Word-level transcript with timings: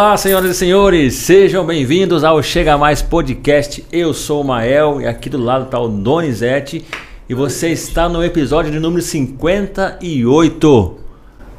Olá, 0.00 0.16
senhoras 0.16 0.52
e 0.52 0.54
senhores, 0.54 1.12
sejam 1.12 1.62
bem-vindos 1.66 2.24
ao 2.24 2.42
Chega 2.42 2.78
Mais 2.78 3.02
Podcast. 3.02 3.84
Eu 3.92 4.14
sou 4.14 4.40
o 4.40 4.44
Mael 4.44 4.98
e 4.98 5.06
aqui 5.06 5.28
do 5.28 5.36
lado 5.36 5.66
está 5.66 5.78
o 5.78 5.88
Donizete 5.88 6.86
e 7.28 7.34
você 7.34 7.68
está 7.68 8.08
no 8.08 8.24
episódio 8.24 8.72
de 8.72 8.80
número 8.80 9.02
58. 9.02 10.94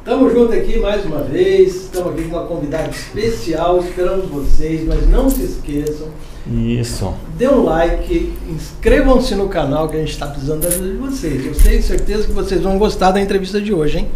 Tamo 0.04 0.28
junto 0.28 0.52
aqui 0.54 0.80
mais 0.80 1.04
uma 1.04 1.22
vez, 1.22 1.84
estamos 1.84 2.14
aqui 2.14 2.24
com 2.24 2.36
uma 2.36 2.46
convidada 2.46 2.90
especial, 2.90 3.78
esperamos 3.78 4.28
vocês, 4.28 4.84
mas 4.88 5.08
não 5.08 5.30
se 5.30 5.44
esqueçam, 5.44 6.08
Isso. 6.52 7.14
dê 7.38 7.46
um 7.46 7.62
like, 7.62 8.32
inscrevam-se 8.50 9.36
no 9.36 9.48
canal 9.48 9.88
que 9.88 9.94
a 9.94 10.00
gente 10.00 10.10
está 10.10 10.26
precisando 10.26 10.62
da 10.62 10.68
ajuda 10.68 10.88
de 10.88 10.96
vocês. 10.96 11.46
Eu 11.46 11.54
tenho 11.54 11.80
certeza 11.80 12.26
que 12.26 12.32
vocês 12.32 12.60
vão 12.60 12.76
gostar 12.76 13.12
da 13.12 13.20
entrevista 13.20 13.60
de 13.60 13.72
hoje, 13.72 13.98
hein? 13.98 14.08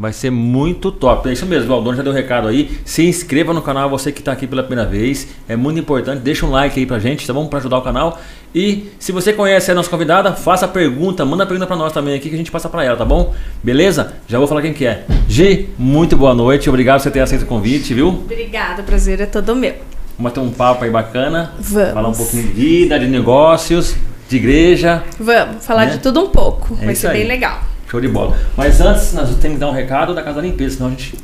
Vai 0.00 0.14
ser 0.14 0.30
muito 0.30 0.90
top. 0.90 1.28
É 1.28 1.32
isso 1.34 1.44
mesmo, 1.44 1.74
o 1.74 1.80
dono 1.82 1.94
já 1.94 2.02
deu 2.02 2.10
um 2.10 2.14
recado 2.16 2.48
aí. 2.48 2.70
Se 2.86 3.04
inscreva 3.06 3.52
no 3.52 3.60
canal, 3.60 3.90
você 3.90 4.10
que 4.10 4.20
está 4.20 4.32
aqui 4.32 4.46
pela 4.46 4.62
primeira 4.62 4.88
vez. 4.88 5.28
É 5.46 5.54
muito 5.56 5.78
importante. 5.78 6.20
Deixa 6.20 6.46
um 6.46 6.50
like 6.50 6.80
aí 6.80 6.86
pra 6.86 6.98
gente, 6.98 7.26
tá 7.26 7.34
bom? 7.34 7.46
Pra 7.46 7.58
ajudar 7.58 7.76
o 7.76 7.82
canal. 7.82 8.18
E 8.54 8.88
se 8.98 9.12
você 9.12 9.30
conhece 9.34 9.70
a 9.70 9.74
nossa 9.74 9.90
convidada, 9.90 10.32
faça 10.32 10.64
a 10.64 10.68
pergunta, 10.68 11.22
manda 11.26 11.44
a 11.44 11.46
pergunta 11.46 11.66
pra 11.66 11.76
nós 11.76 11.92
também 11.92 12.14
aqui 12.14 12.30
que 12.30 12.34
a 12.34 12.38
gente 12.38 12.50
passa 12.50 12.66
pra 12.66 12.82
ela, 12.82 12.96
tá 12.96 13.04
bom? 13.04 13.34
Beleza? 13.62 14.14
Já 14.26 14.38
vou 14.38 14.48
falar 14.48 14.62
quem 14.62 14.72
que 14.72 14.86
é. 14.86 15.04
Gi, 15.28 15.68
muito 15.78 16.16
boa 16.16 16.32
noite. 16.34 16.70
Obrigado 16.70 16.96
por 16.96 17.02
você 17.02 17.10
ter 17.10 17.20
aceito 17.20 17.42
o 17.42 17.46
convite, 17.46 17.92
viu? 17.92 18.08
Obrigada, 18.08 18.82
prazer 18.82 19.20
é 19.20 19.26
todo 19.26 19.54
meu. 19.54 19.74
Vamos 20.16 20.32
ter 20.32 20.40
um 20.40 20.50
papo 20.50 20.82
aí 20.82 20.90
bacana. 20.90 21.52
Vamos. 21.60 21.92
Falar 21.92 22.08
um 22.08 22.12
pouquinho 22.14 22.44
de 22.44 22.48
vida, 22.48 22.98
de 22.98 23.06
negócios, 23.06 23.94
de 24.30 24.36
igreja. 24.36 25.02
Vamos 25.18 25.62
falar 25.66 25.84
Né? 25.84 25.92
de 25.92 25.98
tudo 25.98 26.22
um 26.24 26.28
pouco. 26.30 26.74
É 26.80 26.86
Vai 26.86 26.94
ser 26.94 27.08
aí. 27.08 27.18
bem 27.18 27.26
legal. 27.28 27.68
Show 27.90 28.00
de 28.00 28.06
bola. 28.06 28.36
Mas 28.56 28.80
antes, 28.80 29.12
nós 29.14 29.28
temos 29.40 29.56
que 29.56 29.60
dar 29.60 29.68
um 29.68 29.72
recado 29.72 30.14
da 30.14 30.22
Casa 30.22 30.36
da 30.36 30.42
Limpeza, 30.42 30.76
senão 30.76 30.86
a 30.86 30.90
gente 30.90 31.16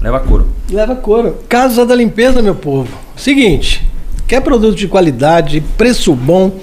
leva 0.00 0.18
couro. 0.18 0.48
Leva 0.68 0.96
couro. 0.96 1.38
Casa 1.48 1.86
da 1.86 1.94
Limpeza, 1.94 2.42
meu 2.42 2.56
povo. 2.56 2.88
Seguinte, 3.16 3.88
quer 4.26 4.40
produto 4.40 4.74
de 4.74 4.88
qualidade, 4.88 5.62
preço 5.76 6.12
bom, 6.16 6.58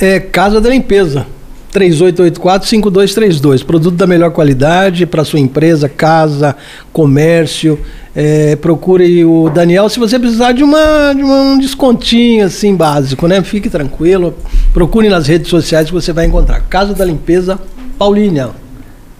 é 0.00 0.18
Casa 0.18 0.60
da 0.60 0.68
Limpeza. 0.68 1.24
3884-5232. 1.72 3.64
Produto 3.64 3.94
da 3.94 4.04
melhor 4.06 4.32
qualidade 4.32 5.06
para 5.06 5.24
sua 5.24 5.38
empresa, 5.38 5.88
casa, 5.88 6.56
comércio. 6.92 7.78
É, 8.14 8.56
procure 8.56 9.24
o 9.24 9.48
Daniel 9.48 9.88
se 9.88 9.98
você 10.00 10.18
precisar 10.18 10.50
de, 10.52 10.64
uma, 10.64 11.14
de 11.14 11.22
um 11.22 11.56
descontinho 11.56 12.44
assim 12.44 12.74
básico, 12.74 13.28
né? 13.28 13.42
Fique 13.44 13.70
tranquilo. 13.70 14.34
Procure 14.74 15.08
nas 15.08 15.28
redes 15.28 15.48
sociais 15.48 15.86
que 15.86 15.92
você 15.92 16.12
vai 16.12 16.26
encontrar. 16.26 16.60
Casa 16.62 16.92
da 16.92 17.04
Limpeza 17.04 17.60
Paulínia. 17.96 18.50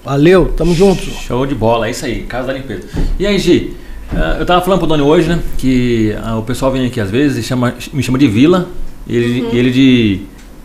Valeu, 0.05 0.47
tamo 0.57 0.75
junto. 0.75 1.03
Show 1.03 1.47
de 1.47 1.55
bola, 1.55 1.87
é 1.87 1.91
isso 1.93 2.05
aí, 2.05 2.23
Casa 2.23 2.49
da 2.49 2.53
Limpeza. 2.55 2.83
E 3.19 3.27
aí, 3.27 3.39
Gi, 3.39 3.73
ah, 4.15 4.37
eu 4.41 4.45
tava 4.47 4.61
falando 4.61 4.81
pro 4.81 4.89
Doni 4.89 5.03
hoje, 5.03 5.29
né? 5.29 5.39
Que 5.57 6.15
ah, 6.23 6.37
o 6.39 6.43
pessoal 6.43 6.73
vem 6.73 6.87
aqui 6.87 7.01
às 7.01 7.11
vezes 7.11 7.39
e 7.39 7.43
chama, 7.43 7.73
me 7.93 8.03
chama 8.03 8.19
de 8.19 8.27
Vila 8.27 8.69
e 9.07 9.17
ele, 9.17 9.49
e 9.53 9.59
ele 9.59 9.71
de 9.71 10.21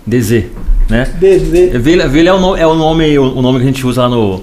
DZ, 0.05 0.45
né? 0.89 1.07
Beijo, 1.19 1.45
Vila, 1.79 2.07
Vila 2.07 2.29
é, 2.29 2.33
o 2.33 2.39
nome, 2.39 2.59
é 2.61 2.67
o, 2.67 2.73
nome, 2.75 3.19
o 3.19 3.41
nome 3.41 3.59
que 3.59 3.63
a 3.63 3.67
gente 3.67 3.85
usa 3.85 4.03
lá 4.03 4.09
no. 4.09 4.41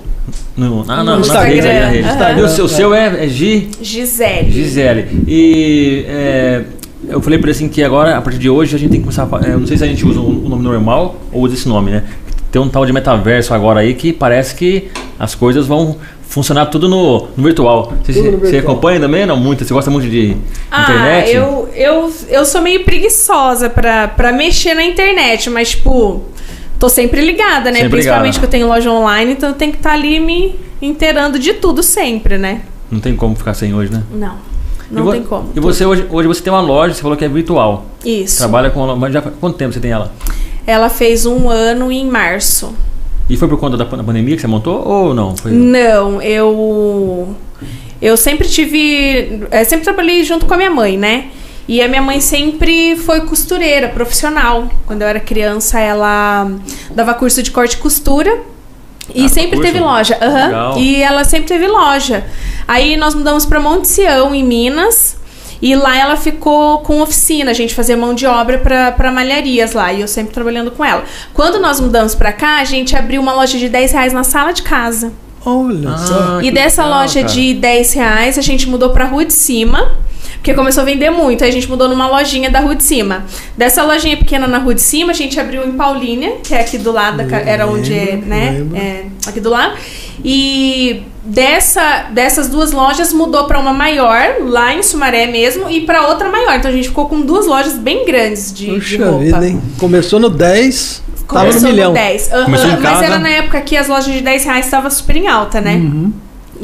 no 0.56 0.84
ah, 0.86 1.02
não, 1.02 1.18
No 1.18 1.26
na 1.26 1.40
rede, 1.42 1.58
Instagram. 1.58 1.80
na 1.80 1.88
rede. 1.88 2.08
Aham. 2.08 2.38
E 2.38 2.42
o 2.42 2.48
seu, 2.48 2.64
o 2.66 2.68
seu 2.68 2.94
é, 2.94 3.24
é 3.24 3.28
Gi, 3.28 3.68
Gisele. 3.82 4.50
Gisele. 4.52 5.24
E 5.26 6.04
é, 6.06 6.62
eu 7.08 7.20
falei 7.20 7.38
pra 7.38 7.46
ele 7.50 7.56
assim 7.56 7.68
que 7.68 7.82
agora, 7.82 8.16
a 8.16 8.22
partir 8.22 8.38
de 8.38 8.48
hoje, 8.48 8.76
a 8.76 8.78
gente 8.78 8.90
tem 8.90 9.00
que 9.00 9.06
começar 9.06 9.28
a. 9.30 9.46
é, 9.48 9.54
Eu 9.54 9.58
não 9.60 9.66
sei 9.66 9.76
se 9.76 9.82
a 9.82 9.86
gente 9.88 10.06
usa 10.06 10.20
o 10.20 10.44
o 10.44 10.48
nome 10.48 10.62
normal 10.62 11.20
ou 11.32 11.42
usa 11.42 11.54
esse 11.54 11.68
nome, 11.68 11.90
né? 11.90 12.04
Tem 12.54 12.62
um 12.62 12.68
tal 12.68 12.86
de 12.86 12.92
metaverso 12.92 13.52
agora 13.52 13.80
aí 13.80 13.94
que 13.94 14.12
parece 14.12 14.54
que 14.54 14.88
as 15.18 15.34
coisas 15.34 15.66
vão 15.66 15.96
funcionar 16.22 16.66
tudo 16.66 16.88
no, 16.88 17.26
no 17.36 17.42
virtual. 17.42 17.92
Você, 18.04 18.12
Tudo 18.12 18.30
no 18.30 18.38
você 18.38 18.52
virtual. 18.52 18.72
acompanha 18.74 19.00
também? 19.00 19.26
Não 19.26 19.36
muito? 19.36 19.64
Você 19.64 19.74
gosta 19.74 19.90
muito 19.90 20.08
de 20.08 20.36
Ah, 20.70 20.82
internet? 20.82 21.32
eu, 21.34 21.68
eu, 21.74 22.12
eu 22.28 22.44
sou 22.44 22.62
meio 22.62 22.84
preguiçosa 22.84 23.68
pra, 23.68 24.06
pra 24.06 24.30
mexer 24.30 24.72
na 24.74 24.84
internet, 24.84 25.50
mas, 25.50 25.70
tipo, 25.70 26.22
tô 26.78 26.88
sempre 26.88 27.22
ligada, 27.26 27.72
né? 27.72 27.78
Sempre 27.78 27.88
Principalmente 27.90 28.34
ligada. 28.34 28.38
que 28.38 28.44
eu 28.46 28.50
tenho 28.50 28.68
loja 28.68 28.88
online, 28.88 29.32
então 29.32 29.48
eu 29.48 29.54
tenho 29.56 29.72
que 29.72 29.78
estar 29.78 29.94
ali 29.94 30.20
me 30.20 30.54
inteirando 30.80 31.40
de 31.40 31.54
tudo 31.54 31.82
sempre, 31.82 32.38
né? 32.38 32.60
Não 32.88 33.00
tem 33.00 33.16
como 33.16 33.34
ficar 33.34 33.54
sem 33.54 33.74
hoje, 33.74 33.90
né? 33.92 34.04
Não, 34.12 34.36
não 34.92 35.02
vo- 35.02 35.10
tem 35.10 35.24
como. 35.24 35.50
E 35.56 35.58
você 35.58 35.84
hoje, 35.84 36.06
hoje 36.08 36.28
você 36.28 36.40
tem 36.40 36.52
uma 36.52 36.62
loja, 36.62 36.94
você 36.94 37.02
falou 37.02 37.16
que 37.16 37.24
é 37.24 37.28
virtual. 37.28 37.84
Isso. 38.04 38.38
Trabalha 38.38 38.70
com. 38.70 38.94
Mas 38.94 39.12
já, 39.12 39.20
quanto 39.22 39.56
tempo 39.58 39.72
você 39.74 39.80
tem 39.80 39.90
ela? 39.90 40.12
Ela 40.66 40.88
fez 40.88 41.26
um 41.26 41.48
ano 41.50 41.90
em 41.92 42.06
março. 42.06 42.74
E 43.28 43.36
foi 43.36 43.48
por 43.48 43.58
conta 43.58 43.76
da, 43.76 43.84
pan- 43.86 43.96
da 43.96 44.04
pandemia 44.04 44.34
que 44.36 44.40
você 44.42 44.46
montou 44.46 44.86
ou 44.86 45.14
não? 45.14 45.36
Foi... 45.36 45.50
Não, 45.50 46.20
eu 46.20 47.34
eu 48.02 48.16
sempre 48.16 48.46
tive, 48.48 49.42
eh, 49.50 49.64
sempre 49.64 49.84
trabalhei 49.84 50.22
junto 50.24 50.44
com 50.46 50.52
a 50.52 50.56
minha 50.58 50.70
mãe, 50.70 50.98
né? 50.98 51.26
E 51.66 51.80
a 51.80 51.88
minha 51.88 52.02
mãe 52.02 52.20
sempre 52.20 52.94
foi 52.96 53.22
costureira 53.22 53.88
profissional. 53.88 54.68
Quando 54.86 55.00
eu 55.02 55.08
era 55.08 55.18
criança, 55.20 55.80
ela 55.80 56.50
dava 56.94 57.14
curso 57.14 57.42
de 57.42 57.50
corte 57.50 57.74
e 57.74 57.78
costura. 57.78 58.42
E 59.14 59.24
Ah, 59.24 59.28
sempre 59.28 59.56
curso? 59.56 59.62
teve 59.72 59.80
loja. 59.82 60.18
Legal. 60.20 60.78
E 60.78 61.02
ela 61.02 61.24
sempre 61.24 61.46
teve 61.48 61.66
loja. 61.66 62.24
Aí 62.68 62.96
nós 62.98 63.14
mudamos 63.14 63.46
para 63.46 63.58
Monte 63.60 63.88
Sião, 63.88 64.34
em 64.34 64.44
Minas. 64.44 65.16
E 65.64 65.74
lá 65.74 65.96
ela 65.98 66.14
ficou 66.14 66.80
com 66.80 67.00
oficina, 67.00 67.50
a 67.50 67.54
gente 67.54 67.74
fazia 67.74 67.96
mão 67.96 68.12
de 68.12 68.26
obra 68.26 68.58
para 68.58 69.10
malharias 69.10 69.72
lá, 69.72 69.90
e 69.94 70.02
eu 70.02 70.06
sempre 70.06 70.34
trabalhando 70.34 70.70
com 70.70 70.84
ela. 70.84 71.04
Quando 71.32 71.58
nós 71.58 71.80
mudamos 71.80 72.14
para 72.14 72.32
cá, 72.34 72.58
a 72.58 72.64
gente 72.64 72.94
abriu 72.94 73.22
uma 73.22 73.32
loja 73.32 73.56
de 73.56 73.70
10 73.70 73.92
reais 73.92 74.12
na 74.12 74.22
sala 74.24 74.52
de 74.52 74.60
casa. 74.62 75.10
Olha 75.42 75.90
Ah, 75.94 75.96
só. 75.98 76.40
E 76.42 76.50
dessa 76.50 76.82
legal, 76.84 77.00
loja 77.00 77.20
cara. 77.22 77.32
de 77.32 77.54
10 77.54 77.92
reais, 77.94 78.36
a 78.38 78.42
gente 78.42 78.68
mudou 78.68 78.90
pra 78.90 79.06
rua 79.06 79.24
de 79.24 79.32
cima. 79.32 79.92
Porque 80.34 80.52
começou 80.54 80.82
a 80.82 80.84
vender 80.84 81.10
muito. 81.10 81.42
Aí 81.44 81.50
a 81.50 81.52
gente 81.52 81.68
mudou 81.68 81.88
numa 81.88 82.06
lojinha 82.08 82.50
da 82.50 82.60
rua 82.60 82.74
de 82.74 82.84
cima. 82.84 83.24
Dessa 83.56 83.82
lojinha 83.82 84.16
pequena 84.16 84.46
na 84.46 84.58
rua 84.58 84.74
de 84.74 84.82
cima, 84.82 85.12
a 85.12 85.14
gente 85.14 85.38
abriu 85.40 85.66
em 85.66 85.72
Paulínia, 85.72 86.34
que 86.42 86.54
é 86.54 86.60
aqui 86.60 86.76
do 86.78 86.92
lado, 86.92 87.16
da 87.18 87.24
ca- 87.24 87.38
era 87.40 87.66
onde, 87.66 87.92
Lembro, 87.94 88.26
né? 88.26 88.64
É, 88.74 89.04
aqui 89.26 89.40
do 89.40 89.48
lado. 89.50 89.74
E 90.22 91.02
dessa, 91.24 92.06
dessas 92.10 92.48
duas 92.48 92.72
lojas 92.72 93.12
mudou 93.12 93.44
pra 93.44 93.58
uma 93.58 93.72
maior, 93.72 94.36
lá 94.42 94.74
em 94.74 94.82
Sumaré 94.82 95.26
mesmo, 95.26 95.68
e 95.70 95.80
pra 95.82 96.08
outra 96.08 96.30
maior. 96.30 96.54
Então 96.56 96.70
a 96.70 96.74
gente 96.74 96.88
ficou 96.88 97.06
com 97.08 97.20
duas 97.22 97.46
lojas 97.46 97.74
bem 97.74 98.04
grandes 98.04 98.52
de, 98.52 98.66
de 98.66 98.72
Puxa 98.74 99.04
roupa. 99.10 99.24
vida, 99.24 99.46
hein? 99.48 99.62
Começou 99.78 100.20
no 100.20 100.28
10, 100.28 101.02
tava 101.28 101.44
no 101.44 101.50
Começou 101.50 101.70
milhão. 101.70 101.92
10. 101.92 102.32
Aham, 102.32 102.44
Começou 102.44 102.70
em 102.70 102.76
mas 102.80 103.02
era 103.02 103.18
na 103.18 103.28
época 103.30 103.60
que 103.62 103.76
as 103.76 103.88
lojas 103.88 104.12
de 104.12 104.20
10 104.20 104.44
reais 104.44 104.64
estavam 104.66 104.90
super 104.90 105.16
em 105.16 105.26
alta, 105.26 105.60
né? 105.60 105.74
Uhum. 105.74 106.12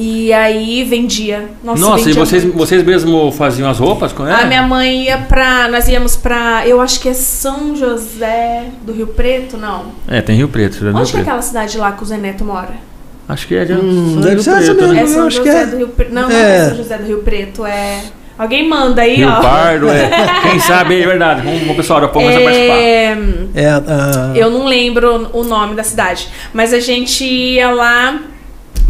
E 0.03 0.33
aí 0.33 0.83
vendia. 0.85 1.51
Nossa, 1.63 1.81
Nossa, 1.81 2.01
e 2.01 2.05
vendia 2.07 2.25
vocês, 2.25 2.43
muito. 2.45 2.57
vocês 2.57 2.83
mesmo 2.83 3.31
faziam 3.33 3.69
as 3.69 3.79
roupas? 3.79 4.13
com 4.13 4.23
A 4.23 4.41
é? 4.41 4.47
minha 4.47 4.63
mãe 4.63 5.05
ia 5.05 5.19
pra. 5.19 5.69
Nós 5.69 5.87
íamos 5.89 6.17
pra. 6.17 6.67
Eu 6.67 6.81
acho 6.81 6.99
que 7.01 7.09
é 7.11 7.13
São 7.13 7.77
José 7.77 8.65
do 8.87 8.93
Rio 8.93 9.09
Preto, 9.09 9.57
não. 9.59 9.87
É, 10.09 10.23
tem 10.23 10.37
Rio 10.37 10.49
Preto. 10.49 10.81
Rio 10.81 10.97
Onde 10.97 11.03
que 11.11 11.11
é 11.11 11.13
Preto. 11.21 11.29
aquela 11.29 11.43
cidade 11.43 11.77
lá 11.77 11.93
que 11.93 12.03
o 12.03 12.07
Zé 12.07 12.17
Neto 12.17 12.45
mora? 12.45 12.71
Acho 13.29 13.47
que 13.47 13.55
é 13.55 13.65
de 13.65 13.75
Hum, 13.75 14.13
São 14.15 14.21
deve 14.23 14.35
Rio 14.37 14.43
ser 14.43 14.51
essa 14.51 14.75
Preto, 14.75 14.81
mesmo. 14.81 14.95
né? 14.95 15.03
É 15.03 15.07
São 15.07 15.31
José 15.31 15.63
é. 15.63 15.67
do 15.67 15.77
Rio 15.77 15.89
Preto. 15.89 16.15
Não, 16.15 16.23
não 16.23 16.31
É. 16.37 16.57
é 16.57 16.69
São 16.69 16.77
José 16.79 16.97
do 16.99 17.07
Rio 17.07 17.19
Preto, 17.19 17.67
é. 17.67 18.01
Alguém 18.39 18.67
manda 18.67 19.03
aí, 19.03 19.17
Rio 19.17 19.29
ó. 19.29 19.41
Pardo, 19.43 19.89
é. 19.91 20.09
Quem 20.51 20.59
sabe, 20.61 21.03
é 21.03 21.07
verdade. 21.07 21.43
Vamos, 21.43 21.61
vamos 21.61 21.77
pessoal, 21.77 22.09
começar 22.09 22.39
a 22.39 22.43
participar. 22.43 22.75
É, 22.75 23.19
É, 23.55 23.67
a- 23.69 24.33
Eu 24.35 24.51
não 24.51 24.65
lembro 24.65 25.29
o 25.35 25.45
nome 25.45 25.75
da 25.75 25.83
cidade, 25.85 26.27
mas 26.55 26.73
a 26.73 26.81
gente 26.81 27.23
ia 27.25 27.71
lá 27.71 28.19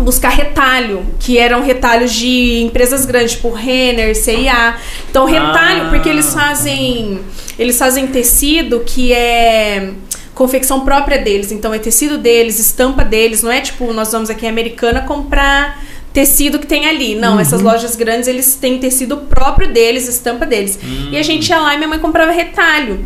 buscar 0.02 0.30
retalho, 0.30 1.04
que 1.18 1.38
eram 1.38 1.62
retalhos 1.62 2.12
de 2.12 2.62
empresas 2.62 3.04
grandes, 3.06 3.32
tipo 3.32 3.50
Renner, 3.50 4.14
CIA. 4.16 4.76
Então 5.10 5.24
retalho, 5.24 5.84
Ah. 5.84 5.88
porque 5.90 6.08
eles 6.08 6.32
fazem 6.32 7.20
eles 7.58 7.78
fazem 7.78 8.06
tecido 8.06 8.80
que 8.80 9.12
é 9.12 9.90
confecção 10.34 10.80
própria 10.80 11.18
deles. 11.18 11.52
Então 11.52 11.74
é 11.74 11.78
tecido 11.78 12.16
deles, 12.16 12.58
estampa 12.58 13.04
deles, 13.04 13.42
não 13.42 13.50
é 13.52 13.60
tipo 13.60 13.92
nós 13.92 14.10
vamos 14.12 14.30
aqui 14.30 14.46
em 14.46 14.48
Americana 14.48 15.02
comprar 15.02 15.82
tecido 16.12 16.58
que 16.58 16.66
tem 16.66 16.86
ali. 16.86 17.14
Não, 17.14 17.38
essas 17.38 17.60
lojas 17.60 17.94
grandes 17.94 18.26
eles 18.28 18.54
têm 18.56 18.78
tecido 18.78 19.18
próprio 19.18 19.72
deles, 19.72 20.08
estampa 20.08 20.44
deles. 20.46 20.78
E 21.12 21.16
a 21.16 21.22
gente 21.22 21.48
ia 21.48 21.58
lá 21.58 21.74
e 21.74 21.76
minha 21.76 21.88
mãe 21.88 21.98
comprava 21.98 22.32
retalho. 22.32 23.04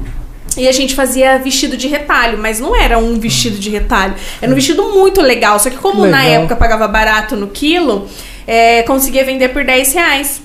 E 0.56 0.68
a 0.68 0.72
gente 0.72 0.94
fazia 0.94 1.38
vestido 1.38 1.76
de 1.76 1.88
retalho, 1.88 2.38
mas 2.38 2.60
não 2.60 2.76
era 2.76 2.98
um 2.98 3.18
vestido 3.18 3.58
de 3.58 3.70
retalho. 3.70 4.14
Era 4.40 4.50
um 4.50 4.54
vestido 4.54 4.82
muito 4.92 5.20
legal. 5.20 5.58
Só 5.58 5.70
que 5.70 5.76
como 5.76 6.06
na 6.06 6.22
Legal. 6.22 6.42
época 6.42 6.56
pagava 6.56 6.86
barato 6.86 7.36
no 7.36 7.48
quilo, 7.48 8.08
é, 8.46 8.82
conseguia 8.82 9.24
vender 9.24 9.48
por 9.48 9.64
10 9.64 9.92
reais. 9.92 10.42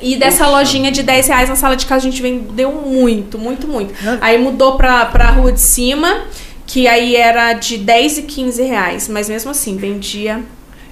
E 0.00 0.16
dessa 0.16 0.48
lojinha 0.48 0.90
de 0.90 1.02
10 1.02 1.28
reais 1.28 1.48
na 1.48 1.56
sala 1.56 1.76
de 1.76 1.86
casa 1.86 2.06
a 2.06 2.10
gente 2.10 2.20
vendeu 2.20 2.72
muito, 2.72 3.38
muito, 3.38 3.68
muito. 3.68 3.94
Aí 4.20 4.38
mudou 4.38 4.76
pra, 4.76 5.06
pra 5.06 5.30
rua 5.30 5.52
de 5.52 5.60
cima, 5.60 6.22
que 6.66 6.88
aí 6.88 7.14
era 7.14 7.52
de 7.52 7.78
10 7.78 8.18
e 8.18 8.22
15 8.22 8.62
reais. 8.62 9.08
Mas 9.08 9.28
mesmo 9.28 9.50
assim, 9.50 9.76
vendia 9.76 10.40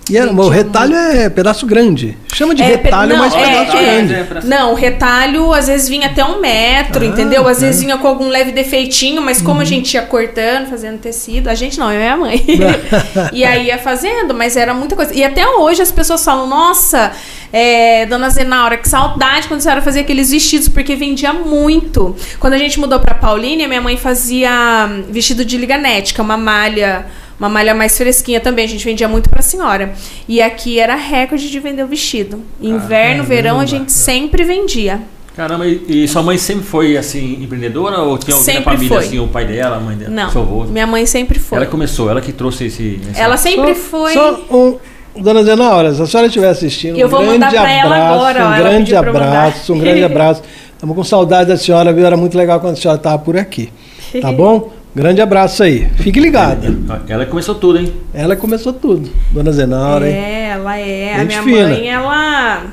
E 0.08 0.16
era- 0.16 0.30
o 0.32 0.34
Vendia 0.34 0.50
retalho 0.50 0.94
é 0.96 1.28
pedaço 1.28 1.66
grande. 1.66 2.16
Chama 2.32 2.54
de 2.54 2.62
É, 2.62 2.66
retalho, 2.66 3.10
não, 3.12 3.18
mas 3.18 3.34
é, 3.34 3.44
pedaço 3.44 3.76
é. 3.76 3.82
grande. 3.82 4.14
É, 4.14 4.26
Não, 4.44 4.72
o 4.72 4.74
retalho 4.74 5.52
às 5.52 5.66
vezes 5.68 5.88
vinha 5.88 6.06
até 6.08 6.24
um 6.24 6.40
metro, 6.40 7.02
Ah, 7.04 7.06
entendeu? 7.06 7.46
Às 7.46 7.62
é. 7.62 7.66
vezes 7.66 7.82
vinha 7.82 7.96
com 7.98 8.08
algum 8.08 8.28
leve 8.28 8.50
defeitinho, 8.52 9.20
mas 9.22 9.38
Uhum. 9.38 9.44
como 9.44 9.60
a 9.60 9.64
gente 9.64 9.94
ia 9.94 10.02
cortando, 10.02 10.68
fazendo 10.68 10.98
tecido, 10.98 11.48
a 11.48 11.54
gente 11.54 11.78
não, 11.78 11.90
eu 11.92 11.96
e 11.96 12.02
minha 12.02 12.16
mãe. 12.16 12.44
e 13.32 13.44
aí 13.44 13.66
ia 13.66 13.78
fazendo, 13.78 14.34
mas 14.34 14.56
era 14.56 14.72
muita 14.74 14.96
coisa. 14.96 15.12
E 15.14 15.22
até 15.22 15.46
hoje 15.46 15.82
as 15.82 15.92
pessoas 15.92 16.24
falam, 16.24 16.46
nossa, 16.48 17.12
é, 17.52 18.06
dona 18.06 18.30
Zenaura, 18.30 18.76
que 18.76 18.88
saudade 18.88 19.46
quando 19.48 19.58
a 19.58 19.62
senhora 19.62 19.82
fazia 19.82 20.00
aqueles 20.02 20.30
vestidos, 20.30 20.68
porque 20.68 20.96
vendia 20.96 21.32
muito. 21.32 22.16
Quando 22.38 22.54
a 22.54 22.58
gente 22.58 22.80
mudou 22.80 22.98
pra 23.00 23.14
Paulínia, 23.14 23.68
minha 23.68 23.80
mãe 23.82 23.96
fazia 23.96 24.88
hum, 24.90 25.04
vestido 25.10 25.44
de 25.44 25.56
liganete, 25.56 26.14
que 26.14 26.20
é 26.20 26.24
uma 26.24 26.36
malha. 26.36 27.06
Uma 27.40 27.48
malha 27.48 27.74
mais 27.74 27.96
fresquinha 27.96 28.38
também, 28.38 28.66
a 28.66 28.68
gente 28.68 28.84
vendia 28.84 29.08
muito 29.08 29.30
pra 29.30 29.40
senhora. 29.40 29.94
E 30.28 30.42
aqui 30.42 30.78
era 30.78 30.94
recorde 30.94 31.50
de 31.50 31.58
vender 31.58 31.82
o 31.82 31.86
vestido. 31.86 32.42
Inverno, 32.60 33.24
verão, 33.24 33.58
a 33.58 33.64
gente 33.64 33.90
sempre 33.90 34.44
vendia. 34.44 35.00
Caramba, 35.34 35.66
e, 35.66 36.04
e 36.04 36.06
sua 36.08 36.22
mãe 36.22 36.36
sempre 36.36 36.64
foi 36.66 36.98
assim, 36.98 37.42
empreendedora 37.42 37.98
ou 38.00 38.18
tinha 38.18 38.36
alguém 38.36 38.54
Sempre 38.56 38.64
na 38.66 38.72
família, 38.72 38.96
foi. 38.98 39.06
assim, 39.06 39.18
o 39.20 39.28
pai 39.28 39.46
dela, 39.46 39.76
a 39.76 39.80
mãe 39.80 39.96
dela, 39.96 40.10
Não, 40.10 40.30
seu 40.30 40.42
avô? 40.42 40.64
minha 40.64 40.86
mãe 40.86 41.06
sempre 41.06 41.38
foi. 41.38 41.56
Ela 41.56 41.66
começou, 41.66 42.10
ela 42.10 42.20
que 42.20 42.30
trouxe 42.32 42.66
esse. 42.66 43.00
esse- 43.10 43.18
Ela 43.18 43.38
sempre 43.38 43.74
Só- 43.74 43.80
foi. 43.80 44.12
Só 44.12 44.38
um, 44.50 44.76
Dona 45.22 45.42
Zenaura, 45.42 45.94
se 45.94 46.02
a 46.02 46.06
senhora 46.06 46.26
estiver 46.26 46.48
assistindo, 46.50 46.98
Eu 46.98 47.06
um 47.06 47.10
vou 47.10 47.20
grande 47.20 47.38
mandar 47.38 47.50
pra 47.52 47.72
ela 47.72 47.94
abraço, 47.96 48.14
agora, 48.14 48.38
um 48.40 48.42
ela 48.54 48.58
grande 48.58 48.94
abraço, 48.96 49.72
um 49.72 49.78
grande 49.78 50.04
abraço. 50.04 50.42
Estamos 50.74 50.94
com 50.96 51.04
saudade 51.04 51.48
da 51.48 51.56
senhora, 51.56 51.90
viu? 51.92 52.04
Era 52.04 52.16
muito 52.18 52.36
legal 52.36 52.60
quando 52.60 52.74
a 52.74 52.76
senhora 52.76 52.98
estava 52.98 53.18
por 53.18 53.36
aqui. 53.38 53.72
Tá 54.20 54.30
bom? 54.32 54.70
Grande 54.94 55.20
abraço 55.20 55.62
aí. 55.62 55.88
Fique 55.96 56.18
ligada. 56.18 56.74
Ela 57.08 57.24
começou 57.26 57.54
tudo, 57.54 57.78
hein? 57.78 57.92
Ela 58.12 58.34
começou 58.34 58.72
tudo. 58.72 59.08
Dona 59.30 59.52
Zenaura, 59.52 60.08
hein? 60.08 60.14
É, 60.16 60.48
ela 60.54 60.76
é. 60.78 61.14
A 61.14 61.18
Gente 61.20 61.26
minha 61.28 61.42
fina. 61.42 61.68
mãe, 61.68 61.88
ela. 61.88 62.64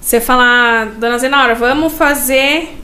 Você 0.00 0.20
fala, 0.20 0.86
dona 0.98 1.18
Zenaura, 1.18 1.54
vamos 1.54 1.92
fazer 1.92 2.76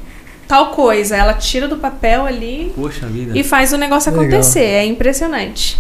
tal 0.49 0.71
coisa. 0.71 1.17
Ela 1.17 1.35
tira 1.35 1.67
do 1.69 1.77
papel 1.77 2.27
ali 2.27 2.73
Poxa 2.75 3.07
vida. 3.07 3.39
e 3.39 3.43
faz 3.45 3.73
o 3.73 3.77
negócio 3.79 4.11
Legal. 4.11 4.27
acontecer. 4.27 4.61
É 4.65 4.85
impressionante. 4.85 5.79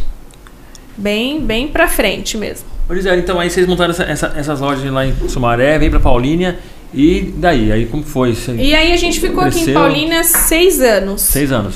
Bem, 0.96 1.40
bem 1.40 1.68
pra 1.68 1.88
frente 1.88 2.36
mesmo. 2.38 2.66
Ô, 2.88 2.94
Gisele, 2.94 3.20
então 3.20 3.38
aí 3.40 3.50
vocês 3.50 3.66
montaram 3.66 3.90
essa- 3.90 4.04
essa- 4.04 4.32
essas 4.36 4.60
lojas 4.60 4.90
lá 4.92 5.04
em 5.04 5.12
Sumaré, 5.28 5.76
veio 5.78 5.90
pra 5.90 6.00
Paulínia 6.00 6.58
e 6.94 7.34
daí? 7.36 7.70
Aí 7.72 7.86
como 7.86 8.02
foi? 8.04 8.32
Você- 8.34 8.54
E 8.54 8.74
aí 8.74 8.92
a 8.92 8.96
gente 8.96 9.20
ficou 9.20 9.40
aqui 9.44 9.58
em 9.58 9.64
Cresceu. 9.64 9.74
Paulínia 9.74 10.22
seis 10.24 10.80
anos. 10.80 11.20
Seis 11.20 11.50
anos. 11.52 11.74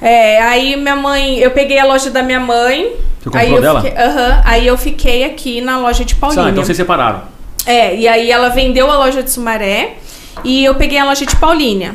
É, 0.00 0.40
aí 0.42 0.76
minha 0.76 0.96
mãe, 0.96 1.38
eu 1.38 1.50
peguei 1.50 1.78
a 1.78 1.84
loja 1.84 2.10
da 2.10 2.22
minha 2.22 2.40
mãe. 2.40 2.92
Você 3.18 3.24
comprou 3.24 3.40
aí 3.42 3.52
eu 3.52 3.60
dela? 3.60 3.82
Fiquei, 3.82 3.98
aham, 4.02 4.42
aí 4.44 4.66
eu 4.66 4.78
fiquei 4.78 5.24
aqui 5.24 5.60
na 5.60 5.78
loja 5.78 6.04
de 6.04 6.14
Paulínia. 6.14 6.44
Ah, 6.46 6.50
então 6.50 6.64
vocês 6.64 6.76
separaram. 6.76 7.22
É, 7.66 7.94
e 7.94 8.08
aí 8.08 8.30
ela 8.30 8.48
vendeu 8.48 8.90
a 8.90 8.96
loja 8.96 9.22
de 9.22 9.30
Sumaré 9.30 9.94
e 10.42 10.64
eu 10.64 10.74
peguei 10.74 10.98
a 10.98 11.04
loja 11.04 11.26
de 11.26 11.36
Paulínia. 11.36 11.94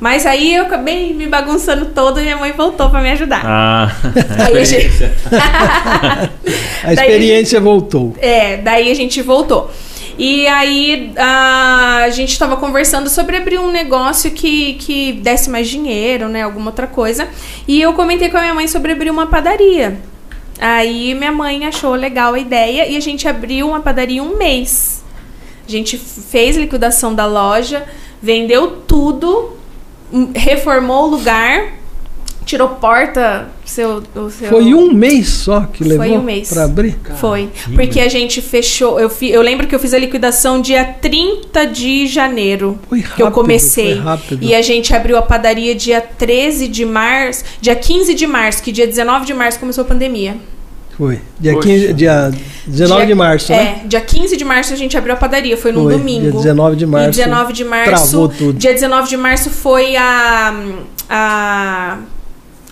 Mas 0.00 0.24
aí 0.26 0.54
eu 0.54 0.62
acabei 0.64 1.12
me 1.12 1.26
bagunçando 1.26 1.86
todo 1.86 2.20
e 2.20 2.22
minha 2.22 2.36
mãe 2.36 2.52
voltou 2.52 2.88
pra 2.88 3.00
me 3.00 3.10
ajudar. 3.10 3.42
Ah, 3.44 3.92
a 4.46 4.64
gente- 4.64 4.86
experiência. 4.86 5.12
A 6.84 6.92
experiência 6.92 7.60
voltou. 7.60 8.14
É, 8.20 8.56
daí 8.58 8.90
a 8.90 8.94
gente 8.94 9.20
voltou. 9.22 9.70
E 10.18 10.48
aí 10.48 11.12
a, 11.16 12.02
a 12.04 12.10
gente 12.10 12.32
estava 12.32 12.56
conversando 12.56 13.08
sobre 13.08 13.36
abrir 13.36 13.58
um 13.58 13.70
negócio 13.70 14.32
que, 14.32 14.74
que 14.74 15.12
desse 15.12 15.48
mais 15.48 15.68
dinheiro, 15.68 16.28
né? 16.28 16.42
Alguma 16.42 16.70
outra 16.70 16.88
coisa. 16.88 17.28
E 17.68 17.80
eu 17.80 17.92
comentei 17.92 18.28
com 18.28 18.36
a 18.36 18.40
minha 18.40 18.54
mãe 18.54 18.66
sobre 18.66 18.90
abrir 18.90 19.10
uma 19.10 19.28
padaria. 19.28 19.96
Aí 20.60 21.14
minha 21.14 21.30
mãe 21.30 21.64
achou 21.66 21.94
legal 21.94 22.34
a 22.34 22.38
ideia 22.38 22.88
e 22.88 22.96
a 22.96 23.00
gente 23.00 23.28
abriu 23.28 23.68
uma 23.68 23.80
padaria 23.80 24.20
um 24.20 24.36
mês. 24.36 25.04
A 25.66 25.70
gente 25.70 25.96
fez 25.96 26.56
liquidação 26.56 27.14
da 27.14 27.24
loja, 27.24 27.86
vendeu 28.20 28.82
tudo, 28.88 29.56
hum, 30.12 30.32
reformou 30.34 31.04
o 31.04 31.10
lugar, 31.10 31.74
tirou 32.48 32.68
porta, 32.70 33.46
seu, 33.64 34.02
o 34.16 34.30
seu 34.30 34.48
Foi 34.48 34.72
um 34.74 34.92
mês 34.92 35.28
só 35.28 35.60
que 35.72 35.84
Foi 35.84 35.96
levou 35.98 36.18
um 36.18 36.22
mês. 36.22 36.48
para 36.48 36.64
abrir? 36.64 36.96
Foi. 37.20 37.48
Porque 37.74 38.00
a 38.00 38.08
gente 38.08 38.40
fechou. 38.40 38.98
Eu, 38.98 39.10
fi- 39.10 39.30
eu 39.30 39.42
lembro 39.42 39.66
que 39.66 39.74
eu 39.74 39.78
fiz 39.78 39.92
a 39.92 39.98
liquidação 39.98 40.60
dia 40.60 40.82
30 40.84 41.66
de 41.66 42.06
janeiro. 42.06 42.78
Foi 42.88 43.02
que 43.02 43.20
eu 43.20 43.26
rápido, 43.26 43.30
comecei. 43.34 43.96
foi 43.96 44.02
rápido. 44.02 44.42
E 44.42 44.54
a 44.54 44.62
gente 44.62 44.94
abriu 44.94 45.16
a 45.18 45.22
padaria 45.22 45.74
dia 45.74 46.00
13 46.00 46.68
de 46.68 46.84
março. 46.86 47.44
Dia 47.60 47.76
15 47.76 48.14
de 48.14 48.26
março, 48.26 48.62
que 48.62 48.72
dia 48.72 48.86
19 48.86 49.26
de 49.26 49.34
março 49.34 49.58
começou 49.60 49.82
a 49.82 49.86
pandemia. 49.86 50.36
Foi. 50.96 51.20
Dia, 51.38 51.52
Poxa. 51.52 51.68
15, 51.68 51.92
dia 51.92 52.32
19 52.66 52.98
Dia- 53.00 53.06
de 53.06 53.14
março, 53.14 53.52
né? 53.52 53.82
É, 53.84 53.86
dia 53.86 54.00
15 54.00 54.36
de 54.36 54.44
março 54.44 54.72
a 54.72 54.76
gente 54.76 54.96
abriu 54.98 55.14
a 55.14 55.16
padaria, 55.16 55.56
foi 55.56 55.70
num 55.70 55.84
Foi. 55.84 55.92
domingo. 55.92 56.22
Dia 56.22 56.32
19 56.32 56.74
de 56.76 56.86
março. 56.86 57.08
E 57.20 57.22
19 57.22 57.52
de 57.52 57.64
março. 57.64 57.84
travou 58.10 58.28
tudo. 58.28 58.54
Dia 58.58 58.72
19 58.72 59.08
de 59.08 59.16
março 59.16 59.48
foi 59.50 59.94
a. 59.96 60.54
a. 61.08 61.98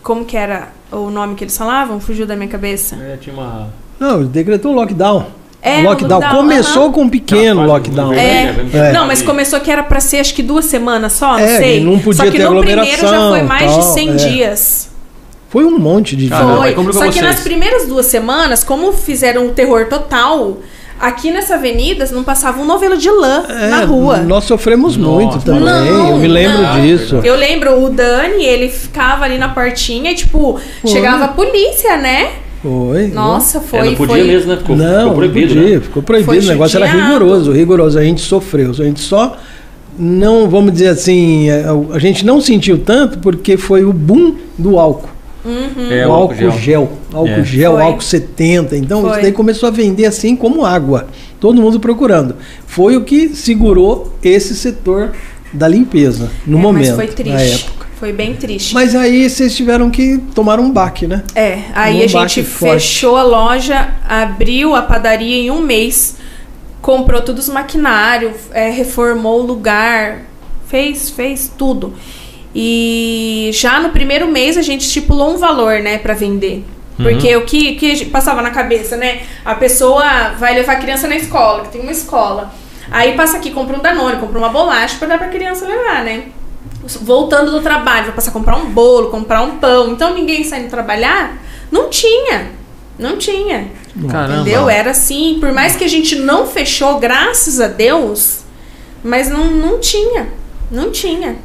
Como 0.07 0.25
que 0.25 0.37
era 0.37 0.69
o 0.93 1.11
nome 1.11 1.35
que 1.35 1.43
eles 1.43 1.59
falavam? 1.59 1.99
Fugiu 1.99 2.29
da 2.29 2.37
minha 2.37 2.49
cabeça. 2.49 2.95
É, 2.95 3.17
tinha 3.17 3.35
uma. 3.35 3.71
Não, 3.99 4.23
decretou 4.25 4.73
lockdown. 4.73 5.27
É, 5.61 5.83
lockdown. 5.83 6.21
lockdown, 6.21 6.37
Começou 6.43 6.83
aham. 6.85 6.93
com 6.93 7.03
um 7.03 7.09
pequeno 7.09 7.63
Aquela 7.63 7.73
lockdown. 7.75 8.13
É. 8.13 8.55
É. 8.73 8.93
Não, 8.93 9.05
mas 9.05 9.21
começou 9.21 9.59
que 9.59 9.69
era 9.69 9.83
pra 9.83 9.99
ser 9.99 10.19
acho 10.19 10.33
que 10.33 10.45
duas 10.45 10.67
semanas 10.67 11.15
só, 11.15 11.33
não 11.33 11.41
É, 11.41 11.59
sei. 11.59 11.85
não 11.85 11.99
podia 11.99 12.25
só 12.25 12.31
que 12.31 12.39
ter 12.39 12.49
no 12.49 12.61
primeiro 12.61 12.85
já 12.85 13.29
foi 13.31 13.43
mais 13.43 13.69
tal, 13.73 13.81
de 13.81 13.85
100 13.95 14.09
é. 14.11 14.15
dias. 14.15 14.91
Foi 15.49 15.65
um 15.65 15.77
monte 15.77 16.15
de 16.15 16.29
Caramba, 16.29 16.57
foi. 16.59 16.71
Só 16.71 16.83
pra 16.83 16.93
que 17.09 17.15
vocês? 17.15 17.25
nas 17.25 17.41
primeiras 17.41 17.89
duas 17.89 18.07
semanas, 18.07 18.63
como 18.63 18.93
fizeram 18.93 19.49
o 19.49 19.51
terror 19.51 19.89
total, 19.89 20.59
aqui 20.99 21.31
nessa 21.31 21.55
avenida 21.55 22.07
não 22.13 22.25
passava 22.25 22.61
um 22.61 22.65
novelo 22.65 22.97
de 22.97 23.11
lã 23.11 23.45
É, 23.49 23.69
na 23.69 23.85
rua. 23.85 24.19
Nós 24.19 24.45
sofremos 24.45 24.97
Nossa. 24.97 25.13
muito 25.13 25.45
também. 25.45 25.63
Não, 25.65 26.11
eu 26.11 26.17
me 26.17 26.29
lembro 26.29 26.63
não. 26.63 26.81
disso. 26.81 27.17
Eu 27.23 27.37
lembro 27.37 27.83
o 27.85 27.91
Dani, 27.91 28.45
ele 28.45 28.69
ficava 28.69 29.25
ali 29.25 29.39
na 29.39 29.49
portinha 29.49 30.11
e, 30.11 30.15
tipo, 30.15 30.59
Foi. 30.83 30.91
chegava 30.91 31.25
a 31.27 31.29
polícia, 31.29 31.97
né? 31.97 32.31
Foi. 32.63 33.09
Nossa, 33.09 33.59
É, 33.59 33.61
foi. 33.61 33.85
não 33.91 33.95
podia 33.95 34.17
foi... 34.17 34.25
mesmo, 34.25 34.51
né? 34.53 34.57
Ficou, 34.59 34.77
não, 34.77 34.99
ficou 35.01 35.15
proibido, 35.15 35.55
não 35.55 35.63
podia, 35.63 35.77
né? 35.77 35.83
ficou 35.83 36.03
proibido. 36.03 36.33
Foi 36.33 36.39
o 36.39 36.49
negócio 36.49 36.77
era 36.77 36.87
judiado. 36.87 37.13
rigoroso, 37.13 37.53
rigoroso. 37.53 37.99
A 37.99 38.03
gente 38.03 38.21
sofreu. 38.23 38.71
A 38.71 38.75
gente 38.75 39.01
só 39.01 39.37
não, 39.99 40.49
vamos 40.49 40.73
dizer 40.73 40.89
assim, 40.89 41.49
a, 41.51 41.95
a 41.95 41.99
gente 41.99 42.25
não 42.25 42.41
sentiu 42.41 42.79
tanto 42.79 43.19
porque 43.19 43.57
foi 43.57 43.85
o 43.85 43.93
boom 43.93 44.35
do 44.59 44.79
álcool. 44.79 45.16
É, 45.91 46.07
o 46.07 46.13
álcool 46.13 46.51
gel. 46.59 46.93
Álcool 47.13 47.29
É. 47.31 47.45
gel, 47.45 47.73
Foi. 47.73 47.83
álcool 47.83 48.01
70. 48.03 48.77
Então 48.77 49.03
Foi. 49.03 49.11
isso 49.13 49.21
daí 49.23 49.33
começou 49.33 49.69
a 49.69 49.71
vender 49.73 50.07
assim 50.07 50.35
como 50.37 50.65
água. 50.65 51.07
Todo 51.41 51.61
mundo 51.61 51.79
procurando. 51.81 52.37
Foi 52.67 52.97
o 52.97 53.05
que 53.05 53.29
segurou 53.31 54.13
esse 54.23 54.55
setor 54.55 55.13
da 55.53 55.69
limpeza 55.69 56.31
no 56.47 56.59
É, 56.59 56.61
momento, 56.61 56.87
Mas 56.89 56.97
foi 56.97 57.07
triste. 57.09 57.33
na 57.33 57.41
época. 57.41 57.87
Foi 57.99 58.13
bem 58.13 58.35
triste. 58.35 58.75
Mas 58.75 58.95
aí 58.95 59.29
vocês 59.29 59.57
tiveram 59.57 59.89
que 59.91 60.19
tomar 60.35 60.61
um 60.61 60.71
baque, 60.71 61.07
né? 61.07 61.23
É, 61.35 61.61
aí 61.75 62.01
Um 62.01 62.05
a 62.05 62.07
gente 62.07 62.43
forte. 62.43 62.79
fechou 62.81 63.17
a 63.17 63.23
loja, 63.23 63.89
abriu 64.07 64.75
a 64.75 64.83
padaria 64.83 65.35
em 65.37 65.51
um 65.51 65.63
mês, 65.63 66.17
comprou 66.83 67.23
todos 67.23 67.49
os 67.49 67.55
maquinários, 67.55 68.35
é, 68.53 68.69
reformou 68.69 69.41
o 69.43 69.47
lugar, 69.47 70.23
fez, 70.69 71.09
fez 71.09 71.51
tudo. 71.57 71.95
E 72.59 73.51
já 73.53 73.79
no 73.81 73.91
primeiro 73.91 74.27
mês 74.29 74.57
a 74.57 74.63
gente 74.63 74.81
estipulou 74.81 75.35
um 75.35 75.37
valor, 75.37 75.81
né, 75.81 75.99
pra 75.99 76.15
vender. 76.15 76.65
Porque 76.97 77.37
o 77.37 77.45
que, 77.45 77.75
que 77.75 78.07
passava 78.07 78.41
na 78.41 78.51
cabeça, 78.51 78.97
né? 78.97 79.21
A 79.45 79.55
pessoa 79.55 80.31
vai 80.39 80.55
levar 80.55 80.73
a 80.73 80.77
criança 80.77 81.07
na 81.07 81.15
escola, 81.15 81.65
que 81.65 81.69
tem 81.73 81.83
uma 81.83 81.93
escola. 81.93 82.51
Aí 82.91 83.15
passa 83.15 83.37
aqui, 83.37 83.51
compra 83.51 83.77
um 83.77 83.81
Danone, 83.81 84.17
compra 84.17 84.39
uma 84.39 84.49
bolacha 84.49 84.97
pra 84.99 85.07
dar 85.07 85.19
pra 85.19 85.29
criança 85.29 85.69
levar, 85.69 86.03
né? 86.03 86.29
voltando 87.03 87.51
do 87.51 87.61
trabalho, 87.61 88.07
vai 88.07 88.15
passar 88.15 88.31
a 88.31 88.33
comprar 88.33 88.57
um 88.57 88.67
bolo, 88.67 89.11
comprar 89.11 89.43
um 89.43 89.59
pão. 89.59 89.93
Então 89.93 90.15
ninguém 90.15 90.45
saindo 90.45 90.71
trabalhar, 90.71 91.37
não 91.71 91.91
tinha. 91.91 92.51
Não 92.99 93.19
tinha. 93.19 93.69
Caramba. 94.09 94.41
Entendeu? 94.41 94.71
Era 94.71 94.93
assim, 94.93 95.39
por 95.41 95.53
mais 95.53 95.77
que 95.77 95.85
a 95.85 95.89
gente 95.89 96.17
não 96.17 96.47
fechou, 96.47 96.99
graças 96.99 97.61
a 97.61 97.67
Deus, 97.67 98.41
mas 99.05 99.29
não, 99.29 99.51
não 99.51 99.81
tinha. 99.81 100.29
Não 100.71 100.91
tinha. 100.91 101.37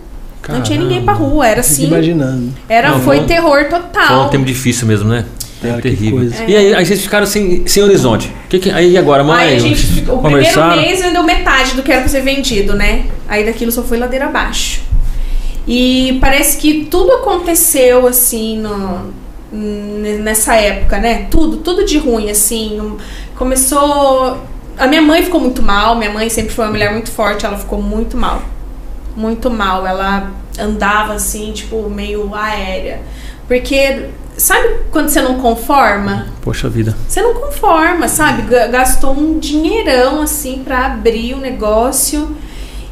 Não 0.49 0.61
tinha 0.61 0.79
ninguém 0.79 1.03
pra 1.03 1.13
rua, 1.13 1.47
era 1.47 1.61
Fico 1.63 1.73
assim. 1.75 1.87
imaginando. 1.87 2.53
Era, 2.67 2.91
Não, 2.91 2.99
foi 3.01 3.17
não- 3.17 3.25
terror 3.25 3.59
Foi 3.69 3.79
total. 3.79 4.25
um 4.25 4.29
tempo 4.29 4.45
difícil 4.45 4.87
mesmo, 4.87 5.07
né? 5.09 5.25
Cara, 5.61 5.75
que 5.75 5.81
terrível. 5.89 6.17
coisa. 6.17 6.43
E 6.47 6.55
aí, 6.55 6.73
aí 6.73 6.83
vocês 6.85 7.01
ficaram 7.01 7.25
sem, 7.27 7.67
sem 7.67 7.83
horizonte. 7.83 8.33
Que 8.49 8.57
que, 8.57 8.71
aí 8.71 8.97
agora, 8.97 9.23
mãe? 9.23 9.43
Aí 9.49 9.55
a 9.57 9.59
gente, 9.59 10.03
o 10.09 10.17
primeiro 10.17 10.65
mês 10.75 11.01
vendeu 11.01 11.23
metade 11.23 11.75
do 11.75 11.83
que 11.83 11.91
era 11.91 12.01
pra 12.01 12.09
ser 12.09 12.21
vendido, 12.21 12.73
né? 12.73 13.05
Aí 13.29 13.45
daquilo 13.45 13.71
só 13.71 13.83
foi 13.83 13.99
ladeira 13.99 14.25
abaixo. 14.25 14.81
E 15.67 16.17
parece 16.19 16.57
que 16.57 16.85
tudo 16.89 17.11
aconteceu 17.11 18.07
assim 18.07 18.57
no, 18.57 19.13
nessa 19.53 20.55
época, 20.55 20.97
né? 20.97 21.27
Tudo, 21.29 21.57
tudo 21.57 21.85
de 21.85 21.99
ruim, 21.99 22.31
assim. 22.31 22.97
Começou. 23.35 24.39
A 24.77 24.87
minha 24.87 25.01
mãe 25.01 25.21
ficou 25.21 25.39
muito 25.39 25.61
mal, 25.61 25.95
minha 25.95 26.09
mãe 26.11 26.27
sempre 26.29 26.51
foi 26.53 26.65
uma 26.65 26.71
mulher 26.71 26.91
muito 26.91 27.11
forte, 27.11 27.45
ela 27.45 27.57
ficou 27.57 27.79
muito 27.79 28.17
mal. 28.17 28.41
Muito 29.15 29.49
mal. 29.49 29.85
Ela 29.85 30.31
andava 30.59 31.13
assim, 31.13 31.51
tipo, 31.51 31.89
meio 31.89 32.33
aérea. 32.33 33.01
Porque 33.47 34.07
sabe 34.37 34.67
quando 34.91 35.09
você 35.09 35.21
não 35.21 35.35
conforma? 35.39 36.27
Poxa 36.41 36.69
vida. 36.69 36.95
Você 37.07 37.21
não 37.21 37.33
conforma, 37.33 38.07
sabe? 38.07 38.43
Ga- 38.43 38.67
Gastou 38.67 39.11
um 39.13 39.37
dinheirão 39.39 40.21
assim 40.21 40.61
pra 40.63 40.85
abrir 40.87 41.33
o 41.33 41.37
negócio. 41.37 42.35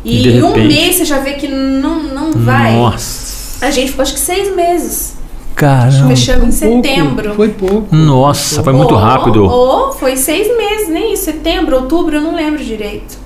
E 0.04 0.22
De 0.22 0.30
em 0.38 0.44
um 0.44 0.54
mês 0.56 0.96
você 0.98 1.06
já 1.06 1.20
vê 1.20 1.34
que 1.34 1.48
não, 1.48 2.04
não 2.04 2.32
vai. 2.32 2.74
Nossa. 2.74 3.66
A 3.66 3.72
gente 3.72 3.90
ficou 3.92 4.04
acho 4.04 4.14
que 4.14 4.20
seis 4.20 4.56
meses. 4.56 5.18
Caramba. 5.56 6.08
Fechamos 6.08 6.62
em 6.62 6.68
Pouco, 6.70 6.88
setembro. 6.88 7.36
Foi 7.36 7.50
pouco. 7.50 7.94
Nossa, 7.94 8.64
foi 8.64 8.72
muito 8.72 8.94
Ou- 8.94 9.00
rápido. 9.00 9.44
Ou 9.44 9.92
foi 9.92 10.16
seis 10.16 10.48
meses, 10.58 10.88
nem 10.88 11.14
isso. 11.14 11.26
Setembro, 11.26 11.76
outubro, 11.76 12.16
eu 12.16 12.22
não 12.22 12.34
lembro 12.34 12.64
direito. 12.64 13.18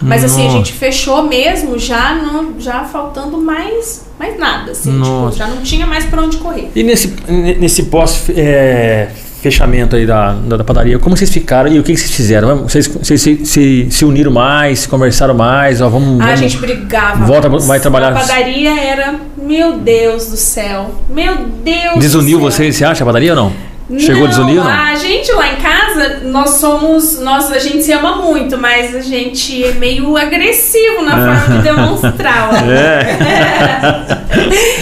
Mas 0.00 0.22
assim, 0.24 0.46
a 0.46 0.50
gente 0.50 0.72
fechou 0.72 1.22
mesmo 1.26 1.78
já, 1.78 2.14
não, 2.14 2.54
já 2.60 2.84
faltando 2.84 3.38
mais, 3.38 4.06
mais 4.18 4.38
nada. 4.38 4.70
Assim, 4.72 4.92
tipo, 5.00 5.32
já 5.36 5.46
não 5.48 5.62
tinha 5.62 5.86
mais 5.86 6.04
pra 6.04 6.22
onde 6.22 6.36
correr. 6.36 6.70
E 6.74 6.82
nesse, 6.82 7.14
nesse 7.28 7.84
pós 7.84 8.24
é, 8.30 9.08
fechamento 9.42 9.96
aí 9.96 10.06
da, 10.06 10.32
da, 10.34 10.56
da 10.58 10.64
padaria, 10.64 10.98
como 10.98 11.16
vocês 11.16 11.30
ficaram 11.30 11.70
e 11.72 11.78
o 11.78 11.82
que, 11.82 11.92
que 11.94 11.98
vocês 11.98 12.12
fizeram? 12.12 12.62
Vocês, 12.62 12.86
vocês 12.86 13.20
se, 13.20 13.44
se, 13.44 13.88
se 13.90 14.04
uniram 14.04 14.30
mais, 14.32 14.86
conversaram 14.86 15.34
mais? 15.34 15.80
Ó, 15.80 15.88
vamos, 15.88 16.20
Ah, 16.20 16.24
a 16.24 16.26
vamos- 16.26 16.40
gente 16.40 16.58
brigava. 16.58 17.24
Volta, 17.24 17.48
vai 17.48 17.80
trabalhar- 17.80 18.10
A 18.16 18.20
padaria 18.20 18.80
era, 18.80 19.14
meu 19.36 19.78
Deus 19.78 20.26
do 20.30 20.36
céu. 20.36 20.94
Meu 21.10 21.46
Deus 21.64 21.98
Desuniu 21.98 22.38
do 22.38 22.42
céu. 22.42 22.50
vocês, 22.52 22.76
você 22.76 22.84
acha, 22.84 23.02
a 23.02 23.06
padaria 23.06 23.30
ou 23.32 23.36
não? 23.36 23.67
Chegou 23.96 24.26
a 24.26 24.28
desunir 24.28 24.56
não? 24.56 24.68
A 24.68 24.94
gente 24.94 25.32
lá 25.32 25.52
em 25.52 25.56
casa, 25.56 26.20
nós 26.24 26.50
somos. 26.50 27.18
Nós, 27.20 27.50
a 27.50 27.58
gente 27.58 27.82
se 27.82 27.92
ama 27.92 28.16
muito, 28.16 28.58
mas 28.58 28.94
a 28.94 29.00
gente 29.00 29.64
é 29.64 29.72
meio 29.72 30.14
agressivo 30.16 31.02
na 31.02 31.12
forma 31.12 31.56
de 31.56 31.62
demonstrar. 31.62 32.50
É. 32.68 33.08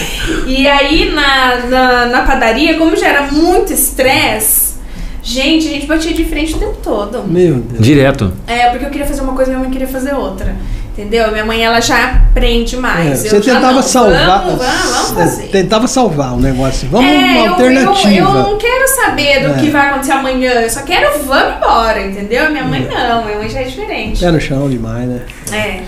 E 0.45 0.65
aí 0.67 1.11
na, 1.13 1.57
na, 1.67 2.05
na 2.05 2.21
padaria, 2.21 2.77
como 2.77 2.95
já 2.95 3.07
era 3.07 3.23
muito 3.23 3.73
estresse, 3.73 4.75
gente, 5.21 5.67
a 5.67 5.71
gente 5.71 5.85
batia 5.85 6.13
de 6.13 6.23
frente 6.23 6.53
o 6.55 6.57
tempo 6.57 6.77
todo. 6.81 7.23
Meu 7.27 7.55
Deus. 7.55 7.83
Direto. 7.83 8.31
É, 8.47 8.69
porque 8.69 8.85
eu 8.85 8.89
queria 8.89 9.05
fazer 9.05 9.21
uma 9.21 9.33
coisa 9.33 9.51
e 9.51 9.53
minha 9.53 9.59
mãe 9.59 9.69
queria 9.69 9.87
fazer 9.87 10.13
outra. 10.13 10.55
Entendeu? 10.97 11.31
Minha 11.31 11.45
mãe, 11.45 11.63
ela 11.63 11.79
já 11.79 12.05
aprende 12.29 12.75
É, 12.75 12.79
mais. 12.79 13.23
Eu 13.23 13.29
você 13.29 13.39
tentava 13.51 13.73
não. 13.73 13.81
salvar. 13.83 14.25
Vamos, 14.45 14.57
vamos, 14.65 14.91
vamos 14.91 15.11
é, 15.11 15.15
fazer. 15.15 15.43
tentava 15.49 15.87
salvar 15.87 16.33
o 16.33 16.39
negócio. 16.39 16.87
Vamos 16.89 17.07
É, 17.11 17.15
uma 17.17 17.37
eu- 17.45 17.49
alternativa. 17.51 18.09
Eu, 18.15 18.25
eu, 18.25 18.33
não 18.33 18.57
quero 18.57 18.87
saber 18.87 19.47
do 19.47 19.53
É. 19.53 19.57
que 19.59 19.69
vai 19.69 19.89
acontecer 19.89 20.13
amanhã. 20.13 20.51
Eu 20.53 20.69
só 20.71 20.81
quero 20.81 21.19
vamos 21.23 21.55
embora, 21.57 22.01
entendeu? 22.03 22.49
Minha 22.49 22.63
mãe 22.63 22.87
não, 22.91 23.25
minha 23.25 23.37
mãe 23.37 23.47
já 23.47 23.59
é 23.59 23.63
diferente. 23.65 24.19
Pé 24.19 24.31
no 24.31 24.41
chão 24.41 24.67
demais, 24.67 25.07
né? 25.07 25.21
É. 25.51 25.83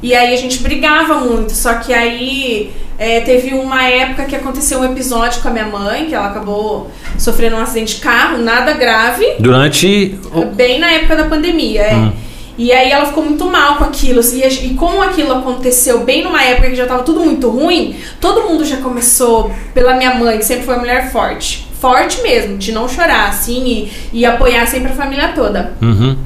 E 0.00 0.14
aí 0.14 0.32
a 0.34 0.36
gente 0.36 0.62
brigava 0.62 1.14
muito, 1.16 1.50
só 1.52 1.74
que 1.74 1.92
aí 1.92 2.72
é, 2.98 3.20
teve 3.20 3.54
uma 3.54 3.82
época 3.88 4.24
que 4.24 4.36
aconteceu 4.36 4.78
um 4.80 4.84
episódio 4.84 5.40
com 5.42 5.48
a 5.48 5.50
minha 5.50 5.66
mãe, 5.66 6.04
que 6.04 6.14
ela 6.14 6.26
acabou 6.28 6.90
sofrendo 7.18 7.56
um 7.56 7.60
acidente 7.60 7.96
de 7.96 8.00
carro, 8.02 8.38
nada 8.38 8.72
grave, 8.74 9.26
Durante. 9.40 10.14
bem 10.54 10.78
na 10.78 10.92
época 10.92 11.16
da 11.16 11.24
pandemia, 11.24 11.80
é. 11.82 11.94
Hum. 11.94 12.12
E 12.56 12.72
aí 12.72 12.90
ela 12.90 13.06
ficou 13.06 13.24
muito 13.24 13.44
mal 13.46 13.76
com 13.76 13.84
aquilo. 13.84 14.20
assim, 14.20 14.40
E, 14.42 14.66
e 14.66 14.74
como 14.74 15.02
aquilo 15.02 15.32
aconteceu 15.32 16.00
bem 16.04 16.22
numa 16.22 16.42
época 16.42 16.70
que 16.70 16.76
já 16.76 16.86
tava 16.86 17.02
tudo 17.02 17.20
muito 17.20 17.48
ruim, 17.48 17.96
todo 18.20 18.42
mundo 18.42 18.64
já 18.64 18.76
começou, 18.78 19.50
pela 19.72 19.94
minha 19.94 20.14
mãe, 20.14 20.38
que 20.38 20.44
sempre 20.44 20.64
foi 20.64 20.74
uma 20.74 20.80
mulher 20.80 21.10
forte. 21.10 21.66
Forte 21.80 22.22
mesmo, 22.22 22.56
de 22.56 22.72
não 22.72 22.88
chorar, 22.88 23.28
assim, 23.28 23.90
e, 24.12 24.20
e 24.20 24.24
apoiar 24.26 24.66
sempre 24.66 24.92
a 24.92 24.94
família 24.94 25.32
toda 25.34 25.74
Uhum. 25.82 26.16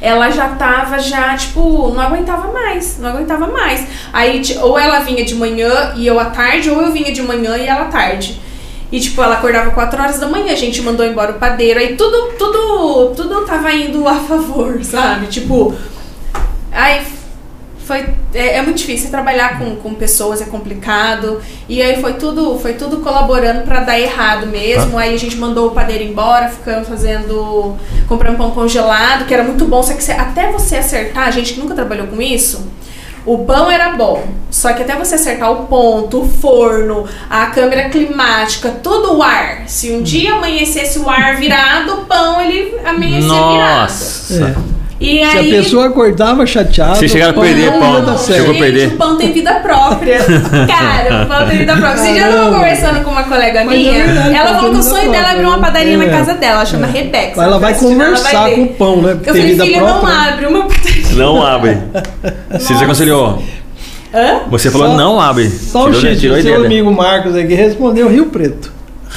ela 0.00 0.28
já 0.30 0.48
tava 0.50 0.98
já, 0.98 1.34
tipo, 1.36 1.88
não 1.94 2.00
aguentava 2.02 2.52
mais, 2.52 2.98
não 2.98 3.08
aguentava 3.10 3.46
mais. 3.46 3.86
Aí, 4.12 4.42
ou 4.60 4.78
ela 4.78 4.98
vinha 5.00 5.24
de 5.24 5.34
manhã 5.34 5.94
e 5.96 6.06
eu 6.06 6.20
à 6.20 6.26
tarde, 6.26 6.68
ou 6.68 6.82
eu 6.82 6.92
vinha 6.92 7.10
de 7.12 7.22
manhã 7.22 7.56
e 7.56 7.66
ela 7.66 7.82
à 7.82 7.86
tarde. 7.86 8.38
E, 8.90 9.00
tipo, 9.00 9.20
ela 9.22 9.34
acordava 9.34 9.70
4 9.70 10.00
horas 10.00 10.18
da 10.18 10.28
manhã, 10.28 10.52
a 10.52 10.56
gente 10.56 10.80
mandou 10.80 11.04
embora 11.04 11.32
o 11.32 11.38
padeiro, 11.38 11.80
aí 11.80 11.96
tudo, 11.96 12.34
tudo, 12.38 13.14
tudo 13.16 13.44
tava 13.44 13.72
indo 13.72 14.06
a 14.06 14.14
favor, 14.14 14.82
sabe? 14.84 15.26
Tipo, 15.26 15.74
aí 16.70 17.04
foi, 17.86 18.04
é, 18.34 18.56
é 18.56 18.62
muito 18.62 18.78
difícil 18.78 19.10
trabalhar 19.10 19.60
com, 19.60 19.76
com 19.76 19.94
pessoas, 19.94 20.42
é 20.42 20.46
complicado. 20.46 21.40
E 21.68 21.80
aí 21.80 22.00
foi 22.00 22.14
tudo, 22.14 22.58
foi 22.58 22.74
tudo 22.74 22.96
colaborando 22.96 23.62
pra 23.62 23.80
dar 23.80 23.98
errado 23.98 24.46
mesmo. 24.48 24.98
Aí 24.98 25.14
a 25.14 25.18
gente 25.18 25.36
mandou 25.36 25.68
o 25.68 25.70
padeiro 25.70 26.02
embora, 26.02 26.48
ficamos 26.48 26.88
fazendo. 26.88 27.76
comprando 28.08 28.36
pão 28.36 28.50
congelado, 28.50 29.24
que 29.24 29.32
era 29.32 29.44
muito 29.44 29.64
bom, 29.66 29.82
só 29.84 29.94
que 29.94 30.10
até 30.10 30.50
você 30.50 30.78
acertar, 30.78 31.28
a 31.28 31.30
gente 31.30 31.54
que 31.54 31.60
nunca 31.60 31.76
trabalhou 31.76 32.08
com 32.08 32.20
isso. 32.20 32.66
O 33.26 33.38
pão 33.38 33.68
era 33.68 33.90
bom, 33.90 34.24
só 34.50 34.72
que 34.72 34.82
até 34.82 34.94
você 34.94 35.16
acertar 35.16 35.50
o 35.50 35.66
ponto, 35.66 36.22
o 36.22 36.28
forno, 36.28 37.06
a 37.28 37.46
câmera 37.46 37.88
climática, 37.88 38.70
todo 38.70 39.16
o 39.16 39.22
ar. 39.22 39.64
Se 39.66 39.90
um 39.90 40.00
dia 40.00 40.34
amanhecesse 40.34 41.00
o 41.00 41.10
ar 41.10 41.36
virado, 41.36 41.94
o 41.94 42.04
pão 42.04 42.40
ele 42.40 42.78
amanhecia 42.84 43.28
virado. 43.28 43.80
Nossa. 43.80 44.44
É. 44.44 44.75
E 44.98 45.18
Se 45.18 45.22
a 45.36 45.40
aí, 45.40 45.50
pessoa 45.50 45.86
acordava 45.88 46.46
chateada. 46.46 46.94
Vocês 46.94 47.10
chegaram 47.10 47.32
a 47.32 47.32
o 47.32 47.34
pão 47.36 47.44
perder 47.44 47.70
pão, 47.72 48.18
certo. 48.18 48.38
Chegou 48.40 48.54
a 48.54 48.58
perder. 48.58 48.86
o 48.88 48.96
pão 48.96 49.16
tem 49.18 49.32
vida 49.32 49.54
própria. 49.56 50.18
Cara, 50.66 51.22
o 51.22 51.26
pão 51.28 51.46
tem 51.48 51.58
vida 51.58 51.76
própria. 51.76 51.96
Você 51.98 52.14
já 52.14 52.20
tava 52.22 52.32
Caramba. 52.36 52.56
conversando 52.56 53.04
com 53.04 53.10
uma 53.10 53.22
colega 53.24 53.64
Mas 53.64 53.74
é 53.74 53.78
minha? 53.78 54.04
verdade, 54.06 54.34
ela 54.34 54.44
pão 54.50 54.54
falou 54.56 54.70
que 54.72 54.78
o 54.78 54.82
sonho 54.82 55.10
dela 55.12 55.28
é 55.28 55.32
abrir 55.32 55.44
uma 55.44 55.58
padaria 55.58 55.96
né? 55.98 56.06
na 56.06 56.12
É. 56.12 56.18
casa 56.18 56.34
dela, 56.34 56.64
chama 56.64 56.86
Rebeca. 56.86 57.42
Ela 57.42 57.58
vai 57.58 57.72
ela 57.72 57.80
conversar 57.80 58.32
vai 58.40 58.54
com 58.54 58.62
o 58.62 58.68
pão, 58.68 59.02
né? 59.02 59.10
Eu 59.12 59.16
Tem 59.18 59.26
falei, 59.26 59.46
vida 59.48 59.64
filha, 59.64 59.78
própria. 59.80 60.08
não 60.14 60.22
abre 60.28 60.46
uma 60.46 60.62
padaria. 60.64 61.04
Não 61.16 61.46
abre. 61.46 61.78
Você 62.52 62.72
desaconselhou. 62.72 63.42
Hã? 64.14 64.40
Você 64.48 64.70
falou 64.70 64.88
Só- 64.88 64.96
não 64.96 65.20
abre. 65.20 65.50
Só 65.50 65.82
o 65.82 65.92
tirou, 65.92 66.00
X, 66.00 66.20
tirou 66.20 66.36
a 66.38 66.42
seu 66.42 66.64
amigo 66.64 66.90
Marcos 66.90 67.36
aqui 67.36 67.52
respondeu 67.52 68.08
Rio 68.08 68.26
Preto. 68.26 68.72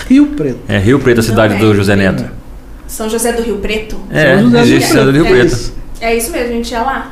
Rio 0.10 0.26
Preto. 0.28 0.60
É 0.68 0.78
Rio 0.78 1.00
Preto, 1.00 1.22
a 1.22 1.24
cidade 1.24 1.56
do 1.56 1.72
é. 1.72 1.76
José 1.76 1.96
Neto. 1.96 2.26
São 2.90 3.08
José 3.08 3.32
do 3.32 3.42
Rio 3.44 3.58
Preto. 3.58 3.98
É, 4.10 4.36
São 4.40 4.50
José 4.50 4.76
do 4.76 4.82
cidade 4.82 5.06
do 5.06 5.12
Rio 5.12 5.26
Preto. 5.26 5.56
Preto. 5.56 5.74
É 6.02 6.16
isso 6.16 6.32
mesmo, 6.32 6.50
a 6.50 6.52
gente 6.54 6.72
ia 6.72 6.82
lá. 6.82 7.12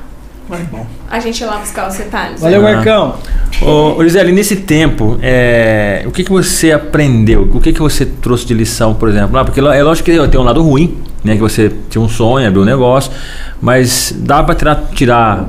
Mas 0.49 0.61
bom. 0.67 0.85
A 1.09 1.19
gente 1.19 1.39
ia 1.41 1.47
lá 1.47 1.57
buscar 1.57 1.87
os 1.89 1.95
detalhes. 1.95 2.41
Valeu, 2.41 2.65
Ah. 2.65 2.73
Marcão. 2.73 3.15
Ô, 3.61 3.95
ô, 3.97 4.03
Gisele, 4.03 4.31
nesse 4.31 4.55
tempo, 4.57 5.19
é, 5.21 6.03
o 6.05 6.11
que, 6.11 6.23
que 6.23 6.31
você 6.31 6.71
aprendeu? 6.71 7.43
O 7.53 7.59
que, 7.59 7.73
que 7.73 7.79
você 7.81 8.05
trouxe 8.05 8.45
de 8.45 8.53
lição, 8.53 8.93
por 8.93 9.09
exemplo? 9.09 9.37
Ah, 9.37 9.43
porque 9.45 9.59
é 9.59 9.83
lógico 9.83 10.09
que 10.09 10.27
tem 10.27 10.39
um 10.39 10.43
lado 10.43 10.61
ruim, 10.63 10.97
né? 11.23 11.35
Que 11.35 11.41
você 11.41 11.71
tinha 11.89 12.01
um 12.01 12.07
sonho, 12.09 12.47
abriu 12.47 12.61
um 12.63 12.65
negócio, 12.65 13.11
mas 13.61 14.13
dá 14.17 14.41
pra 14.41 14.55
tirar, 14.55 14.83
tirar 14.93 15.45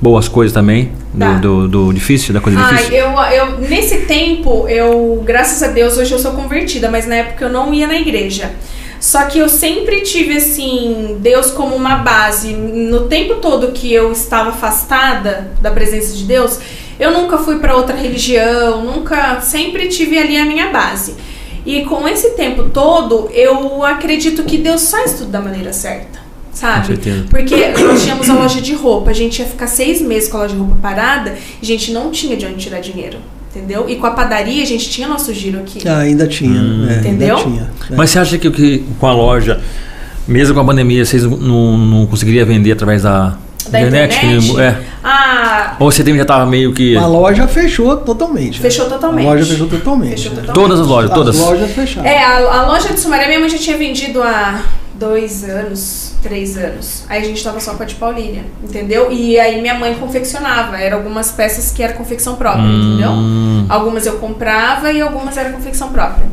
boas 0.00 0.28
coisas 0.28 0.52
também 0.52 0.90
do, 1.14 1.40
do, 1.40 1.68
do 1.68 1.92
difícil, 1.92 2.34
da 2.34 2.40
coisa 2.40 2.58
Ai, 2.58 2.74
difícil? 2.74 2.96
eu, 2.96 3.10
eu, 3.10 3.60
nesse 3.60 3.98
tempo, 3.98 4.66
eu, 4.68 5.22
graças 5.24 5.62
a 5.62 5.68
Deus, 5.68 5.96
hoje 5.96 6.12
eu 6.12 6.18
sou 6.18 6.32
convertida, 6.32 6.90
mas 6.90 7.06
na 7.06 7.14
época 7.16 7.44
eu 7.44 7.50
não 7.50 7.72
ia 7.72 7.86
na 7.86 7.96
igreja. 7.96 8.50
Só 9.04 9.24
que 9.26 9.38
eu 9.38 9.50
sempre 9.50 10.00
tive, 10.00 10.38
assim, 10.38 11.18
Deus 11.20 11.50
como 11.50 11.76
uma 11.76 11.96
base. 11.96 12.54
No 12.54 13.00
tempo 13.00 13.34
todo 13.34 13.70
que 13.70 13.92
eu 13.92 14.10
estava 14.10 14.48
afastada 14.48 15.52
da 15.60 15.70
presença 15.70 16.16
de 16.16 16.24
Deus, 16.24 16.58
eu 16.98 17.10
nunca 17.10 17.36
fui 17.36 17.58
para 17.58 17.76
outra 17.76 17.94
religião, 17.94 18.82
nunca. 18.82 19.42
Sempre 19.42 19.88
tive 19.88 20.18
ali 20.18 20.38
a 20.38 20.46
minha 20.46 20.70
base. 20.70 21.16
E 21.66 21.84
com 21.84 22.08
esse 22.08 22.30
tempo 22.30 22.70
todo, 22.70 23.28
eu 23.30 23.84
acredito 23.84 24.42
que 24.42 24.56
Deus 24.56 24.90
faz 24.90 25.12
tudo 25.18 25.30
da 25.30 25.40
maneira 25.42 25.74
certa. 25.74 26.18
Sabe? 26.54 26.96
Porque 27.28 27.56
nós 27.76 28.02
tínhamos 28.02 28.30
a 28.30 28.34
loja 28.34 28.62
de 28.62 28.72
roupa, 28.72 29.10
a 29.10 29.14
gente 29.14 29.38
ia 29.38 29.46
ficar 29.46 29.66
seis 29.66 30.00
meses 30.00 30.30
com 30.30 30.38
a 30.38 30.42
loja 30.44 30.54
de 30.54 30.60
roupa 30.60 30.78
parada 30.80 31.36
e 31.60 31.62
a 31.62 31.66
gente 31.66 31.92
não 31.92 32.10
tinha 32.10 32.38
de 32.38 32.46
onde 32.46 32.56
tirar 32.56 32.80
dinheiro. 32.80 33.18
Entendeu? 33.54 33.88
E 33.88 33.96
com 33.96 34.06
a 34.06 34.10
padaria 34.10 34.62
a 34.62 34.66
gente 34.66 34.88
tinha 34.90 35.06
nosso 35.06 35.32
giro 35.32 35.58
aqui. 35.60 35.86
Ah, 35.86 35.98
ainda 35.98 36.26
tinha. 36.26 36.60
Hum. 36.60 36.86
é, 36.90 36.98
Entendeu? 36.98 37.36
Ainda 37.36 37.48
tinha. 37.50 37.70
É. 37.90 37.94
Mas 37.96 38.10
você 38.10 38.18
acha 38.18 38.36
que, 38.38 38.50
que 38.50 38.84
com 38.98 39.06
a 39.06 39.12
loja, 39.12 39.60
mesmo 40.26 40.54
com 40.54 40.60
a 40.60 40.64
pandemia, 40.64 41.04
vocês 41.04 41.22
não, 41.22 41.76
não 41.78 42.06
conseguiriam 42.06 42.44
vender 42.46 42.72
através 42.72 43.02
da, 43.02 43.36
Da 43.70 43.80
internet? 43.80 44.18
Que- 44.18 44.60
é. 44.60 44.80
Ah, 45.04 45.76
Ou 45.78 45.90
você 45.92 46.02
tem- 46.02 46.16
já 46.16 46.24
tava 46.24 46.46
meio 46.46 46.72
que. 46.72 46.96
A 46.96 47.06
loja 47.06 47.46
fechou 47.46 47.96
totalmente. 47.98 48.56
né? 48.56 48.62
Fechou 48.68 48.86
totalmente. 48.88 49.26
A 49.26 49.30
loja 49.30 49.44
fechou 49.46 49.68
totalmente. 49.68 50.10
Fechou 50.22 50.30
totalmente. 50.32 50.54
Todas 50.54 50.80
as 50.80 50.86
lojas, 50.86 51.10
As 51.10 51.16
todas. 51.16 51.38
lojas 51.38 51.70
fecharam. 51.70 52.08
É, 52.08 52.24
a, 52.24 52.36
a 52.60 52.66
loja 52.66 52.92
de 52.92 52.98
Sumaré 53.00 53.26
minha 53.28 53.38
mãe 53.40 53.48
já 53.48 53.58
tinha 53.58 53.76
vendido 53.76 54.20
há 54.22 54.60
dois 55.04 55.44
anos, 55.44 56.14
três 56.22 56.56
anos. 56.56 57.04
Aí 57.10 57.20
a 57.20 57.24
gente 57.24 57.44
tava 57.44 57.60
só 57.60 57.74
com 57.74 57.82
a 57.82 57.86
de 57.86 57.94
Paulínia, 57.96 58.44
entendeu? 58.62 59.12
E 59.12 59.38
aí 59.38 59.60
minha 59.60 59.74
mãe 59.74 59.94
confeccionava. 59.96 60.78
Eram 60.78 60.98
algumas 60.98 61.30
peças 61.30 61.70
que 61.70 61.82
era 61.82 61.92
confecção 61.92 62.36
própria, 62.36 62.64
entendeu? 62.64 63.10
Hum, 63.10 63.66
Algumas 63.68 64.06
eu 64.06 64.18
comprava 64.18 64.90
e 64.90 65.02
algumas 65.02 65.36
era 65.36 65.50
confecção 65.50 65.92
própria. 65.92 66.26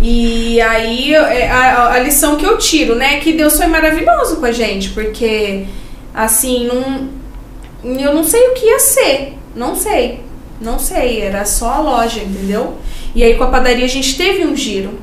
E 0.00 0.60
aí 0.60 1.14
é, 1.14 1.48
a, 1.48 1.92
a 1.92 1.98
lição 2.00 2.34
que 2.36 2.44
eu 2.44 2.58
tiro, 2.58 2.96
né, 2.96 3.14
é 3.14 3.20
que 3.20 3.32
Deus 3.32 3.56
foi 3.56 3.68
maravilhoso 3.68 4.36
com 4.36 4.46
a 4.46 4.50
gente, 4.50 4.90
porque 4.90 5.66
assim, 6.12 6.66
não, 6.66 7.08
eu 7.84 8.12
não 8.12 8.24
sei 8.24 8.48
o 8.48 8.54
que 8.54 8.66
ia 8.66 8.80
ser, 8.80 9.38
não 9.54 9.76
sei, 9.76 10.20
não 10.60 10.80
sei, 10.80 11.20
era 11.20 11.44
só 11.44 11.74
a 11.74 11.80
loja, 11.80 12.18
entendeu? 12.18 12.78
E 13.14 13.22
aí 13.22 13.36
com 13.36 13.44
a 13.44 13.46
padaria 13.46 13.84
a 13.84 13.88
gente 13.88 14.16
teve 14.16 14.44
um 14.44 14.56
giro, 14.56 14.98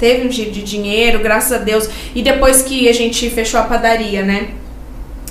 teve 0.00 0.26
um 0.26 0.30
giro 0.32 0.50
de 0.50 0.62
dinheiro, 0.62 1.18
graças 1.20 1.52
a 1.52 1.58
Deus. 1.58 1.88
E 2.14 2.22
depois 2.22 2.62
que 2.62 2.88
a 2.88 2.92
gente 2.92 3.28
fechou 3.30 3.60
a 3.60 3.64
padaria, 3.64 4.22
né, 4.22 4.48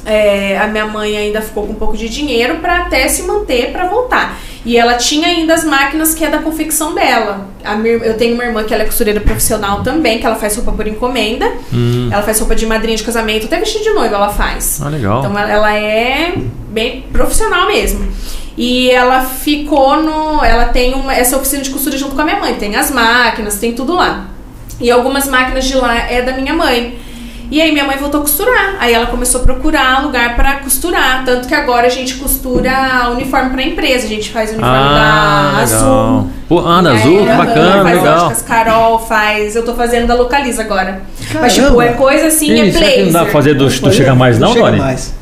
é, 0.06 0.58
a 0.58 0.68
minha 0.68 0.86
mãe 0.86 1.18
ainda 1.18 1.42
ficou 1.42 1.66
com 1.68 1.74
um 1.74 1.76
pouco 1.76 1.98
de 1.98 2.08
dinheiro 2.08 2.56
para 2.58 2.84
até 2.84 3.08
se 3.08 3.24
manter 3.24 3.72
para 3.72 3.86
voltar. 3.88 4.40
E 4.66 4.78
ela 4.78 4.96
tinha 4.96 5.28
ainda 5.28 5.54
as 5.54 5.64
máquinas 5.64 6.14
que 6.14 6.24
é 6.24 6.30
da 6.30 6.40
confecção 6.40 6.94
dela. 6.94 7.48
Minha- 7.80 7.96
eu 7.98 8.16
tenho 8.18 8.34
uma 8.34 8.44
irmã 8.44 8.64
que 8.64 8.74
ela 8.74 8.84
é 8.84 8.86
costureira 8.86 9.20
profissional 9.22 9.84
também, 9.84 10.20
que 10.20 10.26
ela 10.26 10.36
faz 10.36 10.56
roupa 10.56 10.72
por 10.74 10.86
encomenda. 10.88 11.50
Hum. 11.74 12.10
Ela 12.12 12.22
faz 12.24 12.40
roupa 12.40 12.56
de 12.56 12.66
madrinha 12.66 12.98
de 12.98 13.04
casamento, 13.04 13.46
até 13.46 13.58
vestido 13.60 13.84
de 13.84 13.90
noiva 13.92 14.16
ela 14.16 14.30
faz. 14.30 14.82
Ah, 14.84 14.90
legal. 14.90 15.20
Então 15.20 15.38
ela- 15.38 15.50
ela 15.52 15.74
é 15.76 16.34
bem 16.70 17.06
profissional 17.12 17.68
mesmo. 17.68 18.08
E 18.58 18.92
ela 18.92 19.22
ficou 19.22 20.02
no. 20.04 20.44
Ela 20.44 20.66
tem 20.66 20.94
uma, 20.94 21.14
essa 21.14 21.38
oficina 21.38 21.62
de 21.62 21.70
costura 21.70 21.98
junto 21.98 22.16
com 22.16 22.22
a 22.22 22.26
minha 22.26 22.40
mãe. 22.40 22.56
Tem 22.56 22.76
as 22.76 22.92
máquinas, 22.92 23.58
tem 23.60 23.72
tudo 23.74 23.96
lá. 23.96 24.29
E 24.80 24.90
algumas 24.90 25.28
máquinas 25.28 25.66
de 25.66 25.76
lá 25.76 25.96
é 26.10 26.22
da 26.22 26.34
minha 26.34 26.54
mãe. 26.54 26.98
E 27.52 27.60
aí 27.60 27.72
minha 27.72 27.84
mãe 27.84 27.98
voltou 27.98 28.20
a 28.20 28.24
costurar. 28.24 28.76
Aí 28.80 28.94
ela 28.94 29.08
começou 29.08 29.42
a 29.42 29.44
procurar 29.44 30.04
lugar 30.04 30.36
pra 30.36 30.58
costurar. 30.58 31.24
Tanto 31.26 31.48
que 31.48 31.54
agora 31.56 31.88
a 31.88 31.90
gente 31.90 32.14
costura 32.16 33.10
uniforme 33.12 33.50
pra 33.50 33.64
empresa. 33.64 34.06
A 34.06 34.10
gente 34.10 34.30
faz 34.30 34.52
uniforme 34.52 34.76
Ah, 34.78 35.52
da 35.56 35.62
legal. 35.62 35.62
Azul. 35.64 36.30
Pô, 36.48 36.60
ah, 36.68 36.82
da 36.82 36.92
aí, 36.92 36.98
Azul, 36.98 37.18
que 37.20 37.26
bacana, 37.34 37.84
faz 37.84 37.98
legal. 37.98 38.26
Óticas 38.26 38.42
Carol, 38.44 39.00
faz. 39.00 39.56
Eu 39.56 39.66
tô 39.66 39.74
fazendo 39.74 40.06
da 40.08 40.14
Localiza 40.14 40.62
agora. 40.62 41.02
Mas, 41.20 41.32
Caramba. 41.34 41.50
tipo, 41.70 41.82
é 41.82 41.88
coisa 41.94 42.28
assim, 42.28 42.52
é 42.52 42.72
que 42.72 43.04
não 43.06 43.12
dá 43.14 43.24
pra 43.24 43.32
fazer 43.32 43.56
do, 43.56 43.68
do 43.68 43.92
Chega 43.92 44.14
Mais 44.16 44.38
não, 44.38 44.54
Doni? 44.54 44.78
mais. 44.78 45.14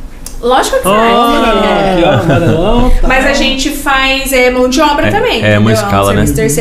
Lógico 0.41 0.77
que 0.77 0.83
faz. 0.83 1.01
é. 1.01 2.01
Tá. 2.27 3.07
Mas 3.07 3.25
a 3.25 3.33
gente 3.33 3.69
faz 3.71 4.31
é, 4.33 4.51
mão 4.51 4.69
de 4.69 4.79
obra 4.81 5.07
É- 5.07 5.11
também. 5.11 5.43
é 5.45 5.57
uma 5.57 5.71
escala, 5.71 6.11
um 6.11 6.15
né? 6.15 6.25
serviço 6.25 6.59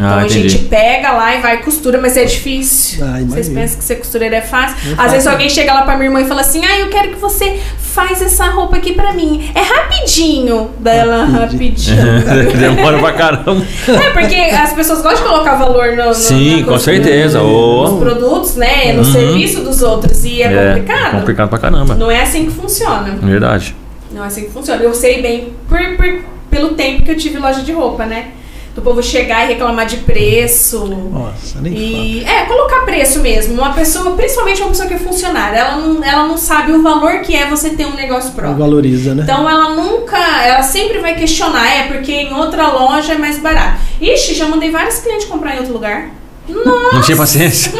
Ah, 0.00 0.06
então 0.06 0.18
a 0.18 0.24
entendi. 0.26 0.48
gente 0.48 0.64
pega 0.64 1.12
lá 1.12 1.36
e 1.36 1.40
vai 1.40 1.56
e 1.56 1.58
costura, 1.58 1.98
mas 2.00 2.16
é 2.16 2.24
difícil. 2.24 3.04
Ah, 3.04 3.20
Vocês 3.26 3.48
pensam 3.48 3.78
que 3.78 3.84
ser 3.84 3.96
costureira 3.96 4.36
é 4.36 4.40
fácil? 4.40 4.76
Não 4.84 4.90
é 4.90 4.92
Às 4.92 4.96
fácil, 4.96 5.10
vezes 5.12 5.24
não. 5.26 5.32
alguém 5.32 5.50
chega 5.50 5.74
lá 5.74 5.82
pra 5.82 5.94
minha 5.96 6.06
irmã 6.08 6.20
e 6.20 6.24
fala 6.24 6.40
assim: 6.40 6.64
Ah, 6.64 6.78
eu 6.78 6.88
quero 6.88 7.08
que 7.10 7.16
você 7.16 7.58
faz 7.78 8.22
essa 8.22 8.46
roupa 8.46 8.76
aqui 8.76 8.92
pra 8.94 9.12
mim. 9.12 9.50
É 9.54 9.60
rapidinho. 9.60 10.70
Daí 10.80 10.98
ela, 10.98 11.24
rapidinho. 11.24 11.96
Demora 12.58 12.98
pra 12.98 13.12
caramba. 13.12 13.64
é, 13.88 14.10
porque 14.10 14.34
as 14.36 14.72
pessoas 14.72 15.02
gostam 15.02 15.22
de 15.22 15.28
colocar 15.30 15.56
valor 15.56 15.96
no, 15.96 16.06
no 16.06 16.14
Sim, 16.14 16.60
na 16.60 16.66
com 16.66 16.78
certeza. 16.78 17.38
Nos 17.40 17.90
Ô. 17.92 17.96
produtos, 17.98 18.56
né? 18.56 18.92
No 18.92 18.98
Uhum. 19.00 19.04
serviço 19.12 19.60
dos 19.62 19.82
outros. 19.82 20.24
E 20.24 20.42
é, 20.42 20.74
complicado. 20.74 21.10
complicado 21.18 21.48
pra 21.48 21.58
caramba. 21.58 21.94
Não 21.94 22.10
é 22.10 22.22
assim 22.22 22.44
que 22.46 22.52
funciona. 22.52 23.16
Verdade. 23.20 23.74
Não 24.12 24.24
é 24.24 24.26
assim 24.26 24.44
que 24.44 24.50
funciona. 24.50 24.82
Eu 24.82 24.94
sei 24.94 25.20
bem 25.22 25.52
por, 25.68 25.78
por- 25.96 26.20
pelo 26.50 26.70
tempo 26.70 27.02
que 27.02 27.10
eu 27.10 27.16
tive 27.16 27.38
loja 27.38 27.62
de 27.62 27.72
roupa, 27.72 28.04
né? 28.06 28.28
Do 28.74 28.82
povo 28.82 29.02
chegar 29.02 29.44
e 29.44 29.48
reclamar 29.48 29.84
de 29.84 29.96
preço. 29.98 30.86
Nossa, 30.86 31.60
nem 31.60 31.72
E 31.74 32.24
é, 32.24 32.44
colocar 32.44 32.84
preço 32.84 33.18
mesmo. 33.18 33.54
Uma 33.54 33.72
pessoa, 33.72 34.12
principalmente 34.12 34.60
uma 34.62 34.70
pessoa 34.70 34.86
que 34.86 34.94
é 34.94 34.98
funcionária, 34.98 35.58
ela 35.58 35.76
não, 35.76 36.04
ela 36.04 36.26
não 36.28 36.36
sabe 36.38 36.72
o 36.72 36.80
valor 36.80 37.20
que 37.20 37.34
é 37.34 37.46
você 37.48 37.70
ter 37.70 37.84
um 37.86 37.94
negócio 37.94 38.30
próprio. 38.30 38.56
Valoriza, 38.56 39.14
né? 39.14 39.24
Então 39.24 39.48
ela 39.48 39.74
nunca, 39.74 40.16
ela 40.44 40.62
sempre 40.62 41.00
vai 41.00 41.16
questionar, 41.16 41.66
é 41.68 41.88
porque 41.88 42.12
em 42.12 42.32
outra 42.32 42.68
loja 42.68 43.14
é 43.14 43.18
mais 43.18 43.38
barato. 43.40 43.80
Ixi, 44.00 44.34
já 44.34 44.46
mandei 44.46 44.70
vários 44.70 44.98
clientes 44.98 45.26
comprar 45.26 45.56
em 45.56 45.58
outro 45.58 45.72
lugar. 45.72 46.10
Nossa! 46.48 46.94
Não 46.94 47.02
tinha 47.02 47.16
paciência. 47.16 47.72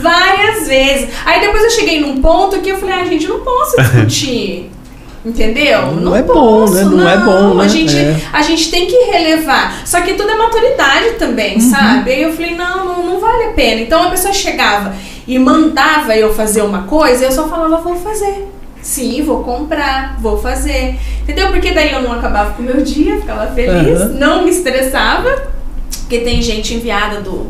Várias 0.00 0.66
vezes. 0.66 1.08
Aí 1.24 1.40
depois 1.40 1.62
eu 1.64 1.70
cheguei 1.70 2.00
num 2.00 2.20
ponto 2.20 2.60
que 2.60 2.70
eu 2.70 2.76
falei, 2.78 2.96
ah, 2.96 3.04
gente, 3.04 3.24
eu 3.24 3.38
não 3.38 3.44
posso 3.44 3.76
discutir. 3.80 4.70
Entendeu? 5.24 5.92
Não 5.92 6.16
é 6.16 6.22
bom, 6.22 6.68
né? 6.68 6.82
Não 6.82 7.08
é 7.08 7.16
bom, 7.18 7.54
né? 7.54 7.64
A 7.64 7.68
gente, 7.68 7.96
É. 7.96 8.16
a 8.32 8.42
gente 8.42 8.70
tem 8.72 8.86
que 8.86 8.96
relevar. 9.04 9.82
Só 9.86 10.00
que 10.00 10.14
tudo 10.14 10.30
é 10.30 10.34
maturidade 10.34 11.10
também, 11.18 11.54
Uhum. 11.54 11.60
sabe? 11.70 12.10
Aí 12.10 12.22
eu 12.22 12.32
falei, 12.32 12.56
não, 12.56 12.84
não, 12.84 13.06
não 13.06 13.20
vale 13.20 13.44
a 13.44 13.50
pena. 13.52 13.80
Então 13.82 14.02
a 14.02 14.10
pessoa 14.10 14.32
chegava 14.34 14.92
e 15.26 15.38
mandava 15.38 16.16
eu 16.16 16.34
fazer 16.34 16.62
uma 16.62 16.82
coisa, 16.82 17.24
eu 17.24 17.30
só 17.32 17.48
falava, 17.48 17.76
vou 17.76 17.94
fazer. 17.96 18.48
Sim, 18.80 19.22
vou 19.22 19.44
comprar, 19.44 20.16
vou 20.20 20.36
fazer. 20.42 20.96
Entendeu? 21.22 21.48
Porque 21.52 21.70
daí 21.70 21.92
eu 21.92 22.02
não 22.02 22.12
acabava 22.12 22.54
com 22.54 22.62
o 22.62 22.64
meu 22.66 22.82
dia, 22.82 23.20
ficava 23.20 23.46
feliz, 23.54 24.00
Aham. 24.00 24.08
não 24.18 24.42
me 24.44 24.50
estressava. 24.50 25.52
Porque 26.00 26.18
tem 26.18 26.42
gente 26.42 26.74
enviada 26.74 27.20
do, 27.20 27.46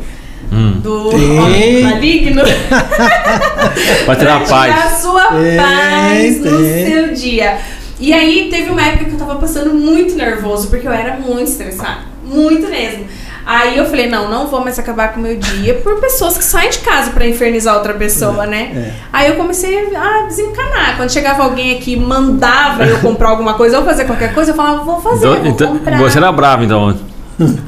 Hum. 0.53 0.81
do 0.83 1.09
homem 1.09 1.83
maligno. 1.83 2.43
Pra 4.05 4.17
tirar 4.17 4.37
a 4.37 4.41
paz. 4.41 4.75
tirar 4.75 4.87
a 4.87 4.91
sua 4.91 5.25
Tem, 5.29 5.57
paz 5.57 6.41
no 6.41 6.59
tem. 6.59 6.87
seu 6.87 7.15
dia. 7.15 7.59
E 7.99 8.13
aí 8.13 8.49
teve 8.51 8.71
uma 8.71 8.83
época 8.83 9.05
que 9.07 9.13
eu 9.13 9.19
tava 9.19 9.37
passando 9.37 9.73
muito 9.73 10.15
nervoso, 10.15 10.69
porque 10.69 10.87
eu 10.87 10.93
era 10.93 11.17
muito 11.17 11.49
estressada. 11.51 12.01
Muito 12.25 12.69
mesmo. 12.69 13.07
Aí 13.45 13.77
eu 13.77 13.87
falei, 13.87 14.09
não, 14.09 14.29
não 14.31 14.47
vou 14.47 14.61
mais 14.61 14.79
acabar 14.79 15.13
com 15.13 15.19
o 15.21 15.23
meu 15.23 15.37
dia 15.37 15.75
por 15.75 15.99
pessoas 16.01 16.39
que 16.39 16.45
saem 16.45 16.71
de 16.71 16.79
casa 16.79 17.11
pra 17.11 17.27
infernizar 17.27 17.75
outra 17.75 17.95
pessoa, 17.95 18.47
né? 18.47 18.71
é. 18.75 18.93
Aí 19.13 19.29
eu 19.31 19.35
comecei 19.37 19.77
a 19.97 20.27
desencanar. 20.27 20.97
Quando 20.97 21.11
chegava 21.13 21.43
alguém 21.43 21.77
aqui 21.77 21.95
e 21.95 21.97
mandava 21.97 22.85
eu 22.85 22.99
comprar 23.01 23.31
alguma 23.31 23.55
coisa 23.55 23.79
ou 23.81 23.85
fazer 23.85 24.05
qualquer 24.05 24.33
coisa, 24.33 24.53
eu 24.53 24.55
falava, 24.55 24.85
vou 24.85 25.01
fazer, 25.01 25.27
Então, 25.27 25.37
vou 25.43 25.47
então, 25.51 25.69
comprar. 25.77 25.99
você 25.99 26.19
era 26.19 26.31
bravo, 26.31 26.63
então. 26.65 26.95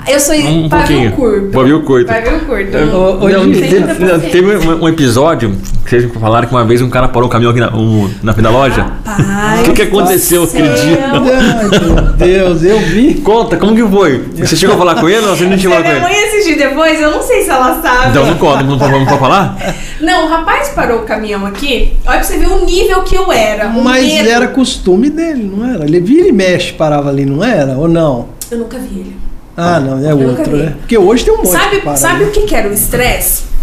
Eu 0.07 0.21
sou 0.21 0.35
Um 0.37 0.69
pavio 0.69 1.11
pouquinho. 1.11 1.13
curto. 1.13 1.51
Pavio 1.51 1.83
curto. 1.83 2.07
Pavio 2.07 2.41
curto. 2.41 2.77
Ô, 2.77 3.29
Não, 3.29 3.51
teve, 3.53 3.79
não, 3.81 4.21
teve 4.21 4.57
um, 4.57 4.83
um 4.85 4.89
episódio 4.89 5.57
que 5.85 5.91
vocês 5.91 6.13
falaram 6.21 6.47
que 6.47 6.55
uma 6.55 6.65
vez 6.65 6.81
um 6.83 6.91
cara 6.91 7.09
parou 7.09 7.29
o 7.29 7.31
caminhão 7.33 7.51
aqui 7.51 7.61
na, 7.61 7.75
um- 7.75 8.11
na 8.23 8.33
frente 8.33 8.45
da 8.45 8.51
loja. 8.51 8.87
Rapaz 9.05 9.61
O 9.61 9.65
que, 9.65 9.73
que 9.73 9.83
aconteceu 9.83 10.45
aquele 10.45 10.69
dia? 10.69 11.09
meu 11.09 12.13
Deus, 12.13 12.63
eu 12.63 12.79
vi. 12.81 13.15
Conta, 13.15 13.57
como 13.57 13.75
que 13.75 13.83
foi? 13.91 14.25
Você 14.37 14.55
chegou 14.57 14.75
a 14.77 14.79
falar 14.79 14.95
com 14.97 15.09
ele 15.09 15.27
ou 15.27 15.35
você 15.37 15.45
não 15.45 15.59
chegou 15.59 15.77
a 15.77 15.81
falar 15.83 15.95
minha 15.95 16.03
com 16.07 16.09
ele? 16.11 16.17
mãe 16.21 16.29
assistir 16.29 16.57
depois, 16.57 17.01
eu 17.01 17.11
não 17.11 17.23
sei 17.23 17.43
se 17.43 17.51
ela 17.51 17.81
sabe. 17.83 18.11
Então 18.11 18.27
não 18.27 18.37
conta, 18.37 18.63
não 18.63 18.79
pode, 18.79 18.93
não 18.93 19.07
pode 19.07 19.19
falar? 19.19 19.57
Não, 20.01 20.27
o 20.27 20.29
rapaz 20.29 20.69
parou 20.71 20.99
o 20.99 21.03
caminhão 21.05 21.47
aqui. 21.47 21.95
Olha 22.05 22.19
pra 22.19 22.23
você 22.25 22.37
ver 22.37 22.49
o 22.49 22.65
nível 22.67 23.03
que 23.03 23.15
eu 23.17 23.33
era. 23.33 23.69
o 23.69 23.83
Mas 23.83 24.05
medo. 24.05 24.29
era 24.29 24.49
costume 24.49 25.09
dele, 25.09 25.51
não 25.51 25.67
era? 25.73 25.85
Ele 25.85 26.01
vira 26.01 26.29
e 26.29 26.33
mexe, 26.33 26.73
parava 26.73 27.09
ali, 27.09 27.25
não 27.25 27.43
era? 27.43 27.79
Ou 27.79 27.89
não? 27.89 28.27
Eu 28.51 28.59
nunca 28.59 28.77
vi 28.77 28.99
ele. 29.01 29.17
Ah, 29.57 29.79
não, 29.79 30.05
é 30.05 30.13
outro, 30.15 30.57
né? 30.57 30.75
Porque 30.79 30.99
hoje 30.99 31.25
tem 31.25 31.33
um 31.33 31.39
monte 31.39 31.51
Sabe, 31.51 31.81
para, 31.81 31.97
sabe 31.97 32.25
né? 32.25 32.31
o 32.31 32.33
que, 32.33 32.43
que 32.43 32.55
era 32.55 32.69
o 32.69 32.73
estresse? 32.73 33.55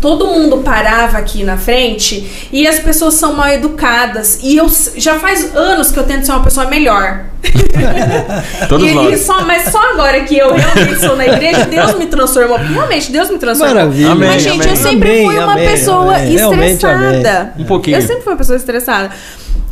Todo 0.00 0.26
mundo 0.26 0.58
parava 0.58 1.16
aqui 1.16 1.44
na 1.44 1.56
frente 1.56 2.48
e 2.52 2.66
as 2.66 2.78
pessoas 2.78 3.14
são 3.14 3.32
mal 3.32 3.48
educadas. 3.48 4.38
E 4.42 4.54
eu 4.54 4.70
já 4.96 5.18
faz 5.18 5.56
anos 5.56 5.90
que 5.90 5.98
eu 5.98 6.04
tento 6.04 6.26
ser 6.26 6.32
uma 6.32 6.42
pessoa 6.42 6.66
melhor. 6.66 7.24
Todos 8.68 8.90
e, 8.90 8.92
nós. 8.92 9.18
e 9.18 9.24
só, 9.24 9.42
mas 9.46 9.70
só 9.72 9.80
agora 9.92 10.20
que 10.24 10.36
eu 10.36 10.52
realmente 10.52 11.00
sou 11.00 11.16
na 11.16 11.26
igreja, 11.26 11.64
Deus 11.64 11.98
me 11.98 12.04
transformou. 12.04 12.58
Realmente, 12.58 13.10
Deus 13.10 13.30
me 13.30 13.38
transformou. 13.38 13.76
Maravilha. 13.76 14.10
Amém, 14.10 14.28
Mas, 14.28 14.42
gente, 14.42 14.60
amém. 14.60 14.68
eu 14.68 14.76
sempre 14.76 15.10
Amém, 15.10 15.26
fui 15.26 15.38
uma 15.38 15.52
amém, 15.52 15.68
pessoa 15.70 16.22
estressada. 16.22 17.54
Um 17.58 17.64
pouquinho. 17.64 17.96
Eu 17.96 18.02
sempre 18.02 18.22
fui 18.22 18.32
uma 18.32 18.38
pessoa 18.38 18.56
estressada. 18.58 19.10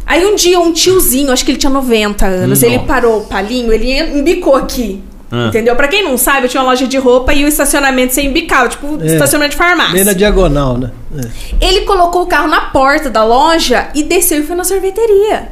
Aí 0.07 0.25
um 0.25 0.35
dia, 0.35 0.59
um 0.59 0.73
tiozinho, 0.73 1.31
acho 1.31 1.45
que 1.45 1.51
ele 1.51 1.59
tinha 1.59 1.71
90 1.71 2.25
anos, 2.25 2.49
Nossa. 2.49 2.67
ele 2.67 2.79
parou 2.81 3.19
o 3.19 3.25
palinho, 3.27 3.71
ele 3.71 4.19
embicou 4.19 4.57
aqui. 4.57 5.03
Ah. 5.35 5.47
Entendeu? 5.49 5.75
Pra 5.75 5.89
quem 5.89 6.05
não 6.05 6.19
sabe, 6.19 6.45
eu 6.45 6.49
tinha 6.51 6.63
uma 6.63 6.69
loja 6.71 6.87
de 6.87 6.99
roupa 6.99 7.33
e 7.33 7.43
o 7.43 7.49
estacionamento 7.49 8.13
sem 8.13 8.27
embicava, 8.27 8.69
tipo 8.69 8.99
É. 9.03 9.07
estacionamento 9.07 9.53
de 9.53 9.57
farmácia. 9.57 9.95
Bem 9.95 10.05
na 10.05 10.13
diagonal, 10.13 10.77
né? 10.77 10.91
É. 11.17 11.67
Ele 11.67 11.81
colocou 11.83 12.23
o 12.23 12.27
carro 12.27 12.49
na 12.49 12.61
porta 12.67 13.09
da 13.09 13.25
loja 13.25 13.89
e 13.95 14.03
desceu 14.03 14.41
e 14.41 14.43
foi 14.47 14.55
na 14.55 14.65
sorveteria. 14.65 15.49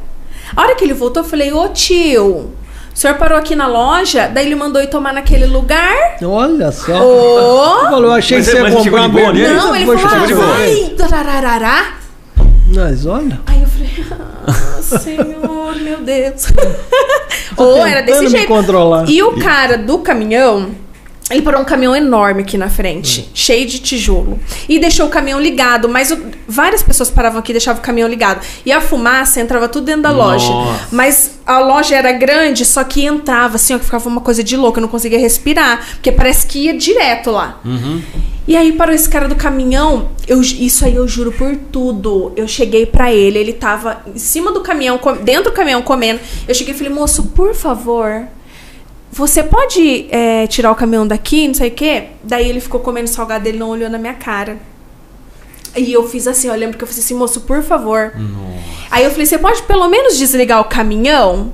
A 0.54 0.60
hora 0.62 0.74
que 0.74 0.84
ele 0.84 0.92
voltou, 0.92 1.22
eu 1.22 1.28
falei: 1.28 1.50
Ô 1.52 1.68
tio, 1.68 2.26
o 2.26 2.50
senhor 2.92 3.14
parou 3.16 3.38
aqui 3.38 3.56
na 3.56 3.66
loja? 3.66 4.28
Daí 4.28 4.44
ele 4.46 4.54
mandou 4.54 4.82
ir 4.82 4.88
tomar 4.88 5.14
naquele 5.14 5.46
lugar. 5.46 6.16
Olha 6.22 6.70
só. 6.72 6.92
Ô! 7.02 7.78
Ele 7.80 7.88
falou, 7.90 8.04
eu 8.10 8.12
achei 8.12 8.36
Mas 8.38 8.46
que 8.46 8.52
você 8.52 8.58
ele- 8.58 8.68
ia 8.68 8.76
comprar 8.76 8.90
boa 8.90 9.02
uma 9.02 9.08
bermuda, 9.32 9.54
Não, 9.54 9.74
ele 9.76 9.86
falou: 9.86 10.00
chamar 10.10 10.26
de 10.26 10.34
boa. 10.34 10.56
Mas 12.72 13.04
olha, 13.04 13.40
Aí 13.46 13.62
eu 13.62 13.68
falei, 13.68 13.90
ah, 14.46 14.82
senhor, 14.82 15.74
meu 15.76 16.00
Deus. 16.02 16.46
Ou 17.56 17.84
era 17.84 18.00
desse 18.00 18.28
jeito. 18.28 18.46
controlar. 18.46 19.08
E 19.08 19.22
o 19.22 19.38
cara 19.38 19.76
do 19.76 19.98
caminhão, 19.98 20.70
ele 21.30 21.42
parou 21.42 21.60
um 21.60 21.64
caminhão 21.64 21.94
enorme 21.94 22.42
aqui 22.42 22.58
na 22.58 22.68
frente, 22.68 23.30
cheio 23.34 23.66
de 23.66 23.78
tijolo. 23.78 24.38
E 24.68 24.78
deixou 24.78 25.06
o 25.06 25.08
caminhão 25.10 25.40
ligado, 25.40 25.88
mas 25.88 26.10
o- 26.10 26.18
várias 26.48 26.82
pessoas 26.82 27.10
paravam 27.10 27.38
aqui 27.40 27.52
e 27.52 27.54
deixavam 27.54 27.80
o 27.80 27.84
caminhão 27.84 28.08
ligado. 28.08 28.44
E 28.66 28.72
a 28.72 28.80
fumaça 28.80 29.40
entrava 29.40 29.68
tudo 29.68 29.84
dentro 29.86 30.02
da 30.02 30.10
loja. 30.10 30.48
Nossa. 30.48 30.88
Mas 30.90 31.38
a 31.46 31.58
loja 31.60 31.94
era 31.96 32.12
grande, 32.12 32.64
só 32.64 32.82
que 32.84 33.04
entrava 33.04 33.56
assim, 33.56 33.74
ó, 33.74 33.78
que 33.78 33.84
ficava 33.84 34.08
uma 34.08 34.20
coisa 34.20 34.42
de 34.42 34.56
louco, 34.56 34.78
eu 34.78 34.82
não 34.82 34.88
conseguia 34.88 35.18
respirar, 35.18 35.84
porque 35.94 36.10
parece 36.12 36.46
que 36.46 36.58
ia 36.66 36.76
direto 36.76 37.30
lá. 37.30 37.60
E 38.48 38.56
aí 38.56 38.72
parou 38.72 38.92
esse 38.94 39.08
cara 39.08 39.28
do 39.28 39.36
caminhão, 39.36 40.08
eu, 40.26 40.40
isso 40.40 40.84
aí 40.84 40.96
eu 40.96 41.06
juro 41.06 41.30
por 41.30 41.54
tudo. 41.70 42.32
Eu 42.34 42.48
cheguei 42.48 42.84
pra 42.84 43.12
ele, 43.12 43.38
ele 43.38 43.52
tava 43.52 44.00
em 44.12 44.18
cima 44.18 44.50
do 44.50 44.60
caminhão, 44.60 44.98
dentro 45.22 45.44
do 45.44 45.52
caminhão 45.52 45.82
comendo. 45.82 46.18
Eu 46.48 46.54
cheguei 46.54 46.74
e 46.74 46.76
falei, 46.76 46.92
moço, 46.92 47.24
por 47.34 47.54
favor, 47.54 48.26
você 49.12 49.42
pode 49.42 50.06
é, 50.10 50.46
tirar 50.46 50.70
o 50.70 50.74
caminhão 50.74 51.06
daqui, 51.06 51.46
não 51.48 51.54
sei 51.54 51.68
o 51.68 51.72
quê? 51.72 52.04
Daí 52.22 52.48
ele 52.48 52.60
ficou 52.60 52.80
comendo 52.80 53.08
salgado, 53.08 53.48
ele 53.48 53.58
não 53.58 53.68
olhou 53.70 53.90
na 53.90 53.98
minha 53.98 54.14
cara. 54.14 54.56
E 55.76 55.92
eu 55.92 56.08
fiz 56.08 56.26
assim, 56.26 56.48
eu 56.48 56.54
lembro 56.54 56.76
que 56.76 56.82
eu 56.84 56.88
fiz 56.88 56.98
assim, 56.98 57.14
moço, 57.14 57.42
por 57.42 57.62
favor. 57.62 58.12
Aí 58.90 59.04
eu 59.04 59.10
falei, 59.10 59.26
você 59.26 59.38
pode 59.38 59.62
pelo 59.62 59.88
menos 59.88 60.18
desligar 60.18 60.60
o 60.60 60.64
caminhão? 60.64 61.52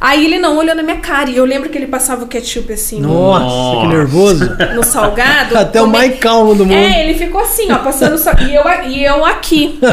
Aí 0.00 0.24
ele 0.24 0.38
não 0.38 0.56
olhou 0.58 0.74
na 0.74 0.82
minha 0.82 0.98
cara. 0.98 1.30
E 1.30 1.36
eu 1.36 1.44
lembro 1.44 1.70
que 1.70 1.78
ele 1.78 1.86
passava 1.86 2.24
o 2.24 2.28
ketchup 2.28 2.72
assim 2.72 3.00
no- 3.00 3.08
Nossa, 3.08 3.80
que 3.80 3.86
nervoso. 3.94 4.50
no 4.74 4.82
salgado. 4.84 5.56
Até 5.56 5.80
o 5.80 5.84
come- 5.84 5.96
mais 5.96 6.18
calmo 6.18 6.54
do 6.54 6.66
mundo. 6.66 6.76
É, 6.76 7.04
ele 7.08 7.18
ficou 7.18 7.40
assim, 7.40 7.70
ó, 7.72 7.78
passando 7.78 8.18
só. 8.18 8.32
E 8.32 8.54
eu, 8.54 8.62
e 8.90 9.04
eu 9.04 9.24
aqui. 9.24 9.78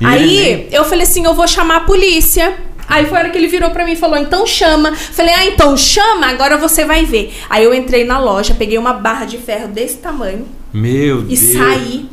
E 0.00 0.04
Aí 0.06 0.38
ele 0.38 0.68
eu 0.72 0.84
falei 0.84 1.02
assim: 1.04 1.24
eu 1.24 1.34
vou 1.34 1.46
chamar 1.46 1.76
a 1.76 1.80
polícia. 1.80 2.54
Aí 2.88 3.06
foi 3.06 3.16
a 3.16 3.20
hora 3.22 3.30
que 3.30 3.38
ele 3.38 3.46
virou 3.48 3.70
pra 3.70 3.84
mim 3.84 3.92
e 3.92 3.96
falou: 3.96 4.16
então 4.18 4.46
chama. 4.46 4.94
Falei: 4.94 5.34
ah, 5.34 5.46
então 5.46 5.76
chama, 5.76 6.26
agora 6.28 6.56
você 6.56 6.84
vai 6.84 7.04
ver. 7.04 7.34
Aí 7.48 7.64
eu 7.64 7.74
entrei 7.74 8.04
na 8.04 8.18
loja, 8.18 8.54
peguei 8.54 8.78
uma 8.78 8.92
barra 8.92 9.24
de 9.24 9.38
ferro 9.38 9.68
desse 9.68 9.96
tamanho 9.98 10.46
Meu 10.72 11.20
e 11.20 11.36
Deus. 11.36 11.40
saí. 11.40 12.08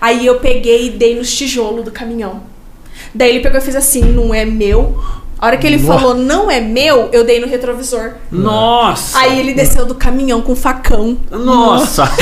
Aí 0.00 0.26
eu 0.26 0.38
peguei 0.40 0.86
e 0.86 0.90
dei 0.90 1.16
nos 1.16 1.34
tijolos 1.34 1.84
do 1.84 1.90
caminhão. 1.90 2.42
Daí 3.14 3.30
ele 3.30 3.40
pegou 3.40 3.58
e 3.58 3.62
fez 3.62 3.76
assim: 3.76 4.02
não 4.02 4.34
é 4.34 4.44
meu. 4.44 5.02
A 5.44 5.46
hora 5.48 5.58
que 5.58 5.66
ele 5.66 5.76
Nossa. 5.76 5.98
falou 5.98 6.14
não 6.14 6.50
é 6.50 6.58
meu, 6.58 7.10
eu 7.12 7.22
dei 7.22 7.38
no 7.38 7.46
retrovisor. 7.46 8.12
Nossa! 8.32 9.18
Aí 9.18 9.38
ele 9.38 9.52
desceu 9.52 9.84
do 9.84 9.94
caminhão 9.94 10.40
com 10.40 10.56
facão. 10.56 11.18
Nossa! 11.30 12.10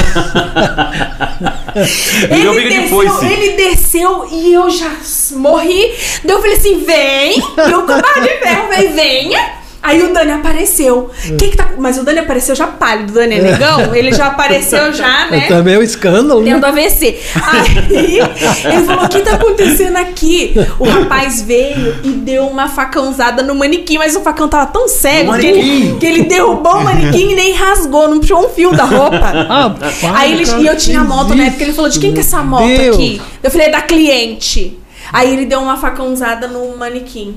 De 1.73 2.69
desceu, 2.69 3.23
ele 3.23 3.53
desceu 3.53 4.29
e 4.29 4.53
eu 4.53 4.69
já 4.69 4.91
morri. 5.37 5.95
Daí 6.25 6.35
eu 6.35 6.41
falei 6.41 6.57
assim: 6.57 6.85
vem. 6.85 7.41
A 7.57 8.01
barra 8.03 8.21
de 8.21 8.39
ferro, 8.41 8.69
falei, 8.69 8.89
venha. 8.89 9.62
Aí 9.83 10.01
o 10.03 10.13
Dani 10.15 10.31
apareceu. 10.31 11.11
Que 11.37 11.49
que 11.49 11.57
tá... 11.57 11.71
Mas 11.77 11.99
o 11.99 12.05
Dani 12.05 12.21
apareceu 12.21 12.55
já 12.55 12.69
pálido, 12.69 13.11
o 13.11 13.15
Dani 13.15 13.35
é 13.35 13.43
negão. 13.43 13.95
Ele 13.95 14.13
já 14.13 14.29
apareceu 14.29 14.93
já, 14.95 15.27
né? 15.29 15.49
Também 15.49 15.75
é 15.75 15.79
um 15.79 15.83
escândalo, 15.83 16.41
né? 16.41 16.53
Tendo 16.53 16.65
AVC. 16.65 17.19
Aí 17.35 18.19
ele 18.65 18.85
falou: 18.85 19.05
o 19.05 19.09
que 19.09 19.21
tá 19.21 19.35
acontecendo 19.35 19.97
aqui? 19.97 20.55
O 20.79 20.85
rapaz 20.85 21.43
veio 21.43 21.97
e 22.05 22.11
deu 22.11 22.47
uma 22.47 22.69
facãozada 22.69 23.43
no 23.43 23.55
manequim, 23.55 23.99
mas 23.99 24.15
o 24.15 24.21
facão 24.21 24.49
tava 24.49 24.67
tão 24.67 24.87
cego 24.87 25.37
que 25.37 25.47
ele, 25.47 25.97
que 25.99 26.07
ele 26.07 26.23
derrubou 26.25 26.77
o 26.77 26.85
manequim 26.85 27.33
e 27.33 27.35
nem 27.35 27.53
rasgou, 27.53 28.09
não 28.09 28.21
puxou 28.21 28.47
um 28.47 28.49
fio 28.51 28.71
da 28.73 28.85
roupa. 28.85 29.33
Ah, 29.49 29.75
Aí 30.15 30.33
ele, 30.33 30.45
e 30.63 30.67
eu 30.67 30.77
tinha 30.77 31.01
que 31.01 31.07
moto 31.07 31.35
na 31.35 31.47
época, 31.47 31.65
ele 31.65 31.73
falou: 31.73 31.91
de 31.91 31.99
quem 31.99 32.13
que 32.13 32.19
é 32.19 32.23
essa 32.23 32.43
moto 32.43 32.67
Deus. 32.69 32.97
aqui? 32.97 33.21
Eu 33.43 33.51
falei: 33.51 33.67
é 33.67 33.71
da 33.71 33.83
cliente. 33.83 34.79
Aí 35.13 35.33
ele 35.33 35.45
deu 35.45 35.61
uma 35.61 35.77
facãozada 35.77 36.47
no 36.47 36.77
manequim. 36.77 37.37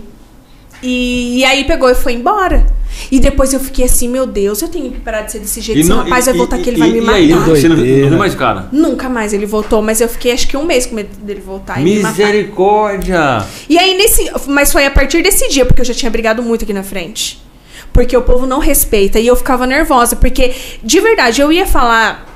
E, 0.85 1.39
e 1.39 1.45
aí 1.45 1.63
pegou 1.63 1.89
e 1.89 1.95
foi 1.95 2.13
embora. 2.13 2.65
E 3.11 3.19
depois 3.19 3.53
eu 3.53 3.59
fiquei 3.59 3.85
assim, 3.85 4.07
meu 4.07 4.25
Deus, 4.25 4.61
eu 4.61 4.67
tenho 4.67 4.91
que 4.91 4.99
parar 4.99 5.21
de 5.21 5.31
ser 5.31 5.39
desse 5.39 5.61
jeito. 5.61 5.79
Esse 5.79 5.91
rapaz 5.91 6.25
vai 6.25 6.33
voltar 6.33 6.55
aqui, 6.57 6.69
ele 6.69 6.77
vai 6.77 6.91
me 6.91 7.01
matar. 7.01 7.19
E 7.19 7.33
aí, 7.33 7.39
você 7.39 7.67
não, 7.67 7.75
não 7.75 7.83
viu 7.83 8.17
mais 8.17 8.33
o 8.33 8.37
cara? 8.37 8.69
Nunca 8.71 9.09
mais 9.09 9.33
ele 9.33 9.45
voltou, 9.45 9.81
mas 9.81 10.01
eu 10.01 10.07
fiquei 10.07 10.31
acho 10.31 10.47
que 10.47 10.55
um 10.55 10.65
mês 10.65 10.85
com 10.85 10.95
medo 10.95 11.15
dele 11.17 11.41
voltar 11.45 11.79
e 11.81 11.83
me 11.83 11.99
matar. 11.99 12.17
Misericórdia! 12.17 13.45
E 13.69 13.77
aí 13.77 13.97
nesse. 13.97 14.31
Mas 14.47 14.71
foi 14.71 14.85
a 14.85 14.91
partir 14.91 15.21
desse 15.21 15.49
dia, 15.49 15.65
porque 15.65 15.81
eu 15.81 15.85
já 15.85 15.93
tinha 15.93 16.09
brigado 16.09 16.41
muito 16.41 16.63
aqui 16.63 16.73
na 16.73 16.83
frente. 16.83 17.43
Porque 17.91 18.15
o 18.15 18.21
povo 18.21 18.45
não 18.45 18.59
respeita. 18.59 19.19
E 19.19 19.27
eu 19.27 19.35
ficava 19.35 19.65
nervosa, 19.65 20.15
porque, 20.15 20.53
de 20.83 20.99
verdade, 20.99 21.41
eu 21.41 21.51
ia 21.51 21.65
falar. 21.65 22.33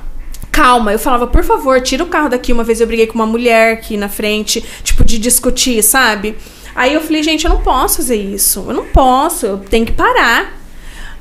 Calma, 0.52 0.92
eu 0.92 0.98
falava, 0.98 1.28
por 1.28 1.44
favor, 1.44 1.80
tira 1.80 2.02
o 2.02 2.06
carro 2.06 2.28
daqui. 2.28 2.52
Uma 2.52 2.64
vez 2.64 2.80
eu 2.80 2.86
briguei 2.86 3.06
com 3.06 3.14
uma 3.14 3.26
mulher 3.26 3.74
aqui 3.74 3.96
na 3.96 4.08
frente, 4.08 4.64
tipo, 4.82 5.04
de 5.04 5.16
discutir, 5.18 5.82
sabe? 5.82 6.36
Aí 6.74 6.94
eu 6.94 7.00
falei, 7.00 7.22
gente, 7.22 7.44
eu 7.44 7.50
não 7.50 7.60
posso 7.60 7.96
fazer 7.98 8.16
isso. 8.16 8.64
Eu 8.68 8.74
não 8.74 8.84
posso, 8.86 9.46
eu 9.46 9.58
tenho 9.58 9.84
que 9.86 9.92
parar. 9.92 10.58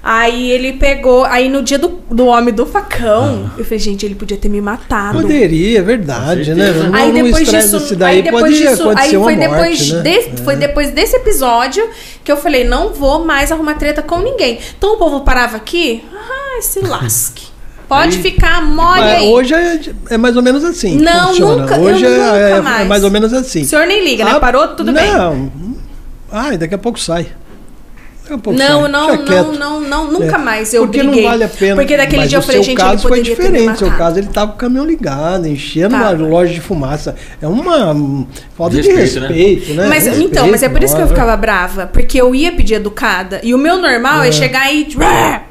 Aí 0.01 0.49
ele 0.49 0.73
pegou. 0.73 1.25
Aí 1.25 1.49
no 1.49 1.61
dia 1.61 1.77
do, 1.77 1.99
do 2.09 2.25
homem 2.27 2.53
do 2.53 2.65
facão, 2.65 3.51
eu 3.57 3.65
falei, 3.65 3.79
gente, 3.79 4.05
ele 4.05 4.15
podia 4.15 4.37
ter 4.37 4.47
me 4.47 4.61
matado. 4.61 5.21
Poderia, 5.21 5.79
é 5.79 5.81
verdade, 5.81 6.55
né? 6.55 6.71
Num- 6.71 6.95
Aí 6.95 7.11
depois 7.11 7.49
disso, 7.49 7.79
desse 7.79 7.95
daí 7.97 8.15
aí 8.17 8.21
depois 8.21 8.43
pode 8.43 8.57
disso, 8.57 8.83
acontecer 8.83 9.15
aí 9.17 9.23
foi 9.23 9.35
morte, 9.35 9.49
depois 9.49 9.91
né? 9.91 10.01
de- 10.01 10.41
foi 10.43 10.55
depois 10.55 10.91
desse 10.91 11.15
episódio 11.17 11.85
que 12.23 12.31
eu 12.31 12.37
falei, 12.37 12.63
não 12.63 12.93
vou 12.93 13.25
mais 13.25 13.51
arrumar 13.51 13.73
treta 13.73 14.01
com 14.01 14.19
ninguém. 14.19 14.59
Então 14.77 14.93
o 14.93 14.97
povo 14.97 15.19
parava 15.21 15.57
aqui, 15.57 16.01
ai, 16.13 16.61
se 16.61 16.79
lasque. 16.79 17.47
Pode 17.89 18.17
Aí- 18.17 18.21
ficar 18.23 18.61
mole 18.61 19.01
aí. 19.01 19.27
hoje 19.27 19.53
é, 19.55 19.79
é 20.11 20.17
mais 20.17 20.37
ou 20.37 20.43
menos 20.43 20.63
assim. 20.63 20.95
Não, 20.99 21.29
funciona. 21.29 21.61
nunca- 21.63 21.75
eu 21.75 21.81
Hoje 21.81 22.05
é, 22.05 22.09
nunca 22.09 22.37
é- 22.37 22.51
é 22.51 22.61
mais. 22.61 22.87
mais 22.87 23.03
ou 23.03 23.09
menos 23.09 23.33
assim. 23.33 23.63
O 23.63 23.65
senhor 23.65 23.87
nem 23.87 24.03
liga, 24.03 24.23
né? 24.23 24.31
Ah, 24.35 24.39
Parou, 24.39 24.67
tudo 24.69 24.93
bem. 24.93 25.11
Não. 25.11 25.51
Ai, 26.31 26.55
daqui 26.55 26.75
a 26.75 26.77
pouco 26.77 26.99
sai. 26.99 27.23
Daqui 28.21 28.33
a 28.35 28.37
pouco 28.37 28.59
Não, 28.59 28.81
sai. 28.83 28.91
não, 28.91 29.15
não, 29.25 29.53
não, 29.53 29.81
não, 29.81 30.11
nunca 30.11 30.35
É. 30.35 30.37
mais 30.37 30.71
eu 30.71 30.83
Porque 30.83 30.99
briguei. 31.01 31.23
não 31.23 31.31
vale 31.31 31.43
a 31.43 31.47
pena. 31.47 31.75
Porque 31.77 31.97
daquele 31.97 32.27
dia 32.27 32.37
eu 32.37 32.41
o 32.41 32.43
falei, 32.45 32.61
gente, 32.61 32.77
caso 32.77 32.91
ele 32.93 33.01
foi 33.01 33.09
poderia 33.09 33.35
ter 33.35 33.41
me 33.41 33.49
diferente. 33.57 33.75
O 33.75 33.77
seu 33.79 33.91
caso 33.97 34.19
ele 34.19 34.27
tava 34.27 34.51
com 34.51 34.57
o 34.57 34.59
caminhão 34.59 34.85
ligado, 34.85 35.47
enchendo 35.47 35.89
Tava. 35.97 36.13
uma 36.13 36.27
loja 36.27 36.53
de 36.53 36.61
fumaça. 36.61 37.15
É 37.41 37.47
uma 37.47 38.15
falta 38.55 38.75
Respeito, 38.75 39.13
de 39.13 39.19
né? 39.21 39.27
respeito, 39.27 39.73
né? 39.73 39.87
Mas 39.87 40.05
Respeito, 40.05 40.29
então, 40.31 40.47
mas 40.51 40.61
é 40.61 40.69
por 40.69 40.83
isso 40.83 40.93
que 40.95 41.01
eu 41.01 41.05
não, 41.07 41.11
ficava 41.11 41.35
brava. 41.35 41.87
Porque 41.91 42.21
eu 42.21 42.35
ia 42.35 42.51
pedir 42.51 42.75
educada. 42.75 43.41
E 43.43 43.51
o 43.55 43.57
meu 43.57 43.79
normal 43.79 44.21
é, 44.21 44.31
chegar 44.31 44.71
e. 44.71 44.87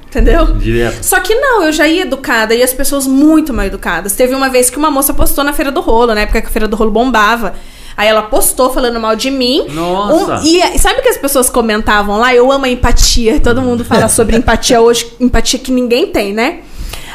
Entendeu? 0.09 0.47
Direto. 0.55 1.03
Só 1.05 1.21
que 1.21 1.35
não, 1.35 1.65
eu 1.65 1.73
já 1.73 1.87
ia 1.87 2.03
educada 2.03 2.55
e 2.55 2.63
as 2.63 2.73
pessoas 2.73 3.07
muito 3.07 3.53
mal 3.53 3.67
educadas. 3.67 4.15
Teve 4.15 4.35
uma 4.35 4.49
vez 4.49 4.71
que 4.71 4.79
uma 4.79 4.91
moça 4.91 5.13
postou 5.13 5.45
na 5.45 5.53
Feira 5.53 5.71
do 5.71 5.81
Rolo, 5.83 6.15
na 6.15 6.23
época 6.23 6.41
que 6.41 6.47
a 6.47 6.51
Feira 6.51 6.67
do 6.67 6.77
Rolo 6.77 6.91
bombava. 6.91 7.55
Aí 7.95 8.09
ela 8.09 8.23
postou 8.23 8.71
falando 8.73 8.99
mal 8.99 9.15
de 9.17 9.31
mim. 9.31 9.67
Nossa. 9.71 10.39
Um- 10.39 10.43
e 10.45 10.79
sabe 10.79 11.01
o 11.01 11.03
que 11.03 11.09
as 11.09 11.19
pessoas 11.19 11.51
comentavam 11.51 12.19
lá? 12.19 12.35
Eu 12.35 12.51
amo 12.51 12.65
a 12.65 12.69
empatia. 12.69 13.39
Todo 13.41 13.61
mundo 13.61 13.85
fala 13.85 14.09
sobre 14.09 14.37
empatia 14.37 14.81
hoje, 14.81 15.13
empatia 15.21 15.59
que 15.59 15.71
ninguém 15.71 16.07
tem, 16.07 16.33
né? 16.33 16.61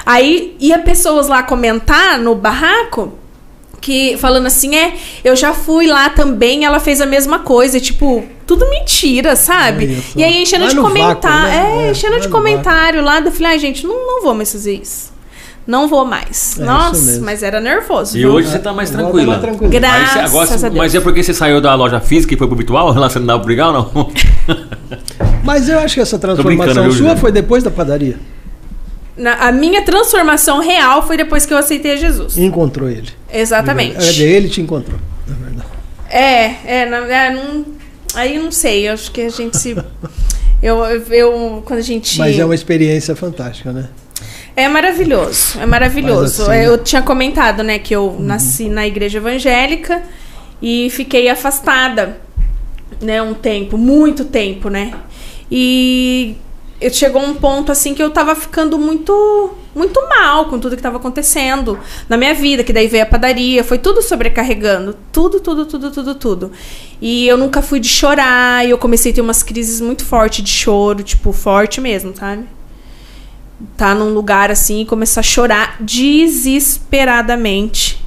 Aí 0.06 0.56
ia 0.60 0.78
pessoas 0.80 1.28
lá 1.28 1.42
comentar 1.42 2.20
no 2.20 2.36
barraco 2.36 3.14
que 3.84 4.16
falando 4.18 4.46
assim, 4.46 4.74
é, 4.78 4.94
eu 5.26 5.36
já 5.36 5.54
fui 5.54 5.88
lá 5.88 6.10
também, 6.10 6.64
ela 6.64 6.80
fez 6.80 7.02
a 7.02 7.06
mesma 7.06 7.40
coisa, 7.40 7.78
e, 7.78 7.82
tipo, 7.82 8.24
tudo 8.48 8.68
mentira, 8.70 9.36
sabe? 9.36 10.02
Só. 10.02 10.20
E 10.20 10.24
aí 10.24 10.42
enchendo 10.42 10.64
Vai 10.64 10.74
de 10.74 10.80
comentário, 10.80 11.50
né? 11.50 11.84
é, 11.84 11.88
É, 11.88 11.92
enchendo 11.92 12.20
de 12.22 12.30
comentário 12.30 13.04
lá, 13.04 13.20
eu 13.20 13.30
falei, 13.30 13.52
ai 13.52 13.60
gente, 13.60 13.86
não, 13.86 14.08
não 14.08 14.24
vou 14.24 14.34
mais 14.34 14.54
fazer 14.54 14.74
isso. 14.74 15.12
Não 15.68 15.88
vou 15.88 16.06
mais. 16.06 16.58
É 16.58 16.64
Nossa, 16.64 17.20
mas 17.22 17.44
era 17.44 17.60
nervoso. 17.60 18.18
E 18.18 18.22
viu? 18.22 18.32
hoje 18.34 18.48
você 18.50 18.60
tá 18.60 18.72
mais 18.72 18.90
tá 18.90 19.00
tranquila. 19.00 19.28
mais 19.28 19.42
tranquila. 19.42 19.70
Graças 19.70 20.32
agora, 20.32 20.54
a 20.54 20.58
Deus. 20.58 20.74
Mas 20.76 20.96
é 20.96 21.02
porque 21.02 21.22
você 21.22 21.34
saiu 21.34 21.60
da 21.60 21.76
loja 21.76 22.00
física 22.00 22.34
e 22.34 22.38
foi 22.38 22.48
pro 22.48 22.56
virtual? 22.56 22.92
Lá 22.96 23.10
você 23.10 23.20
não 23.20 23.28
dava 23.28 23.40
pra 23.40 23.46
brigar 23.46 23.68
ou 23.68 23.74
não? 23.74 24.12
Mas 25.44 25.68
eu 25.68 25.80
acho 25.80 25.96
que 25.96 26.02
essa 26.02 26.18
transformação 26.18 26.92
sua 26.92 27.18
foi 27.18 27.32
depois 27.32 27.64
da 27.64 27.72
padaria. 27.72 28.18
Na- 29.16 29.36
a 29.48 29.52
minha 29.52 29.82
transformação 29.84 30.60
real 30.60 31.06
foi 31.06 31.18
depois 31.18 31.46
que 31.46 31.54
eu 31.54 31.58
aceitei 31.58 31.98
Jesus. 31.98 32.36
E 32.38 32.42
encontrou 32.44 32.90
ele. 32.90 33.10
Exatamente. 33.32 33.98
É, 33.98 34.24
ele 34.26 34.50
te 34.50 34.60
encontrou, 34.62 35.00
na 35.28 35.36
verdade. 35.36 35.68
É, 36.10 36.56
é, 36.82 36.86
na- 36.86 37.08
é, 37.08 37.30
não, 37.32 37.66
aí 38.16 38.40
não 38.40 38.52
sei, 38.52 38.88
acho 38.88 39.12
que 39.12 39.22
a 39.22 39.30
gente 39.30 39.58
se. 39.58 39.76
Eu, 40.62 40.78
eu, 41.12 41.62
quando 41.66 41.80
a 41.80 41.84
gente. 41.84 42.18
Mas 42.18 42.40
é 42.40 42.46
uma 42.46 42.56
experiência 42.56 43.14
fantástica, 43.18 43.74
né? 43.74 43.90
É 44.56 44.70
maravilhoso, 44.70 45.60
é 45.60 45.66
maravilhoso. 45.66 46.44
Assim, 46.44 46.62
eu 46.62 46.78
tinha 46.78 47.02
comentado, 47.02 47.64
né, 47.64 47.80
que 47.80 47.94
eu 47.94 48.16
nasci 48.18 48.70
na 48.70 48.88
igreja 48.88 49.18
evangélica 49.18 50.02
e 50.62 50.90
fiquei 50.90 51.28
afastada, 51.28 52.18
né, 53.02 53.22
um 53.22 53.34
tempo, 53.34 53.78
muito 53.78 54.24
tempo, 54.24 54.70
né? 54.70 54.94
E 55.52 56.38
chegou 56.92 57.22
um 57.22 57.36
ponto 57.36 57.72
assim 57.72 57.94
que 57.94 58.02
eu 58.02 58.10
tava 58.10 58.36
ficando 58.36 58.78
muito 58.78 59.52
muito 59.76 60.00
mal 60.08 60.46
com 60.46 60.60
tudo 60.60 60.76
que 60.76 60.82
tava 60.82 60.98
acontecendo 60.98 61.80
na 62.08 62.16
minha 62.16 62.34
vida, 62.34 62.64
que 62.64 62.72
daí 62.72 62.88
veio 62.88 63.04
a 63.04 63.08
padaria, 63.08 63.64
foi 63.64 63.80
tudo 63.80 64.02
sobrecarregando, 64.02 64.96
tudo, 65.12 65.40
tudo, 65.40 65.66
tudo, 65.66 65.92
tudo, 65.92 66.16
tudo. 66.16 66.52
E 67.02 67.28
eu 67.28 67.38
nunca 67.38 67.62
fui 67.62 67.80
de 67.80 67.88
chorar, 67.88 68.66
e 68.66 68.70
eu 68.70 68.78
comecei 68.78 69.12
a 69.12 69.16
ter 69.16 69.22
umas 69.22 69.42
crises 69.42 69.82
muito 69.82 70.06
fortes 70.06 70.44
de 70.44 70.52
choro, 70.52 71.02
tipo, 71.02 71.32
forte 71.32 71.82
mesmo, 71.82 72.16
sabe? 72.16 72.46
tá 73.78 73.96
num 73.96 74.14
lugar 74.14 74.52
assim 74.52 74.82
e 74.82 74.86
começar 74.86 75.22
a 75.22 75.24
chorar 75.24 75.78
desesperadamente. 75.80 78.04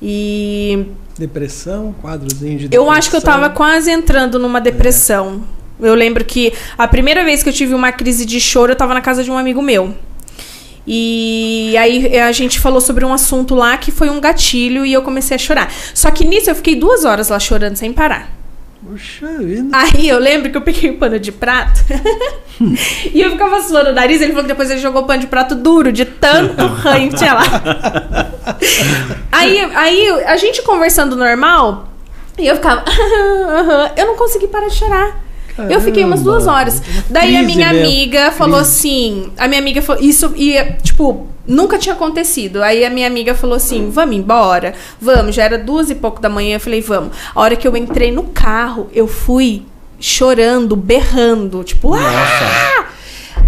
E 0.00 0.86
Depressão, 1.18 1.94
quadrozinho 2.02 2.58
de 2.58 2.64
eu 2.66 2.68
depressão. 2.68 2.90
acho 2.90 3.10
que 3.10 3.16
eu 3.16 3.22
tava 3.22 3.48
quase 3.48 3.90
entrando 3.90 4.38
numa 4.38 4.60
depressão. 4.60 5.42
Eu 5.80 5.94
lembro 5.94 6.24
que 6.24 6.52
a 6.76 6.88
primeira 6.88 7.24
vez 7.24 7.42
que 7.42 7.48
eu 7.48 7.52
tive 7.52 7.74
uma 7.74 7.92
crise 7.92 8.24
de 8.24 8.40
choro, 8.40 8.72
eu 8.72 8.76
tava 8.76 8.94
na 8.94 9.00
casa 9.00 9.22
de 9.22 9.30
um 9.30 9.36
amigo 9.36 9.60
meu. 9.60 9.94
E 10.86 11.74
aí 11.78 12.18
a 12.18 12.30
gente 12.30 12.60
falou 12.60 12.80
sobre 12.80 13.04
um 13.04 13.12
assunto 13.12 13.54
lá 13.54 13.76
que 13.76 13.90
foi 13.90 14.08
um 14.08 14.20
gatilho 14.20 14.86
e 14.86 14.92
eu 14.92 15.02
comecei 15.02 15.34
a 15.34 15.38
chorar. 15.38 15.72
Só 15.92 16.10
que 16.10 16.24
nisso 16.24 16.48
eu 16.48 16.54
fiquei 16.54 16.76
duas 16.76 17.04
horas 17.04 17.28
lá 17.28 17.38
chorando 17.40 17.76
sem 17.76 17.92
parar. 17.92 18.30
Puxa 18.88 19.26
vida. 19.38 19.68
Aí 19.72 20.08
eu 20.08 20.18
lembro 20.20 20.48
que 20.48 20.56
eu 20.56 20.60
peguei 20.60 20.90
o 20.90 20.96
pano 20.96 21.18
de 21.18 21.32
prato 21.32 21.80
e 23.12 23.20
eu 23.20 23.32
ficava 23.32 23.60
suando 23.60 23.90
o 23.90 23.92
nariz. 23.92 24.20
Ele 24.20 24.30
falou 24.30 24.44
que 24.44 24.48
depois 24.48 24.70
ele 24.70 24.78
jogou 24.78 25.02
o 25.02 25.06
pano 25.06 25.20
de 25.20 25.26
prato 25.26 25.56
duro, 25.56 25.90
de 25.90 26.04
tanto 26.04 26.64
ranho 26.78 27.10
que 27.10 27.16
tinha 27.16 27.34
lá. 27.34 27.42
aí, 29.32 29.58
aí 29.74 30.08
a 30.26 30.36
gente 30.36 30.62
conversando 30.62 31.16
normal 31.16 31.88
e 32.38 32.46
eu 32.46 32.54
ficava. 32.54 32.84
eu 33.96 34.06
não 34.06 34.14
consegui 34.14 34.46
parar 34.46 34.68
de 34.68 34.74
chorar. 34.74 35.25
Eu 35.70 35.80
fiquei 35.80 36.04
umas 36.04 36.22
duas 36.22 36.46
horas. 36.46 36.82
Daí 37.08 37.36
a 37.36 37.42
minha 37.42 37.72
mesmo. 37.72 37.86
amiga 37.86 38.30
falou 38.32 38.60
Crise. 38.60 38.70
assim. 38.70 39.32
A 39.38 39.48
minha 39.48 39.60
amiga 39.60 39.80
falou. 39.80 40.02
Isso 40.02 40.32
ia, 40.36 40.76
tipo, 40.82 41.26
nunca 41.46 41.78
tinha 41.78 41.94
acontecido. 41.94 42.62
Aí 42.62 42.84
a 42.84 42.90
minha 42.90 43.06
amiga 43.06 43.34
falou 43.34 43.56
assim: 43.56 43.90
vamos 43.90 44.16
embora? 44.16 44.74
Vamos. 45.00 45.34
Já 45.34 45.44
era 45.44 45.58
duas 45.58 45.90
e 45.90 45.94
pouco 45.94 46.20
da 46.20 46.28
manhã. 46.28 46.56
Eu 46.56 46.60
falei, 46.60 46.80
vamos. 46.80 47.16
A 47.34 47.40
hora 47.40 47.56
que 47.56 47.66
eu 47.66 47.76
entrei 47.76 48.12
no 48.12 48.24
carro, 48.24 48.88
eu 48.92 49.06
fui 49.06 49.64
chorando, 49.98 50.76
berrando. 50.76 51.64
Tipo, 51.64 51.94
ah! 51.94 52.86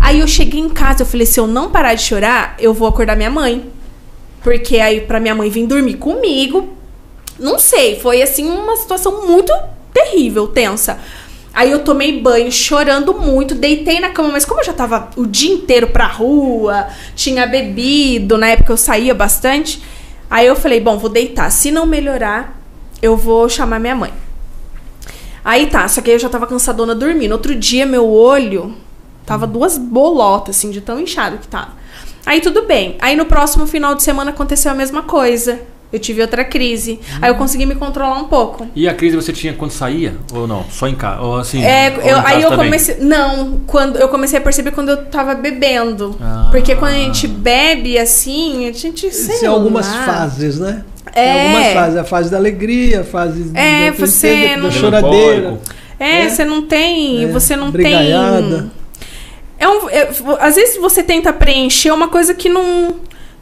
Aí 0.01 0.21
eu 0.21 0.29
cheguei 0.29 0.61
em 0.61 0.69
casa, 0.69 1.03
eu 1.03 1.07
falei, 1.07 1.27
se 1.27 1.39
eu 1.39 1.47
não 1.47 1.71
parar 1.71 1.95
de 1.95 2.03
chorar, 2.03 2.55
eu 2.59 2.73
vou 2.73 2.89
acordar 2.89 3.17
minha 3.17 3.31
mãe. 3.31 3.71
Porque 4.43 4.79
aí 4.79 5.01
pra 5.01 5.21
minha 5.21 5.35
mãe 5.35 5.51
vir 5.51 5.67
dormir 5.67 5.95
comigo, 5.95 6.69
não 7.39 7.59
sei, 7.59 7.99
foi 8.01 8.23
assim 8.23 8.49
uma 8.49 8.77
situação 8.77 9.27
muito 9.27 9.53
terrível, 9.93 10.47
tensa. 10.47 10.99
Aí 11.53 11.71
eu 11.71 11.83
tomei 11.83 12.21
banho 12.21 12.53
chorando 12.53 13.15
muito, 13.15 13.55
deitei 13.55 14.01
na 14.01 14.11
cama, 14.11 14.31
mas 14.31 14.45
como 14.45 14.61
eu 14.61 14.65
já 14.65 14.73
tava 14.73 15.11
o 15.17 15.27
dia 15.27 15.53
inteiro 15.53 15.89
pra 15.89 16.07
rua, 16.07 16.89
tinha 17.17 17.47
bebido, 17.47 18.39
na 18.39 18.49
época 18.49 18.73
eu 18.73 18.77
saía 18.77 19.15
bastante, 19.15 19.83
aí 20.31 20.47
eu 20.47 20.55
falei, 20.55 20.81
bom, 20.81 20.99
vou 20.99 21.11
deitar. 21.11 21.51
Se 21.51 21.71
não 21.71 21.85
melhorar, 21.87 22.61
eu 23.03 23.17
vou 23.17 23.49
chamar 23.49 23.81
minha 23.81 23.97
mãe. 23.97 24.13
Aí 25.45 25.67
tá, 25.67 25.89
só 25.89 26.01
que 26.01 26.11
eu 26.11 26.19
já 26.19 26.29
tava 26.29 26.47
cansadona 26.47 26.95
dormindo. 26.95 27.33
Outro 27.33 27.55
dia 27.55 27.87
meu 27.87 28.09
olho 28.09 28.77
tava 29.25 29.47
duas 29.47 29.79
bolotas, 29.79 30.57
assim, 30.57 30.71
de 30.71 30.81
tão 30.81 31.01
inchado 31.01 31.39
que 31.39 31.49
tava. 31.49 31.73
Aí 32.27 32.41
tudo 32.41 32.67
bem. 32.67 32.97
Aí 33.01 33.17
no 33.17 33.25
próximo 33.25 33.67
final 33.67 33.95
de 33.95 34.03
semana 34.03 34.31
aconteceu 34.31 34.71
a 34.71 34.75
mesma 34.75 35.03
coisa. 35.03 35.61
Eu 35.91 35.99
tive 35.99 36.21
outra 36.21 36.45
crise. 36.45 37.01
Aí 37.23 37.31
eu 37.31 37.35
consegui 37.37 37.65
me 37.65 37.75
controlar 37.75 38.19
um 38.19 38.25
pouco. 38.25 38.67
E 38.77 38.87
a 38.87 38.93
crise 38.95 39.17
você 39.17 39.33
tinha 39.33 39.55
quando 39.55 39.71
saía? 39.71 40.15
Ou 40.35 40.47
não? 40.47 40.65
Só 40.71 40.87
em 40.87 40.95
casa? 40.95 41.23
Ou 41.23 41.37
assim? 41.39 41.63
É, 41.65 41.95
ou 41.97 42.03
eu- 42.11 42.19
aí 42.27 42.43
eu 42.43 42.51
também? 42.51 42.67
comecei. 42.67 42.97
Não, 43.01 43.61
quando 43.67 43.97
eu 43.99 44.09
comecei 44.11 44.39
a 44.39 44.43
perceber 44.43 44.73
quando 44.73 44.91
eu 44.91 45.07
tava 45.07 45.35
bebendo. 45.35 46.15
Ah. 46.21 46.49
Porque 46.51 46.75
quando 46.75 46.93
a 46.93 46.99
gente 46.99 47.27
bebe 47.27 47.99
assim, 47.99 48.69
a 48.69 48.73
gente. 48.73 49.11
Sei 49.11 49.39
Tem 49.39 49.49
algumas 49.49 49.87
lá. 49.87 50.03
fases, 50.05 50.59
né? 50.59 50.85
É. 51.15 51.25
Tem 51.25 51.43
algumas 51.47 51.73
fases. 51.73 51.97
A 51.97 52.05
fase 52.05 52.31
da 52.31 52.37
alegria, 52.37 53.01
a 53.01 53.05
fase 53.05 53.51
É, 53.55 53.87
da 53.91 53.97
você 53.97 53.97
tristeza, 54.29 54.57
não- 54.59 54.63
da 54.65 54.71
choradeira. 54.71 55.59
É, 55.99 56.25
É. 56.25 56.29
você 56.29 56.45
não 56.45 56.63
tem. 56.63 57.25
É, 57.25 57.29
Você 57.29 57.57
não 57.57 57.71
brigaiada. 57.71 58.43
tem. 58.59 58.71
É 59.61 59.69
um, 59.69 59.89
é, 59.89 60.09
às 60.39 60.55
vezes 60.55 60.77
você 60.77 61.03
tenta 61.03 61.33
preencher 61.33 61.91
uma 61.93 62.09
coisa 62.09 62.33
que 62.35 62.49
não. 62.49 62.97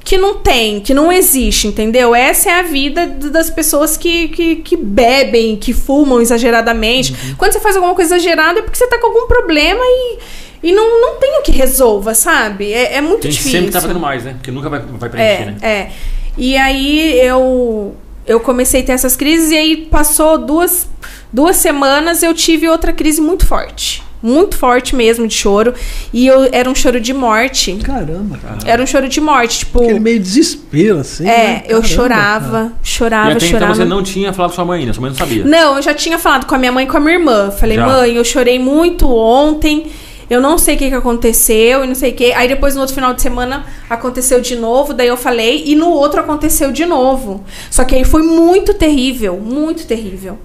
Que 0.06 0.16
não 0.16 0.34
tem, 0.38 0.78
que 0.78 0.94
não 0.94 1.10
existe, 1.10 1.66
entendeu? 1.66 2.14
Essa 2.14 2.48
é 2.50 2.60
a 2.60 2.62
vida 2.62 3.06
das 3.06 3.50
pessoas 3.50 3.96
que, 3.96 4.28
que, 4.28 4.56
que 4.56 4.76
bebem, 4.76 5.56
que 5.56 5.72
fumam 5.72 6.20
exageradamente. 6.20 7.12
Uhum. 7.12 7.34
Quando 7.36 7.52
você 7.52 7.58
faz 7.60 7.74
alguma 7.74 7.92
coisa 7.94 8.14
exagerada 8.14 8.60
é 8.60 8.62
porque 8.62 8.78
você 8.78 8.86
tá 8.86 8.98
com 9.00 9.08
algum 9.08 9.26
problema 9.26 9.80
e, 9.82 10.18
e 10.62 10.72
não, 10.72 11.00
não 11.00 11.18
tem 11.18 11.40
o 11.40 11.42
que 11.42 11.50
resolva, 11.50 12.14
sabe? 12.14 12.72
É, 12.72 12.94
é 12.94 13.00
muito 13.00 13.22
Tem 13.22 13.32
difícil. 13.32 13.50
sempre 13.50 13.72
tá 13.72 13.80
fazendo 13.80 13.98
mais, 13.98 14.22
né? 14.22 14.34
Porque 14.34 14.52
nunca 14.52 14.68
vai, 14.70 14.78
vai 14.80 15.10
preencher, 15.10 15.42
É, 15.42 15.46
né? 15.46 15.56
é. 15.60 15.90
E 16.38 16.56
aí 16.56 17.18
eu 17.20 17.96
eu 18.26 18.38
comecei 18.40 18.82
a 18.82 18.84
ter 18.84 18.92
essas 18.92 19.16
crises 19.16 19.50
e 19.50 19.56
aí 19.56 19.76
passou 19.90 20.38
duas, 20.38 20.88
duas 21.32 21.56
semanas 21.56 22.22
eu 22.22 22.32
tive 22.32 22.68
outra 22.68 22.92
crise 22.92 23.20
muito 23.20 23.44
forte. 23.44 24.02
Muito 24.22 24.56
forte 24.56 24.96
mesmo 24.96 25.26
de 25.26 25.34
choro. 25.34 25.74
E 26.12 26.26
eu 26.26 26.48
era 26.52 26.68
um 26.68 26.74
choro 26.74 27.00
de 27.00 27.12
morte. 27.12 27.76
Caramba, 27.82 28.38
cara. 28.38 28.58
Era 28.64 28.82
um 28.82 28.86
choro 28.86 29.08
de 29.08 29.20
morte, 29.20 29.60
tipo. 29.60 29.82
Aquele 29.82 30.00
meio 30.00 30.18
desespero, 30.18 30.98
assim. 30.98 31.28
É, 31.28 31.28
né? 31.28 31.62
eu 31.64 31.80
Caramba, 31.80 31.86
chorava, 31.86 32.50
cara. 32.50 32.72
E 32.82 32.88
chorava, 32.88 33.30
até 33.32 33.40
chorava. 33.40 33.64
então 33.64 33.74
você 33.74 33.84
não 33.84 34.02
tinha 34.02 34.32
falado 34.32 34.50
com 34.50 34.56
sua 34.56 34.64
mãe 34.64 34.80
ainda, 34.80 34.92
sua 34.92 35.02
mãe 35.02 35.10
não 35.10 35.18
sabia. 35.18 35.44
Não, 35.44 35.76
eu 35.76 35.82
já 35.82 35.94
tinha 35.94 36.18
falado 36.18 36.46
com 36.46 36.54
a 36.54 36.58
minha 36.58 36.72
mãe 36.72 36.84
e 36.84 36.88
com 36.88 36.96
a 36.96 37.00
minha 37.00 37.14
irmã. 37.14 37.50
Falei, 37.50 37.76
Já. 37.76 37.86
mãe, 37.86 38.14
eu 38.14 38.24
chorei 38.24 38.58
muito 38.58 39.06
ontem. 39.08 39.86
Eu 40.28 40.40
não 40.40 40.58
sei 40.58 40.74
o 40.74 40.78
que, 40.78 40.88
que 40.88 40.94
aconteceu 40.94 41.84
e 41.84 41.86
não 41.86 41.94
sei 41.94 42.10
o 42.10 42.14
que. 42.14 42.32
Aí 42.32 42.48
depois 42.48 42.74
no 42.74 42.80
outro 42.80 42.94
final 42.94 43.14
de 43.14 43.22
semana 43.22 43.64
aconteceu 43.88 44.40
de 44.40 44.56
novo, 44.56 44.92
daí 44.92 45.06
eu 45.06 45.16
falei, 45.16 45.62
e 45.66 45.76
no 45.76 45.88
outro 45.88 46.18
aconteceu 46.18 46.72
de 46.72 46.84
novo. 46.84 47.44
Só 47.70 47.84
que 47.84 47.94
aí 47.94 48.04
foi 48.04 48.22
muito 48.22 48.74
terrível, 48.74 49.36
muito 49.36 49.86
terrível. 49.86 50.38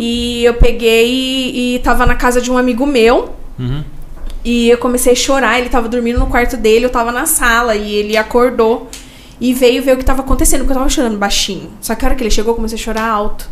E 0.00 0.44
eu 0.44 0.54
peguei 0.54 1.06
e, 1.10 1.74
e 1.74 1.78
tava 1.80 2.06
na 2.06 2.14
casa 2.14 2.40
de 2.40 2.52
um 2.52 2.56
amigo 2.56 2.86
meu. 2.86 3.34
Uhum. 3.58 3.82
E 4.44 4.70
eu 4.70 4.78
comecei 4.78 5.12
a 5.12 5.16
chorar, 5.16 5.58
ele 5.58 5.68
tava 5.68 5.88
dormindo 5.88 6.20
no 6.20 6.28
quarto 6.28 6.56
dele, 6.56 6.84
eu 6.86 6.90
tava 6.90 7.10
na 7.10 7.26
sala 7.26 7.74
e 7.74 7.92
ele 7.96 8.16
acordou 8.16 8.88
e 9.40 9.52
veio 9.52 9.82
ver 9.82 9.94
o 9.94 9.96
que 9.98 10.04
tava 10.04 10.22
acontecendo, 10.22 10.60
porque 10.60 10.72
eu 10.72 10.76
tava 10.76 10.88
chorando 10.88 11.18
baixinho. 11.18 11.68
Só 11.80 11.96
que 11.96 12.04
a 12.04 12.08
hora 12.08 12.14
que 12.14 12.22
ele 12.22 12.30
chegou, 12.30 12.52
eu 12.52 12.56
comecei 12.56 12.78
a 12.78 12.80
chorar 12.80 13.08
alto. 13.10 13.48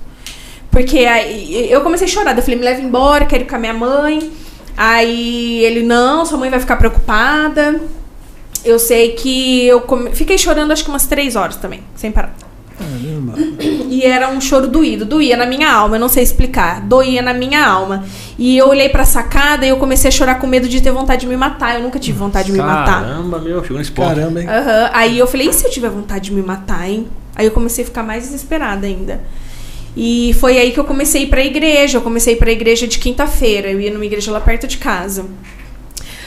Porque 0.71 0.99
aí 1.01 1.69
eu 1.71 1.81
comecei 1.81 2.07
a 2.07 2.11
chorar, 2.11 2.37
eu 2.37 2.43
falei, 2.43 2.57
me 2.59 2.65
leva 2.65 2.81
embora, 2.81 3.27
quero 3.27 3.43
ir 3.43 3.47
com 3.49 3.57
a 3.57 3.59
minha 3.59 3.75
mãe. 3.75 4.31
Aí 4.77 5.65
ele, 5.65 5.83
não, 5.83 6.25
sua 6.25 6.39
mãe 6.39 6.49
vai 6.49 6.61
ficar 6.61 6.77
preocupada. 6.77 7.81
Eu 8.65 8.79
sei 8.79 9.13
que 9.13 9.67
eu 9.67 9.81
come- 9.81 10.13
fiquei 10.13 10.39
chorando 10.39 10.73
acho 10.73 10.85
que 10.85 10.91
umas 10.91 11.07
três 11.07 11.35
horas 11.35 11.57
também, 11.57 11.83
sem 11.97 12.13
parar. 12.13 12.35
Caramba. 12.79 13.35
E 13.89 14.05
era 14.05 14.29
um 14.29 14.41
choro 14.41 14.69
doído, 14.69 15.05
doía 15.05 15.37
na 15.37 15.47
minha 15.47 15.73
alma, 15.73 15.97
eu 15.97 16.01
não 16.01 16.09
sei 16.09 16.23
explicar, 16.23 16.83
doía 16.83 17.23
na 17.23 17.33
minha 17.33 17.67
alma. 17.67 18.05
E 18.39 18.57
eu 18.57 18.69
olhei 18.69 18.89
pra 18.89 19.05
sacada 19.05 19.65
e 19.65 19.69
eu 19.71 19.79
comecei 19.79 20.09
a 20.09 20.11
chorar 20.11 20.37
com 20.37 20.47
medo 20.47 20.69
de 20.69 20.81
ter 20.81 20.91
vontade 20.91 21.23
de 21.23 21.27
me 21.27 21.37
matar. 21.37 21.77
Eu 21.77 21.83
nunca 21.83 21.99
tive 21.99 22.19
vontade 22.19 22.47
de 22.47 22.53
me 22.53 22.59
matar. 22.59 23.03
Caramba, 23.03 23.39
meu, 23.39 23.63
chegou 23.63 23.79
nesse 23.79 23.91
ponto. 23.91 24.15
Caramba, 24.15 24.43
hein? 24.43 24.49
Aham. 24.49 24.91
Aí 24.93 25.19
eu 25.19 25.27
falei, 25.27 25.49
e 25.49 25.53
se 25.53 25.65
eu 25.65 25.71
tiver 25.71 25.89
vontade 25.89 26.27
de 26.27 26.33
me 26.33 26.43
matar, 26.43 26.89
hein? 26.89 27.09
Aí 27.35 27.47
eu 27.47 27.53
comecei 27.53 27.85
a 27.85 27.87
ficar 27.87 28.03
mais 28.03 28.25
desesperada 28.25 28.87
ainda. 28.87 29.23
E 29.97 30.35
foi 30.39 30.59
aí 30.59 30.73
que 30.73 30.79
eu 30.79 30.85
comecei 30.85 31.23
a 31.23 31.25
ir 31.25 31.29
pra 31.29 31.43
igreja. 31.43 31.97
Eu 31.97 32.03
comecei 32.03 32.35
a 32.35 32.37
ir 32.37 32.39
pra 32.39 32.53
igreja 32.53 32.87
de 32.87 32.99
quinta-feira. 32.99 33.71
Eu 33.71 33.81
ia 33.81 33.91
numa 33.91 34.05
igreja 34.05 34.31
lá 34.31 34.41
perto 34.41 34.67
de 34.67 34.77
casa. 34.77 35.25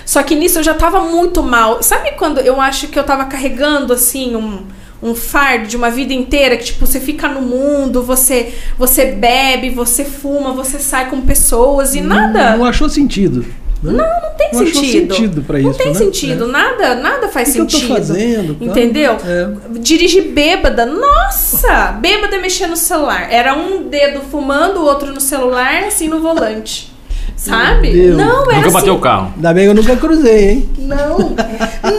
Só 0.03 0.23
que 0.23 0.33
nisso 0.33 0.57
eu 0.57 0.63
já 0.63 0.73
tava 0.73 1.01
muito 1.01 1.43
mal. 1.43 1.83
Sabe 1.83 2.13
quando 2.13 2.39
eu 2.39 2.59
acho 2.59 2.87
que 2.87 2.97
eu 2.97 3.03
tava 3.03 3.25
carregando 3.25 3.93
assim 3.93 4.35
um, 4.35 4.63
um 5.01 5.15
fardo 5.15 5.67
de 5.67 5.77
uma 5.77 5.89
vida 5.89 6.13
inteira 6.13 6.57
que 6.57 6.65
tipo 6.65 6.85
você 6.85 6.99
fica 6.99 7.27
no 7.27 7.41
mundo, 7.41 8.03
você 8.03 8.53
você 8.77 9.05
bebe, 9.05 9.69
você 9.69 10.03
fuma, 10.03 10.51
você 10.53 10.79
sai 10.79 11.09
com 11.09 11.21
pessoas 11.21 11.95
e 11.95 12.01
nada. 12.01 12.57
Não 12.57 12.65
achou 12.65 12.89
sentido. 12.89 13.45
Né? 13.81 13.93
Não, 13.93 13.97
não 13.97 14.37
tem 14.37 14.49
Não 14.51 14.59
sentido. 14.65 15.15
sentido 15.15 15.41
pra 15.41 15.57
Não 15.57 15.69
isso, 15.69 15.79
tem 15.79 15.87
né? 15.87 15.93
sentido, 15.93 16.47
nada, 16.47 16.95
nada 16.95 17.29
faz 17.29 17.47
O 17.49 17.51
que, 17.51 17.57
que 17.59 17.61
eu 17.61 17.69
sentido. 17.69 17.87
tô 17.87 17.93
fazendo? 17.95 18.57
Entendeu? 18.59 19.13
É. 19.25 19.79
Dirigir 19.79 20.31
bêbada, 20.33 20.85
nossa! 20.85 21.93
Bêbada 21.93 22.35
e 22.35 22.41
mexendo 22.41 22.71
no 22.71 22.75
celular. 22.75 23.27
Era 23.31 23.53
um 23.55 23.83
dedo 23.87 24.19
fumando, 24.29 24.81
o 24.81 24.83
outro 24.83 25.13
no 25.13 25.21
celular, 25.21 25.85
assim 25.85 26.09
no 26.09 26.19
volante. 26.19 26.91
Sabe? 27.39 27.93
Não, 28.09 28.41
era 28.43 28.55
Nunca 28.55 28.67
assim. 28.67 28.71
bateu 28.73 28.95
o 28.95 28.99
carro. 28.99 29.31
Ainda 29.35 29.53
bem 29.53 29.63
que 29.63 29.69
eu 29.69 29.75
nunca 29.75 29.95
cruzei, 29.95 30.49
hein? 30.49 30.69
Não, 30.77 31.35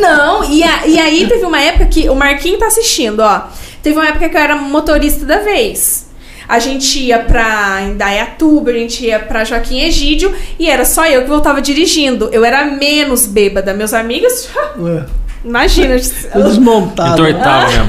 não. 0.00 0.44
E, 0.44 0.62
a- 0.62 0.86
e 0.86 0.98
aí 0.98 1.26
teve 1.26 1.44
uma 1.46 1.58
época 1.60 1.86
que 1.86 2.10
o 2.10 2.14
Marquinho 2.14 2.58
tá 2.58 2.66
assistindo, 2.66 3.20
ó. 3.20 3.44
Teve 3.82 3.96
uma 3.96 4.06
época 4.08 4.28
que 4.28 4.36
eu 4.36 4.40
era 4.40 4.54
motorista 4.56 5.24
da 5.24 5.38
vez. 5.38 6.08
A 6.46 6.58
gente 6.58 6.98
ia 6.98 7.20
pra 7.20 7.80
Indaiatuba, 7.82 8.70
a 8.70 8.74
gente 8.74 9.06
ia 9.06 9.18
pra 9.18 9.42
Joaquim 9.44 9.80
Egídio 9.80 10.34
e 10.58 10.68
era 10.68 10.84
só 10.84 11.06
eu 11.06 11.22
que 11.22 11.28
voltava 11.28 11.62
dirigindo. 11.62 12.28
Eu 12.32 12.44
era 12.44 12.64
menos 12.66 13.24
bêbada. 13.24 13.72
Meus 13.72 13.94
amigos, 13.94 14.48
Ué, 14.78 15.06
imagina. 15.42 15.94
Desmontado. 16.34 17.26
Entortava 17.26 17.66
mesmo. 17.70 17.88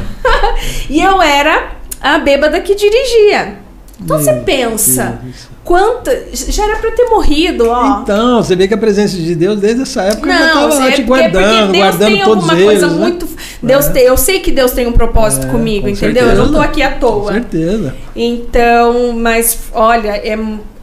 E 0.89 1.01
eu 1.01 1.21
era 1.21 1.71
a 1.99 2.17
bêbada 2.19 2.61
que 2.61 2.75
dirigia. 2.75 3.55
Então 3.99 4.15
Meu 4.17 4.25
você 4.25 4.33
pensa, 4.45 5.19
Deus 5.21 5.50
quanta. 5.63 6.25
Já 6.33 6.63
era 6.65 6.77
pra 6.77 6.89
eu 6.89 6.95
ter 6.95 7.05
morrido, 7.05 7.69
ó. 7.69 8.01
Então, 8.01 8.43
você 8.43 8.55
vê 8.55 8.67
que 8.67 8.73
a 8.73 8.77
presença 8.77 9.15
de 9.17 9.35
Deus 9.35 9.59
desde 9.59 9.83
essa 9.83 10.01
época 10.03 10.27
já 10.31 10.39
Não, 10.39 10.47
estava 10.47 10.73
lá 10.75 10.87
é 10.89 10.91
te 10.91 11.03
guardando, 11.03 11.71
Deus 11.71 11.77
guardando 11.77 12.11
tem 12.13 12.23
todos 12.23 12.43
alguma 12.43 12.53
eles. 12.53 12.65
coisa 12.65 12.87
né? 12.87 12.93
muito. 12.99 13.27
Deus 13.61 13.85
É. 13.87 13.89
tem, 13.91 14.03
eu 14.03 14.17
sei 14.17 14.39
que 14.39 14.51
Deus 14.51 14.71
tem 14.71 14.87
um 14.87 14.91
propósito 14.91 15.47
É, 15.47 15.49
comigo, 15.49 15.83
com 15.83 15.89
entendeu? 15.89 16.25
Eu 16.27 16.35
não 16.35 16.51
tô 16.51 16.59
certeza. 16.61 16.63
aqui 16.65 16.81
à 16.83 16.91
Com 16.91 16.99
toa. 16.99 17.33
certeza. 17.33 17.95
Então, 18.15 19.13
mas 19.13 19.57
olha, 19.73 20.09
é, 20.17 20.37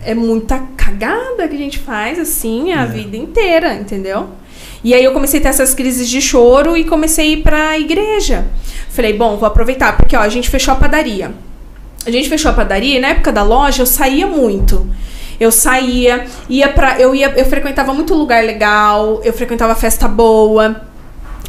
é 0.04 0.14
muita 0.14 0.60
cagada 0.76 1.48
que 1.48 1.54
a 1.54 1.58
gente 1.58 1.78
faz 1.78 2.18
assim 2.18 2.72
a 2.72 2.84
vida 2.86 3.16
inteira, 3.16 3.74
entendeu? 3.74 4.28
E 4.84 4.94
aí 4.94 5.02
eu 5.02 5.12
comecei 5.12 5.40
a 5.40 5.42
ter 5.42 5.48
essas 5.48 5.74
crises 5.74 6.08
de 6.08 6.20
choro 6.22 6.76
e 6.76 6.84
comecei 6.84 7.26
a 7.26 7.28
ir 7.32 7.42
pra 7.42 7.78
igreja. 7.78 8.44
Falei, 8.90 9.12
bom, 9.12 9.36
vou 9.36 9.46
aproveitar, 9.46 9.96
porque 9.96 10.16
ó, 10.16 10.20
a 10.20 10.28
gente 10.28 10.48
fechou 10.48 10.72
a 10.72 10.76
padaria. 10.76 11.32
A 12.06 12.10
gente 12.10 12.28
fechou 12.28 12.50
a 12.50 12.54
padaria 12.54 12.96
e 12.96 13.00
na 13.00 13.08
época 13.08 13.30
da 13.32 13.42
loja 13.42 13.82
eu 13.82 13.86
saía 13.86 14.26
muito. 14.26 14.88
Eu 15.38 15.52
saía, 15.52 16.26
ia 16.48 16.68
pra. 16.68 16.98
Eu 17.00 17.14
ia, 17.14 17.32
eu 17.36 17.44
frequentava 17.44 17.92
muito 17.94 18.14
lugar 18.14 18.42
legal, 18.44 19.20
eu 19.22 19.32
frequentava 19.32 19.74
festa 19.74 20.08
boa. 20.08 20.82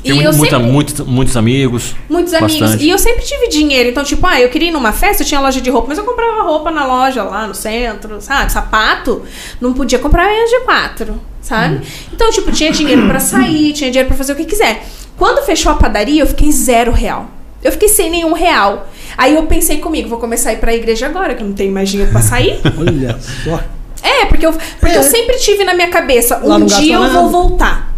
Tem 0.03 0.13
e 0.21 0.23
eu 0.23 0.31
muita- 0.33 0.55
sempre, 0.57 0.71
muitos, 0.71 0.99
muitos 1.05 1.35
amigos. 1.37 1.95
Muitos 2.09 2.33
amigos. 2.33 2.59
Bastante. 2.61 2.83
E 2.85 2.89
eu 2.89 2.97
sempre 2.97 3.23
tive 3.25 3.49
dinheiro. 3.49 3.89
Então, 3.89 4.03
tipo, 4.03 4.25
ah, 4.25 4.39
eu 4.39 4.47
queria 4.49 4.69
ir 4.69 4.71
numa 4.71 4.91
festa, 4.93 5.23
eu 5.23 5.27
tinha 5.27 5.41
loja 5.41 5.59
de 5.59 5.69
roupa, 5.69 5.87
mas 5.89 5.97
eu 5.97 6.05
comprava 6.05 6.43
roupa 6.43 6.71
na 6.71 6.85
loja 6.85 7.21
lá 7.23 7.45
no 7.47 7.53
centro, 7.55 8.21
sabe? 8.21 8.49
Sapato. 8.51 9.23
Não 9.59 9.73
podia 9.73 9.99
comprar 9.99 10.25
menos 10.27 10.49
de 10.49 10.59
quatro, 10.61 11.19
sabe? 11.41 11.75
Hum. 11.75 11.81
Então, 12.13 12.29
tipo, 12.31 12.49
tinha 12.51 12.71
dinheiro 12.71 13.07
pra 13.07 13.19
sair, 13.19 13.73
tinha 13.73 13.89
dinheiro 13.89 14.07
pra 14.07 14.17
fazer 14.17 14.33
o 14.33 14.35
que 14.35 14.45
quiser. 14.45 14.85
Quando 15.17 15.43
fechou 15.45 15.71
a 15.71 15.75
padaria, 15.75 16.21
eu 16.21 16.27
fiquei 16.27 16.49
zero 16.51 16.91
real. 16.93 17.29
Eu 17.63 17.71
fiquei 17.71 17.89
sem 17.89 18.09
nenhum 18.09 18.33
real. 18.33 18.87
Aí 19.17 19.35
eu 19.35 19.43
pensei 19.43 19.77
comigo, 19.79 20.07
vou 20.07 20.19
começar 20.19 20.49
a 20.51 20.53
ir 20.53 20.57
pra 20.59 20.73
igreja 20.73 21.05
agora, 21.07 21.35
que 21.35 21.43
eu 21.43 21.47
não 21.47 21.53
tenho 21.55 21.71
mais 21.73 21.89
dinheiro 21.89 22.11
pra 22.11 22.21
sair. 22.21 22.59
Olha 22.77 23.17
só. 23.43 23.59
É, 24.01 24.25
porque 24.25 24.45
eu, 24.45 24.53
porque 24.79 24.95
É. 24.95 24.97
eu 24.97 25.03
sempre 25.03 25.35
tive 25.37 25.63
na 25.65 25.73
minha 25.73 25.89
cabeça, 25.89 26.39
Lá 26.43 26.55
um 26.55 26.65
dia 26.65 26.95
eu 26.95 27.01
nada. 27.01 27.13
vou 27.21 27.29
voltar. 27.29 27.89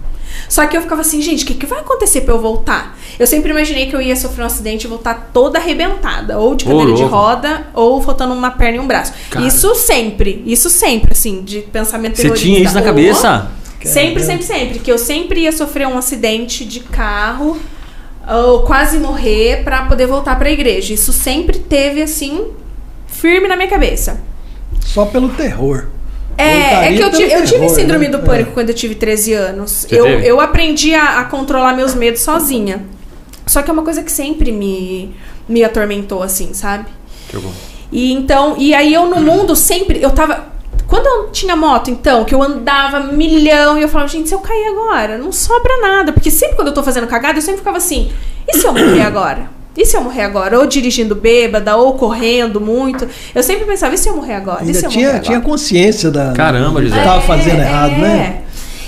Só 0.50 0.66
que 0.66 0.76
eu 0.76 0.82
ficava 0.82 1.00
assim, 1.02 1.22
gente, 1.22 1.44
o 1.44 1.48
que, 1.48 1.54
que 1.54 1.66
vai 1.66 1.80
acontecer 1.80 2.22
pra 2.22 2.34
eu 2.34 2.40
voltar? 2.42 2.98
Eu 3.18 3.26
sempre 3.26 3.52
imaginei 3.52 3.86
que 3.86 3.96
eu 3.96 4.02
ia 4.02 4.16
sofrer 4.18 4.44
um 4.44 4.48
acidente 4.48 4.86
e 4.86 4.90
voltar 4.90 5.30
toda 5.32 5.58
arrebentada. 5.60 6.38
Ou 6.40 6.56
de 6.56 6.66
cadeira 6.66 6.94
de 6.94 7.02
louco. 7.04 7.16
roda, 7.16 7.68
ou 7.74 8.02
faltando 8.02 8.34
uma 8.34 8.52
perna 8.52 8.76
e 8.78 8.80
um 8.80 8.88
braço. 8.88 9.14
Cara. 9.30 9.46
Isso 9.48 9.74
sempre, 9.76 10.44
isso 10.46 10.70
sempre, 10.70 11.14
assim, 11.14 11.42
de 11.44 11.62
pensamento 11.62 12.16
Você 12.18 12.24
terrorista. 12.24 12.46
tinha 12.48 12.60
isso 12.60 12.74
na 12.74 12.82
Ou- 12.82 12.86
cabeça? 12.86 13.52
Sempre, 13.86 14.24
sempre, 14.24 14.44
sempre. 14.44 14.80
Que 14.80 14.92
eu 14.92 14.98
sempre 14.98 15.42
ia 15.42 15.52
sofrer 15.54 15.88
um 15.88 15.98
acidente 15.98 16.66
de 16.66 16.82
carro 16.82 17.58
ou 18.28 18.64
quase 18.64 19.00
morrer 19.00 19.64
pra 19.64 19.86
poder 19.86 20.08
voltar 20.08 20.38
pra 20.38 20.52
igreja. 20.52 20.94
Isso 20.94 21.12
sempre 21.12 21.60
teve, 21.60 22.02
assim, 22.02 22.48
firme 23.08 23.48
na 23.48 23.56
minha 23.56 23.70
cabeça. 23.70 24.22
Só 24.80 25.06
pelo 25.06 25.30
terror. 25.30 25.88
É, 26.38 26.88
é 26.88 26.94
que 26.96 27.04
eu 27.04 27.12
tive, 27.12 27.32
eu 27.32 27.44
tive 27.44 27.60
terror, 27.60 27.70
síndrome 27.70 28.08
né? 28.08 28.18
do 28.18 28.20
pânico 28.20 28.52
quando 28.52 28.70
eu 28.70 28.76
tive 28.76 28.96
13 28.96 29.34
anos. 29.34 29.72
Você 29.72 30.00
Eu, 30.00 30.04
teve? 30.06 30.28
eu 30.28 30.40
aprendi 30.42 30.96
a, 30.96 31.20
a 31.20 31.26
controlar 31.26 31.76
meus 31.76 31.94
medos 31.94 32.22
sozinha. 32.22 32.84
Só 33.46 33.62
que 33.62 33.70
é 33.70 33.74
uma 33.74 33.84
coisa 33.84 34.02
que 34.02 34.12
sempre 34.12 34.52
me, 34.52 35.14
me 35.48 35.64
atormentou, 35.64 36.24
assim, 36.24 36.54
sabe? 36.54 36.86
Que 37.30 37.38
bom. 37.38 37.52
E 37.92 38.14
então, 38.14 38.56
e 38.58 38.74
aí 38.74 38.94
eu 38.94 39.08
no 39.08 39.20
mundo 39.20 39.56
sempre, 39.56 40.02
eu 40.02 40.12
tava. 40.12 40.51
Quando 40.92 41.06
eu 41.08 41.30
tinha 41.32 41.56
moto, 41.56 41.90
então, 41.90 42.26
que 42.26 42.36
eu 42.36 42.44
andava 42.44 43.00
milhão 43.00 43.78
e 43.78 43.82
eu 43.82 43.88
falava, 43.88 44.10
gente, 44.10 44.28
se 44.28 44.36
eu 44.36 44.40
cair 44.40 44.68
agora, 44.68 45.18
não 45.18 45.32
sobra 45.32 45.78
nada. 45.82 46.12
Porque 46.12 46.30
sempre 46.30 46.58
quando 46.58 46.68
eu 46.68 46.74
tô 46.74 46.84
fazendo 46.84 47.08
cagada, 47.08 47.38
eu 47.38 47.42
sempre 47.42 47.60
ficava 47.60 47.78
assim, 47.78 48.12
e 48.46 48.58
se 48.58 48.68
eu 48.68 48.74
morrer 48.74 49.04
agora? 49.04 49.50
E 49.78 49.86
se 49.86 49.96
eu 49.96 50.02
morrer 50.02 50.24
agora? 50.24 50.60
Ou 50.60 50.66
dirigindo 50.66 51.16
bêbada, 51.16 51.78
ou 51.78 51.94
correndo 51.94 52.60
muito. 52.60 53.08
Eu 53.34 53.42
sempre 53.42 53.64
pensava, 53.64 53.96
e 53.96 53.98
se 53.98 54.10
eu 54.10 54.18
morrer 54.18 54.34
agora? 54.34 54.66
e 54.66 54.74
se 54.74 54.80
Ainda 54.86 54.88
eu 54.88 54.90
tinha, 54.92 55.08
morrer 55.08 55.20
tinha 55.22 55.38
agora? 55.38 55.50
consciência 55.50 56.12
da. 56.12 56.34
Caramba, 56.34 56.82
Gisele. 56.84 57.04
tava 57.06 57.22
fazendo 57.22 57.62
É, 57.62 57.66
errado, 57.66 57.92
né? 57.98 58.42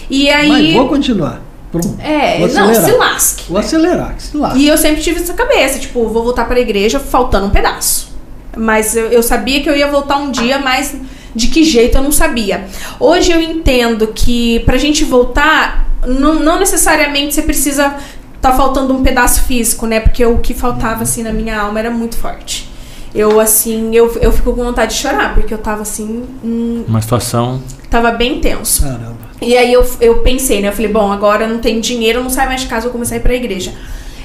E 0.10 0.30
aí. 0.30 0.50
Mas 0.50 0.74
vou 0.74 0.89
continuar. 0.89 1.42
Pronto. 1.72 1.96
É, 2.02 2.38
Vou 2.38 2.48
não, 2.50 2.70
acelerar. 2.70 2.84
se 2.84 2.92
lasque. 2.98 3.44
Vou 3.50 3.58
acelerar, 3.60 4.16
que 4.16 4.24
se 4.24 4.36
lasque. 4.38 4.60
E 4.60 4.68
eu 4.68 4.78
sempre 4.78 5.02
tive 5.02 5.22
essa 5.22 5.34
cabeça, 5.34 5.80
tipo, 5.80 6.06
vou 6.10 6.22
voltar 6.22 6.44
pra 6.46 6.60
igreja 6.60 7.00
faltando 7.00 7.48
um 7.48 7.50
pedaço. 7.50 8.12
Mas 8.56 8.94
eu, 8.96 9.06
eu 9.08 9.24
sabia 9.24 9.62
que 9.63 9.70
eu 9.70 9.76
ia 9.76 9.88
voltar 9.88 10.18
um 10.18 10.30
dia, 10.30 10.60
mas 10.60 10.94
de 11.36 11.48
que 11.48 11.63
jeito 11.63 11.98
eu 11.98 12.04
não 12.04 12.12
sabia. 12.12 12.65
Hoje 13.00 13.32
eu 13.32 13.41
entendo 13.41 14.08
que 14.08 14.60
pra 14.62 14.78
gente 14.78 15.04
voltar, 15.04 15.88
não, 16.06 16.36
não 16.36 16.60
necessariamente 16.60 17.34
você 17.34 17.41
precisa 17.41 17.96
tá 18.41 18.52
faltando 18.52 18.93
um 18.93 19.02
pedaço 19.02 19.43
físico, 19.43 19.88
né? 19.88 20.02
Porque 20.02 20.26
o 20.26 20.39
que 20.39 20.54
faltava 20.54 21.04
assim 21.04 21.24
na 21.24 21.32
minha 21.32 21.58
alma 21.58 21.80
era 21.80 21.89
muito 21.89 22.17
forte. 22.17 22.69
Eu 23.15 23.39
assim, 23.39 23.96
eu, 23.96 24.12
eu 24.19 24.34
fico 24.34 24.54
com 24.54 24.63
vontade 24.65 24.96
de 24.96 25.00
chorar, 25.00 25.34
porque 25.34 25.54
eu 25.54 25.58
tava 25.58 25.84
assim, 25.84 26.26
hum, 26.43 26.84
Uma 26.86 27.02
situação. 27.02 27.62
tava 27.89 28.12
bem 28.12 28.41
tenso. 28.41 28.84
Caramba. 28.84 29.15
E 29.41 29.56
aí 29.56 29.72
eu, 29.72 29.86
eu 30.02 30.19
pensei, 30.19 30.62
né? 30.62 30.67
Eu 30.67 30.74
falei, 30.74 30.91
bom, 30.91 31.12
agora 31.12 31.46
eu 31.46 31.50
não 31.50 31.60
tenho 31.60 31.80
dinheiro, 31.80 32.19
eu 32.19 32.24
não 32.24 32.30
saio 32.30 32.50
mais 32.50 32.62
de 32.62 32.67
casa, 32.67 32.84
vou 32.84 32.91
começar 32.91 33.15
a 33.15 33.17
ir 33.17 33.22
pra 33.22 33.34
igreja. 33.34 33.74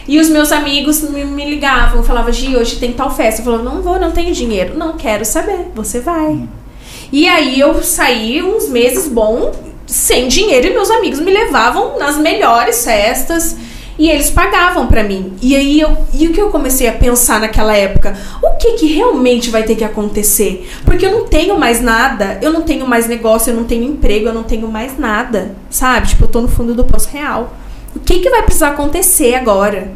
E 0.09 0.19
os 0.19 0.29
meus 0.31 0.51
amigos 0.51 1.03
me, 1.03 1.25
me 1.25 1.45
ligavam, 1.49 2.03
falavam, 2.03 2.33
Gi, 2.33 2.57
hoje 2.57 2.77
tem 2.77 2.93
tal 2.95 3.15
festa. 3.15 3.41
Eu 3.41 3.45
falava, 3.45 3.63
não 3.63 3.83
vou, 3.83 4.01
não 4.01 4.11
tenho 4.11 4.33
dinheiro. 4.33 4.77
Não 4.77 4.95
quero 4.95 5.25
saber, 5.25 5.71
você 5.75 6.01
vai. 6.01 6.49
E 7.13 7.27
aí 7.27 7.59
eu 7.59 7.83
saí 7.83 8.43
uns 8.43 8.69
meses 8.69 9.09
bom, 9.09 9.53
sem 9.87 10.29
dinheiro, 10.29 10.67
e 10.67 10.71
meus 10.71 10.91
amigos 10.91 11.21
me 11.21 11.33
levavam 11.33 11.99
nas 11.99 12.19
melhores 12.19 12.85
festas. 12.85 13.57
E 13.99 14.09
eles 14.09 14.31
pagavam 14.31 14.87
pra 14.87 15.03
mim. 15.03 15.33
E 15.43 15.57
aí 15.57 15.81
eu, 15.81 15.97
e 16.15 16.29
o 16.29 16.33
que 16.33 16.41
eu 16.41 16.51
comecei 16.51 16.87
a 16.87 16.93
pensar 16.93 17.41
naquela 17.41 17.77
época? 17.77 18.17
O 18.41 18.57
que 18.57 18.75
que 18.75 18.87
realmente 18.87 19.51
vai 19.51 19.65
ter 19.65 19.75
que 19.75 19.83
acontecer? 19.83 20.71
Porque 20.85 21.05
eu 21.05 21.11
não 21.11 21.25
tenho 21.25 21.59
mais 21.59 21.81
nada, 21.81 22.39
eu 22.41 22.53
não 22.53 22.63
tenho 22.63 22.87
mais 22.87 23.09
negócio, 23.09 23.51
eu 23.51 23.57
não 23.57 23.65
tenho 23.65 23.83
emprego, 23.83 24.29
eu 24.29 24.33
não 24.33 24.45
tenho 24.45 24.69
mais 24.69 24.97
nada, 24.97 25.57
sabe? 25.69 26.11
Tipo, 26.11 26.25
eu 26.25 26.29
tô 26.29 26.41
no 26.41 26.49
fundo 26.49 26.75
do 26.75 26.85
poço 26.85 27.09
real. 27.13 27.53
O 27.97 27.99
que 27.99 28.21
que 28.21 28.31
vai 28.31 28.43
precisar 28.45 28.69
acontecer 28.69 29.35
agora? 29.35 29.91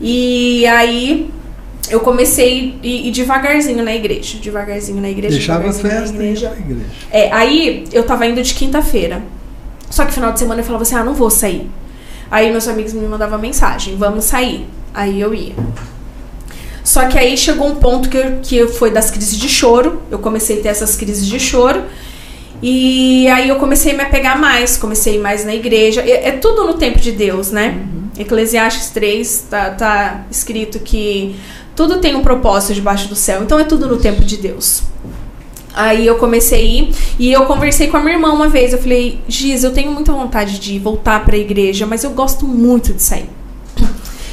E 0.00 0.64
aí 0.66 1.30
eu 1.88 2.00
comecei 2.00 2.74
a 2.82 2.86
ir, 2.86 3.06
ir 3.08 3.10
devagarzinho 3.10 3.82
na 3.82 3.94
igreja, 3.94 4.38
devagarzinho 4.38 5.00
na 5.00 5.08
igreja, 5.08 5.36
Deixava 5.36 5.72
festa 5.72 5.88
na 5.88 5.94
e 5.94 5.96
ia 5.96 6.10
igreja. 6.32 6.48
pra 6.50 6.58
igreja. 6.58 6.86
É, 7.10 7.32
aí 7.32 7.84
eu 7.92 8.02
tava 8.02 8.26
indo 8.26 8.42
de 8.42 8.54
quinta-feira. 8.54 9.22
Só 9.88 10.04
que 10.04 10.12
final 10.12 10.32
de 10.32 10.38
semana 10.38 10.60
eu 10.60 10.64
falava 10.64 10.82
assim: 10.82 10.94
ah, 10.94 11.04
não 11.04 11.14
vou 11.14 11.30
sair. 11.30 11.68
Aí 12.30 12.50
meus 12.50 12.68
amigos 12.68 12.92
me 12.92 13.06
mandavam 13.06 13.38
mensagem: 13.38 13.96
vamos 13.96 14.24
sair. 14.24 14.66
Aí 14.94 15.20
eu 15.20 15.34
ia. 15.34 15.54
Só 16.84 17.06
que 17.06 17.18
aí 17.18 17.36
chegou 17.36 17.68
um 17.68 17.76
ponto 17.76 18.08
que, 18.08 18.16
eu, 18.16 18.38
que 18.42 18.66
foi 18.68 18.90
das 18.90 19.10
crises 19.10 19.36
de 19.36 19.48
choro. 19.48 20.02
Eu 20.10 20.18
comecei 20.18 20.58
a 20.58 20.62
ter 20.62 20.68
essas 20.68 20.96
crises 20.96 21.26
de 21.26 21.38
choro. 21.38 21.82
E 22.62 23.26
aí 23.28 23.48
eu 23.48 23.56
comecei 23.56 23.92
a 23.92 23.96
me 23.96 24.02
apegar 24.02 24.38
mais, 24.38 24.76
comecei 24.76 25.14
a 25.14 25.16
ir 25.16 25.20
mais 25.20 25.44
na 25.44 25.54
igreja. 25.54 26.02
É, 26.02 26.28
é 26.28 26.32
tudo 26.32 26.64
no 26.66 26.74
tempo 26.74 26.98
de 26.98 27.12
Deus, 27.12 27.50
né? 27.50 27.80
Eclesiastes 28.18 28.90
3 28.90 29.46
tá, 29.48 29.70
tá 29.70 30.26
escrito 30.30 30.78
que 30.78 31.34
tudo 31.80 31.96
tem 31.96 32.14
um 32.14 32.20
propósito 32.20 32.74
debaixo 32.74 33.08
do 33.08 33.16
céu. 33.16 33.42
Então 33.42 33.58
é 33.58 33.64
tudo 33.64 33.88
no 33.88 33.96
tempo 33.96 34.22
de 34.22 34.36
Deus. 34.36 34.82
Aí 35.72 36.06
eu 36.06 36.16
comecei 36.16 36.58
a 36.58 36.62
ir 36.62 36.94
e 37.18 37.32
eu 37.32 37.46
conversei 37.46 37.86
com 37.86 37.96
a 37.96 38.00
minha 38.00 38.16
irmã 38.16 38.30
uma 38.32 38.50
vez. 38.50 38.74
Eu 38.74 38.78
falei, 38.78 39.22
Giz, 39.26 39.64
eu 39.64 39.72
tenho 39.72 39.90
muita 39.90 40.12
vontade 40.12 40.58
de 40.58 40.78
voltar 40.78 41.24
pra 41.24 41.38
igreja, 41.38 41.86
mas 41.86 42.04
eu 42.04 42.10
gosto 42.10 42.46
muito 42.46 42.92
de 42.92 43.02
sair. 43.02 43.30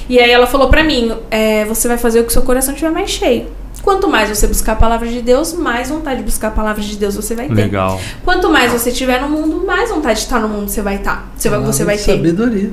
E 0.09 0.19
aí 0.19 0.29
ela 0.29 0.45
falou 0.45 0.67
pra 0.67 0.83
mim, 0.83 1.13
é, 1.31 1.63
você 1.63 1.87
vai 1.87 1.97
fazer 1.97 2.19
o 2.19 2.25
que 2.25 2.33
seu 2.33 2.41
coração 2.41 2.73
estiver 2.73 2.91
mais 2.91 3.11
cheio. 3.11 3.47
Quanto 3.81 4.09
mais 4.09 4.27
você 4.27 4.45
buscar 4.45 4.73
a 4.73 4.75
palavra 4.75 5.07
de 5.07 5.21
Deus, 5.21 5.53
mais 5.53 5.89
vontade 5.89 6.17
de 6.17 6.25
buscar 6.25 6.49
a 6.49 6.51
palavra 6.51 6.81
de 6.81 6.97
Deus 6.97 7.15
você 7.15 7.33
vai 7.33 7.47
ter. 7.47 7.53
Legal. 7.53 7.97
Quanto 8.25 8.49
mais 8.49 8.73
você 8.73 8.89
estiver 8.89 9.21
no 9.21 9.29
mundo, 9.29 9.65
mais 9.65 9.89
vontade 9.89 10.19
de 10.19 10.25
estar 10.25 10.41
no 10.41 10.49
mundo 10.49 10.67
você 10.67 10.81
vai 10.81 10.95
estar. 10.95 11.31
Você 11.37 11.47
vai, 11.47 11.59
você 11.59 11.85
Palavra 11.85 11.85
vai 11.85 11.97
de 11.97 12.03
ter. 12.03 12.11
Sabedoria. 12.11 12.71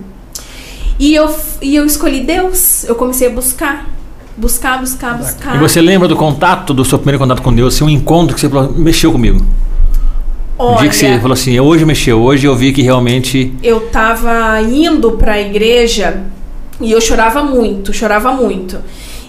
E 0.99 1.15
eu, 1.15 1.33
e 1.63 1.77
eu 1.77 1.87
escolhi 1.87 2.21
Deus. 2.21 2.83
Eu 2.83 2.97
comecei 2.97 3.29
a 3.29 3.31
buscar. 3.31 3.95
Buscar, 4.37 4.81
buscar, 4.81 5.17
buscar. 5.17 5.55
E 5.55 5.59
você 5.59 5.81
lembra 5.81 6.09
do 6.09 6.17
contato, 6.17 6.75
do 6.75 6.85
seu 6.85 6.99
primeiro 6.99 7.19
contato 7.21 7.41
com 7.41 7.53
Deus? 7.55 7.75
Assim, 7.75 7.85
um 7.85 7.89
encontro 7.89 8.35
que 8.35 8.41
você 8.41 8.49
falou, 8.49 8.73
mexeu 8.73 9.13
comigo. 9.13 9.45
O 10.59 10.75
dia 10.77 10.89
que 10.89 10.97
você 10.97 11.07
Olha, 11.07 11.21
falou 11.21 11.33
assim, 11.35 11.59
hoje 11.59 11.85
mexeu, 11.85 12.21
hoje 12.23 12.47
eu 12.47 12.55
vi 12.55 12.73
que 12.73 12.83
realmente. 12.83 13.53
eu 13.63 13.81
tava 13.91 14.61
indo 14.63 15.13
pra 15.13 15.41
igreja 15.41 16.23
e 16.81 16.91
eu 16.93 17.01
chorava 17.01 17.43
muito, 17.43 17.93
chorava 17.93 18.33
muito. 18.33 18.79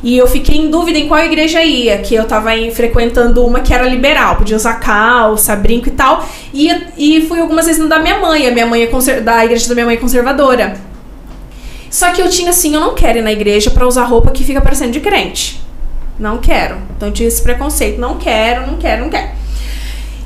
E 0.03 0.15
eu 0.17 0.27
fiquei 0.27 0.57
em 0.57 0.69
dúvida 0.69 0.99
em 0.99 1.07
qual 1.07 1.19
igreja 1.21 1.63
ia, 1.63 1.97
que 1.97 2.13
eu 2.13 2.25
tava 2.25 2.55
em- 2.55 2.69
frequentando 2.69 3.43
uma 3.43 3.59
que 3.59 3.73
era 3.73 3.87
liberal, 3.89 4.35
podia 4.35 4.55
usar 4.55 4.75
calça, 4.75 5.55
brinco 5.55 5.87
e 5.87 5.91
tal. 5.91 6.23
E, 6.53 6.69
e 6.97 7.21
fui 7.27 7.39
algumas 7.39 7.65
vezes 7.65 7.81
no 7.81 7.87
da 7.89 7.97
minha 7.99 8.19
mãe, 8.19 8.47
a 8.47 8.51
minha 8.51 8.67
mãe 8.67 8.83
é 8.83 8.87
conser- 8.87 9.23
da 9.23 9.43
igreja 9.43 9.67
da 9.67 9.73
minha 9.73 9.85
mãe 9.87 9.95
é 9.95 9.99
conservadora. 9.99 10.75
Só 11.95 12.11
que 12.11 12.21
eu 12.21 12.29
tinha 12.29 12.49
assim, 12.49 12.75
eu 12.75 12.81
não 12.81 12.93
quero 12.93 13.19
ir 13.19 13.21
na 13.21 13.31
igreja 13.31 13.71
pra 13.71 13.87
usar 13.87 14.03
roupa 14.03 14.29
que 14.29 14.43
fica 14.43 14.59
parecendo 14.59 14.91
de 14.91 14.99
crente. 14.99 15.61
Não 16.19 16.39
quero. 16.39 16.75
Então 16.93 17.07
eu 17.07 17.13
tinha 17.13 17.25
esse 17.25 17.41
preconceito, 17.41 18.01
não 18.01 18.17
quero, 18.17 18.67
não 18.67 18.75
quero, 18.75 19.03
não 19.03 19.09
quero. 19.09 19.29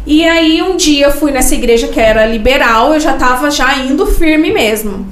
E 0.03 0.27
aí 0.27 0.63
um 0.63 0.75
dia 0.75 1.05
eu 1.05 1.12
fui 1.12 1.29
nessa 1.32 1.53
igreja 1.53 1.88
que 1.88 1.99
era 1.99 2.25
liberal, 2.25 2.95
eu 2.95 2.99
já 2.99 3.13
tava 3.13 3.51
já 3.51 3.77
indo 3.77 4.03
firme 4.08 4.49
mesmo. 4.51 5.05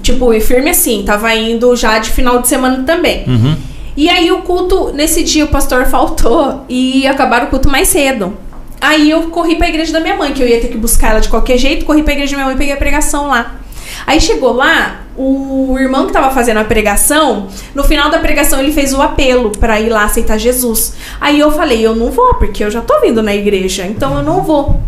Tipo, 0.00 0.32
e 0.32 0.40
firme 0.40 0.70
assim, 0.70 1.02
tava 1.04 1.34
indo 1.34 1.74
já 1.74 1.98
de 1.98 2.10
final 2.10 2.40
de 2.40 2.46
semana 2.46 2.84
também. 2.84 3.24
Uhum. 3.26 3.56
E 3.96 4.08
aí 4.08 4.30
o 4.30 4.42
culto, 4.42 4.92
nesse 4.92 5.24
dia 5.24 5.46
o 5.46 5.48
pastor 5.48 5.86
faltou 5.90 6.64
e 6.68 7.08
acabaram 7.08 7.46
o 7.46 7.50
culto 7.50 7.68
mais 7.68 7.88
cedo. 7.88 8.34
Aí 8.80 9.10
eu 9.10 9.30
corri 9.30 9.56
pra 9.56 9.68
igreja 9.68 9.92
da 9.92 9.98
minha 9.98 10.16
mãe, 10.16 10.32
que 10.32 10.40
eu 10.40 10.46
ia 10.46 10.60
ter 10.60 10.68
que 10.68 10.78
buscar 10.78 11.10
ela 11.10 11.20
de 11.20 11.28
qualquer 11.28 11.58
jeito, 11.58 11.84
corri 11.84 12.04
pra 12.04 12.12
igreja 12.12 12.30
da 12.30 12.36
minha 12.36 12.46
mãe 12.46 12.54
e 12.54 12.58
peguei 12.58 12.72
a 12.72 12.76
pregação 12.76 13.26
lá. 13.26 13.65
Aí 14.06 14.20
chegou 14.20 14.52
lá, 14.52 15.02
o 15.16 15.76
irmão 15.78 16.06
que 16.06 16.12
tava 16.12 16.30
fazendo 16.30 16.58
a 16.58 16.64
pregação, 16.64 17.48
no 17.74 17.84
final 17.84 18.10
da 18.10 18.18
pregação 18.18 18.60
ele 18.60 18.72
fez 18.72 18.92
o 18.92 19.00
apelo 19.00 19.50
pra 19.50 19.80
ir 19.80 19.88
lá 19.88 20.04
aceitar 20.04 20.38
Jesus. 20.38 20.94
Aí 21.20 21.38
eu 21.38 21.50
falei, 21.50 21.84
eu 21.86 21.94
não 21.94 22.10
vou, 22.10 22.34
porque 22.34 22.64
eu 22.64 22.70
já 22.70 22.80
tô 22.80 23.00
vindo 23.00 23.22
na 23.22 23.34
igreja, 23.34 23.86
então 23.86 24.16
eu 24.16 24.22
não 24.22 24.42
vou. 24.42 24.80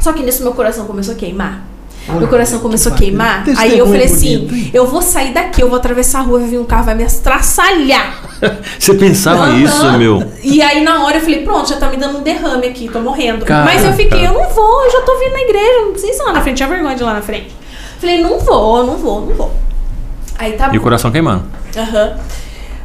Só 0.00 0.12
que 0.12 0.22
nisso 0.22 0.42
meu 0.42 0.52
coração 0.52 0.86
começou 0.86 1.14
a 1.14 1.16
queimar. 1.16 1.72
Meu 2.08 2.26
coração 2.26 2.58
começou 2.58 2.92
a 2.92 2.96
queimar. 2.96 3.44
Aí 3.56 3.78
eu 3.78 3.86
falei 3.86 4.06
assim: 4.06 4.48
hein? 4.50 4.70
eu 4.74 4.86
vou 4.86 5.00
sair 5.00 5.32
daqui, 5.32 5.62
eu 5.62 5.68
vou 5.68 5.76
atravessar 5.76 6.18
a 6.18 6.22
rua, 6.22 6.40
vai 6.40 6.48
vir 6.48 6.58
um 6.58 6.64
carro, 6.64 6.84
vai 6.84 6.94
me 6.94 7.04
estraçalhar. 7.04 8.20
Você 8.78 8.94
pensava 8.94 9.44
Aham. 9.44 9.62
isso, 9.62 9.92
meu? 9.92 10.32
E 10.42 10.60
aí 10.60 10.82
na 10.82 11.04
hora 11.04 11.18
eu 11.18 11.20
falei, 11.20 11.44
pronto, 11.44 11.68
já 11.68 11.76
tá 11.76 11.88
me 11.88 11.96
dando 11.96 12.18
um 12.18 12.22
derrame 12.22 12.66
aqui, 12.66 12.88
tô 12.88 13.00
morrendo. 13.00 13.44
Cara. 13.44 13.64
Mas 13.64 13.84
eu 13.84 13.92
fiquei, 13.92 14.26
eu 14.26 14.32
não 14.32 14.48
vou, 14.50 14.84
eu 14.84 14.90
já 14.90 15.00
tô 15.02 15.16
vindo 15.18 15.32
na 15.32 15.40
igreja, 15.42 15.82
não 15.82 15.92
precisa 15.92 16.22
ir 16.22 16.26
lá 16.26 16.32
na 16.32 16.42
frente, 16.42 16.56
tinha 16.56 16.68
vergonha 16.68 16.96
de 16.96 17.02
ir 17.02 17.04
lá 17.04 17.14
na 17.14 17.22
frente. 17.22 17.61
Falei, 18.02 18.20
não 18.20 18.40
vou, 18.40 18.84
não 18.84 18.96
vou, 18.96 19.20
não 19.20 19.32
vou. 19.32 19.52
Aí 20.36 20.54
tá 20.54 20.74
E 20.74 20.76
o 20.76 20.80
coração 20.80 21.12
queimando. 21.12 21.44
Aham. 21.76 22.18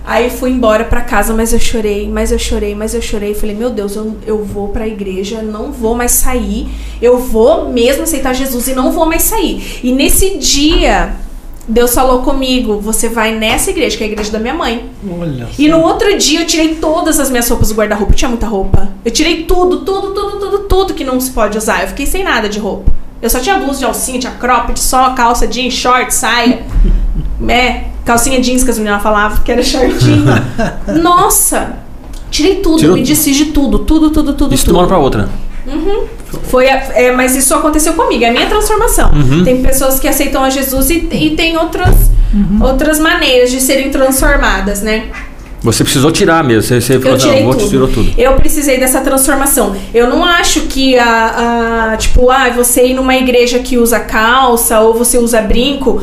Aí 0.06 0.30
fui 0.30 0.52
embora 0.52 0.84
pra 0.84 1.02
casa, 1.02 1.34
mas 1.34 1.52
eu 1.52 1.60
chorei, 1.60 2.08
mas 2.08 2.32
eu 2.32 2.38
chorei, 2.38 2.76
mas 2.76 2.94
eu 2.94 3.02
chorei. 3.02 3.34
Falei, 3.34 3.56
meu 3.56 3.72
Deus, 3.72 3.96
eu, 3.96 4.16
eu 4.28 4.46
vou 4.46 4.68
pra 4.68 4.88
igreja, 4.88 5.42
não 5.42 5.72
vou 5.72 5.96
mais 5.96 6.12
sair. 6.12 6.70
Eu 7.02 7.18
vou 7.18 7.68
mesmo 7.68 8.04
aceitar 8.04 8.32
Jesus 8.34 8.68
e 8.68 8.76
não 8.76 8.92
vou 8.92 9.08
mais 9.08 9.24
sair. 9.24 9.80
E 9.82 9.92
nesse 9.92 10.38
dia, 10.38 11.16
Deus 11.68 11.94
falou 11.94 12.22
comigo: 12.22 12.80
você 12.80 13.10
vai 13.10 13.36
nessa 13.36 13.72
igreja, 13.72 13.98
que 13.98 14.04
é 14.04 14.08
a 14.08 14.10
igreja 14.10 14.32
da 14.32 14.40
minha 14.40 14.54
mãe. 14.54 14.90
Olha 15.20 15.48
E 15.58 15.68
no 15.68 15.80
outro 15.82 16.18
dia 16.18 16.42
eu 16.42 16.48
tirei 16.48 16.76
todas 16.76 17.20
as 17.20 17.30
minhas 17.30 17.50
roupas 17.50 17.70
do 17.70 17.76
guarda-roupa. 17.76 18.14
Tinha 18.14 18.30
muita 18.30 18.48
roupa. 18.48 18.90
Eu 19.04 19.12
tirei 19.12 19.44
tudo, 19.44 19.82
tudo, 19.82 20.14
tudo, 20.14 20.40
tudo, 20.40 20.60
tudo 20.60 20.94
que 20.94 21.04
não 21.04 21.20
se 21.20 21.32
pode 21.32 21.58
usar. 21.58 21.82
Eu 21.82 21.90
fiquei 21.90 22.06
sem 22.06 22.24
nada 22.24 22.48
de 22.48 22.60
roupa. 22.60 22.92
Eu 23.22 23.30
só 23.30 23.40
tinha 23.40 23.58
blusa 23.58 23.80
de 23.80 23.86
alcinha, 23.86 24.20
tinha 24.20 24.34
cropped 24.34 24.80
só, 24.80 25.10
calça 25.14 25.48
jeans, 25.48 25.74
short, 25.74 26.14
saia. 26.14 26.66
É, 27.48 27.86
calcinha 28.04 28.42
jeans 28.42 28.64
que 28.64 28.72
as 28.72 28.80
meninas 28.80 29.02
falavam, 29.02 29.44
que 29.44 29.52
era 29.52 29.62
shortinho. 29.62 30.26
Nossa! 31.04 31.78
Tirei 32.32 32.56
tudo, 32.56 32.80
Tirou 32.80 32.96
me 32.96 33.04
desfiz 33.04 33.38
de 33.38 33.46
tudo, 33.46 33.80
tudo, 33.80 34.10
tudo, 34.10 34.34
tudo. 34.34 34.54
Isso 34.56 34.64
de 34.64 34.70
tudo. 34.70 34.76
uma 34.76 34.80
hora 34.82 34.88
pra 34.88 34.98
outra. 34.98 35.30
Foi 36.44 36.70
a- 36.70 36.88
é, 36.94 37.12
mas 37.12 37.36
isso 37.36 37.54
aconteceu 37.54 37.94
comigo, 37.94 38.24
é 38.24 38.30
a 38.30 38.32
minha 38.32 38.48
transformação. 38.48 39.12
Uhum. 39.12 39.44
Tem 39.44 39.62
pessoas 39.62 40.00
que 40.00 40.08
aceitam 40.08 40.44
a 40.44 40.50
Jesus 40.50 40.90
e, 40.90 41.08
e 41.12 41.36
tem 41.36 41.58
outras, 41.58 41.96
outras 42.62 43.00
maneiras 43.00 43.52
de 43.52 43.60
serem 43.60 43.90
transformadas, 43.90 44.82
né? 44.82 45.06
Você 45.62 45.84
precisou 45.84 46.12
tirar 46.12 46.44
mesmo. 46.44 46.62
Você, 46.64 46.80
você 46.80 47.00
falou, 47.00 47.16
Eu 47.16 47.18
tirei 47.18 47.44
não, 47.44 47.52
tudo. 47.52 47.70
tirou 47.70 47.88
tudo. 47.88 48.14
Eu 48.18 48.34
precisei 48.34 48.80
dessa 48.80 49.02
transformação. 49.02 49.76
Eu 49.94 50.08
não 50.08 50.24
acho 50.24 50.62
que 50.62 50.98
a, 50.98 51.92
a- 51.94 51.98
tipo, 51.98 52.30
ah, 52.30 52.50
você 52.56 52.88
ir 52.88 52.94
numa 52.94 53.16
igreja 53.16 53.60
que 53.60 53.78
usa 53.78 54.00
calça 54.00 54.80
ou 54.82 54.94
você 54.94 55.18
usa 55.18 55.42
brinco. 55.42 56.02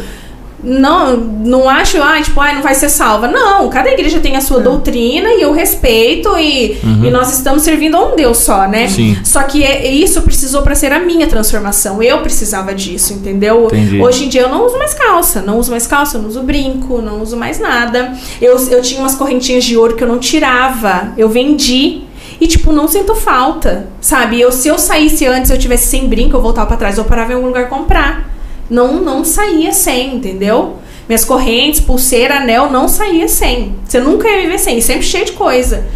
Não, 0.64 1.16
não 1.16 1.68
acho, 1.68 2.00
ah, 2.02 2.20
tipo, 2.22 2.40
ah, 2.40 2.54
não 2.54 2.62
vai 2.62 2.74
ser 2.74 2.88
salva. 2.88 3.28
Não, 3.28 3.68
cada 3.68 3.90
igreja 3.90 4.18
tem 4.18 4.34
a 4.36 4.40
sua 4.40 4.60
doutrina 4.60 5.28
e 5.34 5.42
eu 5.42 5.52
respeito 5.52 6.36
e, 6.38 6.78
e 6.82 7.10
nós 7.10 7.32
estamos 7.36 7.62
servindo 7.62 7.96
a 7.96 8.04
um 8.12 8.16
Deus 8.16 8.38
só, 8.38 8.66
né? 8.66 8.88
Sim. 8.88 9.16
Só 9.22 9.42
que 9.42 9.62
é- 9.62 9.86
isso 9.92 10.22
precisou 10.22 10.62
pra 10.62 10.74
ser 10.74 10.92
a 10.92 11.00
minha 11.00 11.26
transformação. 11.26 12.02
Eu 12.02 12.18
precisava 12.22 12.74
disso, 12.74 13.12
entendeu? 13.12 13.66
Entendi. 13.66 14.00
Hoje 14.00 14.24
em 14.24 14.28
dia 14.28 14.42
eu 14.42 14.48
não 14.48 14.64
uso 14.64 14.78
mais 14.78 14.94
calça, 14.94 15.42
não 15.42 15.58
uso 15.58 15.70
mais 15.70 15.86
calça, 15.86 16.18
não 16.18 16.28
uso 16.28 16.42
brinco, 16.42 17.02
não 17.02 17.20
uso 17.20 17.36
mais 17.36 17.60
nada. 17.60 18.14
Eu, 18.40 18.56
eu 18.70 18.80
tinha 18.80 19.00
umas 19.00 19.14
correntinhas 19.14 19.64
de 19.64 19.76
ouro 19.76 19.94
que 19.94 20.02
eu 20.02 20.08
não 20.08 20.18
tirava, 20.18 21.12
eu 21.18 21.28
vendi. 21.28 22.02
E, 22.40 22.46
tipo, 22.48 22.72
não 22.72 22.88
sinto 22.88 23.14
falta, 23.14 23.86
sabe? 24.00 24.40
Eu, 24.40 24.50
se 24.50 24.66
eu 24.66 24.76
saísse 24.78 25.24
antes, 25.24 25.50
eu 25.50 25.58
tivesse 25.58 25.86
sem 25.86 26.08
brinco, 26.08 26.36
eu 26.36 26.42
voltava 26.42 26.66
pra 26.66 26.76
trás, 26.76 26.98
eu 26.98 27.04
parava 27.04 27.32
em 27.32 27.36
algum 27.36 27.46
lugar 27.46 27.68
comprar. 27.68 28.33
Não, 28.68 29.00
não 29.00 29.24
saía 29.24 29.72
sem, 29.72 30.16
entendeu? 30.16 30.78
Minhas 31.08 31.24
correntes, 31.24 31.80
pulseira, 31.80 32.36
anel, 32.36 32.70
não 32.70 32.88
saía 32.88 33.28
sem. 33.28 33.74
Você 33.86 34.00
nunca 34.00 34.28
ia 34.28 34.42
viver 34.42 34.58
sem, 34.58 34.80
sempre 34.80 35.04
cheio 35.04 35.26
de 35.26 35.32
coisa. 35.32 35.86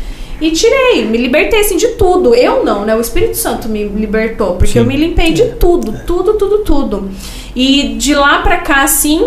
E 0.40 0.52
tirei, 0.52 1.04
me 1.04 1.18
libertei 1.18 1.60
assim 1.60 1.76
de 1.76 1.88
tudo. 1.88 2.34
Eu 2.34 2.64
não, 2.64 2.84
né? 2.84 2.94
O 2.94 3.00
Espírito 3.00 3.36
Santo 3.36 3.68
me 3.68 3.84
libertou, 3.84 4.54
porque 4.54 4.74
Sim. 4.74 4.78
eu 4.80 4.84
me 4.84 4.96
limpei 4.96 5.32
de 5.32 5.46
tudo, 5.54 6.00
tudo, 6.06 6.34
tudo, 6.34 6.58
tudo. 6.58 7.10
E 7.56 7.94
de 7.94 8.14
lá 8.14 8.40
pra 8.42 8.58
cá, 8.58 8.82
assim, 8.82 9.26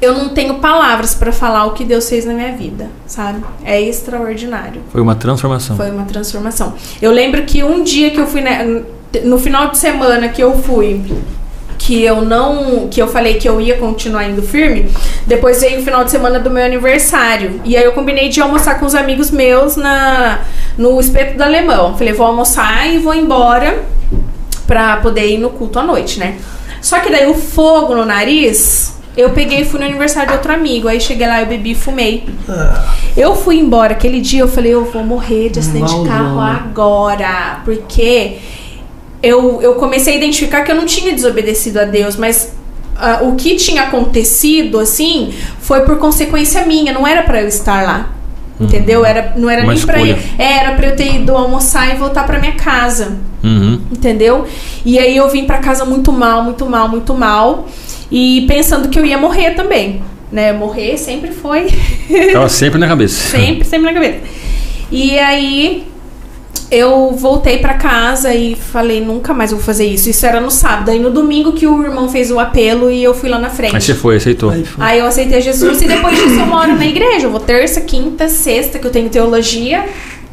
eu 0.00 0.14
não 0.14 0.30
tenho 0.30 0.54
palavras 0.54 1.14
pra 1.14 1.30
falar 1.30 1.66
o 1.66 1.72
que 1.72 1.84
Deus 1.84 2.08
fez 2.08 2.24
na 2.24 2.32
minha 2.32 2.52
vida, 2.52 2.90
sabe? 3.06 3.44
É 3.64 3.80
extraordinário. 3.80 4.82
Foi 4.90 5.00
uma 5.00 5.14
transformação. 5.14 5.76
Foi 5.76 5.90
uma 5.90 6.04
transformação. 6.04 6.74
Eu 7.00 7.12
lembro 7.12 7.44
que 7.44 7.62
um 7.62 7.84
dia 7.84 8.10
que 8.10 8.18
eu 8.18 8.26
fui 8.26 8.40
né, 8.40 8.82
no 9.24 9.38
final 9.38 9.70
de 9.70 9.78
semana 9.78 10.28
que 10.28 10.42
eu 10.42 10.58
fui 10.58 11.00
que 11.86 12.02
eu 12.02 12.20
não 12.20 12.88
que 12.88 13.00
eu 13.00 13.06
falei 13.06 13.34
que 13.34 13.48
eu 13.48 13.60
ia 13.60 13.76
continuar 13.76 14.24
indo 14.24 14.42
firme, 14.42 14.90
depois 15.24 15.60
veio 15.60 15.78
o 15.78 15.84
final 15.84 16.02
de 16.02 16.10
semana 16.10 16.40
do 16.40 16.50
meu 16.50 16.64
aniversário. 16.64 17.60
E 17.64 17.76
aí 17.76 17.84
eu 17.84 17.92
combinei 17.92 18.28
de 18.28 18.40
almoçar 18.40 18.80
com 18.80 18.86
os 18.86 18.94
amigos 18.94 19.30
meus 19.30 19.76
na 19.76 20.40
no 20.76 20.98
espeto 21.00 21.36
do 21.36 21.44
alemão. 21.44 21.96
Falei, 21.96 22.12
vou 22.12 22.26
almoçar 22.26 22.92
e 22.92 22.98
vou 22.98 23.14
embora 23.14 23.84
pra 24.66 24.96
poder 24.96 25.28
ir 25.28 25.38
no 25.38 25.50
culto 25.50 25.78
à 25.78 25.84
noite, 25.84 26.18
né? 26.18 26.38
Só 26.82 26.98
que 26.98 27.08
daí 27.08 27.30
o 27.30 27.34
fogo 27.34 27.94
no 27.94 28.04
nariz, 28.04 28.96
eu 29.16 29.30
peguei 29.30 29.60
e 29.60 29.64
fui 29.64 29.78
no 29.78 29.86
aniversário 29.86 30.30
de 30.30 30.34
outro 30.34 30.52
amigo. 30.52 30.88
Aí 30.88 31.00
cheguei 31.00 31.28
lá, 31.28 31.40
eu 31.40 31.46
bebi 31.46 31.70
e 31.70 31.74
fumei. 31.76 32.24
Eu 33.16 33.36
fui 33.36 33.58
embora 33.60 33.92
aquele 33.92 34.20
dia, 34.20 34.40
eu 34.40 34.48
falei, 34.48 34.74
eu 34.74 34.84
vou 34.86 35.04
morrer 35.04 35.50
de 35.50 35.60
acidente 35.60 35.94
de 35.94 36.08
carro 36.08 36.40
agora. 36.40 37.60
Porque 37.64 38.38
eu, 39.26 39.60
eu 39.62 39.74
comecei 39.74 40.14
a 40.14 40.16
identificar 40.16 40.62
que 40.62 40.70
eu 40.70 40.76
não 40.76 40.86
tinha 40.86 41.12
desobedecido 41.14 41.80
a 41.80 41.84
Deus, 41.84 42.16
mas 42.16 42.52
ah, 42.96 43.20
o 43.22 43.34
que 43.36 43.56
tinha 43.56 43.82
acontecido, 43.82 44.78
assim, 44.78 45.32
foi 45.60 45.80
por 45.80 45.98
consequência 45.98 46.64
minha, 46.64 46.92
não 46.92 47.06
era 47.06 47.22
pra 47.22 47.42
eu 47.42 47.48
estar 47.48 47.82
lá. 47.82 48.10
Entendeu? 48.58 49.04
Era, 49.04 49.34
não 49.36 49.50
era 49.50 49.62
Uma 49.64 49.74
nem 49.74 49.82
pra 49.82 49.98
escolha. 50.00 50.12
ir. 50.18 50.40
Era 50.40 50.72
pra 50.76 50.86
eu 50.86 50.96
ter 50.96 51.16
ido 51.16 51.36
almoçar 51.36 51.94
e 51.94 51.98
voltar 51.98 52.24
pra 52.24 52.38
minha 52.38 52.52
casa 52.54 53.18
Uhum. 53.44 53.80
entendeu? 53.92 54.46
E 54.84 54.98
aí 54.98 55.14
eu 55.14 55.28
vim 55.28 55.44
pra 55.44 55.58
casa 55.58 55.84
muito 55.84 56.10
mal, 56.10 56.42
muito 56.42 56.64
mal, 56.64 56.88
muito 56.88 57.12
mal. 57.14 57.68
E 58.10 58.46
pensando 58.48 58.88
que 58.88 58.98
eu 58.98 59.04
ia 59.04 59.18
morrer 59.18 59.50
também. 59.50 60.00
Né? 60.32 60.52
Morrer 60.54 60.96
sempre 60.96 61.32
foi. 61.32 61.66
Tava 62.32 62.48
sempre 62.48 62.78
na 62.78 62.88
cabeça. 62.88 63.28
sempre, 63.36 63.64
sempre 63.64 63.86
na 63.86 63.92
cabeça. 63.92 64.20
E 64.90 65.18
aí 65.18 65.84
eu 66.70 67.12
voltei 67.12 67.58
pra 67.58 67.74
casa 67.74 68.34
e 68.34 68.54
falei, 68.56 69.00
nunca 69.00 69.32
mais 69.32 69.50
vou 69.50 69.60
fazer 69.60 69.86
isso. 69.86 70.08
Isso 70.10 70.24
era 70.26 70.40
no 70.40 70.50
sábado. 70.50 70.90
Aí 70.90 70.98
no 70.98 71.10
domingo 71.10 71.52
que 71.52 71.66
o 71.66 71.82
irmão 71.84 72.08
fez 72.08 72.30
o 72.30 72.38
apelo 72.38 72.90
e 72.90 73.02
eu 73.02 73.14
fui 73.14 73.28
lá 73.28 73.38
na 73.38 73.50
frente. 73.50 73.74
Aí 73.74 73.80
você 73.80 73.94
foi, 73.94 74.16
aceitou. 74.16 74.50
Aí 74.50 74.64
foi. 74.64 74.84
Aí 74.84 74.98
eu 74.98 75.06
aceitei 75.06 75.40
Jesus 75.40 75.80
e 75.82 75.86
depois 75.86 76.16
disso 76.16 76.40
eu 76.40 76.46
moro 76.46 76.74
na 76.76 76.86
igreja. 76.86 77.26
Eu 77.26 77.30
vou 77.30 77.40
terça, 77.40 77.80
quinta, 77.80 78.28
sexta, 78.28 78.78
que 78.78 78.86
eu 78.86 78.90
tenho 78.90 79.08
teologia. 79.08 79.84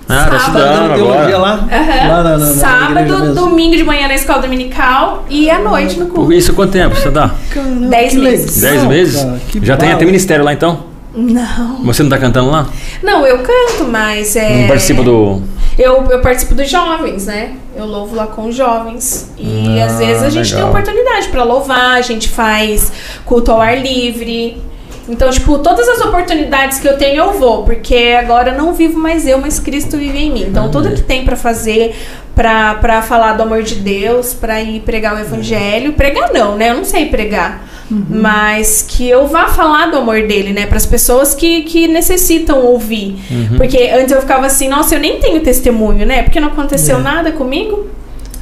Ah, 0.10 0.16
sábado, 0.26 0.38
estudando 0.38 0.88
Dando 0.90 0.96
teologia 0.96 1.22
agora. 1.22 1.38
lá? 1.38 1.68
Aham. 1.72 2.08
Lá 2.10 2.24
na, 2.24 2.24
na, 2.24 2.30
na 2.30 2.36
igreja 2.36 2.54
Sábado, 2.60 3.34
domingo 3.36 3.78
de 3.78 3.84
manhã 3.86 4.08
na 4.08 4.16
escola 4.16 4.42
dominical 4.42 5.26
e 5.30 5.50
à 5.50 5.60
noite 5.60 5.98
no 5.98 6.08
culto. 6.08 6.34
Isso 6.34 6.54
quanto 6.54 6.72
tempo 6.74 6.94
você 6.96 7.10
dá? 7.10 7.32
Caramba, 7.52 7.88
Dez 7.88 8.14
meses. 8.14 8.62
legal, 8.62 8.76
Dez 8.80 8.88
meses? 8.90 9.22
cara, 9.24 9.40
Já 9.62 9.78
tem 9.78 9.92
até 9.94 10.04
ministério 10.06 10.44
lá 10.44 10.52
então? 10.52 10.92
Não. 11.16 11.84
Você 11.86 12.02
não 12.04 12.10
tá 12.10 12.18
cantando 12.18 12.50
lá? 12.50 12.68
Não, 13.02 13.26
eu 13.26 13.38
canto, 13.40 13.86
mas 13.90 14.36
é. 14.36 14.62
Não 14.62 14.68
participa 14.68 15.04
do. 15.04 15.42
Eu, 15.78 16.06
eu 16.12 16.20
participo 16.22 16.54
dos 16.54 16.70
jovens, 16.70 17.26
né? 17.26 17.54
Eu 17.76 17.86
louvo 17.86 18.16
lá 18.16 18.28
com 18.28 18.48
os 18.48 18.56
jovens. 18.56 19.32
E 19.38 19.80
Ah, 19.82 19.86
às 19.86 19.98
vezes 19.98 20.24
a 20.24 20.30
gente 20.30 20.54
legal. 20.54 20.72
tem 20.72 20.80
oportunidade 20.82 21.28
pra 21.30 21.44
louvar, 21.44 21.96
a 21.98 22.02
gente 22.02 22.30
faz 22.30 22.92
culto 23.26 23.52
ao 23.52 23.60
ar 23.62 23.78
livre. 23.82 24.62
Então, 25.10 25.30
tipo, 25.32 25.60
todas 25.60 25.86
as 25.90 26.00
oportunidades 26.00 26.80
que 26.80 26.88
eu 26.88 26.98
tenho 26.98 27.18
eu 27.18 27.34
vou, 27.34 27.64
porque 27.64 28.16
agora 28.18 28.54
não 28.54 28.72
vivo 28.74 28.98
mais 28.98 29.28
eu, 29.28 29.38
mas 29.38 29.60
Cristo 29.60 29.98
vive 29.98 30.18
em 30.18 30.32
mim. 30.32 30.44
Então, 30.44 30.72
tudo 30.72 30.92
que 30.94 31.02
tem 31.02 31.26
pra 31.26 31.36
fazer, 31.36 31.94
pra, 32.36 32.76
pra 32.76 33.02
falar 33.02 33.34
do 33.34 33.44
amor 33.44 33.64
de 33.64 33.76
Deus, 33.76 34.34
pra 34.34 34.62
ir 34.62 34.82
pregar 34.82 35.16
o 35.16 35.20
evangelho, 35.20 35.94
pregar 35.94 36.32
não, 36.34 36.56
né? 36.56 36.70
Eu 36.72 36.76
não 36.76 36.86
sei 36.86 37.06
pregar. 37.08 37.68
Mas 38.10 38.84
que 38.88 39.08
eu 39.08 39.28
vá 39.28 39.48
falar 39.50 39.88
do 39.92 39.98
amor 39.98 40.24
dele, 40.24 40.52
né? 40.52 40.66
Para 40.66 40.78
as 40.78 40.86
pessoas 40.86 41.36
que, 41.36 41.62
que 41.64 41.88
necessitam 41.88 42.60
ouvir. 42.66 43.18
Porque 43.58 43.92
antes 43.94 44.12
eu 44.12 44.20
ficava 44.22 44.48
assim, 44.48 44.68
nossa, 44.68 44.96
eu 44.96 45.00
nem 45.00 45.20
tenho 45.20 45.42
testemunho, 45.42 46.06
né? 46.06 46.24
Porque 46.24 46.40
não 46.40 46.48
aconteceu 46.48 46.98
É. 46.98 47.02
nada 47.02 47.32
comigo. 47.32 47.88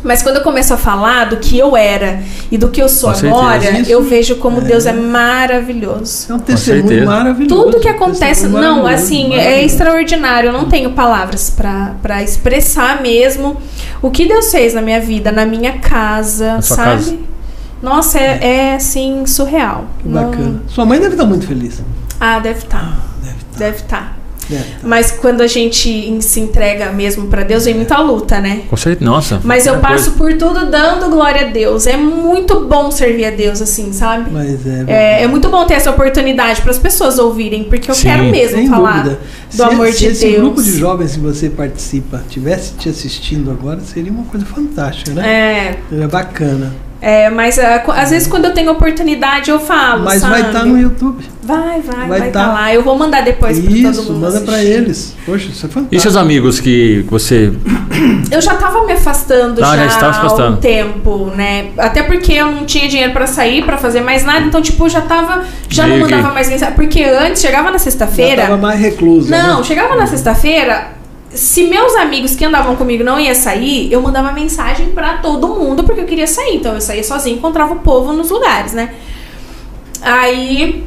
Mas 0.04 0.24
quando 0.24 0.38
eu 0.38 0.42
começo 0.44 0.74
a 0.74 0.78
falar 0.78 1.26
do 1.26 1.38
que 1.38 1.58
eu 1.58 1.78
era 1.78 2.22
e 2.52 2.58
do 2.58 2.70
que 2.70 2.82
eu 2.82 2.90
sou 2.90 3.10
Com 3.10 3.16
certeza. 3.16 3.42
agora, 3.42 3.80
Isso. 3.80 3.92
eu 3.92 4.04
vejo 4.04 4.36
como 4.38 4.60
Deus 4.62 4.86
é 4.86 4.94
maravilhoso. 4.94 6.26
É 6.32 6.34
um 6.36 6.40
testemunho 6.40 6.88
certeza. 6.88 7.06
maravilhoso. 7.06 7.64
Tudo 7.64 7.80
que 7.80 7.88
acontece, 7.88 8.48
não, 8.48 8.88
assim, 8.88 9.34
é 9.36 9.64
extraordinário. 9.64 10.50
Eu 10.50 10.54
não 10.54 10.66
tenho 10.68 10.92
palavras 10.92 11.50
pra 11.50 11.92
pra 12.02 12.24
expressar 12.24 13.02
mesmo 13.02 13.58
o 14.02 14.10
que 14.10 14.26
Deus 14.28 14.50
fez 14.52 14.74
na 14.74 14.82
minha 14.82 15.00
vida, 15.00 15.32
na 15.32 15.46
minha 15.46 15.74
casa, 15.80 16.54
Na 16.56 16.62
sabe? 16.62 16.82
casa. 17.04 17.18
Nossa, 17.82 18.20
é, 18.20 18.40
é, 18.42 18.76
assim, 18.76 19.26
surreal. 19.26 19.86
Que 20.02 20.08
Não- 20.08 20.30
bacana. 20.32 20.64
Sua 20.68 20.86
mãe 20.86 21.00
deve 21.00 21.14
estar 21.16 21.26
muito 21.26 21.46
feliz. 21.48 21.82
Ah, 22.20 22.40
deve 22.40 22.60
estar. 22.60 22.98
Deve 23.24 23.36
estar. 23.38 23.58
Deve 23.60 23.76
estar. 23.78 24.18
Estar. 24.56 24.80
Mas 24.88 25.12
quando 25.12 25.42
a 25.42 25.48
gente 25.48 26.18
se 26.22 26.40
entrega 26.40 26.92
mesmo 26.92 27.28
pra 27.28 27.44
Deus, 27.44 27.66
vem 27.66 27.76
muita 27.76 27.98
luta, 28.00 28.40
né? 28.40 28.62
Com 28.70 28.78
certeza. 28.78 29.10
Nossa. 29.10 29.42
Mas 29.44 29.66
eu 29.66 29.78
passo 29.80 30.12
por 30.12 30.34
tudo 30.38 30.70
dando 30.70 31.10
glória 31.10 31.48
a 31.48 31.50
Deus. 31.50 31.88
É 31.88 31.98
muito 31.98 32.62
bom 32.66 32.92
servir 32.92 33.26
a 33.26 33.32
Deus, 33.32 33.62
assim, 33.62 33.92
sabe? 33.94 34.30
Mas 34.32 34.66
é. 34.66 34.84
É, 34.88 35.24
é 35.24 35.28
muito 35.28 35.50
bom 35.50 35.66
ter 35.66 35.76
essa 35.76 35.92
oportunidade 35.92 36.62
para 36.62 36.72
as 36.72 36.80
pessoas 36.80 37.18
ouvirem, 37.20 37.64
porque 37.66 37.90
eu 37.90 37.96
Sim, 37.96 38.04
quero 38.04 38.24
mesmo 38.26 38.58
Sem 38.58 38.68
falar 38.70 39.04
dúvida. 39.04 39.20
do 39.52 39.56
se, 39.56 39.64
amor 39.64 39.88
se 39.92 40.00
de 40.00 40.06
esse 40.08 40.26
Deus. 40.26 40.38
grupo 40.42 40.64
de 40.64 40.78
jovens 40.78 41.14
que 41.14 41.20
você 41.20 41.50
participa 41.50 42.22
tivesse 42.30 42.74
te 42.76 42.90
assistindo 42.90 43.52
agora, 43.52 43.80
seria 43.82 44.12
uma 44.12 44.24
coisa 44.24 44.46
fantástica, 44.46 45.12
né? 45.14 45.76
É, 45.92 46.04
É 46.04 46.08
bacana. 46.08 46.74
É, 47.02 47.30
mas 47.30 47.58
qu- 47.84 47.92
às 47.92 48.12
vezes 48.12 48.28
quando 48.28 48.46
eu 48.46 48.54
tenho 48.54 48.72
oportunidade 48.72 49.50
eu 49.50 49.60
falo. 49.60 50.04
Mas 50.04 50.22
vai 50.22 50.42
sabe? 50.42 50.48
estar 50.54 50.66
no 50.66 50.78
YouTube. 50.80 51.24
Vai, 51.44 51.82
vai, 51.82 52.08
vai 52.08 52.20
vai 52.20 52.28
estar 52.28 52.46
tá. 52.48 52.54
lá. 52.54 52.74
Eu 52.74 52.84
vou 52.84 52.96
mandar 52.98 53.22
depois 53.24 53.60
para 53.60 53.68
todo 53.68 53.76
Isso, 53.76 54.04
mundo. 54.14 54.20
manda 54.22 54.40
pra 54.42 54.54
assistir. 54.54 54.72
eles. 54.74 55.16
Poxa, 55.26 55.48
isso 55.50 55.66
é 55.66 55.70
fantástico. 55.70 55.96
E 55.96 56.00
seus 56.00 56.16
amigos 56.16 56.60
que 56.60 57.04
você. 57.10 57.52
Eu 58.30 58.40
já 58.42 58.56
tava 58.56 58.86
me 58.86 58.94
afastando 58.94 59.62
Ah, 59.64 59.76
já 59.76 59.78
já, 59.78 59.86
estava 59.88 60.06
há 60.06 60.20
afastando. 60.20 60.58
um 60.58 60.60
tempo, 60.60 61.26
né? 61.36 61.72
Até 61.78 62.04
porque 62.04 62.34
eu 62.34 62.46
não 62.52 62.66
tinha 62.66 62.88
dinheiro 62.88 63.12
pra 63.12 63.26
sair, 63.26 63.66
pra 63.66 63.78
fazer 63.78 64.02
mais 64.02 64.24
nada, 64.24 64.46
então 64.46 64.62
tipo, 64.62 64.86
eu 64.86 64.90
já 64.90 65.02
tava, 65.02 65.44
já 65.70 65.84
Meio 65.88 66.00
não 66.00 66.06
mandava 66.06 66.30
que- 66.30 66.34
mais 66.36 66.50
mensagem, 66.50 66.76
porque 66.76 67.04
antes 67.04 67.42
chegava 67.42 67.66
na 67.66 67.74
Já 67.74 67.80
sexta-feira, 67.80 68.44
tava 68.44 68.58
mais 68.58 68.80
reclusa. 68.80 69.36
Não, 69.36 69.58
né? 69.58 69.64
chegava 69.64 69.96
na 69.96 70.06
sexta-feira, 70.08 70.88
se 71.34 71.64
meus 71.64 71.96
amigos 71.96 72.36
que 72.36 72.44
andavam 72.44 72.76
comigo 72.76 73.04
não 73.04 73.20
ia 73.20 73.34
sair, 73.34 73.92
eu 73.92 74.02
mandava 74.02 74.32
mensagem 74.32 74.90
pra 74.90 75.18
todo 75.18 75.48
mundo 75.48 75.84
porque 75.84 76.02
eu 76.02 76.06
queria 76.06 76.28
sair. 76.28 76.58
Então 76.58 76.74
eu 76.74 76.82
saía 76.82 77.04
sozinha, 77.04 77.36
encontrava 77.36 77.74
o 77.74 77.80
povo 77.80 78.12
nos 78.12 78.30
lugares, 78.30 78.74
né? 78.74 78.94
Aí 80.02 80.84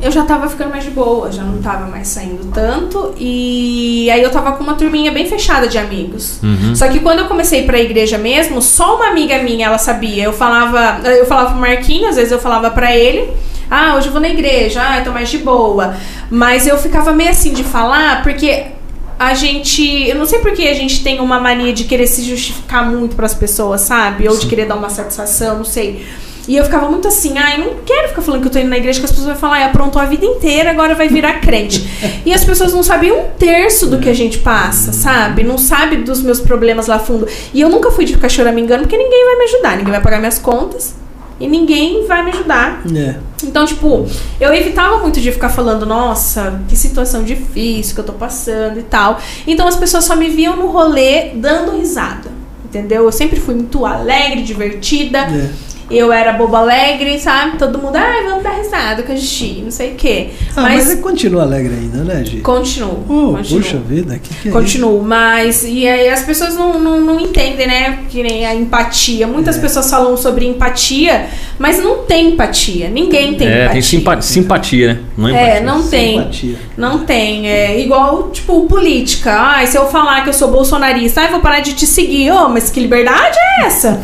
eu 0.00 0.12
já 0.12 0.24
tava 0.24 0.48
ficando 0.48 0.70
mais 0.70 0.84
de 0.84 0.90
boa, 0.90 1.32
já 1.32 1.42
não 1.42 1.60
tava 1.60 1.86
mais 1.86 2.06
saindo 2.06 2.50
tanto. 2.52 3.12
E 3.18 4.08
aí 4.10 4.22
eu 4.22 4.30
tava 4.30 4.52
com 4.52 4.62
uma 4.62 4.74
turminha 4.74 5.10
bem 5.10 5.26
fechada 5.26 5.66
de 5.66 5.78
amigos. 5.78 6.40
Uhum. 6.42 6.76
Só 6.76 6.86
que 6.88 7.00
quando 7.00 7.20
eu 7.20 7.26
comecei 7.26 7.60
a 7.60 7.62
ir 7.62 7.66
pra 7.66 7.80
igreja 7.80 8.18
mesmo, 8.18 8.62
só 8.62 8.96
uma 8.96 9.08
amiga 9.08 9.42
minha 9.42 9.66
ela 9.66 9.78
sabia. 9.78 10.24
Eu 10.24 10.32
falava, 10.32 11.00
eu 11.08 11.26
falava 11.26 11.50
pro 11.50 11.60
Marquinhos, 11.60 12.10
às 12.10 12.16
vezes 12.16 12.32
eu 12.32 12.38
falava 12.38 12.70
pra 12.70 12.94
ele. 12.94 13.28
Ah, 13.70 13.96
hoje 13.96 14.06
eu 14.06 14.12
vou 14.12 14.20
na 14.20 14.28
igreja, 14.28 14.80
ah, 14.82 14.98
eu 14.98 15.04
tô 15.04 15.10
mais 15.10 15.28
de 15.28 15.38
boa. 15.38 15.94
Mas 16.30 16.66
eu 16.66 16.78
ficava 16.78 17.12
meio 17.12 17.30
assim 17.30 17.52
de 17.52 17.64
falar, 17.64 18.22
porque 18.22 18.77
a 19.18 19.34
gente. 19.34 20.08
Eu 20.08 20.16
não 20.16 20.26
sei 20.26 20.38
porque 20.38 20.62
a 20.62 20.74
gente 20.74 21.02
tem 21.02 21.20
uma 21.20 21.40
mania 21.40 21.72
de 21.72 21.84
querer 21.84 22.06
se 22.06 22.22
justificar 22.22 22.88
muito 22.88 23.16
pras 23.16 23.34
pessoas, 23.34 23.80
sabe? 23.80 24.28
Ou 24.28 24.36
de 24.36 24.46
querer 24.46 24.66
dar 24.66 24.76
uma 24.76 24.90
satisfação, 24.90 25.58
não 25.58 25.64
sei. 25.64 26.06
E 26.46 26.56
eu 26.56 26.64
ficava 26.64 26.88
muito 26.88 27.06
assim, 27.06 27.36
ai, 27.36 27.58
não 27.58 27.74
quero 27.84 28.08
ficar 28.08 28.22
falando 28.22 28.40
que 28.40 28.48
eu 28.48 28.52
tô 28.52 28.58
indo 28.58 28.70
na 28.70 28.78
igreja, 28.78 28.98
que 28.98 29.04
as 29.04 29.10
pessoas 29.10 29.28
vão 29.28 29.36
falar, 29.36 29.56
ai, 29.56 29.64
aprontou 29.64 30.00
a 30.00 30.06
vida 30.06 30.24
inteira, 30.24 30.70
agora 30.70 30.94
vai 30.94 31.06
virar 31.06 31.40
crente. 31.42 31.86
e 32.24 32.32
as 32.32 32.42
pessoas 32.42 32.72
não 32.72 32.82
sabem 32.82 33.12
um 33.12 33.24
terço 33.38 33.86
do 33.86 33.98
que 33.98 34.08
a 34.08 34.14
gente 34.14 34.38
passa, 34.38 34.90
sabe? 34.90 35.44
Não 35.44 35.58
sabe 35.58 35.98
dos 35.98 36.22
meus 36.22 36.40
problemas 36.40 36.86
lá 36.86 36.98
fundo. 36.98 37.28
E 37.52 37.60
eu 37.60 37.68
nunca 37.68 37.90
fui 37.90 38.06
de 38.06 38.14
ficar 38.14 38.30
choramingando, 38.30 38.84
porque 38.84 38.96
ninguém 38.96 39.26
vai 39.26 39.36
me 39.36 39.44
ajudar, 39.44 39.76
ninguém 39.76 39.92
vai 39.92 40.00
pagar 40.00 40.20
minhas 40.20 40.38
contas. 40.38 40.94
E 41.40 41.46
ninguém 41.46 42.06
vai 42.06 42.24
me 42.24 42.30
ajudar. 42.30 42.82
É. 42.94 43.16
Então, 43.44 43.64
tipo, 43.64 44.06
eu 44.40 44.52
evitava 44.52 44.98
muito 44.98 45.20
de 45.20 45.30
ficar 45.30 45.48
falando, 45.48 45.86
nossa, 45.86 46.60
que 46.68 46.76
situação 46.76 47.22
difícil 47.22 47.94
que 47.94 48.00
eu 48.00 48.04
tô 48.04 48.12
passando 48.12 48.78
e 48.78 48.82
tal. 48.82 49.20
Então 49.46 49.66
as 49.68 49.76
pessoas 49.76 50.04
só 50.04 50.16
me 50.16 50.28
viam 50.28 50.56
no 50.56 50.66
rolê 50.66 51.30
dando 51.34 51.76
risada. 51.76 52.30
Entendeu? 52.64 53.04
Eu 53.04 53.12
sempre 53.12 53.40
fui 53.40 53.54
muito 53.54 53.86
alegre, 53.86 54.42
divertida. 54.42 55.18
É. 55.20 55.50
Eu 55.90 56.12
era 56.12 56.32
boba 56.34 56.58
alegre, 56.58 57.18
sabe? 57.18 57.56
Todo 57.56 57.78
mundo, 57.78 57.96
ai, 57.96 58.22
vamos 58.24 58.42
dar 58.44 58.50
risada 58.58 59.02
com 59.02 59.10
a 59.12 59.16
Gigi, 59.16 59.62
não 59.64 59.70
sei 59.70 59.92
o 59.92 59.94
quê. 59.94 60.28
Ah, 60.54 60.60
mas, 60.62 60.86
mas 60.86 61.00
continua 61.00 61.42
alegre 61.42 61.72
ainda, 61.74 62.04
né, 62.04 62.22
Gi? 62.24 62.40
continuo. 62.40 63.04
Oh, 63.08 63.32
continuo. 63.36 63.62
puxa 63.62 63.78
vida, 63.78 64.18
que 64.18 64.34
que 64.34 64.48
é 64.48 64.52
Continuo, 64.52 65.02
mas 65.02 65.64
e 65.64 65.88
aí 65.88 66.08
as 66.10 66.22
pessoas 66.22 66.54
não, 66.54 66.78
não, 66.78 67.00
não 67.00 67.18
entendem, 67.18 67.66
né? 67.66 68.00
Que 68.10 68.22
nem 68.22 68.44
a 68.44 68.54
empatia. 68.54 69.26
Muitas 69.26 69.56
É. 69.56 69.60
pessoas 69.60 69.88
falam 69.90 70.14
sobre 70.16 70.46
empatia, 70.46 71.26
mas 71.58 71.78
não 71.82 72.04
tem 72.04 72.32
empatia. 72.32 72.88
Ninguém 72.90 73.34
tem 73.34 73.48
é, 73.48 73.50
empatia. 73.64 73.72
tem 73.72 73.82
simpa- 73.82 74.20
simpatia, 74.20 74.88
né? 74.94 75.00
Não 75.16 75.28
É, 75.28 75.32
empatia. 75.32 75.60
não 75.62 75.88
tem. 75.88 76.18
Simpatia. 76.18 76.56
Não 76.76 76.98
tem. 77.06 77.48
É 77.48 77.80
igual, 77.80 78.30
tipo, 78.30 78.66
política. 78.66 79.32
Ai, 79.32 79.66
se 79.66 79.78
eu 79.78 79.86
falar 79.88 80.22
que 80.22 80.28
eu 80.28 80.34
sou 80.34 80.50
bolsonarista, 80.50 81.22
ai, 81.22 81.30
vou 81.30 81.40
parar 81.40 81.60
de 81.60 81.72
te 81.72 81.86
seguir. 81.86 82.30
Ô, 82.30 82.48
mas 82.50 82.68
que 82.68 82.78
liberdade 82.78 83.36
é 83.62 83.66
essa? 83.66 84.00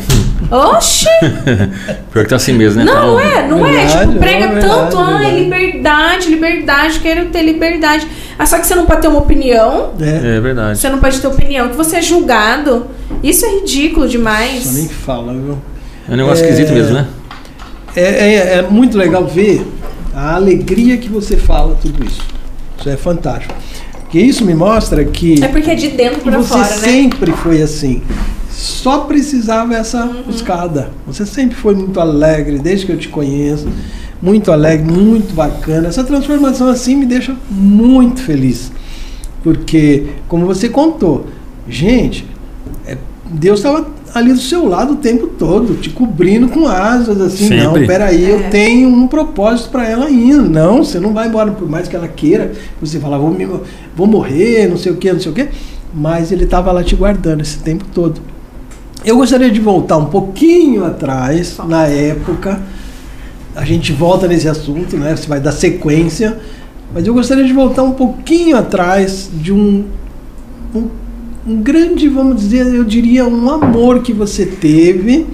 Oxi! 0.51 1.05
Pior 2.11 2.23
que 2.23 2.29
tá 2.29 2.35
assim 2.35 2.53
mesmo, 2.53 2.83
né? 2.83 2.91
Não 2.91 3.15
Tá- 3.15 3.23
é, 3.23 3.47
não 3.47 3.65
é. 3.65 3.71
Verdade, 3.71 4.07
Tipo, 4.07 4.19
prega 4.19 4.45
não, 4.47 4.53
verdade, 4.53 4.73
tanto, 4.75 4.97
ai, 4.99 5.17
verdade. 5.23 5.39
liberdade, 5.43 6.29
liberdade, 6.29 6.99
quero 6.99 7.25
ter 7.25 7.41
liberdade. 7.43 8.07
Ah, 8.37 8.45
só 8.45 8.57
que 8.59 8.67
você 8.67 8.75
não 8.75 8.85
pode 8.85 9.01
ter 9.01 9.07
uma 9.07 9.19
opinião. 9.19 9.93
É, 9.99 10.37
É 10.37 10.39
verdade. 10.39 10.77
Você 10.79 10.89
não 10.89 10.99
pode 10.99 11.19
ter 11.19 11.27
opinião, 11.27 11.69
que 11.69 11.75
você 11.75 11.97
é 11.97 12.01
julgado. 12.01 12.87
Isso 13.23 13.45
é 13.45 13.49
ridículo 13.59 14.07
demais. 14.07 14.73
nem 14.73 14.87
fala, 14.87 15.33
viu? 15.33 15.57
É 16.09 16.13
um 16.13 16.17
negócio 16.17 16.43
É. 16.45 16.49
esquisito 16.49 16.73
mesmo, 16.73 16.93
né? 16.93 17.07
É, 17.95 18.01
é, 18.01 18.35
é 18.57 18.61
muito 18.61 18.97
legal 18.97 19.25
ver 19.25 19.65
a 20.13 20.35
alegria 20.35 20.97
que 20.97 21.09
você 21.09 21.37
fala 21.37 21.77
tudo 21.81 22.05
isso. 22.05 22.21
Isso 22.77 22.89
é 22.89 22.97
fantástico. 22.97 23.53
Porque 24.01 24.19
isso 24.19 24.45
me 24.45 24.53
mostra 24.53 25.03
que 25.03 25.43
É 25.43 25.47
porque 25.47 25.71
é 25.71 25.75
de 25.75 25.87
dentro 25.89 26.21
pra 26.21 26.37
você 26.37 26.49
fora, 26.49 26.61
né? 26.63 26.67
sempre 26.77 27.31
foi 27.31 27.61
assim. 27.61 28.01
Só 28.57 28.99
precisava 28.99 29.75
essa 29.75 30.05
Uhum. 30.05 30.23
buscada. 30.23 30.89
Você 31.05 31.25
sempre 31.25 31.55
foi 31.57 31.75
muito 31.75 31.99
alegre, 31.99 32.57
desde 32.57 32.85
que 32.85 32.91
eu 32.93 32.97
te 32.97 33.09
conheço. 33.09 33.67
Muito 34.21 34.49
alegre, 34.51 34.89
muito 34.89 35.33
bacana. 35.35 35.89
Essa 35.89 36.03
transformação 36.03 36.69
assim 36.69 36.95
me 36.95 37.05
deixa 37.05 37.35
muito 37.51 38.21
feliz. 38.21 38.71
Porque, 39.43 40.07
como 40.27 40.45
você 40.45 40.69
contou, 40.69 41.25
gente, 41.67 42.25
é, 42.87 42.97
Deus 43.29 43.59
estava 43.59 43.87
ali 44.13 44.31
do 44.31 44.39
seu 44.39 44.65
lado 44.67 44.93
o 44.93 44.95
tempo 44.95 45.27
todo, 45.27 45.75
te 45.75 45.89
cobrindo 45.89 46.47
com 46.47 46.65
asas, 46.67 47.19
assim, 47.19 47.49
não, 47.49 47.73
Sempre. 47.73 47.85
peraí, 47.85 48.23
É. 48.25 48.31
eu 48.35 48.49
tenho 48.49 48.87
um 48.87 49.05
propósito 49.07 49.69
para 49.69 49.87
ela 49.87 50.05
ainda. 50.05 50.41
Não, 50.43 50.77
você 50.83 50.97
não 50.99 51.13
vai 51.13 51.27
embora, 51.27 51.51
por 51.51 51.69
mais 51.69 51.89
que 51.89 51.95
ela 51.95 52.07
queira, 52.07 52.53
você 52.81 52.97
fala, 52.99 53.17
vou, 53.17 53.29
me- 53.31 53.45
vou 53.95 54.07
morrer, 54.07 54.69
não 54.69 54.77
sei 54.77 54.93
o 54.93 54.95
que, 54.95 55.11
não 55.11 55.19
sei 55.19 55.31
o 55.31 55.35
que. 55.35 55.49
Mas 55.93 56.31
ele 56.31 56.45
estava 56.45 56.71
lá 56.71 56.81
te 56.83 56.95
guardando 56.95 57.41
esse 57.41 57.57
tempo 57.59 57.83
todo. 57.93 58.21
Eu 59.05 59.17
gostaria 59.17 59.51
de 59.51 59.59
voltar 59.59 59.97
um 59.97 60.05
pouquinho 60.05 60.83
atrás, 60.83 61.59
na 61.67 61.85
época. 61.85 62.59
A 63.55 63.63
gente 63.63 63.93
volta 63.93 64.27
nesse 64.27 64.49
assunto, 64.49 64.97
né? 64.97 65.15
Você 65.15 65.27
vai 65.27 65.39
dar 65.39 65.51
sequência. 65.51 66.39
Mas 66.91 67.05
eu 67.05 67.13
gostaria 67.13 67.43
de 67.43 67.53
voltar 67.53 67.83
um 67.83 67.91
pouquinho 67.91 68.57
atrás 68.57 69.29
de 69.31 69.53
um, 69.53 69.85
um, 70.73 70.87
um 71.45 71.61
grande, 71.61 72.09
vamos 72.09 72.41
dizer, 72.41 72.65
eu 72.65 72.83
diria, 72.83 73.27
um 73.27 73.47
amor 73.47 74.01
que 74.01 74.11
você 74.11 74.43
teve 74.43 75.27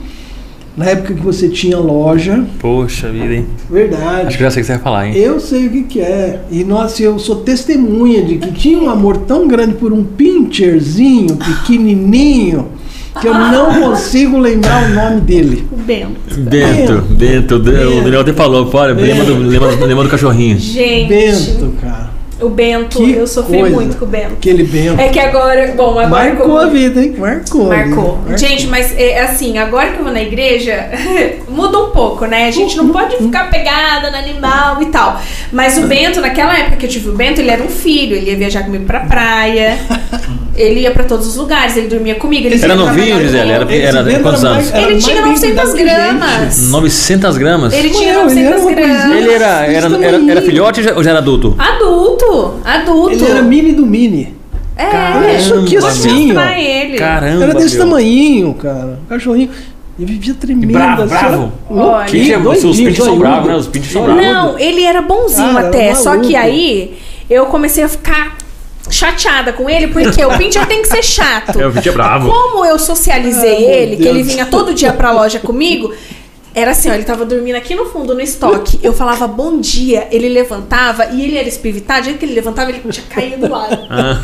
na 0.75 0.87
época 0.87 1.13
que 1.13 1.21
você 1.21 1.47
tinha 1.47 1.77
loja. 1.77 2.45
Poxa 2.59 3.09
vida, 3.09 3.35
hein? 3.35 3.45
Verdade. 3.69 4.27
Acho 4.27 4.37
que 4.37 4.43
já 4.43 4.51
sei 4.51 4.61
o 4.61 4.63
que 4.63 4.67
você 4.67 4.73
vai 4.73 4.81
falar, 4.81 5.07
hein? 5.07 5.15
Eu 5.15 5.39
sei 5.39 5.67
o 5.67 5.69
que, 5.69 5.83
que 5.83 6.01
é. 6.01 6.41
E 6.51 6.65
nossa, 6.65 7.01
eu 7.01 7.17
sou 7.19 7.37
testemunha 7.37 8.21
de 8.21 8.37
que 8.37 8.51
tinha 8.51 8.77
um 8.77 8.89
amor 8.89 9.15
tão 9.17 9.47
grande 9.47 9.75
por 9.75 9.93
um 9.93 10.03
pincherzinho, 10.03 11.37
pequenininho, 11.37 12.67
que 13.19 13.27
eu 13.27 13.33
não 13.33 13.73
consigo 13.81 14.37
lembrar 14.39 14.83
o 14.89 14.93
nome 14.93 15.21
dele. 15.21 15.67
O 15.71 15.75
Bento. 15.75 16.35
Bento, 16.37 17.01
Bento, 17.09 17.55
o 17.55 17.59
Daniel 17.59 18.21
até 18.21 18.33
falou, 18.33 18.69
olha, 18.73 18.93
lembra 18.93 19.25
do, 19.25 19.37
lembra, 19.37 19.75
do- 19.75 19.85
lembra 19.85 20.03
do 20.05 20.09
cachorrinho. 20.09 20.57
Gente, 20.57 21.09
Bento, 21.09 21.73
cara. 21.81 22.09
O 22.41 22.49
Bento, 22.49 22.97
Que 22.97 23.13
eu 23.13 23.27
sofri 23.27 23.59
coisa. 23.59 23.75
muito 23.75 23.97
com 23.97 24.05
o 24.05 24.07
Bento. 24.07 24.33
Aquele 24.33 24.63
Bento. 24.63 24.99
É 24.99 25.09
que 25.09 25.19
agora, 25.19 25.73
bom, 25.75 25.91
agora 25.99 26.07
Marcou 26.07 26.45
como- 26.47 26.57
a 26.57 26.65
vida, 26.67 27.01
hein? 27.01 27.15
Marcou. 27.17 27.71
a 27.71 27.75
vida. 27.75 27.95
Marcou. 27.95 28.19
Gente, 28.37 28.67
mas 28.67 28.93
é 28.97 29.21
assim, 29.21 29.57
agora 29.57 29.89
que 29.91 29.99
eu 29.99 30.03
vou 30.03 30.13
na 30.13 30.21
igreja, 30.21 30.89
muda 31.47 31.77
um 31.79 31.89
pouco, 31.91 32.25
né? 32.25 32.47
A 32.47 32.51
gente 32.51 32.75
não 32.77 32.89
pode 32.89 33.17
ficar 33.17 33.49
pegada 33.49 34.11
no 34.11 34.17
animal 34.17 34.81
e 34.81 34.85
tal. 34.87 35.19
Mas 35.51 35.77
o 35.77 35.81
Bento, 35.87 36.19
naquela 36.21 36.57
época 36.57 36.77
que 36.77 36.85
eu 36.85 36.89
tive 36.89 37.09
o 37.09 37.13
Bento, 37.13 37.39
ele 37.41 37.49
era 37.51 37.61
um 37.63 37.69
filho, 37.69 38.15
ele 38.15 38.31
ia 38.31 38.37
viajar 38.37 38.63
comigo 38.63 38.85
pra 38.85 39.01
praia. 39.01 39.77
Ele 40.53 40.81
ia 40.81 40.91
pra 40.91 41.05
todos 41.05 41.25
os 41.25 41.37
lugares, 41.37 41.77
ele 41.77 41.87
dormia 41.87 42.15
comigo. 42.15 42.45
Ele 42.45 42.61
Era 42.61 42.75
novinho, 42.75 43.19
Gisele? 43.21 43.51
Era, 43.51 43.73
era, 43.73 44.03
Bento 44.03 44.21
quantos 44.21 44.43
era 44.43 44.53
anos? 44.55 44.69
mais- 44.69 44.85
Ele 44.85 44.97
tinha 44.99 45.15
bem 45.21 45.31
900 45.31 45.39
cuidado 45.69 45.75
que 45.75 45.81
a 45.81 45.85
gente. 45.87 45.95
gramas. 46.19 46.69
900 46.69 47.37
gramas? 47.37 47.73
Ele 47.73 47.89
tinha 47.89 48.13
Meu, 48.13 48.29
ele 48.29 48.39
era 48.41 48.49
900 48.49 48.61
uma 48.61 48.73
coisinha. 48.73 48.97
gramas. 48.97 49.17
Ele 49.17 49.33
era, 49.33 49.45
era, 49.65 50.05
era, 50.05 50.31
era 50.31 50.41
filhote 50.41 50.81
ou 50.93 51.01
já 51.01 51.11
era 51.11 51.19
adulto? 51.19 51.55
Adulto, 51.57 52.25
adulto. 52.63 53.11
Ele 53.15 53.25
era 53.25 53.41
mini 53.41 53.71
do 53.73 53.85
mini. 53.85 54.35
É, 54.75 54.85
Caramba, 54.85 55.31
Isso 55.33 55.53
aqui 55.55 55.77
assim, 55.77 56.35
ó. 56.35 56.41
ele. 56.49 56.97
Caramba, 56.97 57.43
Era 57.43 57.53
desse 57.53 57.77
meu. 57.77 57.85
tamanhinho, 57.85 58.53
cara. 58.55 58.99
Um 59.03 59.05
cachorrinho. 59.07 59.49
E 59.99 60.05
vivia 60.05 60.33
tremendo. 60.33 60.71
bravo, 60.73 61.01
assim, 61.03 61.09
bravo. 61.13 61.51
Olha. 61.69 62.05
Pincher, 62.09 62.41
louquinho, 62.41 62.69
os 62.71 62.77
pinches 62.77 63.03
são 63.05 63.19
bravos, 63.19 63.47
né? 63.47 63.55
Os 63.55 63.67
pinches 63.67 63.91
são 63.91 64.03
bravos. 64.03 64.23
Não, 64.23 64.57
ele 64.57 64.83
era 64.83 65.01
bonzinho 65.01 65.53
Cara, 65.53 65.67
até. 65.67 65.87
era 65.87 65.95
Só 65.95 66.17
que 66.17 66.35
aí 66.35 66.97
eu 67.29 67.45
comecei 67.47 67.83
a 67.83 67.89
ficar 67.89 68.37
chateada 68.89 69.53
com 69.53 69.69
ele, 69.69 69.87
porque 69.87 70.23
o 70.25 70.37
Pincher 70.37 70.65
tem 70.65 70.81
que 70.81 70.87
ser 70.87 71.03
chato. 71.03 71.59
É, 71.59 71.67
o 71.67 71.71
Pincher 71.71 71.91
é 71.91 71.95
bravo. 71.95 72.29
Como 72.31 72.65
eu 72.65 72.79
socializei 72.79 73.59
meu 73.59 73.69
ele, 73.69 73.95
que 73.97 74.07
ele 74.07 74.23
vinha 74.23 74.45
todo 74.45 74.73
dia 74.73 74.91
pra 74.91 75.11
loja 75.11 75.39
comigo, 75.39 75.93
era 76.53 76.71
assim, 76.71 76.89
ó, 76.89 76.93
ele 76.93 77.03
tava 77.03 77.23
dormindo 77.25 77.55
aqui 77.55 77.73
no 77.75 77.85
fundo, 77.85 78.13
no 78.13 78.21
estoque. 78.21 78.79
Eu 78.83 78.91
falava 78.93 79.27
bom 79.27 79.59
dia, 79.59 80.07
ele 80.11 80.27
levantava 80.29 81.05
e 81.11 81.23
ele 81.23 81.37
era 81.37 81.47
espivitado. 81.47 82.01
Do 82.01 82.05
jeito 82.05 82.19
que 82.19 82.25
ele 82.25 82.33
levantava, 82.33 82.69
ele 82.71 82.81
tinha 82.89 83.05
caído 83.07 83.47
do 83.47 83.51
lado. 83.51 83.77
Ah. 83.89 84.21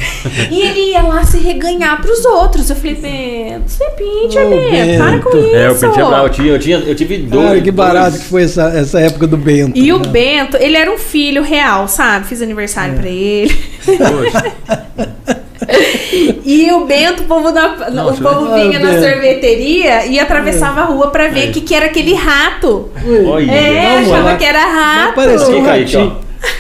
E 0.52 0.62
ele 0.62 0.92
ia 0.92 1.02
lá 1.04 1.24
se 1.24 1.38
reganhar 1.38 2.02
pros 2.02 2.26
outros. 2.26 2.70
Eu 2.70 2.76
falei, 2.76 2.96
Bento, 2.96 3.70
você 3.70 3.84
é 3.84 3.90
Pincher, 3.92 4.46
Ô, 4.46 4.50
Bento, 4.50 4.98
para 4.98 5.20
com 5.20 5.30
Bento. 5.32 5.46
isso. 5.48 5.56
É, 5.56 5.90
o 5.90 5.92
é 5.94 6.06
bravo. 6.10 6.26
Eu, 6.26 6.30
tinha, 6.30 6.48
eu, 6.54 6.60
tinha, 6.60 6.78
eu 6.80 6.96
tive 6.96 7.18
dois. 7.20 7.48
Cara, 7.48 7.62
que 7.62 7.72
barato 7.72 8.10
dois- 8.12 8.24
que 8.24 8.30
foi 8.30 8.44
essa, 8.44 8.64
essa 8.78 9.00
época 9.00 9.28
do 9.28 9.38
Bento. 9.38 9.78
E 9.78 9.92
o 9.94 10.00
né? 10.00 10.08
Bento, 10.10 10.58
ele 10.58 10.76
era 10.78 10.92
um 10.92 10.98
filho 10.98 11.42
real, 11.42 11.88
sabe? 11.88 12.28
Fiz 12.28 12.42
aniversário 12.42 12.96
É. 12.96 12.98
pra 12.98 13.10
ele. 13.10 13.56
Poxa. 13.86 15.38
E 16.46 16.72
o 16.72 16.86
Bento, 16.86 17.24
o 17.24 17.26
povo, 17.26 17.52
da, 17.52 17.90
Não, 17.92 18.10
o 18.10 18.18
povo 18.18 18.54
Ah, 18.54 18.56
vinha 18.56 18.80
na 18.80 18.92
Bento. 18.92 19.04
sorveteria 19.10 20.06
e 20.06 20.20
atravessava 20.20 20.82
a 20.82 20.86
rua 20.86 21.08
pra 21.10 21.28
ver 21.28 21.40
o 21.40 21.44
Aí. 21.44 21.52
que, 21.52 21.62
que 21.62 21.74
era 21.76 21.86
aquele 21.88 22.14
rato. 22.14 22.90
Olha. 23.28 23.52
É, 23.52 23.96
Vamos 23.96 24.12
achava 24.12 24.30
lá. 24.32 24.38
que 24.38 24.46
era 24.46 24.60
rato. 24.66 25.16
parecia 25.16 25.56
um 25.56 25.64
ratinho. 25.64 26.18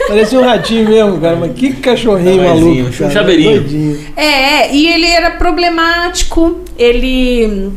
Parecia 0.07 0.39
um 0.39 0.43
ratinho 0.43 0.89
mesmo, 0.89 1.21
cara. 1.21 1.35
Mas 1.35 1.51
que 1.53 1.73
cachorrinho 1.73 2.37
Tamanhozinho, 2.37 2.75
maluco. 2.83 2.95
um 2.95 2.97
Cara. 2.97 3.11
chaveirinho. 3.11 3.59
Doidinho. 3.61 4.07
É, 4.17 4.73
e 4.73 4.87
ele 4.87 5.05
era 5.07 5.31
problemático. 5.31 6.61
Ele, 6.77 7.71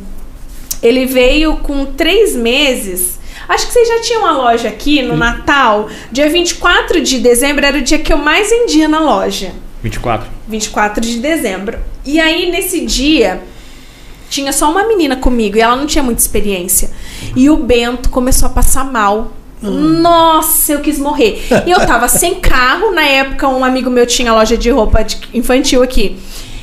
ele 0.83 1.07
veio 1.07 1.57
com 1.59 1.85
três 1.85 2.35
meses. 2.35 3.19
Acho 3.49 3.67
que 3.67 3.73
vocês 3.73 3.89
já 3.89 4.01
tinham 4.01 4.23
uma 4.23 4.33
loja 4.33 4.69
aqui 4.69 5.03
no 5.03 5.17
Natal. 5.17 5.89
Dia 6.11 6.29
24 6.31 7.01
de 7.01 7.19
dezembro 7.19 7.65
era 7.67 7.77
o 7.79 7.83
dia 7.83 7.99
que 7.99 8.13
eu 8.13 8.17
mais 8.19 8.49
vendia 8.49 8.89
na 8.89 9.01
loja. 9.01 9.51
24. 9.83 10.29
24 10.49 11.01
de 11.01 11.19
dezembro. 11.19 11.79
E 12.05 12.21
aí, 12.21 12.51
nesse 12.51 12.85
dia, 12.85 13.43
tinha 14.29 14.53
só 14.53 14.71
uma 14.71 14.87
menina 14.87 15.17
comigo 15.17 15.57
e 15.57 15.61
ela 15.61 15.77
não 15.77 15.87
tinha 15.87 16.03
muita 16.03 16.21
experiência. 16.21 16.91
E 17.35 17.51
o 17.51 17.57
Bento 17.57 18.11
começou 18.11 18.47
a 18.47 18.53
passar 18.53 18.85
mal. 18.85 19.33
Nossa, 19.63 20.73
eu 20.73 20.81
quis 20.81 20.99
morrer. 20.99 21.47
E 21.67 21.71
eu 21.71 21.87
tava 21.87 22.09
sem 22.09 22.37
carro. 22.37 22.93
Na 22.93 23.05
época, 23.05 23.49
um 23.49 23.65
amigo 23.65 23.91
meu 23.91 24.07
tinha 24.07 24.33
loja 24.33 24.57
de 24.57 24.71
roupa 24.71 25.05
infantil 25.35 25.83
aqui. 25.83 26.19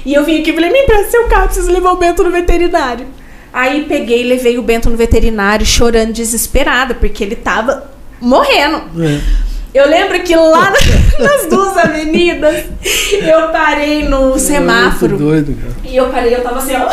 E 0.06 0.14
eu 0.14 0.24
vim 0.24 0.40
aqui 0.40 0.52
e 0.52 0.54
falei: 0.54 0.72
me 0.72 0.80
empresta 0.84 1.12
seu 1.12 1.28
carro, 1.28 1.46
preciso 1.46 1.72
levar 1.72 1.92
o 1.92 1.98
Bento 1.98 2.24
no 2.24 2.32
veterinário. 2.32 3.06
Aí 3.52 3.86
peguei 3.86 4.22
e 4.22 4.28
levei 4.28 4.58
o 4.58 4.62
Bento 4.62 4.90
no 4.90 4.96
veterinário, 4.96 5.66
chorando 5.66 6.14
desesperada, 6.14 6.96
porque 6.96 7.24
ele 7.24 7.36
tava 7.36 7.92
morrendo. 8.22 8.84
É. 9.04 9.22
Eu 9.74 9.88
lembro 9.88 10.20
que 10.24 10.36
lá 10.36 10.72
na- 10.72 10.78
nas 11.26 11.46
duas 11.48 11.78
avenidas 11.78 12.66
eu 13.12 13.50
parei 13.50 14.04
no 14.08 14.38
semáforo. 14.40 15.12
Muito 15.18 15.24
doido, 15.24 15.56
cara. 15.62 15.74
E 15.84 15.96
eu 15.96 16.10
parei, 16.10 16.34
eu 16.36 16.42
tava 16.44 16.58
assim, 16.58 16.74
ó. 16.76 16.88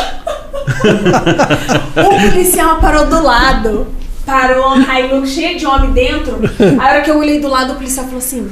o 2.01 2.09
policial 2.31 2.79
parou 2.79 3.05
do 3.07 3.21
lado. 3.23 3.87
Parou 4.25 4.73
uma 4.75 4.99
Hilux 4.99 5.29
cheia 5.29 5.55
de 5.57 5.65
homem 5.65 5.91
dentro. 5.91 6.39
A 6.81 6.87
hora 6.87 7.01
que 7.01 7.11
eu 7.11 7.17
olhei 7.19 7.39
do 7.39 7.47
lado, 7.47 7.73
o 7.73 7.75
policial 7.75 8.05
falou 8.05 8.19
assim. 8.19 8.51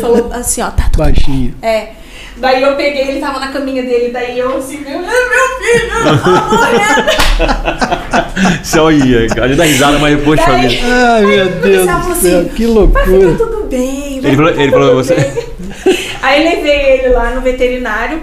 Falou 0.00 0.30
assim, 0.32 0.62
ó, 0.62 0.70
tá 0.70 0.84
tudo 0.84 0.98
Baixinho. 0.98 1.54
é. 1.62 1.92
Daí 2.36 2.62
eu 2.62 2.74
peguei, 2.74 3.08
ele 3.10 3.20
tava 3.20 3.38
na 3.38 3.48
caminha 3.48 3.82
dele, 3.82 4.10
daí 4.12 4.38
eu 4.38 4.56
assim, 4.58 4.78
meu, 4.80 4.98
meu 4.98 5.08
filho, 5.08 5.92
eu 6.04 6.18
tô 6.18 6.30
morrendo. 6.56 7.10
Só 8.64 8.90
ia. 8.90 9.26
A 9.42 9.46
gente 9.48 9.56
dá 9.56 9.64
risada, 9.64 9.98
mas 10.00 10.20
poxa 10.22 10.42
Daí- 10.46 10.68
vida. 10.68 10.86
Ai, 11.14 11.22
meu 11.26 11.46
Deus 11.48 11.86
do 11.86 11.86
céu, 11.86 12.12
assim, 12.40 12.48
que 12.48 12.66
Vai 12.66 12.74
loucura. 12.74 13.04
ficar 13.32 13.44
tudo 13.44 13.66
bem. 13.70 14.20
vai 14.20 14.30
Ele 14.30 14.36
falou- 14.36 14.50
ficar 14.50 14.62
ele 14.62 14.72
falou 14.72 14.94
você-. 14.96 15.44
Aí 16.22 16.42
levei 16.44 16.80
ele 16.98 17.08
lá 17.10 17.30
no 17.30 17.40
veterinário, 17.40 18.20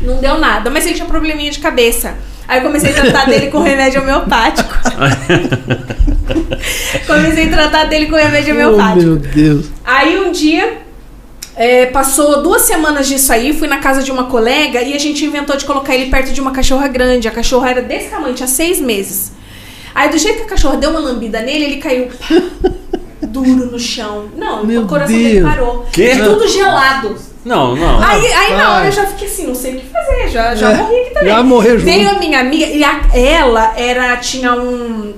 não 0.00 0.16
deu 0.20 0.38
nada, 0.38 0.70
mas 0.70 0.86
ele 0.86 0.94
tinha 0.94 1.06
probleminha 1.08 1.50
de 1.50 1.58
cabeça. 1.58 2.14
Aí 2.46 2.58
eu 2.58 2.62
comecei 2.62 2.90
a 2.90 2.94
tratar 2.94 3.26
dele 3.26 3.48
com 3.48 3.60
remédio 3.62 4.02
homeopático. 4.02 4.72
comecei 7.06 7.46
a 7.46 7.50
tratar 7.50 7.84
dele 7.84 8.06
com 8.06 8.16
remédio 8.16 8.54
Oh, 8.54 8.56
homeopático. 8.56 9.00
meu 9.06 9.16
Deus. 9.16 9.66
Aí 9.84 10.18
um 10.18 10.32
dia, 10.32 10.78
é, 11.56 11.86
passou 11.86 12.42
duas 12.42 12.62
semanas 12.62 13.06
disso 13.08 13.32
aí, 13.32 13.52
fui 13.52 13.68
na 13.68 13.78
casa 13.78 14.02
de 14.02 14.10
uma 14.10 14.24
colega 14.24 14.80
e 14.80 14.94
a 14.94 14.98
gente 14.98 15.24
inventou 15.24 15.56
de 15.56 15.64
colocar 15.64 15.94
ele 15.94 16.10
perto 16.10 16.32
de 16.32 16.40
uma 16.40 16.50
cachorra 16.50 16.88
grande. 16.88 17.28
A 17.28 17.30
cachorra 17.30 17.70
era 17.70 17.82
desse 17.82 18.08
tamanho, 18.08 18.34
tinha 18.34 18.48
seis 18.48 18.80
meses. 18.80 19.32
Aí 19.94 20.08
do 20.08 20.16
jeito 20.18 20.38
que 20.38 20.42
a 20.44 20.46
cachorra 20.46 20.76
deu 20.78 20.90
uma 20.90 21.00
lambida 21.00 21.40
nele, 21.40 21.64
ele 21.64 21.76
caiu 21.76 22.08
duro 23.22 23.66
no 23.70 23.78
chão. 23.78 24.28
Não, 24.36 24.64
Meu 24.64 24.82
o 24.82 24.86
coração 24.86 25.14
dele 25.16 25.40
Deus. 25.40 25.48
parou. 25.50 25.86
Quê? 25.92 26.16
Tudo 26.16 26.48
gelado. 26.48 27.16
Não, 27.44 27.74
não. 27.74 28.00
Aí, 28.02 28.24
aí 28.32 28.56
na 28.56 28.76
hora 28.76 28.86
eu 28.86 28.92
já 28.92 29.04
fiquei 29.06 29.26
assim, 29.26 29.46
não 29.48 29.54
sei 29.54 29.74
o 29.76 29.80
que 29.80 29.86
fazer, 29.86 30.28
já, 30.28 30.54
já 30.54 30.70
É, 30.72 30.76
morri 30.76 30.96
aqui 31.00 31.10
também. 31.14 31.28
já 31.28 31.42
morreu 31.42 31.72
junto. 31.78 31.84
Veio 31.84 32.08
a 32.10 32.18
minha 32.18 32.40
amiga 32.40 32.66
e 32.66 32.84
a- 32.84 33.00
ela 33.12 33.72
era, 33.76 34.16
tinha 34.18 34.54
um 34.54 35.12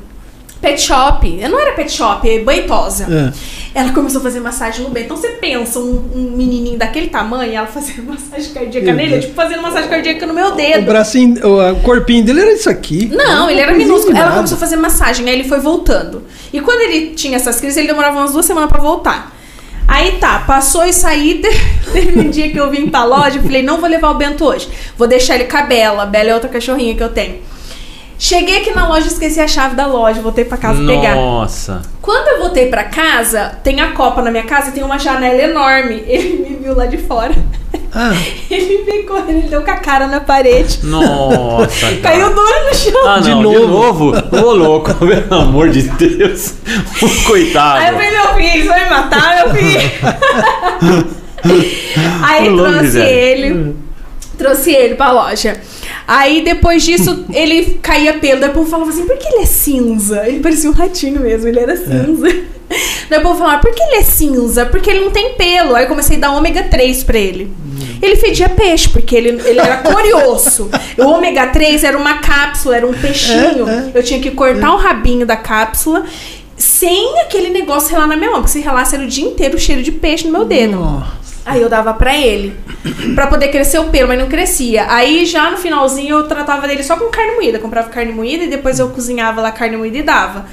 pet 0.61 0.81
shop. 0.81 1.29
Não 1.49 1.61
era 1.61 1.73
pet 1.73 1.93
shop, 1.93 2.29
é 2.29 2.39
banhosa. 2.41 3.05
É. 3.05 3.33
Ela 3.75 3.91
começou 3.93 4.21
a 4.21 4.23
fazer 4.23 4.39
massagem 4.39 4.85
no 4.85 4.91
bem. 4.91 5.03
Então 5.05 5.17
você 5.17 5.31
pensa, 5.31 5.81
um, 5.81 6.09
um 6.15 6.31
menininho 6.37 6.79
daquele 6.79 7.09
tamanho, 7.09 7.53
ela 7.53 7.67
fazendo 7.67 8.05
massagem 8.09 8.53
cardíaca 8.53 8.93
nele, 8.93 9.19
tipo 9.19 9.35
fazendo 9.35 9.63
massagem 9.63 9.91
cardíaca 9.91 10.27
no 10.27 10.33
meu 10.33 10.49
O 10.49 10.51
dedo. 10.53 10.87
bracinho, 10.87 11.45
o, 11.45 11.73
o 11.73 11.81
corpinho 11.81 12.25
dele 12.25 12.41
era 12.43 12.53
isso 12.53 12.71
aqui. 12.71 13.07
Não, 13.13 13.51
ele 13.51 13.61
era 13.61 13.73
minúsculo. 13.75 14.17
Ela 14.17 14.31
começou 14.37 14.57
a 14.57 14.61
fazer 14.61 14.77
massagem, 14.77 15.29
aí 15.29 15.35
ele 15.41 15.49
foi 15.49 15.59
voltando. 15.59 16.23
E 16.53 16.61
quando 16.61 16.81
ele 16.83 17.15
tinha 17.15 17.37
essas 17.37 17.59
crises, 17.59 17.77
ele 17.77 17.89
demorava 17.89 18.17
umas 18.21 18.33
duas 18.33 18.47
semanas 18.47 18.71
pra 18.71 18.81
voltar. 18.81 19.35
Aí 19.89 20.13
tá, 20.13 20.39
passou 20.47 20.85
isso 20.87 21.07
aí. 21.07 21.41
te- 21.43 21.75
Teve 21.93 22.19
um 22.19 22.31
dia 22.31 22.49
que 22.51 22.57
eu 22.59 22.71
vim 22.71 22.89
pra 22.89 23.05
loja, 23.05 23.39
eu 23.39 23.43
falei, 23.43 23.63
não 23.63 23.81
vou 23.81 23.89
levar 23.91 24.11
o 24.11 24.15
Bento 24.15 24.45
hoje. 24.45 24.69
Vou 24.97 25.07
deixar 25.09 25.35
ele 25.35 25.45
com 25.45 25.57
a 25.57 25.63
Bela. 25.63 26.05
A 26.05 26.07
Bela 26.07 26.31
é 26.31 26.35
outra 26.35 26.49
cachorrinha 26.49 26.95
que 26.95 27.03
eu 27.03 27.09
tenho. 27.11 27.39
Cheguei 28.25 28.57
aqui 28.57 28.75
na 28.75 28.89
loja, 28.89 29.07
esqueci 29.07 29.39
a 29.39 29.47
chave 29.47 29.75
da 29.77 29.87
loja, 29.87 30.23
voltei 30.23 30.47
pra 30.47 30.57
casa 30.57 30.83
pegar. 30.83 31.15
Nossa. 31.15 31.83
Quando 32.01 32.27
eu 32.29 32.39
voltei 32.39 32.71
pra 32.71 32.85
casa, 32.85 33.53
tem 33.63 33.83
a 33.83 33.93
copa 33.93 34.23
na 34.23 34.31
minha 34.31 34.45
casa 34.45 34.71
e 34.71 34.73
tem 34.73 34.83
uma 34.83 34.99
janela 34.99 35.43
enorme. 35.43 36.03
Ele 36.09 36.39
me 36.49 36.57
viu 36.57 36.75
lá 36.75 36.87
de 36.87 36.97
fora. 36.97 37.35
Ah, 37.95 38.15
Ele 38.51 38.83
veio 38.83 39.07
correndo, 39.07 39.41
ele 39.41 39.49
deu 39.49 39.61
com 39.61 39.71
a 39.71 39.77
cara 39.77 40.07
na 40.07 40.21
parede. 40.21 40.79
Nossa. 40.85 41.93
Caiu 42.03 42.31
duro 42.35 42.65
no 42.67 42.75
chão. 42.75 43.07
Ah, 43.07 43.21
De 43.21 43.29
não, 43.29 43.37
de 43.43 43.45
novo. 43.59 44.13
novo? 44.13 44.37
Ô, 44.47 44.55
louco, 44.55 44.95
pelo 44.95 45.35
amor 45.43 45.69
de 45.69 45.83
Deus. 45.83 46.55
Coitado. 47.27 47.79
Aí 47.81 47.89
eu 47.89 47.93
falei, 47.93 48.11
meu 48.11 48.35
filho, 48.37 48.63
você 48.63 48.69
vai 48.69 48.85
me 48.85 48.91
matar, 48.91 49.37
meu 49.37 49.55
filho. 49.55 49.81
Aí 52.23 52.57
trouxe 52.57 52.99
ele. 53.01 53.77
Trouxe 54.39 54.73
ele 54.73 54.95
pra 54.95 55.13
loja. 55.13 55.61
Aí 56.07 56.43
depois 56.43 56.83
disso, 56.83 57.25
ele 57.33 57.79
caía 57.83 58.15
pelo. 58.15 58.41
Daí 58.41 58.51
o 58.51 58.53
povo 58.53 58.71
falava 58.71 58.91
assim, 58.91 59.07
por 59.07 59.17
que 59.17 59.27
ele 59.27 59.43
é 59.43 59.47
cinza? 59.47 60.27
Ele 60.29 60.41
parecia 60.41 60.71
um 60.71 60.73
ratinho 60.73 61.21
mesmo, 61.21 61.49
ele 61.49 61.61
era 61.61 61.77
cinza. 61.77 62.29
Daí 63.09 63.19
o 63.19 63.23
povo 63.23 63.39
falava, 63.39 63.61
por 63.61 63.73
que 63.75 63.83
ele 63.83 63.97
é 63.97 64.03
cinza? 64.03 64.67
Porque 64.67 64.91
ele 64.91 65.01
não 65.01 65.11
tem 65.11 65.35
pelo. 65.35 65.75
Aí 65.75 65.85
eu 65.85 65.89
comecei 65.89 66.17
a 66.17 66.21
dar 66.21 66.33
ômega 66.33 66.65
3 66.65 67.05
pra 67.05 67.19
ele. 67.19 67.53
Ele 68.03 68.17
fedia 68.17 68.49
peixe, 68.49 68.89
porque 68.89 69.17
ele, 69.17 69.29
ele 69.45 69.61
era 69.61 69.79
curioso. 69.79 70.71
o 70.99 71.05
ômega 71.05 71.47
3 71.47 71.85
era 71.85 71.97
uma 71.97 72.19
cápsula, 72.19 72.77
era 72.77 72.87
um 72.87 72.93
peixinho. 72.93 73.69
É, 73.69 73.91
é. 73.95 73.99
Eu 73.99 74.03
tinha 74.03 74.21
que 74.21 74.31
cortar 74.31 74.75
o 74.75 74.77
rabinho 74.77 75.27
da 75.27 75.37
cápsula 75.37 76.05
sem 76.57 77.21
aquele 77.21 77.51
negócio 77.51 77.91
relar 77.91 78.07
na 78.07 78.17
minha 78.17 78.31
mão. 78.31 78.41
Porque 78.41 78.53
se 78.53 78.61
relasse 78.61 78.95
era 78.95 79.05
o 79.05 79.09
dia 79.09 79.25
inteiro 79.25 79.57
o 79.57 79.61
cheiro 79.61 79.83
de 79.83 79.93
peixe 79.93 80.27
no 80.27 80.33
meu 80.33 80.45
dedo. 80.45 80.77
nossa. 80.77 81.24
Aí 81.47 81.61
eu 81.61 81.69
dava 81.69 81.93
pra 81.93 82.17
ele. 82.17 82.57
Pra 83.15 83.27
poder 83.27 83.49
crescer 83.49 83.79
o 83.79 83.85
pelo, 83.85 84.09
mas 84.09 84.19
não 84.19 84.29
crescia. 84.29 84.87
Aí 84.89 85.27
já 85.27 85.51
no 85.51 85.59
finalzinho 85.59 86.17
eu 86.17 86.27
tratava 86.27 86.67
dele 86.67 86.83
só 86.83 86.97
com 86.97 87.11
carne 87.11 87.35
moída. 87.35 87.59
Comprava 87.59 87.91
carne 87.91 88.13
moída 88.13 88.45
e 88.45 88.49
depois 88.49 88.79
eu 88.79 88.89
cozinhava 88.89 89.43
lá 89.43 89.53
carne 89.53 89.77
moída 89.77 89.99
e 89.99 90.03
dava. 90.03 90.47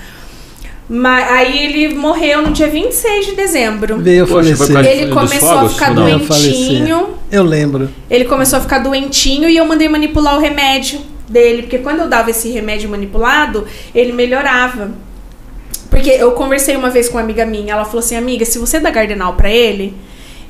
Mas 0.90 1.32
aí 1.32 1.66
ele 1.66 1.96
morreu 1.96 2.42
no 2.42 2.52
dia 2.52 2.68
26 2.68 3.28
de 3.28 3.32
dezembro. 3.36 3.98
Veio 4.00 4.28
falecer. 4.28 4.86
Ele 4.86 5.14
começou 5.14 5.60
a 5.60 5.70
ficar 5.70 5.94
não? 5.94 6.04
Doentinho. 6.04 7.10
Eu 7.32 7.44
lembro. 7.44 7.90
Ele 8.10 8.26
começou 8.26 8.60
a 8.60 8.62
ficar 8.62 8.80
doentinho 8.80 9.48
e 9.48 9.56
eu 9.56 9.64
mandei 9.64 9.88
manipular 9.88 10.36
o 10.36 10.40
remédio 10.42 11.00
dele. 11.30 11.62
Porque 11.62 11.78
quando 11.78 12.02
eu 12.02 12.10
dava 12.10 12.30
esse 12.30 12.50
remédio 12.50 12.90
manipulado, 12.90 13.66
ele 13.96 14.12
melhorava. 14.12 14.92
Porque 15.90 16.10
eu 16.10 16.32
conversei 16.32 16.76
uma 16.76 16.90
vez 16.90 17.08
com 17.08 17.18
uma 17.18 17.24
amiga 17.24 17.46
minha, 17.46 17.74
ela 17.74 17.86
falou 17.86 18.00
assim: 18.00 18.18
Amiga, 18.18 18.44
se 18.44 18.60
você 18.60 18.78
dá 18.78 18.90
Gardenal 18.90 19.34
pra 19.36 19.50
ele, 19.50 19.94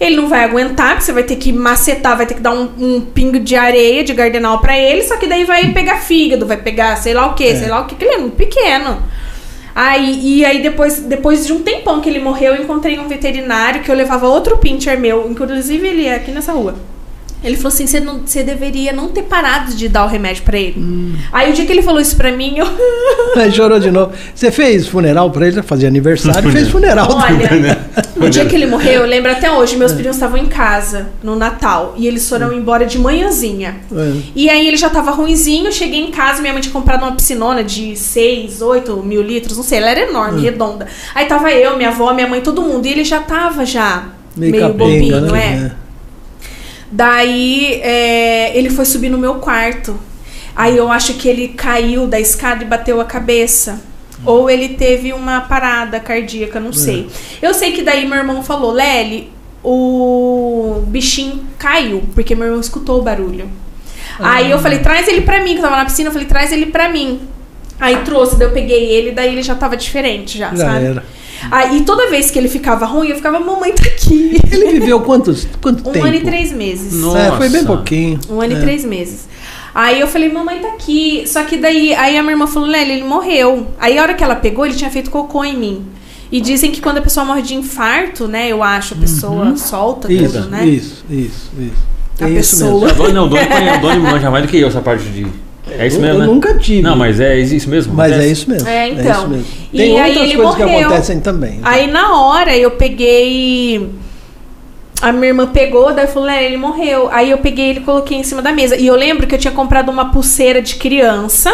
ele 0.02 0.16
não 0.16 0.28
vai 0.28 0.44
aguentar, 0.44 0.94
porque 0.94 1.06
você 1.06 1.14
vai 1.14 1.22
ter 1.22 1.36
que 1.36 1.54
macetar, 1.54 2.18
vai 2.18 2.26
ter 2.26 2.34
que 2.34 2.42
dar 2.42 2.54
um, 2.54 2.72
um 2.80 3.02
pingo 3.02 3.40
de 3.40 3.56
areia 3.56 4.04
de 4.04 4.14
Gardenal 4.14 4.60
pra 4.60 4.76
ele, 4.76 5.04
só 5.04 5.16
que 5.16 5.28
daí 5.28 5.46
vai 5.46 5.72
pegar 5.72 5.98
fígado, 5.98 6.48
vai 6.48 6.58
pegar 6.58 6.96
sei 6.96 7.14
lá 7.14 7.28
o 7.28 7.36
que, 7.36 7.56
sei 7.56 7.70
lá 7.70 7.82
o 7.82 7.86
que, 7.86 7.94
que 7.94 8.04
ele 8.04 8.16
é 8.16 8.18
muito 8.18 8.36
pequeno. 8.36 8.98
Aí, 9.76 10.20
e 10.24 10.44
aí 10.44 10.62
depois, 10.62 11.02
depois 11.02 11.46
de 11.46 11.54
um 11.54 11.62
tempão 11.62 12.02
que 12.02 12.10
ele 12.10 12.20
morreu, 12.20 12.56
eu 12.56 12.64
encontrei 12.64 12.98
um 12.98 13.08
veterinário 13.08 13.84
que 13.84 13.92
eu 13.92 13.96
levava 13.96 14.28
outro 14.28 14.58
pincher 14.58 15.00
meu, 15.00 15.30
inclusive 15.30 15.88
ele 15.88 16.08
é 16.08 16.16
aqui 16.16 16.32
nessa 16.32 16.52
rua. 16.52 16.74
Ele 17.44 17.56
falou 17.56 17.70
assim: 17.70 17.86
você 17.88 18.44
deveria 18.44 18.94
não 18.94 19.10
ter 19.10 19.24
parado 19.24 19.74
de 19.74 19.88
dar 19.88 20.06
o 20.06 20.08
remédio 20.08 20.44
pra 20.44 20.58
ele. 20.58 21.16
Aí 21.32 21.52
o 21.52 21.54
dia 21.54 21.66
que 21.66 21.72
ele 21.72 21.82
falou 21.82 22.00
isso 22.00 22.16
pra 22.16 22.32
mim, 22.32 22.58
eu. 22.58 22.68
Aí 23.36 23.52
chorou 23.52 23.80
de 23.80 23.90
novo. 23.90 24.14
Você 24.34 24.52
fez 24.52 24.88
funeral 24.88 25.32
pra 25.32 25.48
ele? 25.48 25.62
Fazia 25.62 25.88
aniversário 25.88 26.50
e 26.50 26.52
fez 26.52 26.70
funeral. 26.70 27.08
Olha, 27.12 27.80
no 28.16 28.30
dia 28.30 28.46
que 28.46 28.56
ele 28.56 28.66
morreu, 28.66 29.02
eu 29.02 29.08
lembro 29.08 29.32
até 29.32 29.52
hoje, 29.52 29.76
meus 29.76 29.92
primos 29.92 30.16
estavam 30.16 30.38
em 30.38 30.46
casa 30.46 31.10
no 31.24 31.36
Natal 31.36 31.96
e 31.98 32.08
eles 32.08 32.28
foram 32.28 32.54
embora 32.54 32.86
de 32.86 33.00
manhãzinha. 33.00 33.76
É. 33.92 34.14
E 34.36 34.50
aí 34.50 34.68
ele 34.68 34.78
já 34.78 34.90
tava 34.90 35.12
ruinzinho, 35.12 35.72
cheguei 35.72 36.02
em 36.02 36.12
casa, 36.12 36.42
minha 36.42 36.54
mãe 36.54 36.62
tinha 36.62 36.74
comprado 36.74 37.04
uma 37.04 37.14
piscinona 37.14 37.64
de 37.64 37.96
6, 37.96 38.62
8 38.62 38.98
mil 39.04 39.22
litros, 39.22 39.58
não 39.58 39.64
sei, 39.64 39.80
ela 39.80 39.90
era 39.90 40.10
enorme, 40.10 40.42
redonda. 40.42 40.88
Aí 41.16 41.26
tava 41.26 41.52
eu, 41.52 41.76
minha 41.78 41.90
avó, 41.90 42.14
minha 42.14 42.28
mãe, 42.28 42.42
todo 42.42 42.62
mundo, 42.62 42.86
e 42.86 42.92
ele 42.92 43.04
já 43.04 43.20
tava 43.20 43.66
já 43.66 44.06
meio, 44.36 44.52
Meio, 44.52 44.68
capenga, 44.68 44.84
bobinho, 44.86 45.22
né? 45.22 45.72
é. 45.78 45.91
Daí 46.92 47.80
é, 47.82 48.58
ele 48.58 48.70
foi 48.70 48.86
subir 48.86 49.10
no 49.10 49.18
meu 49.18 49.36
quarto. 49.36 49.98
Aí 50.56 50.76
eu 50.76 50.92
acho 50.92 51.14
que 51.14 51.28
ele 51.30 51.50
caiu 51.50 52.06
da 52.08 52.20
escada 52.20 52.64
e 52.64 52.68
bateu 52.68 53.00
a 53.00 53.06
cabeça. 53.06 53.82
Ou 54.24 54.50
ele 54.50 54.70
teve 54.70 55.14
uma 55.14 55.42
parada 55.42 56.00
cardíaca, 56.00 56.60
não 56.60 56.72
sei. 56.72 57.08
Eu 57.42 57.54
sei 57.54 57.72
que 57.72 57.82
daí 57.82 58.06
meu 58.06 58.18
irmão 58.18 58.44
falou, 58.44 58.72
Lely, 58.72 59.32
o 59.64 60.84
bichinho 60.88 61.44
caiu, 61.58 62.04
porque 62.14 62.36
meu 62.36 62.46
irmão 62.46 62.62
escutou 62.62 63.00
o 63.00 63.02
barulho. 63.02 63.50
Aí 64.20 64.52
eu 64.52 64.60
falei, 64.60 64.80
traz 64.80 65.08
ele 65.08 65.22
pra 65.22 65.44
mim, 65.44 65.54
que 65.54 65.60
eu 65.60 65.64
tava 65.64 65.78
na 65.78 65.86
piscina, 65.86 66.10
eu 66.10 66.14
falei, 66.14 66.28
traz 66.28 66.52
ele 66.52 66.68
pra 66.68 66.90
mim. 66.90 67.22
Aí 67.80 67.98
trouxe, 68.04 68.38
daí 68.38 68.48
eu 68.48 68.52
peguei 68.52 68.92
ele, 68.92 69.12
daí 69.12 69.32
ele 69.32 69.42
já 69.42 69.56
tava 69.56 69.76
diferente, 69.76 70.38
já, 70.38 70.54
Já 70.54 70.66
sabe? 70.66 70.86
era. 70.86 71.04
Aí 71.50 71.82
toda 71.82 72.10
vez 72.10 72.30
que 72.30 72.38
ele 72.38 72.50
ficava 72.50 72.86
ruim, 72.86 73.08
eu 73.10 73.16
ficava, 73.16 73.40
mamãe 73.40 73.72
tá 73.74 73.84
aqui. 73.88 74.40
Ele 74.52 74.74
viveu 74.80 75.00
quantos, 75.02 75.48
quanto 75.62 75.88
Um 75.88 75.92
tempo? 75.92 76.06
ano 76.06 76.16
e 76.16 76.22
três 76.22 76.52
meses. 76.52 76.94
No- 76.94 77.16
É, 77.18 77.32
foi 77.32 77.50
bem 77.50 77.62
Nossa. 77.64 77.76
pouquinho. 77.76 78.20
Um 78.30 78.42
ano 78.42 78.54
É. 78.54 78.58
e 78.58 78.62
três 78.62 78.86
meses. 78.86 79.28
Aí 79.74 80.00
eu 80.02 80.08
falei, 80.08 80.32
mamãe 80.32 80.60
tá 80.60 80.68
aqui. 80.70 81.24
Só 81.26 81.44
que 81.44 81.58
daí, 81.58 81.94
aí 81.96 82.18
a 82.18 82.22
minha 82.22 82.34
irmã 82.34 82.46
falou, 82.46 82.68
Lely, 82.68 82.92
ele 82.92 83.04
morreu. 83.04 83.68
Aí 83.80 83.98
a 83.98 84.02
hora 84.02 84.14
que 84.14 84.24
ela 84.24 84.36
pegou, 84.36 84.66
ele 84.66 84.76
tinha 84.76 84.92
feito 84.92 85.10
cocô 85.10 85.44
em 85.44 85.58
mim. 85.58 85.86
E 86.32 86.40
dizem 86.40 86.72
que 86.72 86.82
quando 86.82 86.98
a 87.00 87.02
pessoa 87.02 87.26
morre 87.26 87.42
de 87.42 87.56
infarto, 87.56 88.28
né? 88.28 88.48
Eu 88.50 88.62
acho, 88.64 88.94
a 88.94 88.98
pessoa 88.98 89.56
solta 89.58 90.12
Isso, 90.12 90.34
tudo, 90.34 90.50
né? 90.50 90.66
isso, 90.66 91.04
isso, 91.10 91.50
isso. 91.60 91.92
A 92.22 92.26
É 92.26 92.30
isso 92.30 92.56
pessoa. 92.58 92.86
mesmo. 92.88 92.94
O 92.94 93.04
Doni, 93.04 93.14
não, 93.14 93.26
o 93.26 93.30
Doni, 93.30 93.44
o 93.78 93.82
Doni 93.82 94.00
manja 94.00 94.30
mais 94.32 94.46
do 94.46 94.50
que 94.50 94.58
eu 94.58 94.68
essa 94.68 94.80
parte 94.82 95.04
de. 95.06 95.26
É 95.78 95.88
isso 95.88 95.98
Eu- 95.98 96.02
mesmo, 96.02 96.16
eu 96.16 96.20
né? 96.20 96.26
nunca 96.26 96.58
tive. 96.58 96.82
Não, 96.82 96.96
mas 96.96 97.20
é 97.20 97.38
isso 97.40 97.70
mesmo. 97.70 97.94
Mas 97.94 98.12
acontece? 98.12 98.30
é 98.30 98.32
isso 98.32 98.50
mesmo. 98.50 98.68
É, 98.68 98.90
então. 98.90 99.12
isso 99.12 99.28
mesmo. 99.30 99.46
E 99.74 99.78
Tem 99.78 100.00
aí 100.00 100.10
outras 100.12 100.30
ele 100.30 100.36
coisas 100.38 100.56
que 100.56 100.62
morreu. 100.64 100.80
acontecem 100.88 101.20
também. 101.20 101.60
Aí 101.64 101.88
na 101.88 102.20
hora 102.22 102.56
eu 102.58 102.72
peguei. 102.72 103.90
A 105.02 105.12
minha 105.12 105.30
irmã 105.30 105.48
pegou, 105.48 105.92
daí 105.94 106.06
falou, 106.06 106.28
Lely, 106.30 106.46
ele 106.46 106.58
morreu. 106.58 107.10
Aí 107.12 107.32
eu 107.32 107.40
peguei 107.40 107.70
ele 107.72 107.80
e 107.80 107.84
coloquei 107.84 108.18
em 108.18 108.24
cima 108.24 108.42
da 108.42 108.52
mesa. 108.52 108.76
E 108.76 108.86
eu 108.86 108.96
lembro 108.96 109.26
que 109.26 109.34
eu 109.34 109.40
tinha 109.40 109.52
comprado 109.52 109.90
uma 109.90 110.12
pulseira 110.12 110.62
de 110.62 110.76
criança 110.76 111.52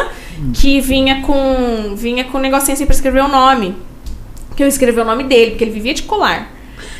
que 0.53 0.82
vinha 0.82 1.22
com. 1.22 1.93
vinha 1.95 2.26
com 2.26 2.38
um 2.38 2.41
negocinho 2.41 2.74
assim 2.74 2.86
pra 2.86 2.93
escrever 2.93 3.24
o 3.24 3.28
nome. 3.30 3.74
Que 4.55 4.63
eu 4.63 4.68
escrevi 4.68 4.99
o 4.99 5.05
nome 5.05 5.24
dele, 5.24 5.51
porque 5.51 5.63
ele 5.63 5.72
vivia 5.72 5.93
de 5.93 6.03
colar. 6.03 6.51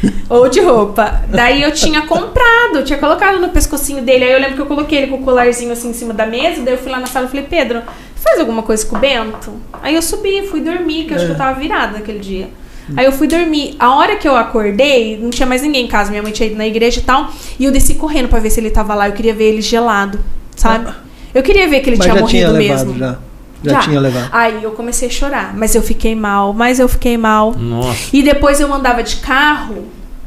Ou 0.30 0.50
de 0.50 0.60
roupa. 0.62 1.22
Daí 1.30 1.62
eu 1.62 1.72
tinha 1.72 2.02
comprado, 2.04 2.84
tinha 2.84 3.00
colocado 3.00 3.40
no 3.40 3.50
pescocinho 3.50 4.04
dele. 4.04 4.26
Aí 4.26 4.32
eu 4.34 4.40
lembro 4.40 4.56
que 4.56 4.62
eu 4.62 4.66
coloquei 4.66 5.00
ele 5.00 5.08
com 5.08 5.16
o 5.18 5.24
colarzinho 5.24 5.72
assim 5.72 5.90
em 5.90 5.94
cima 5.94 6.14
da 6.14 6.26
mesa. 6.26 6.62
Daí 6.62 6.74
eu 6.74 6.78
fui 6.78 6.92
lá 6.92 7.00
na 7.00 7.08
sala 7.08 7.26
e 7.26 7.30
falei, 7.30 7.46
Pedro, 7.50 7.82
faz 8.16 8.40
alguma 8.40 8.62
coisa 8.64 8.86
com 8.86 8.96
o 8.96 9.00
Bento? 9.00 9.54
Aí 9.82 9.96
eu 9.96 10.02
subi, 10.02 10.46
fui 10.48 10.62
dormir, 10.62 11.06
que 11.06 11.14
eu 11.14 11.18
acho 11.18 11.26
que 11.26 11.32
eu 11.32 11.38
tava 11.38 11.60
virada 11.60 11.94
naquele 11.94 12.20
dia. 12.20 12.50
Aí 12.96 13.06
eu 13.06 13.12
fui 13.12 13.28
dormir. 13.28 13.76
A 13.80 13.96
hora 13.96 14.16
que 14.16 14.28
eu 14.28 14.36
acordei, 14.36 15.18
não 15.22 15.30
tinha 15.30 15.46
mais 15.46 15.62
ninguém 15.62 15.86
em 15.86 15.88
casa. 15.88 16.10
Minha 16.10 16.24
mãe 16.24 16.32
tinha 16.32 16.48
ido 16.48 16.58
na 16.58 16.66
igreja 16.66 17.00
e 17.00 17.04
tal. 17.04 17.30
E 17.60 17.66
eu 17.66 17.72
desci 17.72 17.96
correndo 17.96 18.30
pra 18.30 18.40
ver 18.40 18.50
se 18.50 18.60
ele 18.60 18.70
tava 18.70 18.96
lá. 18.96 19.10
Eu 19.10 19.14
queria 19.14 19.34
ver 19.34 19.46
ele 19.46 19.62
gelado, 19.62 20.20
sabe? 20.56 20.94
Eu 21.34 21.44
queria 21.44 21.68
ver 21.68 21.82
que 21.82 21.90
ele 21.90 21.98
Mas 21.98 22.06
tinha 22.06 22.16
tinha 22.16 22.22
morrido 22.22 22.52
levado, 22.52 22.86
mesmo. 22.86 23.00
já. 23.00 23.18
Já, 23.64 23.80
tinha 23.80 24.00
levado. 24.00 24.30
Aí 24.32 24.64
eu 24.64 24.72
comecei 24.72 25.08
a 25.08 25.12
chorar. 25.12 25.54
Mas 25.58 25.74
eu 25.76 25.82
fiquei 25.82 26.16
mal, 26.16 26.54
mas 26.54 26.80
eu 26.80 26.88
fiquei 26.88 27.18
mal. 27.18 27.54
Nossa. 27.58 28.10
E 28.14 28.22
depois 28.24 28.60
eu 28.60 28.72
andava 28.74 29.02
de 29.04 29.18
carro 29.18 29.86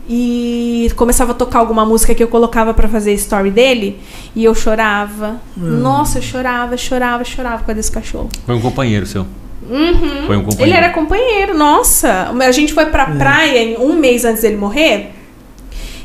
e 0.09 0.91
começava 0.97 1.31
a 1.33 1.35
tocar 1.35 1.61
alguma 1.61 1.85
música 1.87 2.15
que 2.15 2.23
eu 2.23 2.29
colocava 2.29 2.75
pra 2.75 2.89
fazer 2.89 3.13
story 3.15 3.51
dele 3.51 4.01
e 4.35 4.45
eu 4.45 4.55
chorava. 4.55 5.41
Hum. 5.57 5.79
Nossa, 5.81 6.19
eu 6.19 6.23
chorava, 6.23 6.77
chorava, 6.77 7.25
chorava 7.25 7.59
por 7.59 7.67
causa 7.67 7.77
desse 7.77 7.93
cachorro. 7.93 8.29
Foi 8.45 8.55
um 8.57 8.61
companheiro 8.61 9.07
seu. 9.07 9.25
Uhum. 9.69 10.27
Foi 10.27 10.37
um 10.37 10.43
companheiro. 10.43 10.63
Ele 10.63 10.73
era 10.73 10.93
companheiro, 10.93 11.57
nossa. 11.57 12.33
A 12.45 12.51
gente 12.51 12.73
foi 12.73 12.85
É. 12.85 12.87
pra 12.87 13.07
praia 13.07 13.59
em 13.63 13.77
um 13.79 13.95
mês 13.95 14.25
antes 14.25 14.43
dele 14.43 14.57
morrer. 14.57 15.13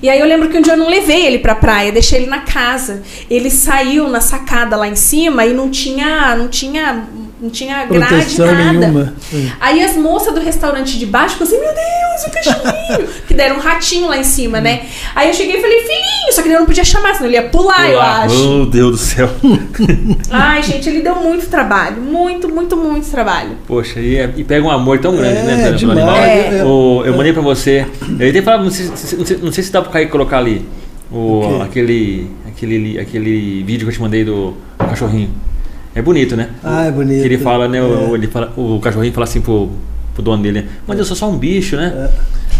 E 0.06 0.10
aí 0.10 0.20
eu 0.20 0.28
lembro 0.28 0.50
que 0.50 0.56
um 0.56 0.62
dia 0.62 0.74
eu 0.74 0.78
não 0.78 0.88
levei 0.88 1.26
ele 1.26 1.40
pra 1.40 1.56
praia, 1.56 1.92
deixei 1.92 2.20
ele 2.20 2.28
na 2.28 2.42
casa. 2.42 3.02
Ele 3.28 3.50
saiu 3.50 4.08
na 4.08 4.22
sacada 4.22 4.78
lá 4.78 4.88
em 4.88 4.96
cima 4.96 5.48
e 5.48 5.52
não 5.52 5.72
tinha, 5.72 6.36
não 6.36 6.48
tinha, 6.48 7.08
não 7.46 7.50
tinha 7.52 7.86
grade 7.86 8.08
Proteção 8.08 8.46
nada. 8.48 8.64
nenhuma. 8.74 9.14
Aí 9.60 9.84
as 9.84 9.96
moças 9.96 10.34
do 10.34 10.40
restaurante 10.42 10.98
de 10.98 11.06
baixo 11.06 11.34
ficam 11.38 11.48
assim, 11.48 11.60
meu 11.60 11.74
Deus, 11.74 12.28
o 12.28 12.32
cachorrinho! 12.32 13.10
que 13.28 13.34
deram 13.34 13.58
um 13.58 13.60
ratinho 13.60 14.08
lá 14.08 14.18
em 14.18 14.24
cima, 14.24 14.60
né? 14.60 14.86
Aí 15.16 15.30
eu 15.30 15.34
cheguei 15.34 15.58
e 15.58 15.62
falei, 15.62 15.80
filhinho, 15.82 16.34
só 16.34 16.42
que 16.42 16.48
ele 16.48 16.58
não 16.58 16.66
podia 16.66 16.84
chamar, 16.84 17.14
senão 17.16 17.28
ele 17.28 17.36
ia 17.36 17.44
pular, 17.50 17.88
eu 17.90 17.96
Olá. 17.98 18.24
acho. 18.24 18.36
Meu 18.36 18.66
Deus 18.66 18.92
do 18.92 18.98
céu. 18.98 19.30
Ai, 20.32 20.64
gente, 20.64 20.90
ele 20.90 21.02
deu 21.02 21.16
muito 21.16 21.48
trabalho. 21.48 22.02
Muito, 22.02 22.50
muito, 22.50 22.76
muito 22.76 23.10
trabalho. 23.10 23.52
Poxa, 23.68 24.00
e, 24.00 24.16
é- 24.18 24.34
e 24.36 24.44
pega 24.44 24.66
um 24.66 24.72
amor 24.72 25.00
tão 25.00 25.16
grande, 25.16 25.38
É, 25.40 25.44
né? 25.44 25.64
pelo- 25.66 25.78
demais. 25.78 25.98
animal. 26.00 26.18
É. 26.18 26.64
O- 26.66 27.04
eu 27.06 27.16
mandei 27.16 27.34
pra 27.34 27.42
você. 27.42 27.86
Eu 28.20 28.30
até 28.30 28.42
falava, 28.42 28.64
não 28.64 28.72
sei, 28.72 28.86
se- 28.96 29.16
não 29.16 29.26
sei- 29.26 29.38
não 29.42 29.52
sei 29.52 29.64
se 29.64 29.72
dá 29.72 29.82
pro 29.82 29.92
Kaique 29.92 30.12
colocar 30.12 30.38
ali. 30.40 30.66
O, 31.12 31.62
aquele, 31.62 32.28
aquele, 32.48 33.00
aquele 33.00 33.64
vídeo 33.64 33.86
que 33.86 33.92
eu 33.92 33.96
te 33.96 34.02
mandei 34.02 34.24
do, 34.24 34.52
do 34.78 34.86
cachorrinho. 34.90 35.30
É 35.96 36.02
bonito, 36.02 36.36
né? 36.36 36.50
Ah, 36.64 36.86
é 36.86 36.92
bonito. 36.92 37.22
Que 37.22 37.28
ele 37.28 37.38
fala, 37.38 37.68
né? 37.68 37.82
O, 37.82 38.12
É. 38.14 38.18
ele 38.18 38.28
fala, 38.28 38.52
o 38.58 38.80
cachorrinho 38.80 39.14
fala 39.14 39.24
assim 39.24 39.40
pro, 39.40 39.70
pro 40.14 40.22
dono 40.22 40.44
dele, 40.44 40.62
né? 40.62 40.68
Mas 40.86 41.00
eu 41.00 41.06
sou 41.06 41.16
só 41.16 41.30
um 41.30 41.38
bicho, 41.38 41.78
né? 41.78 42.10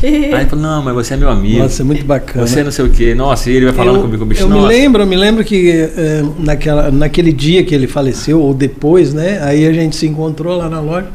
É. 0.02 0.08
Aí 0.08 0.42
ele 0.42 0.46
fala, 0.46 0.62
não, 0.62 0.84
mas 0.84 0.94
você 0.94 1.14
é 1.16 1.18
meu 1.18 1.30
amigo. 1.30 1.60
Nossa, 1.60 1.82
é 1.82 1.86
muito 1.86 2.06
bacana. 2.06 2.48
Você 2.48 2.62
é 2.62 2.64
não 2.64 2.72
sei 2.72 2.86
o 2.86 2.90
quê. 2.90 3.14
Nossa, 3.14 3.50
e 3.50 3.56
ele 3.56 3.66
vai 3.66 3.74
falando 3.74 3.98
eu, 3.98 4.02
comigo, 4.04 4.24
o 4.24 4.26
bicho, 4.26 4.44
eu 4.44 4.48
me 4.48 4.56
nossa. 4.56 4.68
lembro, 4.68 5.02
eu 5.04 5.08
me 5.08 5.16
lembro 5.16 5.44
que 5.44 5.70
eh, 5.70 6.24
naquela, 6.40 6.92
naquele 6.92 7.34
dia 7.34 7.64
que 7.64 7.74
ele 7.76 7.88
faleceu, 7.88 8.40
ou 8.42 8.54
depois, 8.54 9.14
né? 9.14 9.40
Aí 9.44 9.66
a 9.66 9.74
gente 9.74 9.96
se 9.96 10.06
encontrou 10.08 10.56
lá 10.58 10.70
na 10.70 10.80
loja. 10.80 11.08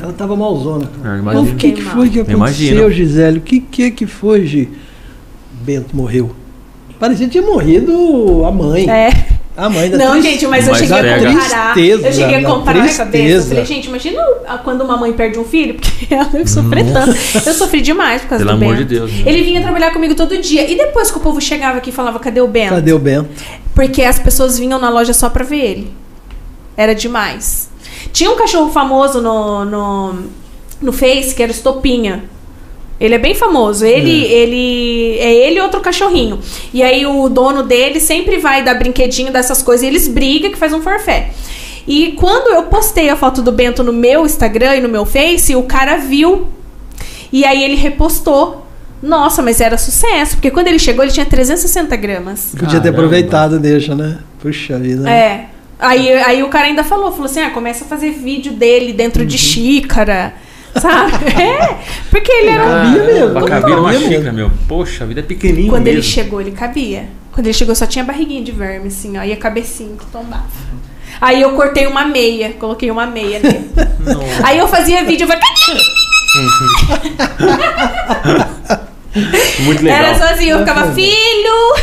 Ela 0.00 0.12
tava 0.12 0.36
malzona. 0.36 0.88
Mas 1.24 1.50
o 1.50 1.54
que, 1.56 1.72
que 1.72 1.82
foi 1.82 2.08
que 2.08 2.18
Eu 2.18 2.22
aconteceu. 2.22 2.90
Gisele? 2.90 3.38
O 3.38 3.40
que, 3.40 3.60
que 3.60 3.90
que 3.90 4.06
foi, 4.06 4.46
Gi? 4.46 4.68
Bento 5.62 5.94
morreu. 5.96 6.30
Parecia 7.00 7.26
que 7.26 7.32
tinha 7.32 7.44
morrido 7.44 8.44
a 8.44 8.50
mãe. 8.52 8.88
É. 8.88 9.10
A 9.58 9.68
mãe 9.68 9.90
da 9.90 9.98
Não, 9.98 10.12
tris- 10.12 10.24
gente, 10.24 10.46
mas 10.46 10.66
eu 10.66 10.72
Mas 10.72 10.82
cheguei 10.86 11.10
a 11.10 11.18
comparar. 11.18 11.72
Tristeza, 11.74 12.06
eu 12.06 12.12
cheguei 12.12 12.34
a 12.36 12.42
comparar 12.48 12.78
na 12.78 12.84
cabeça. 12.84 13.02
Eu 13.02 13.10
tristeza. 13.10 13.48
falei, 13.48 13.64
gente, 13.66 13.88
imagina 13.88 14.22
a- 14.46 14.58
quando 14.58 14.82
uma 14.82 14.96
mãe 14.96 15.12
perde 15.12 15.36
um 15.38 15.44
filho, 15.44 15.74
porque 15.74 16.06
ela 16.14 16.24
deve 16.26 16.48
sofrer 16.48 16.84
tanto. 16.92 17.16
Eu 17.44 17.54
sofri 17.54 17.80
demais 17.80 18.22
por 18.22 18.28
causa 18.28 18.44
Pelo 18.44 18.56
do 18.56 18.62
amor 18.64 18.76
Bento. 18.76 18.86
de 18.88 18.94
Deus, 18.96 19.10
né? 19.12 19.22
Ele 19.26 19.42
vinha 19.42 19.60
trabalhar 19.60 19.90
comigo 19.92 20.14
todo 20.14 20.38
dia. 20.38 20.70
E 20.70 20.76
depois 20.76 21.10
que 21.10 21.16
o 21.18 21.20
povo 21.20 21.40
chegava 21.40 21.78
aqui 21.78 21.90
e 21.90 21.92
falava, 21.92 22.20
cadê 22.20 22.40
o 22.40 22.46
Bento? 22.46 22.70
Cadê 22.76 22.92
o 22.92 22.98
Bento? 23.00 23.28
Porque 23.74 24.02
as 24.04 24.18
pessoas 24.20 24.56
vinham 24.58 24.78
na 24.78 24.88
loja 24.90 25.12
só 25.12 25.28
pra 25.28 25.44
ver 25.44 25.58
ele. 25.58 25.92
Era 26.76 26.94
demais. 26.94 27.68
Tinha 28.12 28.30
um 28.30 28.36
cachorro 28.36 28.70
famoso 28.70 29.20
no, 29.20 29.64
no, 29.64 30.14
no 30.80 30.92
Face, 30.92 31.34
que 31.34 31.42
era 31.42 31.50
o 31.50 31.54
Estopinha. 31.54 32.24
Ele 33.00 33.14
é 33.14 33.18
bem 33.18 33.34
famoso. 33.34 33.84
Ele, 33.84 34.24
ele 34.24 35.18
é 35.18 35.32
ele 35.32 35.58
e 35.58 35.60
outro 35.60 35.80
cachorrinho. 35.80 36.40
E 36.74 36.82
aí 36.82 37.06
o 37.06 37.28
dono 37.28 37.62
dele 37.62 38.00
sempre 38.00 38.38
vai 38.38 38.62
dar 38.62 38.74
brinquedinho 38.74 39.32
dessas 39.32 39.62
coisas 39.62 39.84
e 39.84 39.86
eles 39.86 40.08
brigam 40.08 40.50
que 40.50 40.58
faz 40.58 40.72
um 40.72 40.80
forfé. 40.80 41.30
E 41.86 42.12
quando 42.12 42.54
eu 42.54 42.64
postei 42.64 43.08
a 43.08 43.16
foto 43.16 43.40
do 43.40 43.50
Bento 43.50 43.82
no 43.82 43.92
meu 43.92 44.26
Instagram 44.26 44.76
e 44.76 44.80
no 44.80 44.88
meu 44.88 45.06
Face, 45.06 45.54
o 45.56 45.62
cara 45.62 45.96
viu. 45.96 46.48
E 47.32 47.44
aí 47.44 47.64
ele 47.64 47.76
repostou. 47.76 48.66
Nossa, 49.00 49.40
mas 49.42 49.60
era 49.60 49.78
sucesso, 49.78 50.34
porque 50.34 50.50
quando 50.50 50.66
ele 50.66 50.78
chegou 50.78 51.04
ele 51.04 51.12
tinha 51.12 51.24
360 51.24 51.94
gramas. 51.94 52.52
Podia 52.58 52.80
ter 52.80 52.88
aproveitado, 52.88 53.56
deixa, 53.60 53.94
né? 53.94 54.18
Puxa 54.40 54.76
vida. 54.76 55.08
É. 55.08 55.46
Aí, 55.78 56.12
aí 56.12 56.42
o 56.42 56.48
cara 56.48 56.66
ainda 56.66 56.82
falou, 56.82 57.12
falou 57.12 57.26
assim, 57.26 57.40
ah, 57.40 57.50
começa 57.50 57.84
a 57.84 57.86
fazer 57.86 58.10
vídeo 58.10 58.52
dele 58.52 58.92
dentro 58.92 59.24
de 59.24 59.38
xícara, 59.38 60.34
sabe? 60.80 61.26
É, 61.40 61.76
porque 62.10 62.30
ele 62.30 62.48
era... 62.50 62.64
Cabia 62.64 63.04
mesmo, 63.04 63.76
numa 63.76 63.92
xícara, 63.94 64.32
meu. 64.32 64.50
Poxa, 64.66 65.04
a 65.04 65.06
vida 65.06 65.20
é 65.20 65.22
pequenininha 65.22 65.70
Quando 65.70 65.86
ele 65.86 65.96
mesmo. 65.96 66.10
chegou, 66.12 66.40
ele 66.40 66.52
cabia. 66.52 67.06
Quando 67.32 67.46
ele 67.46 67.54
chegou, 67.54 67.74
só 67.74 67.86
tinha 67.86 68.04
barriguinha 68.04 68.42
de 68.42 68.52
verme, 68.52 68.88
assim, 68.88 69.16
ó, 69.16 69.22
e 69.22 69.32
a 69.32 69.36
cabecinha 69.36 69.96
que 69.96 70.06
tombava. 70.06 70.46
Aí 71.20 71.42
eu 71.42 71.52
cortei 71.52 71.86
uma 71.86 72.04
meia, 72.04 72.52
coloquei 72.58 72.90
uma 72.90 73.06
meia 73.06 73.40
nele. 73.40 73.70
Aí 74.44 74.58
eu 74.58 74.68
fazia 74.68 75.04
vídeo, 75.04 75.24
eu 75.24 75.28
falei, 75.28 75.42
cadê? 75.42 75.80
Muito 79.60 79.82
legal. 79.82 79.98
Era 79.98 80.18
sozinho, 80.18 80.56
eu 80.56 80.58
ficava, 80.60 80.92
filho! 80.92 81.74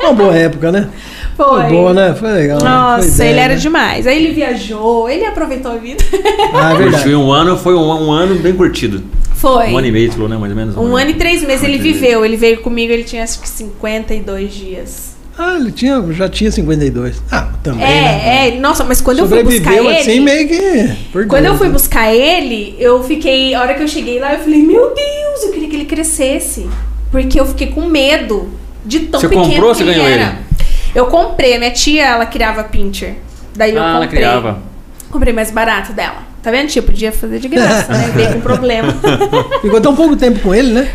Uma 0.00 0.12
boa 0.12 0.34
época, 0.34 0.72
né? 0.72 0.88
Foi. 1.36 1.62
Foi 1.62 1.70
boa, 1.70 1.92
né? 1.92 2.14
Foi 2.14 2.30
legal. 2.32 2.58
né? 2.62 2.64
Nossa, 2.68 3.10
Foi 3.16 3.26
ele 3.26 3.38
era 3.40 3.54
né? 3.54 3.60
demais. 3.60 4.06
Aí 4.06 4.24
ele 4.24 4.32
viajou, 4.34 5.08
ele 5.08 5.24
aproveitou 5.24 5.72
a 5.72 5.76
vida. 5.76 6.02
Ah, 6.52 6.72
é 6.72 6.76
verdade. 6.76 7.14
Um 7.14 7.30
ano, 7.32 7.56
foi 7.56 7.74
um, 7.74 7.80
um 8.06 8.12
ano 8.12 8.36
bem 8.36 8.54
curtido. 8.54 9.02
Foi. 9.34 9.68
Um 9.72 9.78
ano 9.78 9.86
e 9.86 9.92
meio, 9.92 10.12
falou, 10.12 10.28
né? 10.28 10.36
Mais 10.36 10.52
ou 10.52 10.56
menos. 10.56 10.76
Um 10.76 10.96
ano 10.96 11.10
e 11.10 11.14
três 11.14 11.42
meses 11.42 11.62
Um 11.62 11.66
ele 11.68 11.78
três 11.78 11.94
viveu. 11.96 12.24
Ele 12.24 12.36
veio 12.36 12.60
comigo, 12.60 12.92
ele 12.92 13.04
tinha 13.04 13.24
acho 13.24 13.40
que 13.40 13.48
52 13.48 14.54
dias. 14.54 15.14
Ah, 15.36 15.56
ele 15.56 15.72
tinha, 15.72 16.00
já 16.12 16.28
tinha 16.28 16.50
52. 16.52 17.20
Ah, 17.32 17.48
também. 17.62 17.80
né? 17.80 18.46
É, 18.46 18.48
é. 18.56 18.60
Nossa, 18.60 18.84
mas 18.84 19.00
quando 19.00 19.18
eu 19.18 19.26
fui 19.28 19.42
buscar 19.42 19.58
Sobreviveu 19.72 19.90
ele. 19.90 19.98
assim 20.00 20.20
meio 20.20 20.48
que. 20.48 20.94
por 21.12 21.26
Quando 21.26 21.44
eu 21.46 21.50
Deus, 21.50 21.58
fui 21.58 21.66
né? 21.66 21.72
buscar 21.72 22.14
ele, 22.14 22.76
eu 22.78 23.02
fiquei. 23.02 23.52
A 23.52 23.60
hora 23.60 23.74
que 23.74 23.82
eu 23.82 23.88
cheguei 23.88 24.20
lá, 24.20 24.34
eu 24.34 24.38
falei, 24.38 24.62
meu 24.62 24.94
Deus, 24.94 25.42
eu 25.42 25.50
queria 25.50 25.68
que 25.68 25.74
ele 25.74 25.84
crescesse. 25.86 26.66
Porque 27.10 27.38
eu 27.38 27.46
fiquei 27.46 27.66
com 27.66 27.84
medo 27.86 28.48
de 28.86 29.00
tão 29.00 29.18
Você 29.20 29.28
pequeno 29.28 29.46
comprou 29.48 29.68
ou 29.70 29.72
que 29.72 29.78
você 29.78 29.82
ele 29.84 29.94
ganhou 29.94 30.08
era. 30.08 30.22
ele? 30.22 30.32
Eu 30.94 31.06
comprei, 31.06 31.58
minha 31.58 31.70
tia, 31.70 32.04
ela 32.06 32.26
criava 32.26 32.64
pincher. 32.64 33.14
Daí 33.56 33.74
eu 33.74 33.82
Ah, 33.82 33.90
ela 33.90 34.00
comprei. 34.02 34.20
criava. 34.22 34.58
Comprei 35.10 35.32
mais 35.32 35.50
barato 35.50 35.92
dela. 35.92 36.18
Tá 36.42 36.50
vendo? 36.50 36.68
Tipo, 36.68 36.88
podia 36.88 37.10
fazer 37.10 37.38
de 37.38 37.48
graça, 37.48 37.90
né? 37.92 38.12
Veio 38.14 38.32
com 38.34 38.40
problema. 38.40 38.94
Ficou 39.62 39.80
tão 39.80 39.94
pouco 39.96 40.14
tempo 40.16 40.40
com 40.40 40.54
ele, 40.54 40.72
né? 40.72 40.88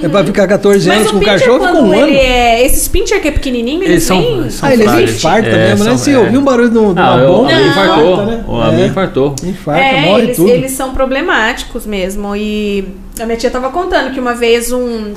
É 0.00 0.08
pra 0.08 0.24
ficar 0.24 0.46
14 0.46 0.86
Mas 0.86 0.98
anos 0.98 1.10
o 1.10 1.14
com 1.14 1.18
o 1.18 1.24
cachorro, 1.24 1.66
ficou 1.66 1.82
um 1.82 1.92
ano. 1.92 2.06
ele 2.06 2.16
é. 2.16 2.64
Esses 2.64 2.86
pincher 2.86 3.20
que 3.20 3.26
é 3.26 3.32
pequenininho, 3.32 3.78
eles, 3.82 3.90
Eles 3.90 4.02
são- 4.04 4.20
vêm- 4.22 4.48
são 4.50 4.68
Ah, 4.68 4.72
ele 4.74 4.84
frágeis. 4.84 5.16
infarta 5.16 5.48
É, 5.48 5.68
mesmo, 5.70 5.84
né? 5.84 5.90
são- 5.90 5.98
Se 5.98 6.12
é. 6.12 6.18
ouvir 6.18 6.38
um 6.38 6.44
barulho 6.44 6.90
uma 6.92 7.02
Ah, 7.02 7.16
o 7.16 7.26
bomba, 7.26 7.50
Não. 7.52 7.66
infartou. 7.66 8.12
infarta, 8.12 8.24
né? 8.30 8.44
O 8.46 8.62
É. 8.62 8.86
infartou. 8.86 9.34
Infarta, 9.42 9.80
É, 9.82 10.00
morre 10.02 10.22
eles, 10.22 10.36
tudo. 10.36 10.48
eles 10.50 10.70
são 10.70 10.94
problemáticos 10.94 11.84
mesmo. 11.84 12.36
E 12.36 12.86
a 13.20 13.26
minha 13.26 13.36
tia 13.36 13.50
tava 13.50 13.70
contando 13.70 14.12
que 14.14 14.20
uma 14.20 14.34
vez 14.34 14.70
um, 14.70 15.14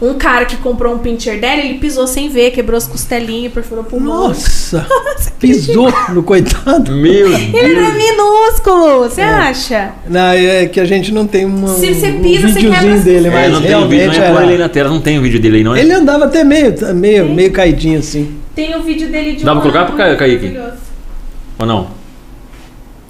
um 0.00 0.14
cara 0.14 0.44
que 0.44 0.56
comprou 0.56 0.94
um 0.94 0.98
pincher 0.98 1.40
dela, 1.40 1.60
ele 1.60 1.78
pisou 1.78 2.06
sem 2.06 2.28
ver, 2.28 2.50
quebrou 2.50 2.76
as 2.76 2.86
costelinhas, 2.86 3.52
perfurou 3.52 3.84
o 3.84 3.86
pulmão. 3.86 4.28
Nossa! 4.28 4.86
pisou 5.38 5.92
no 6.10 6.22
coitado. 6.22 6.92
Meu 6.92 7.32
Ele 7.32 7.56
era 7.56 7.90
Deus. 7.90 7.94
minúsculo, 7.94 8.98
você 9.00 9.20
acha? 9.20 9.92
Não, 10.08 10.20
é 10.30 10.66
que 10.66 10.80
a 10.80 10.84
gente 10.84 11.12
não 11.12 11.26
tem 11.26 11.44
uma, 11.44 11.68
Se 11.68 11.94
você 11.94 12.08
um 12.10 12.22
pisa, 12.22 12.48
você 12.48 12.54
videozinho 12.60 12.72
quebra- 12.72 12.98
dele, 12.98 13.28
É, 13.28 13.30
mas 13.30 13.52
não 13.52 13.60
tem 13.60 13.68
vídeo, 13.70 13.88
realmente 13.88 14.18
não 14.18 14.24
é 14.26 14.32
pôr 14.32 14.42
ele 14.42 14.52
era... 14.54 14.62
na 14.64 14.68
tela, 14.68 14.88
não 14.90 15.00
tem 15.00 15.18
o 15.18 15.22
vídeo 15.22 15.40
dele 15.40 15.56
aí, 15.58 15.64
não 15.64 15.74
é? 15.76 15.80
Ele 15.80 15.92
andava 15.92 16.24
até 16.24 16.42
meio, 16.44 16.74
meio, 16.94 17.28
meio 17.28 17.52
caidinho 17.52 17.98
assim. 17.98 18.36
Tem 18.54 18.74
o 18.76 18.82
vídeo 18.82 19.08
dele 19.10 19.34
de 19.36 19.44
Dá 19.44 19.52
um 19.52 19.56
pra 19.56 19.62
colocar 19.62 19.78
ano 19.80 19.88
pro 19.88 19.96
Ca- 19.96 20.16
Kaique? 20.16 20.46
maravilhoso. 20.46 20.76
Ou 21.58 21.66
não? 21.66 21.86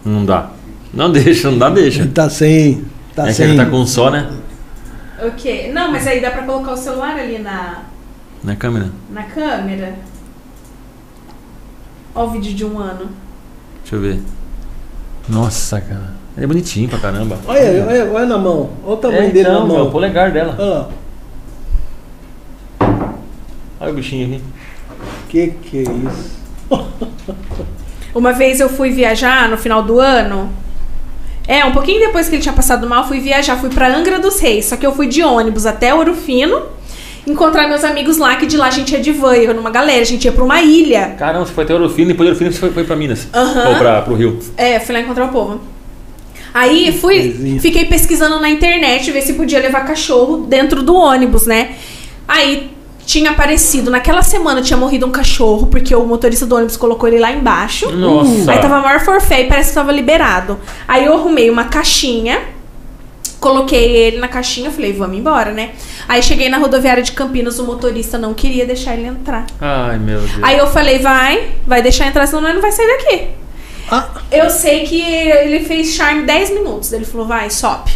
Não 0.05 0.25
dá. 0.25 0.51
Não 0.93 1.11
deixa, 1.11 1.51
não 1.51 1.59
dá, 1.59 1.71
deixa. 1.71 2.01
Ele 2.03 2.11
tá 2.11 2.29
sem... 2.31 2.85
Tá 3.15 3.25
é 3.25 3.27
que 3.29 3.35
sem... 3.35 3.47
ele 3.49 3.57
tá 3.57 3.67
com 3.67 3.77
um 3.79 3.87
só, 3.87 4.11
né? 4.11 4.27
O 5.23 5.31
quê? 5.33 5.71
Não, 5.73 5.91
mas 5.93 6.07
aí 6.07 6.21
dá 6.21 6.31
pra 6.31 6.43
colocar 6.43 6.73
o 6.73 6.77
celular 6.77 7.17
ali 7.19 7.39
na, 7.39 7.83
Na 8.43 8.57
câmera. 8.57 8.91
na 9.11 9.23
câmera. 9.25 9.95
Ó 12.15 12.25
o 12.25 12.31
vídeo 12.31 12.55
de 12.55 12.65
um 12.65 12.79
ano. 12.79 13.09
Deixa 13.83 13.97
eu 13.97 14.01
ver. 14.01 14.21
Nossa, 15.29 15.81
cara. 15.81 16.13
Ele 16.37 16.45
é 16.45 16.49
bonitinho 16.49 16.89
pra 16.89 16.99
caramba. 16.99 17.39
Olha, 17.47 17.87
olha, 17.87 18.13
olha 18.13 18.27
na 18.27 18.39
mão. 18.39 18.71
Olha 18.85 18.95
o 18.95 18.97
tamanho 18.97 19.23
É, 19.23 19.27
dele 19.29 19.41
então, 19.49 19.61
na 19.61 19.67
meu, 19.67 19.77
mão. 19.79 19.87
o 19.89 19.91
polegar 19.91 20.31
dela. 20.33 20.57
Olha 20.59 20.69
lá. 20.71 20.89
Olha 23.81 23.91
o 23.93 23.95
bichinho 23.95 24.37
aqui. 24.37 24.45
Que 25.29 25.49
que 25.51 25.79
é 25.79 25.83
isso? 25.83 26.35
Uma 28.15 28.33
vez 28.33 28.61
eu 28.61 28.69
fui 28.69 28.91
viajar 28.91 29.49
no 29.49 29.57
final 29.57 29.83
do 29.83 29.99
ano. 30.01 30.51
É, 31.47 31.65
um 31.65 31.73
pouquinho 31.73 32.01
depois 32.01 32.29
que 32.29 32.37
ele 32.37 32.43
tinha 32.43 32.55
passado 32.55 32.89
mal, 32.89 33.07
fui 33.07 33.21
viajar, 33.21 33.57
fui 33.57 33.71
pra 33.71 33.95
Angra 33.95 34.19
dos 34.19 34.41
Reis. 34.41 34.67
Só 34.67 34.77
que 34.77 34.87
eu 34.87 34.95
fui 34.95 35.07
de 35.07 35.23
ônibus 35.23 35.67
até 35.67 35.95
Ouro 35.95 36.15
Fino 36.15 36.63
encontrar 37.27 37.69
meus 37.69 37.85
amigos 37.85 38.19
lá, 38.19 38.37
que 38.37 38.47
de 38.47 38.57
lá 38.57 38.67
a 38.67 38.71
gente 38.71 38.93
ia 38.93 39.01
de 39.01 39.11
van, 39.13 39.37
ia 39.37 39.55
numa 39.55 39.71
galera, 39.71 40.03
a 40.03 40.05
gente 40.05 40.25
ia 40.25 40.33
pra 40.33 40.45
uma 40.45 40.61
ilha. 40.61 41.15
Caramba, 41.19 41.47
você 41.47 41.53
foi 41.53 41.65
até 41.65 41.75
Ouro 41.75 41.89
Fino, 41.89 42.09
depois 42.09 42.27
de 42.27 42.33
Ouro 42.33 42.39
Fino 42.39 42.53
você 42.53 42.59
foi, 42.59 42.71
foi 42.71 42.85
pra 42.85 42.97
Minas. 42.97 43.29
Aham. 43.33 43.69
Ou 43.69 43.77
pra, 43.77 44.03
pro 44.03 44.15
Rio. 44.15 44.39
É, 44.57 44.79
fui 44.79 44.95
lá 44.95 45.01
encontrar 45.01 45.27
o 45.27 45.29
povo. 45.29 45.61
Aí 46.53 46.97
fui, 47.01 47.59
fiquei 47.61 47.85
pesquisando 47.87 48.39
na 48.39 48.49
internet, 48.49 49.11
ver 49.11 49.23
se 49.23 49.33
podia 49.33 49.59
levar 49.59 49.81
cachorro 49.81 50.47
dentro 50.47 50.85
do 50.85 50.95
ônibus, 50.95 51.47
né? 51.47 51.75
Aí 52.29 52.71
tinha 53.07 53.31
aparecido, 53.31 53.91
naquela 53.91 54.23
semana 54.23 54.63
tinha 54.63 54.77
morrido 54.77 55.07
um 55.07 55.11
cachorro, 55.11 55.67
porque 55.67 55.95
o 55.95 56.05
motorista 56.07 56.47
do 56.47 56.55
ônibus 56.57 56.77
colocou 56.77 57.09
ele 57.09 57.19
lá 57.19 57.31
embaixo. 57.33 57.91
Nossa. 57.91 58.51
Aí 58.53 58.59
tava 58.59 58.81
maior 58.81 59.01
forfé 59.01 59.43
e 59.43 59.49
parece 59.49 59.71
que 59.71 59.75
tava 59.75 59.93
liberado. 59.93 60.59
Aí 60.89 61.05
eu 61.05 61.15
arrumei 61.15 61.51
uma 61.51 61.65
caixinha, 61.65 62.41
coloquei 63.39 63.95
ele 63.95 64.19
na 64.19 64.29
caixinha, 64.29 64.71
falei, 64.71 64.93
vamos 64.93 65.19
embora, 65.19 65.53
né? 65.53 65.71
Aí 66.09 66.23
cheguei 66.23 66.49
na 66.49 66.57
rodoviária 66.59 67.03
de 67.03 67.13
Campinas, 67.13 67.59
o 67.59 67.65
motorista 67.65 68.17
não 68.17 68.33
queria 68.33 68.65
deixar 68.67 68.95
ele 68.95 69.07
entrar. 69.07 69.47
Ai, 69.61 69.99
meu 69.99 70.21
Deus. 70.21 70.43
Aí 70.43 70.57
eu 70.59 70.67
falei, 70.67 70.99
vai, 70.99 71.51
vai 71.67 71.83
deixar 71.83 72.07
entrar, 72.07 72.27
senão 72.27 72.43
nós 72.43 72.55
não 72.55 72.63
vai 72.63 72.73
sair 72.73 72.87
daqui. 72.87 73.29
Ah, 73.91 74.09
Eu 74.33 74.49
sei 74.49 74.85
que 74.85 75.01
ele 75.03 75.61
fez 75.65 75.95
charme 75.95 76.23
10 76.23 76.51
minutos. 76.55 76.93
Ele 76.93 77.05
falou, 77.05 77.27
vai, 77.27 77.51
sobe. 77.51 77.91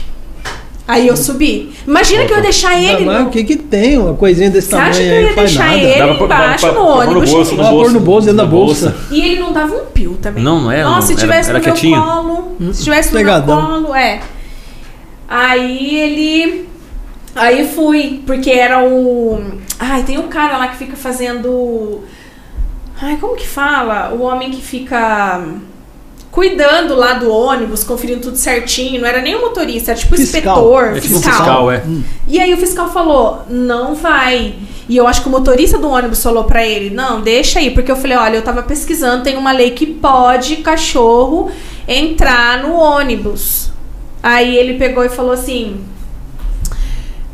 Aí 0.89 1.07
eu 1.07 1.16
subi. 1.18 1.70
Imagina 1.86 2.24
que 2.24 2.32
eu 2.32 2.36
ia 2.39 2.43
deixar 2.43 2.82
ele. 2.82 3.05
mas 3.05 3.20
no- 3.20 3.26
o 3.26 3.30
que 3.30 3.45
que 3.45 3.57
tem? 3.57 3.99
Uma 3.99 4.14
coisinha 4.14 4.49
desse 4.51 4.68
Você 4.70 4.74
acha 4.76 4.99
tamanho 5.01 5.11
que 5.11 5.24
eu 5.24 5.28
ia 5.28 5.34
deixar 5.36 5.64
nada. 5.66 5.78
ele? 5.78 5.99
Dava 5.99 6.24
embaixo 6.24 6.66
pra- 6.66 6.68
no 6.68 6.74
pra 6.74 6.82
no 6.82 7.11
ônibus, 7.11 7.30
bolso, 7.30 7.51
no 7.51 7.57
bolso. 7.62 7.70
pôr 7.76 7.91
no 7.93 8.01
bolso, 8.01 8.26
dentro 8.26 8.39
da 8.43 8.47
bolsa. 8.51 8.97
E 9.11 9.20
ele 9.20 9.39
não 9.39 9.53
dava 9.53 9.74
um 9.76 9.84
pio 9.84 10.18
também. 10.22 10.43
Não, 10.43 10.62
não 10.62 10.72
é, 10.72 10.82
Nossa, 10.82 10.95
não. 10.95 11.03
se 11.07 11.12
Era- 11.12 11.20
tivesse 11.20 11.51
era 11.51 11.59
no 11.59 11.64
meu 11.64 11.72
quietinho. 11.74 12.03
colo. 12.03 12.57
Se 12.72 12.84
tivesse 12.84 13.12
no 13.12 13.18
Pegadão. 13.18 13.57
meu 13.70 13.82
colo, 13.82 13.95
é. 13.95 14.20
Aí 15.28 15.97
ele. 16.01 16.68
Aí 17.36 17.68
fui, 17.68 18.22
porque 18.26 18.51
era 18.51 18.82
o. 18.82 19.41
Ai, 19.78 20.03
tem 20.03 20.18
um 20.18 20.28
cara 20.28 20.57
lá 20.57 20.68
que 20.68 20.76
fica 20.78 20.97
fazendo. 20.97 22.01
Ai, 23.01 23.16
como 23.20 23.36
que 23.36 23.47
fala? 23.47 24.11
O 24.14 24.22
homem 24.22 24.51
que 24.51 24.62
fica 24.62 25.41
cuidando 26.39 26.95
lá 26.95 27.14
do 27.14 27.32
ônibus, 27.32 27.82
conferindo 27.82 28.20
tudo 28.20 28.36
certinho. 28.36 29.01
Não 29.01 29.09
era 29.09 29.20
nem 29.20 29.34
o 29.34 29.41
motorista, 29.41 29.91
era 29.91 29.99
tipo 29.99 30.14
o 30.14 30.16
Fiscal. 30.16 30.39
inspetor, 30.41 30.97
É 30.97 31.01
tipo 31.01 31.14
fiscal. 31.16 31.32
fiscal, 31.32 31.70
é. 31.72 31.82
E 32.28 32.39
aí 32.39 32.55
o 32.55 32.57
fiscal 32.57 32.93
falou, 32.93 33.43
não 33.51 33.93
vai. 33.97 34.55
E 34.89 34.97
eu 34.97 35.09
acho 35.09 35.20
que 35.22 35.26
o 35.28 35.32
motorista 35.32 35.78
do 35.78 35.89
ônibus 35.91 36.22
falou 36.22 36.45
pra 36.45 36.64
ele, 36.64 36.91
não, 36.95 37.20
deixa 37.20 37.59
aí, 37.59 37.72
porque 37.72 37.91
eu 37.91 37.97
falei, 37.97 38.16
olha, 38.16 38.36
eu 38.36 38.43
tava 38.43 38.62
pesquisando, 38.62 39.24
tem 39.24 39.36
uma 39.36 39.51
lei 39.51 39.72
que 39.72 39.84
pode 39.84 40.59
cachorro 40.59 41.51
entrar 41.89 42.62
no 42.62 42.72
ônibus. 42.74 43.72
Aí 44.22 44.57
ele 44.57 44.78
pegou 44.78 45.05
e 45.05 45.09
falou 45.09 45.32
assim, 45.32 45.80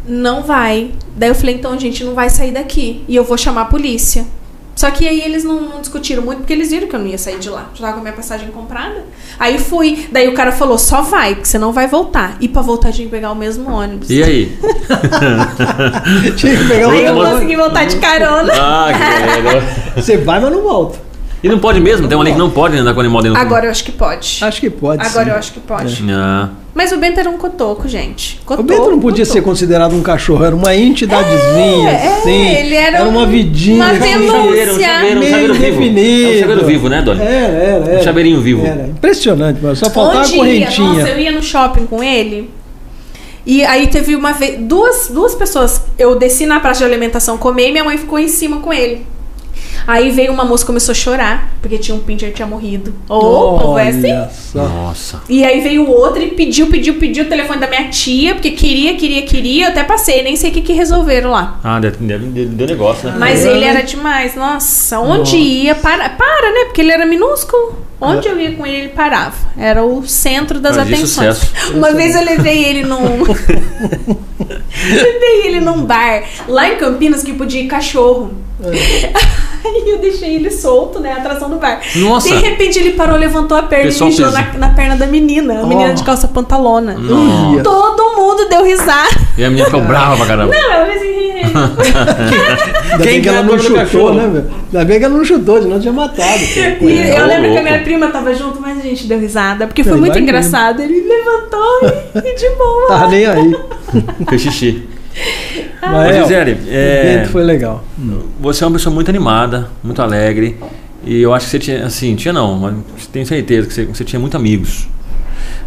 não 0.09 0.43
vai. 0.43 0.93
Daí 1.15 1.29
eu 1.29 1.35
falei, 1.35 1.57
então 1.57 1.75
a 1.75 1.79
gente 1.79 2.03
não 2.03 2.15
vai 2.15 2.31
sair 2.31 2.53
daqui 2.53 3.05
e 3.07 3.15
eu 3.15 3.23
vou 3.23 3.37
chamar 3.37 3.61
a 3.63 3.67
polícia. 3.67 4.25
Só 4.75 4.91
que 4.91 5.07
aí 5.07 5.21
eles 5.21 5.45
não, 5.45 5.61
não 5.61 5.81
discutiram 5.81 6.23
muito 6.23 6.39
porque 6.39 6.53
eles 6.53 6.71
viram 6.71 6.89
que 6.89 6.95
eu 6.97 7.01
não 7.01 7.07
ia 7.07 7.19
sair 7.19 7.39
de 7.39 7.49
lá. 7.49 7.71
Já 7.75 7.83
tava 7.83 7.93
com 7.95 8.01
a 8.01 8.03
minha 8.03 8.15
passagem 8.15 8.51
comprada. 8.51 9.05
Aí 9.39 9.59
fui. 9.59 10.09
Daí 10.11 10.29
o 10.29 10.35
cara 10.35 10.53
falou: 10.53 10.79
só 10.79 11.03
vai, 11.03 11.35
porque 11.35 11.49
você 11.49 11.59
não 11.59 11.73
vai 11.73 11.87
voltar. 11.87 12.37
E 12.41 12.49
pra 12.49 12.63
voltar 12.63 12.93
tinha 12.93 13.07
que 13.07 13.11
pegar 13.11 13.31
o 13.31 13.37
mesmo 13.37 13.71
ônibus. 13.71 14.11
E 14.11 14.23
aí? 14.23 14.59
Tinha 16.37 16.57
que 16.57 16.69
pegar 16.69 16.91
Aí 16.91 17.05
eu 17.07 17.15
consegui 17.15 17.57
voltar 17.57 17.85
de 17.85 17.97
carona. 17.97 18.53
Ah, 18.55 18.89
que 18.93 19.41
legal. 19.41 19.63
Você 19.97 20.17
vai, 20.17 20.41
mas 20.41 20.53
não 20.53 20.63
volta. 20.63 20.99
E 21.45 21.49
não 21.49 21.59
pode 21.59 21.79
mesmo? 21.79 22.09
Tem 22.09 22.17
uma 22.17 22.25
lei 22.25 22.33
que 22.33 22.39
não 22.39 22.49
pode 22.49 22.75
andar 22.75 22.95
com 22.95 23.01
animal 23.01 23.21
dentro 23.21 23.39
do 23.39 23.41
Agora 23.43 23.67
eu 23.67 23.71
acho 23.71 23.85
que 23.85 23.93
pode. 23.93 24.39
Acho 24.43 24.61
que 24.61 24.71
pode 24.71 25.07
Agora 25.07 25.25
sim. 25.27 25.31
eu 25.31 25.37
acho 25.37 25.53
que 25.53 25.61
pode. 25.61 26.03
Ah, 26.11 26.49
Mas 26.75 26.91
o 26.91 26.97
Bento 26.97 27.21
era 27.21 27.29
um 27.29 27.37
cotoco, 27.37 27.87
gente. 27.87 28.41
O 28.43 28.47
Cotoco, 28.47 28.67
Bento 28.67 28.91
não 28.91 28.99
podia 28.99 29.27
ser 29.27 29.33
cotoco. 29.35 29.51
considerado 29.51 29.95
um 29.95 30.01
cachorro, 30.03 30.43
era 30.43 30.57
uma 30.57 30.75
entidadezinha, 30.75 31.91
É, 31.91 31.93
é, 32.07 32.17
assim. 32.17 32.47
ele 32.57 32.75
era 32.75 33.05
uma 33.07 33.21
um- 33.25 33.27
vidinha. 33.29 33.77
uma 33.77 33.91
assim, 33.91 34.01
pelúcia. 34.01 34.33
chaveiro, 34.33 34.73
um 34.73 34.81
chaveiro, 34.81 35.21
um 35.21 35.23
chaveiro 35.25 35.55
vivo. 35.55 35.65
definido. 35.67 36.25
É 36.33 36.35
um 36.37 36.41
chaveiro 36.41 36.65
vivo, 36.65 36.89
né, 36.89 37.03
Doni? 37.03 37.21
Era, 37.21 37.31
era, 37.35 37.85
era. 37.91 38.01
Um 38.01 38.03
chaveirinho 38.03 38.41
vivo. 38.41 38.67
Era. 38.67 38.87
Impressionante, 38.87 39.61
mano. 39.63 39.77
Só 39.77 39.91
faltava 39.91 40.21
Onde 40.21 40.33
a 40.35 40.37
correntinha. 40.39 40.89
Ia? 40.95 41.01
Nossa, 41.01 41.09
eu 41.11 41.19
ia 41.21 41.31
no 41.33 41.43
shopping 41.43 41.85
com 41.87 42.03
ele. 42.03 42.51
E 43.47 43.63
aí 43.65 43.87
teve 43.89 44.17
uma 44.17 44.33
vez. 44.33 44.59
Duas, 44.61 45.09
duas 45.13 45.35
pessoas. 45.35 45.83
Eu 45.99 46.19
desci 46.19 46.47
na 46.47 46.59
praça 46.61 46.79
de 46.79 46.85
alimentação 46.87 47.37
comer 47.37 47.69
e 47.69 47.73
minha 47.73 47.85
mãe 47.85 47.99
ficou 47.99 48.19
em 48.19 48.29
cima 48.29 48.61
com 48.61 48.73
ele. 48.73 49.05
Aí 49.87 50.11
veio 50.11 50.33
uma 50.33 50.45
moça 50.45 50.65
e 50.65 50.67
começou 50.67 50.93
a 50.93 50.95
chorar, 50.95 51.53
porque 51.61 51.77
tinha 51.79 51.95
um 51.95 52.01
pincher 52.01 52.31
que 52.31 52.37
tinha 52.37 52.47
morrido. 52.49 52.95
Ô, 53.09 53.17
o 53.57 53.59
povo 53.59 53.79
é 53.79 53.89
assim. 53.89 54.13
Nossa. 54.55 55.23
E 55.29 55.45
aí 55.45 55.61
veio 55.61 55.85
o 55.85 55.91
outro 55.91 56.23
e 56.23 56.29
pediu, 56.31 56.69
pediu, 56.69 56.95
pediu 56.95 57.25
o 57.25 57.29
telefone 57.29 57.61
da 57.61 57.67
minha 57.67 57.89
tia, 57.91 58.35
porque 58.35 58.53
queria, 58.53 58.95
queria, 58.95 59.23
queria. 59.23 59.67
Eu 59.67 59.71
até 59.71 59.85
passei, 59.85 60.23
nem 60.23 60.37
sei 60.37 60.51
o 60.51 60.53
que, 60.55 60.63
que 60.63 60.73
resolveram 60.73 61.31
lá. 61.31 61.61
Ah, 61.63 61.79
deu, 61.81 61.91
deu, 61.93 62.19
deu- 62.19 62.67
negócio, 62.69 63.09
né? 63.11 63.17
Mas 63.19 63.45
É. 63.45 63.51
ele 63.55 63.65
era 63.65 63.83
demais, 63.83 64.35
nossa. 64.35 64.99
Onde 65.01 65.19
Nossa. 65.19 65.37
ia, 65.37 65.75
para, 65.75 66.09
para, 66.09 66.51
né? 66.53 66.65
Porque 66.67 66.81
ele 66.81 66.93
era 66.93 67.05
minúsculo. 67.05 67.85
Onde 68.01 68.29
eu 68.29 68.39
ia 68.39 68.53
com 68.53 68.67
ele, 68.67 68.77
ele 68.77 68.89
parava. 68.89 69.35
Era 69.57 69.83
o 69.83 70.07
centro 70.07 70.61
das 70.61 70.77
Mas 70.77 70.87
atenções. 70.89 71.37
sucesso. 71.39 71.73
Uma 71.75 71.93
vez 71.93 72.15
eu 72.15 72.23
levei 72.25 72.65
ele 72.65 72.83
num. 72.85 73.23
levei 74.85 75.47
ele 75.47 75.61
num 75.61 75.83
bar 75.85 76.23
lá 76.49 76.69
em 76.69 76.77
Campinas 76.77 77.23
que 77.23 77.33
podia 77.33 77.61
ir 77.63 77.67
cachorro. 77.67 78.33
Aí 79.65 79.83
eu 79.89 79.99
deixei 79.99 80.35
ele 80.35 80.51
solto, 80.51 81.01
né? 81.01 81.13
A 81.13 81.17
atração 81.17 81.49
do 81.49 81.57
bar. 81.57 81.81
Nossa. 81.97 82.29
De 82.29 82.35
repente 82.43 82.79
ele 82.79 82.91
parou, 82.91 83.17
levantou 83.17 83.57
a 83.57 83.63
perna 83.63 83.87
Pessoal 83.87 84.11
e 84.11 84.13
mijou 84.13 84.31
na, 84.31 84.53
na 84.59 84.69
perna 84.71 84.95
da 84.97 85.07
menina. 85.07 85.61
A 85.61 85.67
menina 85.67 85.91
Oh. 85.91 85.95
de 85.95 86.03
calça 86.05 86.29
pantalona. 86.29 86.93
Nossa. 86.95 87.63
Todo 87.63 88.15
mundo 88.17 88.47
deu 88.49 88.63
risada. 88.63 89.09
E 89.39 89.45
a 89.45 89.49
menina 89.49 89.65
ficou 89.67 89.81
brava 89.81 90.17
pra 90.19 90.27
caramba. 90.27 90.55
Não, 90.55 90.73
eu 90.87 90.93
assim. 90.93 91.15
Ainda 91.45 92.97
Quem 92.99 93.05
bem 93.13 93.23
que 93.23 93.29
ela 93.29 93.39
é 93.39 93.43
não 93.43 93.59
chutou, 93.59 94.15
né, 94.15 94.29
velho? 94.29 94.51
Ainda 94.73 94.85
bem 94.85 94.99
que 94.99 95.05
ela 95.05 95.17
não 95.17 95.25
chutou, 95.25 95.63
senão 95.63 95.81
tinha 95.81 95.93
matado. 95.93 96.41
pô. 96.79 96.89
E 96.89 97.09
eu 97.17 97.27
lembro 97.27 97.53
que 97.53 97.59
a 97.59 97.63
minha 97.63 97.81
prima 97.83 98.09
tava 98.09 98.35
junto, 98.35 98.61
mas 98.61 98.79
a 98.79 98.83
gente 98.83 99.07
deu 99.07 99.19
risada, 99.19 99.67
porque 99.67 99.83
foi 99.83 99.97
muito 99.97 100.19
engraçado. 100.19 100.81
Ele 100.83 101.01
levantou 101.01 101.81
e, 102.23 102.29
e 102.29 102.35
de 102.35 102.51
boa. 102.57 102.89
Tava 102.89 103.07
nem 103.09 103.25
aí. 103.27 103.57
Fez 104.29 104.43
xixi. 104.43 104.89
Mas, 105.91 106.17
Ô, 106.17 106.19
é, 106.19 106.23
Gisele, 106.23 106.53
o 106.53 106.59
é, 106.69 107.15
evento 107.15 107.31
foi 107.31 107.45
legal. 107.45 107.85
você 108.41 108.65
é 108.65 108.67
uma 108.67 108.73
pessoa 108.73 108.95
muito 108.95 109.09
animada, 109.09 109.69
muito 109.83 110.01
alegre. 110.01 110.57
E 111.07 111.21
eu 111.21 111.35
acho 111.35 111.47
que 111.47 111.51
você 111.51 111.59
tinha, 111.59 111.87
assim, 111.87 112.17
tinha 112.17 112.33
não, 112.33 112.59
mas 112.59 113.07
tenho 113.13 113.27
certeza 113.27 113.69
que 113.69 113.75
você, 113.75 113.85
você 113.85 114.05
tinha 114.05 114.19
muitos 114.19 114.37
amigos. 114.37 114.89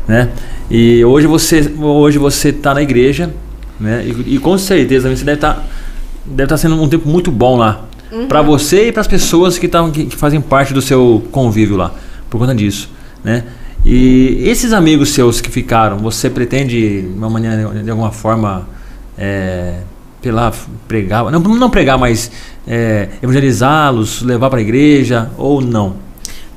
Né? 0.07 0.29
E 0.69 1.03
hoje 1.05 1.27
você 1.27 1.71
hoje 1.79 2.17
você 2.17 2.49
está 2.49 2.73
na 2.73 2.81
igreja, 2.81 3.29
né? 3.79 4.03
E, 4.05 4.35
e 4.35 4.39
com 4.39 4.57
certeza 4.57 5.13
você 5.13 5.23
deve 5.23 5.37
estar 5.37 5.67
deve 6.25 6.43
estar 6.43 6.57
sendo 6.57 6.81
um 6.81 6.89
tempo 6.89 7.07
muito 7.07 7.31
bom 7.31 7.57
lá 7.57 7.85
para 8.27 8.41
você 8.41 8.87
e 8.87 8.91
para 8.91 9.01
as 9.01 9.07
pessoas 9.07 9.57
que, 9.57 9.65
estão 9.65 9.91
que, 9.91 10.05
que 10.05 10.15
fazem 10.15 10.41
parte 10.41 10.73
do 10.73 10.81
seu 10.81 11.25
convívio 11.31 11.75
lá 11.75 11.93
por 12.29 12.39
conta 12.39 12.55
disso, 12.55 12.89
né? 13.23 13.43
E 13.85 14.41
esses 14.43 14.73
amigos 14.73 15.09
seus 15.09 15.39
que 15.39 15.49
ficaram, 15.49 15.97
você 15.97 16.29
pretende 16.29 17.01
de 17.01 17.07
uma 17.15 17.29
maneira 17.29 17.83
de 17.83 17.89
alguma 17.89 18.11
forma 18.11 18.67
é, 19.17 19.75
sei 20.21 20.31
lá, 20.31 20.51
pregar, 20.87 21.31
não, 21.31 21.39
não 21.39 21.69
pregar, 21.69 21.97
mas 21.97 22.31
é, 22.67 23.09
evangelizá-los, 23.21 24.21
levar 24.21 24.49
para 24.49 24.59
a 24.59 24.61
igreja 24.61 25.31
ou 25.37 25.61
não? 25.61 26.07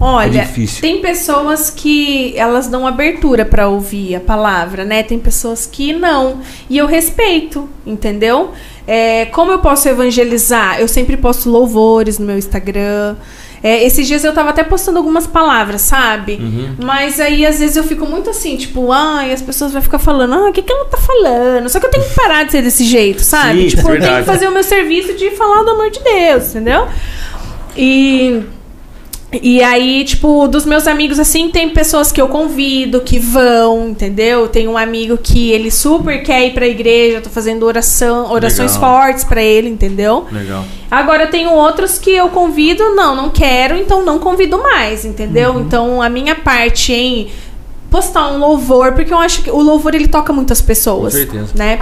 Olha, 0.02 0.48
É 0.48 0.80
tem 0.80 1.02
pessoas 1.02 1.68
que 1.68 2.34
elas 2.34 2.68
dão 2.68 2.86
abertura 2.86 3.44
pra 3.44 3.68
ouvir 3.68 4.14
a 4.14 4.20
palavra, 4.20 4.82
né? 4.82 5.02
Tem 5.02 5.18
pessoas 5.18 5.66
que 5.66 5.92
não. 5.92 6.40
E 6.70 6.78
eu 6.78 6.86
respeito, 6.86 7.68
entendeu? 7.86 8.52
É, 8.86 9.26
como 9.26 9.52
eu 9.52 9.58
posso 9.58 9.86
evangelizar? 9.90 10.80
Eu 10.80 10.88
sempre 10.88 11.18
posto 11.18 11.50
louvores 11.50 12.18
no 12.18 12.24
meu 12.24 12.38
Instagram. 12.38 13.14
É, 13.62 13.84
esses 13.84 14.06
dias 14.06 14.24
eu 14.24 14.32
tava 14.32 14.50
até 14.50 14.64
postando 14.64 14.98
algumas 14.98 15.26
palavras, 15.26 15.82
sabe? 15.82 16.38
Uhum. 16.40 16.76
Mas 16.82 17.20
aí 17.20 17.44
às 17.44 17.58
vezes 17.58 17.76
eu 17.76 17.84
fico 17.84 18.06
muito 18.06 18.30
assim, 18.30 18.56
tipo, 18.56 18.90
ai, 18.90 19.32
as 19.32 19.42
pessoas 19.42 19.72
vão 19.72 19.82
ficar 19.82 19.98
falando, 19.98 20.34
ah, 20.34 20.48
o 20.48 20.52
que, 20.52 20.62
que 20.62 20.72
ela 20.72 20.86
tá 20.86 20.96
falando? 20.96 21.68
Só 21.68 21.78
que 21.78 21.86
eu 21.86 21.90
tenho 21.90 22.04
que 22.04 22.14
parar 22.14 22.44
de 22.44 22.52
ser 22.52 22.62
desse 22.62 22.84
jeito, 22.84 23.22
sabe? 23.22 23.62
Sim, 23.70 23.76
tipo, 23.76 23.90
é 23.90 23.96
eu 23.96 24.00
tenho 24.00 24.16
que 24.18 24.24
fazer 24.24 24.48
o 24.48 24.52
meu 24.52 24.62
serviço 24.62 25.14
de 25.14 25.30
falar 25.32 25.62
do 25.62 25.70
amor 25.70 25.90
de 25.90 26.00
Deus, 26.02 26.50
entendeu? 26.50 26.88
E. 27.76 28.42
E 29.32 29.62
aí, 29.62 30.04
tipo, 30.04 30.48
dos 30.48 30.64
meus 30.64 30.88
amigos, 30.88 31.20
assim, 31.20 31.50
tem 31.50 31.70
pessoas 31.70 32.10
que 32.10 32.20
eu 32.20 32.26
convido, 32.26 33.00
que 33.00 33.18
vão, 33.18 33.90
entendeu? 33.90 34.48
Tem 34.48 34.66
um 34.66 34.76
amigo 34.76 35.16
que 35.16 35.52
ele 35.52 35.70
super 35.70 36.22
quer 36.24 36.48
ir 36.48 36.52
pra 36.52 36.66
igreja, 36.66 37.20
tô 37.20 37.30
fazendo 37.30 37.64
oração, 37.64 38.32
orações 38.32 38.74
Legal. 38.74 38.90
fortes 39.02 39.22
pra 39.22 39.40
ele, 39.40 39.68
entendeu? 39.68 40.26
Legal. 40.32 40.64
Agora 40.90 41.28
tem 41.28 41.46
outros 41.46 41.96
que 41.96 42.10
eu 42.10 42.28
convido, 42.30 42.96
não, 42.96 43.14
não 43.14 43.30
quero, 43.30 43.76
então 43.76 44.04
não 44.04 44.18
convido 44.18 44.60
mais, 44.60 45.04
entendeu? 45.04 45.52
Uhum. 45.52 45.60
Então 45.60 46.02
a 46.02 46.08
minha 46.08 46.34
parte 46.34 46.92
em 46.92 47.30
postar 47.88 48.32
um 48.32 48.38
louvor, 48.38 48.92
porque 48.92 49.12
eu 49.12 49.18
acho 49.18 49.42
que 49.42 49.50
o 49.50 49.60
louvor 49.60 49.94
ele 49.94 50.08
toca 50.08 50.32
muitas 50.32 50.60
pessoas, 50.60 51.12
Com 51.14 51.18
certeza. 51.20 51.52
né? 51.54 51.78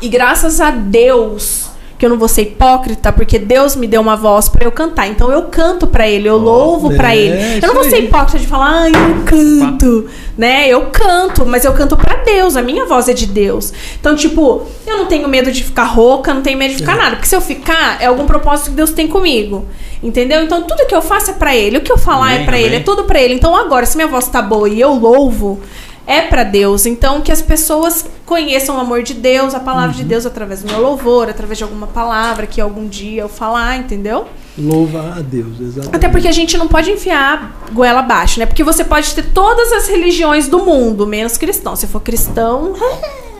E 0.00 0.08
graças 0.08 0.60
a 0.62 0.70
Deus 0.70 1.69
porque 2.00 2.06
eu 2.06 2.10
não 2.10 2.16
vou 2.16 2.28
ser 2.28 2.42
hipócrita, 2.42 3.12
porque 3.12 3.38
Deus 3.38 3.76
me 3.76 3.86
deu 3.86 4.00
uma 4.00 4.16
voz 4.16 4.48
para 4.48 4.64
eu 4.64 4.72
cantar. 4.72 5.06
Então 5.06 5.30
eu 5.30 5.42
canto 5.42 5.86
para 5.86 6.08
ele, 6.08 6.26
eu 6.26 6.38
louvo 6.38 6.90
é, 6.94 6.96
para 6.96 7.14
ele. 7.14 7.60
Eu 7.62 7.68
não 7.68 7.74
vou 7.74 7.84
ser 7.84 7.98
hipócrita 8.04 8.38
de 8.38 8.46
falar, 8.46 8.84
ai, 8.84 8.90
eu 8.90 9.22
canto, 9.26 10.08
né? 10.38 10.66
Eu 10.66 10.86
canto, 10.86 11.44
mas 11.44 11.62
eu 11.62 11.74
canto 11.74 11.98
para 11.98 12.14
Deus, 12.22 12.56
a 12.56 12.62
minha 12.62 12.86
voz 12.86 13.06
é 13.06 13.12
de 13.12 13.26
Deus. 13.26 13.70
Então, 14.00 14.16
tipo, 14.16 14.66
eu 14.86 14.96
não 14.96 15.04
tenho 15.04 15.28
medo 15.28 15.52
de 15.52 15.62
ficar 15.62 15.84
rouca, 15.84 16.32
não 16.32 16.40
tenho 16.40 16.56
medo 16.56 16.70
de 16.70 16.78
ficar 16.78 16.96
nada, 16.96 17.16
porque 17.16 17.28
se 17.28 17.36
eu 17.36 17.40
ficar, 17.42 18.00
é 18.00 18.06
algum 18.06 18.24
propósito 18.24 18.70
que 18.70 18.76
Deus 18.76 18.92
tem 18.92 19.06
comigo. 19.06 19.66
Entendeu? 20.02 20.42
Então, 20.42 20.62
tudo 20.62 20.86
que 20.86 20.94
eu 20.94 21.02
faço 21.02 21.32
é 21.32 21.34
para 21.34 21.54
ele, 21.54 21.76
o 21.76 21.80
que 21.82 21.92
eu 21.92 21.98
falar 21.98 22.28
Amém, 22.28 22.40
é 22.40 22.44
para 22.46 22.58
ele, 22.58 22.76
é 22.76 22.80
tudo 22.80 23.04
para 23.04 23.20
ele. 23.20 23.34
Então, 23.34 23.54
agora, 23.54 23.84
se 23.84 23.94
minha 23.98 24.08
voz 24.08 24.26
tá 24.26 24.40
boa 24.40 24.66
e 24.66 24.80
eu 24.80 24.94
louvo, 24.94 25.60
é 26.06 26.22
para 26.22 26.42
Deus. 26.44 26.86
Então, 26.86 27.20
que 27.20 27.30
as 27.30 27.40
pessoas 27.42 28.04
conheçam 28.26 28.76
o 28.76 28.80
amor 28.80 29.02
de 29.02 29.14
Deus, 29.14 29.54
a 29.54 29.60
palavra 29.60 29.90
Uhum. 29.90 29.96
de 29.96 30.04
Deus 30.04 30.26
através 30.26 30.62
do 30.62 30.70
meu 30.72 30.80
louvor, 30.80 31.28
através 31.28 31.58
de 31.58 31.64
alguma 31.64 31.86
palavra 31.86 32.46
que 32.46 32.60
algum 32.60 32.86
dia 32.88 33.22
eu 33.22 33.28
falar, 33.28 33.76
entendeu? 33.78 34.26
Louva 34.58 35.14
a 35.16 35.20
Deus, 35.20 35.60
exatamente. 35.60 35.96
Até 35.96 36.08
porque 36.08 36.28
a 36.28 36.32
gente 36.32 36.56
não 36.58 36.68
pode 36.68 36.90
enfiar 36.90 37.56
goela 37.72 38.00
abaixo, 38.00 38.38
né? 38.40 38.46
Porque 38.46 38.64
você 38.64 38.84
pode 38.84 39.14
ter 39.14 39.22
todas 39.32 39.72
as 39.72 39.88
religiões 39.88 40.48
do 40.48 40.58
mundo, 40.64 41.06
menos 41.06 41.36
cristão. 41.36 41.74
Se 41.76 41.86
for 41.86 42.00
cristão, 42.00 42.74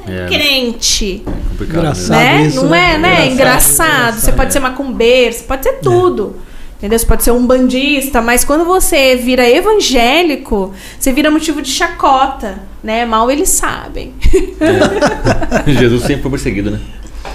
É, 0.06 0.26
crente. 0.30 1.24
Engraçado. 1.60 2.18
mesmo. 2.18 2.40
Né? 2.40 2.46
isso, 2.46 2.62
não 2.62 2.70
né? 2.70 2.94
é, 2.94 2.98
né? 2.98 3.26
Engraçado, 3.26 3.32
Engraçado. 3.32 3.88
engraçado, 3.88 4.20
Você 4.20 4.32
pode 4.32 4.48
é. 4.48 4.50
ser 4.52 4.60
macumbeiro, 4.60 5.34
você 5.34 5.42
pode 5.44 5.62
ser 5.62 5.72
tudo. 5.80 6.36
Entendeu? 6.80 6.98
Você 6.98 7.04
pode 7.04 7.22
ser 7.22 7.30
um 7.32 7.46
bandista, 7.46 8.22
mas 8.22 8.42
quando 8.42 8.64
você 8.64 9.14
vira 9.14 9.46
evangélico, 9.46 10.72
você 10.98 11.12
vira 11.12 11.30
motivo 11.30 11.60
de 11.60 11.70
chacota, 11.70 12.58
né? 12.82 13.04
Mal 13.04 13.30
eles 13.30 13.50
sabem. 13.50 14.14
Jesus 15.68 16.02
sempre 16.04 16.22
foi 16.22 16.30
perseguido, 16.30 16.70
né? 16.70 16.80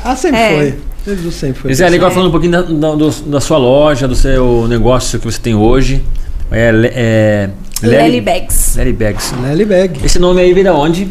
Ah, 0.04 0.16
sempre 0.16 0.40
É. 0.40 0.50
foi. 0.56 0.76
Jesus 1.16 1.36
sempre 1.36 1.62
foi. 1.62 1.72
Gisele, 1.72 1.96
agora 1.98 2.12
É. 2.12 2.14
falando 2.16 2.30
um 2.30 2.32
pouquinho 2.32 2.52
da, 2.54 2.62
da- 2.64 2.96
do- 2.96 3.12
da 3.30 3.40
sua 3.40 3.58
loja, 3.60 4.08
do 4.08 4.16
seu 4.16 4.68
negócio 4.68 5.20
que 5.20 5.26
você 5.26 5.40
tem 5.40 5.54
hoje. 5.54 6.04
É, 6.52 6.72
é 6.96 7.50
Lely 7.88 8.22
Bags. 8.22 8.76
Lely 8.78 8.94
Bags. 8.94 9.32
Lely 9.44 9.66
Bag. 9.66 10.00
Esse 10.06 10.18
nome 10.18 10.42
aí 10.42 10.54
veio 10.54 10.66
da 10.66 10.74
onde? 10.74 11.08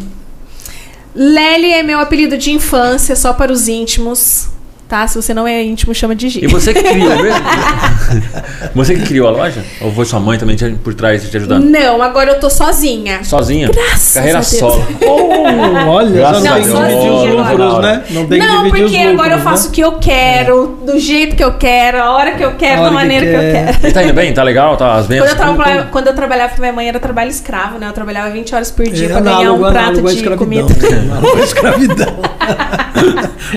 Lely 1.14 1.72
é 1.72 1.82
meu 1.84 2.00
apelido 2.00 2.36
de 2.36 2.50
infância, 2.50 3.14
só 3.14 3.32
para 3.32 3.52
os 3.52 3.68
íntimos. 3.68 4.48
Tá? 4.88 5.06
Se 5.06 5.16
você 5.16 5.32
não 5.32 5.48
é 5.48 5.62
íntimo, 5.62 5.94
chama 5.94 6.14
de 6.14 6.26
E 6.26 6.30
G. 6.30 6.46
você 6.46 6.72
que 6.74 6.82
criou 6.82 7.16
mesmo? 7.22 7.40
você 8.74 8.94
que 8.94 9.02
criou 9.06 9.28
a 9.28 9.30
loja? 9.30 9.64
Ou 9.80 9.90
foi 9.92 10.04
sua 10.04 10.20
mãe 10.20 10.38
também 10.38 10.56
te- 10.56 10.70
por 10.84 10.92
trás 10.94 11.28
te 11.28 11.36
ajudando? 11.36 11.64
Não, 11.64 12.02
agora 12.02 12.32
eu 12.32 12.38
tô 12.40 12.50
sozinha. 12.50 13.24
Sozinha? 13.24 13.70
Graças 13.72 14.14
Carreira 14.14 14.38
a 14.38 14.42
Deus. 14.42 14.58
solo. 14.58 14.86
Oh, 15.06 15.90
olha, 15.90 16.10
Graças 16.10 16.42
não 16.44 16.50
a 16.52 16.54
tem 16.54 16.62
que 16.64 16.68
dividir 16.70 16.84
os 16.84 17.20
Sozinha 17.20 17.32
lucros, 17.56 17.82
né? 17.82 18.02
Não 18.10 18.26
tem 18.26 18.40
que 18.40 18.46
não, 18.46 18.56
dividir 18.64 18.70
porque 18.70 18.84
os 18.84 18.92
lucros, 18.92 19.12
agora 19.14 19.32
eu 19.32 19.36
né? 19.38 19.42
faço 19.44 19.68
o 19.68 19.70
que 19.70 19.80
eu 19.80 19.92
quero, 19.98 20.78
do 20.86 20.98
jeito 20.98 21.36
que 21.36 21.44
eu 21.44 21.54
quero, 21.54 21.98
a 22.02 22.10
hora 22.12 22.32
que 22.32 22.42
eu 22.44 22.54
quero, 22.54 22.82
da 22.82 22.88
que 22.88 22.94
maneira 22.94 23.26
que, 23.26 23.32
eu 23.32 23.40
quer. 23.40 23.66
quero. 23.78 23.88
E 23.88 23.92
tá 23.92 24.02
indo 24.02 24.14
bem? 24.14 24.32
Tá 24.34 24.42
legal? 24.42 24.76
Tá 24.76 24.94
as 24.94 25.06
Quando 25.06 25.08
vendas? 25.08 25.30
eu, 25.30 25.36
traba- 25.36 25.88
quando 25.90 26.06
eu 26.08 26.14
trabalhava 26.14 26.54
com 26.54 26.60
minha 26.60 26.72
mãe 26.72 26.88
era 26.88 26.98
trabalho 27.00 27.30
escravo, 27.30 27.78
né? 27.78 27.88
Eu 27.88 27.92
trabalhava 27.92 28.30
20 28.30 28.54
horas 28.54 28.70
por 28.70 28.84
dia 28.86 29.06
É 29.06 29.08
pra 29.10 29.20
ganhar 29.20 29.36
um 29.52 29.64
análogo, 29.64 29.70
prato 29.70 29.78
análogo 29.78 30.08
à 30.08 30.10
de 30.10 30.16
escravidão. 30.16 30.66
comida. 30.68 30.96
Análogo 31.14 31.36
à 31.38 31.44
escravidão. 31.44 32.14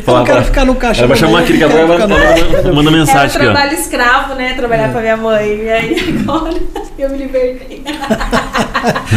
Eu 0.08 0.24
quero 0.26 0.44
ficar 0.44 0.66
no 0.66 0.76
caixa. 0.76 1.04
Chamar 1.20 1.40
aqui, 1.42 1.58
que 1.58 1.64
agora 1.64 1.86
vai 1.88 1.98
manda, 2.00 2.16
Era 2.16 2.92
mensagem 2.92 3.26
aqui, 3.38 3.48
ó. 3.48 3.52
trabalho 3.52 3.74
escravo, 3.80 4.36
né? 4.36 4.54
Trabalhar 4.56 4.92
com 4.92 4.98
a 4.98 5.02
minha 5.02 5.18
mãe. 5.18 5.48
E 5.64 5.70
aí 5.70 6.20
agora 6.22 6.54
eu 6.98 7.10
me 7.10 7.18
libertei. 7.18 7.84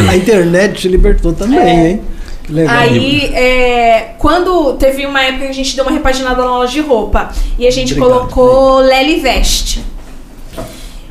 A 0.09 0.17
internet 0.17 0.81
te 0.81 0.89
libertou 0.89 1.33
também, 1.33 1.59
É. 1.59 1.89
hein? 1.91 2.01
Que 2.45 2.53
legal. 2.53 2.77
Aí, 2.77 3.25
é, 3.35 4.15
quando 4.19 4.73
teve 4.75 5.05
uma 5.07 5.23
época 5.23 5.45
que 5.45 5.51
a 5.51 5.55
gente 5.55 5.77
deu 5.77 5.85
uma 5.85 5.93
repaginada 5.93 6.43
na 6.43 6.51
loja 6.51 6.73
de 6.73 6.81
roupa 6.81 7.31
e 7.59 7.67
a 7.67 7.71
gente 7.71 7.93
Obrigado. 7.95 8.29
colocou 8.29 8.79
Lely 8.81 9.21
Veste. 9.21 9.85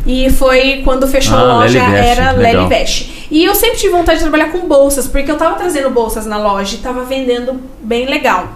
E 0.05 0.29
foi 0.31 0.81
quando 0.83 1.07
fechou 1.07 1.37
Ah, 1.37 1.41
a 1.41 1.43
loja, 1.43 1.79
Lely 1.79 1.91
Veste, 1.91 2.09
era 2.19 2.31
legal. 2.31 2.63
Lely 2.63 2.67
Veste. 2.69 3.27
E 3.29 3.43
eu 3.43 3.53
sempre 3.53 3.77
tive 3.77 3.91
vontade 3.93 4.17
de 4.19 4.23
trabalhar 4.23 4.51
com 4.51 4.67
bolsas, 4.67 5.07
porque 5.07 5.29
eu 5.29 5.37
tava 5.37 5.55
trazendo 5.55 5.89
bolsas 5.91 6.25
na 6.25 6.37
loja 6.37 6.75
e 6.75 6.79
tava 6.79 7.03
vendendo 7.03 7.61
bem 7.81 8.05
legal. 8.07 8.47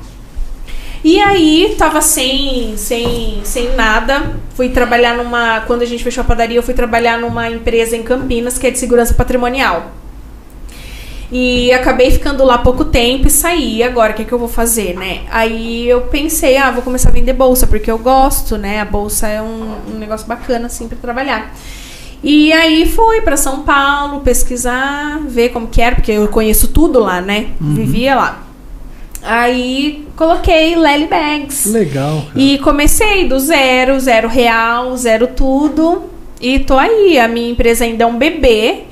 E 1.04 1.20
aí, 1.20 1.76
tava 1.78 2.02
sem, 2.02 2.78
sem, 2.78 3.42
sem 3.44 3.76
nada. 3.76 4.38
Fui 4.56 4.70
trabalhar 4.70 5.18
numa. 5.18 5.62
Quando 5.62 5.82
a 5.82 5.86
gente 5.86 6.04
fechou 6.04 6.22
a 6.22 6.26
padaria, 6.26 6.58
eu 6.58 6.64
fui 6.64 6.74
trabalhar 6.74 7.20
numa 7.20 7.50
empresa 7.50 7.98
em 7.98 8.04
Campinas 8.04 8.58
que 8.58 8.68
é 8.68 8.72
de 8.72 8.80
segurança 8.80 9.14
patrimonial. 9.14 9.92
E 11.30 11.74
acabei 11.74 12.12
ficando 12.12 12.46
lá 12.46 12.60
pouco 12.60 12.86
tempo 12.86 13.28
e 13.28 13.30
saí. 13.30 13.84
Agora, 13.84 14.14
o 14.14 14.16
que, 14.16 14.22
é 14.22 14.26
que 14.26 14.32
eu 14.32 14.40
vou 14.40 14.48
fazer, 14.48 14.96
né? 14.96 15.24
Aí 15.30 15.90
eu 15.90 16.02
pensei, 16.02 16.56
ah, 16.56 16.72
vou 16.72 16.84
começar 16.84 17.10
a 17.10 17.12
vender 17.12 17.34
bolsa, 17.34 17.68
porque 17.68 17.90
eu 17.92 17.98
gosto, 17.98 18.58
né? 18.58 18.80
A 18.80 18.86
bolsa 18.86 19.28
é 19.28 19.42
um, 19.42 19.76
um 19.90 19.98
negócio 19.98 20.28
bacana, 20.28 20.68
assim, 20.68 20.88
pra 20.88 20.98
trabalhar. 21.02 21.54
E 22.24 22.54
aí 22.54 22.88
fui 22.88 23.20
pra 23.22 23.36
São 23.36 23.64
Paulo 23.64 24.22
pesquisar, 24.22 25.20
ver 25.28 25.50
como 25.50 25.68
que 25.68 25.82
era, 25.82 25.96
porque 25.96 26.12
eu 26.12 26.28
conheço 26.30 26.70
tudo 26.70 27.00
lá, 27.00 27.20
né? 27.20 27.48
Vivia 27.60 28.16
lá. 28.16 28.44
Aí 29.22 30.03
coloquei 30.16 30.76
Lely 30.76 31.08
Bags. 31.08 31.66
Legal. 31.66 32.22
cara. 32.28 32.32
E 32.36 32.58
comecei 32.60 33.28
do 33.28 33.40
zero, 33.40 34.00
zero 34.00 34.28
real, 34.28 34.96
zero 34.98 35.28
tudo. 35.28 36.04
E 36.40 36.60
tô 36.60 36.78
aí. 36.78 37.20
A 37.20 37.28
minha 37.28 37.50
empresa 37.52 37.86
ainda 37.86 38.04
é 38.04 38.08
um 38.08 38.18
bebê, 38.18 38.84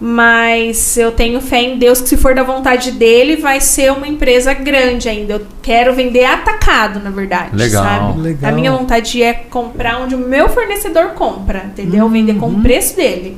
mas 0.00 0.96
eu 0.96 1.10
tenho 1.12 1.40
fé 1.40 1.62
em 1.62 1.78
Deus 1.78 2.00
que 2.00 2.08
se 2.08 2.16
for 2.16 2.34
da 2.34 2.42
vontade 2.42 2.90
dele, 2.92 3.36
vai 3.36 3.60
ser 3.60 3.92
uma 3.92 4.06
empresa 4.06 4.52
grande 4.54 5.08
ainda. 5.08 5.34
Eu 5.34 5.46
quero 5.62 5.94
vender 5.94 6.24
atacado, 6.24 7.00
na 7.00 7.10
verdade. 7.10 7.54
Legal. 7.56 7.82
Sabe? 7.84 8.20
Legal. 8.20 8.50
A 8.50 8.54
minha 8.54 8.72
vontade 8.72 9.22
é 9.22 9.32
comprar 9.34 10.00
onde 10.02 10.14
o 10.14 10.18
meu 10.18 10.48
fornecedor 10.48 11.10
compra, 11.10 11.64
entendeu? 11.66 12.08
Vender 12.08 12.34
com 12.34 12.46
Uhum. 12.46 12.58
o 12.58 12.62
preço 12.62 12.96
dele. 12.96 13.36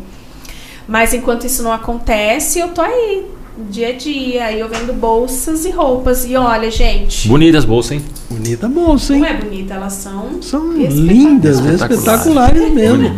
Mas 0.86 1.12
enquanto 1.12 1.44
isso 1.46 1.62
não 1.62 1.72
acontece, 1.72 2.58
eu 2.58 2.68
tô 2.68 2.80
aí. 2.80 3.24
Dia 3.70 3.88
a 3.88 3.92
dia, 3.92 4.44
aí 4.44 4.60
eu 4.60 4.68
vendo 4.68 4.92
bolsas 4.92 5.64
e 5.64 5.70
roupas. 5.70 6.24
E 6.24 6.36
olha, 6.36 6.70
gente, 6.70 7.28
Bonitas 7.28 7.64
bolsas, 7.64 7.92
hein? 7.92 8.02
Bonita 8.30 8.68
bolsa, 8.68 9.14
hein? 9.14 9.20
não 9.20 9.28
é 9.28 9.34
bonita, 9.34 9.74
elas 9.74 9.92
são. 9.94 10.40
São 10.40 10.72
lindas, 10.72 11.58
Espetaculares. 11.58 11.98
espetaculares 11.98 12.72
mesmo. 12.72 13.10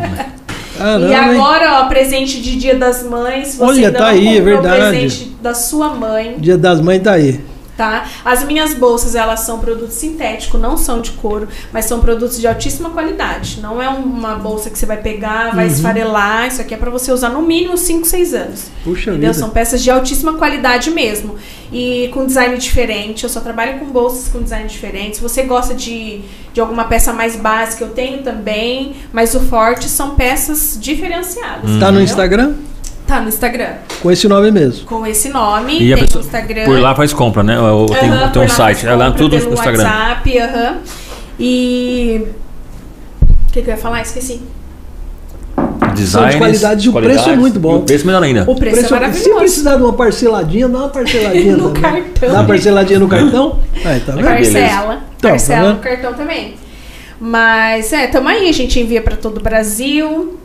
Caramba, 0.79 1.09
E 1.09 1.15
agora, 1.15 1.81
ó, 1.81 1.89
presente 1.89 2.41
de 2.41 2.57
Dia 2.57 2.75
das 2.75 3.03
Mães. 3.03 3.57
Você 3.57 3.63
Olha, 3.63 3.93
tá 3.93 4.09
aí, 4.09 4.39
é 4.39 4.41
verdade. 4.41 4.89
presente 4.91 5.37
da 5.43 5.53
sua 5.53 5.91
mãe, 5.95 6.37
Dia 6.39 6.57
das 6.57 6.81
Mães 6.81 7.03
tá 7.03 7.13
aí. 7.13 7.39
Tá? 7.81 8.05
As 8.23 8.45
minhas 8.45 8.75
bolsas, 8.75 9.15
elas 9.15 9.41
são 9.41 9.59
produto 9.59 9.91
sintético, 9.91 10.59
não 10.59 10.77
são 10.77 11.01
de 11.01 11.13
couro, 11.13 11.49
mas 11.73 11.87
são 11.87 11.99
produtos 12.01 12.39
de 12.39 12.47
altíssima 12.47 12.91
qualidade. 12.91 13.59
Não 13.63 13.81
é 13.81 13.89
uma 13.89 14.35
bolsa 14.35 14.69
que 14.69 14.79
você 14.79 14.85
vai 14.85 14.99
pegar, 14.99 15.55
vai 15.55 15.65
Uhum. 15.67 15.73
esfarelar. 15.73 16.47
Isso 16.49 16.61
aqui 16.61 16.75
é 16.75 16.77
pra 16.77 16.91
você 16.91 17.11
usar 17.11 17.31
no 17.31 17.41
mínimo 17.41 17.79
5, 17.79 18.07
6 18.07 18.35
anos. 18.35 18.65
Puxa 18.85 19.11
Entendeu? 19.13 19.31
vida. 19.31 19.33
São 19.33 19.49
peças 19.49 19.83
de 19.83 19.91
altíssima 19.91 20.35
qualidade 20.35 20.91
mesmo. 20.91 21.37
E 21.73 22.11
com 22.13 22.27
design 22.27 22.59
diferente. 22.59 23.25
Eu 23.25 23.31
só 23.31 23.41
trabalho 23.41 23.79
com 23.79 23.87
bolsas 23.87 24.29
com 24.31 24.43
design 24.43 24.69
diferente. 24.69 25.17
Se 25.17 25.23
você 25.23 25.43
gosta 25.45 25.73
de, 25.75 26.21
de 26.53 26.61
alguma 26.61 26.85
peça 26.85 27.13
mais 27.15 27.35
básica, 27.37 27.85
eu 27.85 27.91
tenho 27.91 28.23
também. 28.23 28.95
Mas 29.11 29.35
o 29.35 29.41
forte 29.41 29.89
são 29.89 30.17
peças 30.17 30.77
diferenciadas. 30.79 31.79
Tá 31.81 31.91
no? 31.91 32.01
Instagram? 32.03 32.55
Tá 33.11 33.21
no 33.21 33.29
Instagram. 33.29 33.71
Com 34.01 34.09
esse 34.13 34.29
nome 34.29 34.53
mesmo. 34.53 34.87
Com 34.87 35.05
esse 35.05 35.31
nome. 35.31 35.83
E 35.83 35.93
a 35.93 35.97
tem 35.97 36.05
pessoa 36.07 36.23
no 36.23 36.29
Instagram. 36.29 36.65
por 36.65 36.79
lá 36.79 36.95
faz 36.95 37.13
compra, 37.13 37.43
né? 37.43 37.59
Ou 37.61 37.87
tem, 37.87 38.09
Aham, 38.09 38.31
tem 38.31 38.43
um 38.43 38.45
lá 38.45 38.51
site. 38.51 38.77
faz 38.83 38.85
É 38.85 38.95
lá 38.95 39.07
compra 39.07 39.19
tudo 39.19 39.37
no 39.37 39.53
Instagram. 39.53 39.83
WhatsApp, 39.83 40.39
aham. 40.39 40.77
E. 41.37 42.27
O 43.49 43.53
que, 43.53 43.63
que 43.63 43.69
eu 43.69 43.75
ia 43.75 43.77
falar? 43.81 44.03
Esqueci. 44.03 44.41
Design. 45.93 46.31
de 46.31 46.39
qualidade 46.39 46.87
e 46.87 46.89
o 46.89 46.93
preço 46.93 47.31
é 47.31 47.37
muito 47.37 47.59
bom. 47.59 47.79
O 47.79 47.83
preço 47.83 48.07
melhor 48.07 48.23
ainda. 48.23 48.45
O 48.47 48.55
preço, 48.55 48.79
é 48.79 48.83
Se 48.85 48.93
maravilhoso. 48.93 49.39
precisar 49.41 49.75
de 49.75 49.83
uma 49.83 49.93
parceladinha, 49.93 50.69
dá 50.69 50.79
uma 50.79 50.89
parceladinha 50.89 51.57
No 51.59 51.71
também. 51.71 51.83
cartão. 51.83 52.29
Dá 52.31 52.35
uma 52.39 52.45
parceladinha 52.47 52.99
no 53.01 53.09
cartão? 53.09 53.59
Aí, 53.85 53.99
tá 54.01 54.13
vendo? 54.13 54.25
Parcela. 54.25 55.01
Então, 55.17 55.31
parcela 55.31 55.63
tá 55.69 55.73
no 55.75 55.79
cartão 55.81 56.15
também. 56.15 56.55
Mas, 57.21 57.93
é, 57.93 58.07
tamo 58.07 58.29
aí, 58.29 58.49
a 58.49 58.53
gente 58.53 58.79
envia 58.81 59.03
para 59.03 59.17
todo 59.17 59.39
o 59.39 59.43
Brasil. 59.43 60.39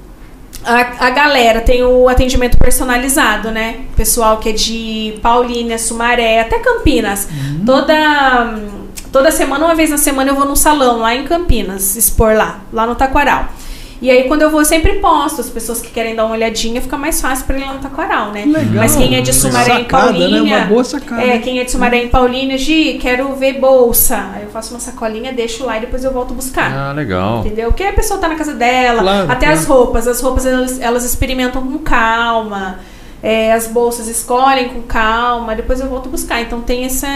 A, 0.65 1.07
a 1.07 1.09
galera 1.11 1.61
tem 1.61 1.83
o 1.83 2.09
atendimento 2.09 2.57
personalizado, 2.57 3.51
né? 3.51 3.81
Pessoal 3.95 4.37
que 4.37 4.49
é 4.49 4.51
de 4.51 5.19
Paulínia, 5.21 5.77
Sumaré, 5.77 6.41
até 6.41 6.59
Campinas. 6.59 7.27
Uhum. 7.29 7.65
Toda, 7.65 8.59
toda 9.11 9.31
semana, 9.31 9.65
uma 9.65 9.75
vez 9.75 9.91
na 9.91 9.97
semana, 9.97 10.31
eu 10.31 10.35
vou 10.35 10.45
num 10.45 10.55
salão 10.55 10.99
lá 10.99 11.13
em 11.13 11.23
Campinas, 11.23 11.95
expor 11.95 12.35
lá, 12.35 12.61
lá 12.73 12.87
no 12.87 12.95
Taquaral. 12.95 13.47
E 14.01 14.11
aí, 14.11 14.25
quando 14.27 14.41
eu 14.41 14.49
vou, 14.51 14.61
eu 14.61 14.65
sempre 14.65 14.93
posto. 14.99 15.39
As 15.41 15.49
pessoas 15.49 15.81
que 15.81 15.89
querem 15.89 16.15
dar 16.15 16.25
uma 16.25 16.35
olhadinha, 16.35 16.81
fica 16.81 16.97
mais 16.97 17.21
fácil 17.21 17.45
para 17.45 17.57
ir 17.57 17.61
lá 17.65 17.73
no 17.73 17.79
Taquaral, 17.79 18.31
né? 18.31 18.43
Legal. 18.45 18.75
Mas 18.75 18.95
quem 18.95 19.15
é 19.15 19.21
de 19.21 19.33
Sumaré 19.33 19.79
em 19.79 19.83
Sacada, 19.83 20.11
né? 20.11 20.19
Paulínia. 20.19 20.57
Uma 20.57 20.65
boa 20.65 20.83
sacada. 20.83 21.21
É, 21.23 21.39
quem 21.39 21.59
é 21.59 21.63
de 21.63 21.71
Sumaré 21.71 22.03
em 22.03 22.09
Paulínia, 22.09 22.57
Gi, 22.57 22.97
quero 23.01 23.33
ver 23.35 23.59
bolsa. 23.59 24.29
Aí 24.33 24.43
eu 24.43 24.49
faço 24.49 24.73
uma 24.73 24.79
sacolinha, 24.79 25.31
deixo 25.31 25.65
lá 25.65 25.77
e 25.77 25.81
depois 25.81 26.03
eu 26.03 26.11
volto 26.11 26.33
buscar. 26.33 26.71
Ah, 26.71 26.91
legal. 26.91 27.39
Entendeu? 27.39 27.69
Porque 27.69 27.83
a 27.83 27.93
pessoa 27.93 28.19
tá 28.19 28.27
na 28.27 28.35
casa 28.35 28.53
dela, 28.53 29.01
Claro, 29.01 29.31
até 29.31 29.45
claro. 29.45 29.59
as 29.59 29.65
roupas. 29.65 30.07
As 30.07 30.19
roupas 30.21 30.45
elas, 30.45 30.79
elas 30.81 31.05
experimentam 31.05 31.61
com 31.65 31.77
calma. 31.79 32.79
É, 33.23 33.53
as 33.53 33.65
bolsas 33.67 34.07
escolhem 34.07 34.69
com 34.69 34.81
calma, 34.83 35.55
depois 35.55 35.79
eu 35.79 35.87
volto 35.87 36.09
buscar. 36.09 36.41
Então 36.41 36.61
tem 36.61 36.85
essa, 36.85 37.07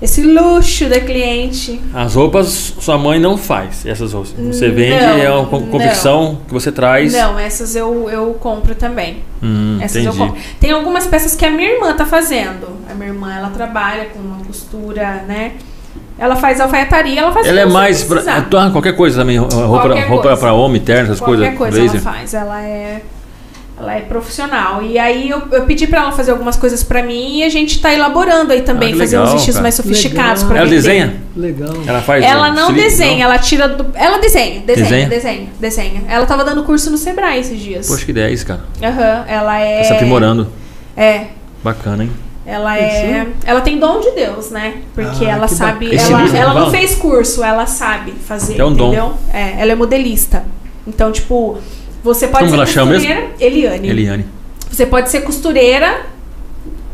esse 0.00 0.22
luxo 0.22 0.88
da 0.88 1.00
cliente. 1.00 1.80
As 1.94 2.14
roupas 2.14 2.46
sua 2.78 2.98
mãe 2.98 3.18
não 3.18 3.36
faz, 3.38 3.84
essas 3.86 4.12
roupas. 4.12 4.32
Você 4.32 4.68
vende, 4.70 5.00
Não, 5.04 5.16
é 5.18 5.30
uma 5.30 5.46
co- 5.46 5.60
confecção 5.62 6.38
que 6.46 6.52
você 6.52 6.70
traz. 6.70 7.12
Não, 7.12 7.38
essas 7.38 7.74
eu, 7.74 8.08
eu 8.10 8.34
compro 8.34 8.74
também. 8.74 9.18
Hum, 9.42 9.78
Essas 9.80 9.96
eu 10.04 10.12
entendi. 10.12 10.18
compro. 10.18 10.42
Tem 10.60 10.70
algumas 10.70 11.06
peças 11.06 11.34
que 11.34 11.44
a 11.44 11.50
minha 11.50 11.70
irmã 11.70 11.94
tá 11.94 12.04
fazendo. 12.06 12.68
A 12.90 12.94
minha 12.94 13.08
irmã, 13.08 13.34
ela 13.34 13.48
trabalha 13.50 14.06
com 14.06 14.18
uma 14.18 14.44
costura, 14.44 15.24
né? 15.26 15.52
Ela 16.18 16.34
faz 16.36 16.60
alfaiataria, 16.60 17.20
ela 17.20 17.30
faz 17.32 17.46
Ela 17.46 17.60
é 17.60 17.66
mais. 17.66 18.02
Pra, 18.02 18.20
é, 18.22 18.70
qualquer 18.70 18.96
coisa 18.96 19.20
também. 19.20 19.36
Roupa, 19.38 19.54
Qualquer 19.66 20.08
roupa 20.08 20.36
pra 20.36 20.52
homem, 20.52 20.80
terno, 20.80 21.04
essas 21.04 21.20
Qualquer 21.20 21.54
coisas. 21.54 21.78
coisa 21.78 21.78
blazer. 21.92 22.00
ela 22.02 22.16
faz. 22.18 22.34
Ela 22.34 22.62
é. 22.62 23.02
Ela 23.78 23.94
é 23.96 24.00
profissional. 24.00 24.82
E 24.82 24.98
aí 24.98 25.28
eu, 25.28 25.42
eu 25.52 25.62
pedi 25.66 25.86
pra 25.86 26.00
ela 26.00 26.12
fazer 26.12 26.30
algumas 26.30 26.56
coisas 26.56 26.82
pra 26.82 27.02
mim 27.02 27.38
e 27.40 27.44
a 27.44 27.48
gente 27.50 27.78
tá 27.78 27.92
elaborando 27.92 28.52
aí 28.52 28.62
também, 28.62 28.94
Ah, 28.94 28.96
fazer 28.96 29.16
legal, 29.18 29.24
uns 29.26 29.32
vestidos 29.32 29.54
cara. 29.56 29.62
mais 29.62 29.74
sofisticados 29.74 30.42
pra 30.44 30.58
Ela 30.60 30.68
desenha? 30.68 31.16
Legal. 31.36 31.74
Ela 31.86 32.00
faz. 32.00 32.24
Ela 32.24 32.50
não 32.52 32.70
estilo- 32.70 32.78
desenha, 32.80 33.24
ela 33.24 33.38
tira 33.38 33.68
do. 33.68 33.86
Ela 33.94 34.18
desenha, 34.18 34.60
desenha, 34.60 34.86
Desenha? 34.86 35.08
desenha, 35.08 35.48
desenha, 35.60 36.02
Ela 36.08 36.24
tava 36.24 36.42
dando 36.42 36.64
curso 36.64 36.90
no 36.90 36.96
Sebrae 36.96 37.38
esses 37.40 37.60
dias. 37.60 37.86
Poxa, 37.86 38.04
que 38.04 38.10
ideia 38.12 38.28
é 38.28 38.32
isso, 38.32 38.46
cara. 38.46 38.60
Aham, 38.82 39.24
ela 39.28 39.58
é. 39.60 39.78
Tá 39.78 39.84
se 39.84 39.92
aprimorando. 39.92 40.48
É. 40.96 41.26
Bacana, 41.62 42.04
hein? 42.04 42.10
Ela 42.46 42.78
é. 42.78 43.26
Ela 43.44 43.60
tem 43.60 43.78
dom 43.78 44.00
de 44.00 44.12
Deus, 44.12 44.50
né? 44.50 44.74
Porque 44.94 45.26
Ah, 45.26 45.30
ela 45.32 45.48
sabe. 45.48 45.94
Ela, 45.94 46.28
ela 46.38 46.54
não 46.54 46.70
fez 46.70 46.94
curso, 46.94 47.44
ela 47.44 47.66
sabe 47.66 48.12
fazer. 48.12 48.58
É 48.58 48.64
um 48.64 48.72
dom. 48.72 48.86
entendeu? 48.88 49.12
É, 49.34 49.60
ela 49.60 49.72
é 49.72 49.74
modelista. 49.74 50.44
Então, 50.86 51.10
tipo, 51.10 51.58
você 52.06 52.26
pode 52.28 52.44
Como 52.44 52.50
ser 52.50 52.56
ela 52.56 52.66
chama 52.66 52.92
mesmo? 52.92 53.06
costureira. 53.08 53.34
Eliane. 53.40 53.88
Eliane. 53.88 54.24
Você 54.70 54.86
pode 54.86 55.10
ser 55.10 55.20
costureira, 55.22 56.00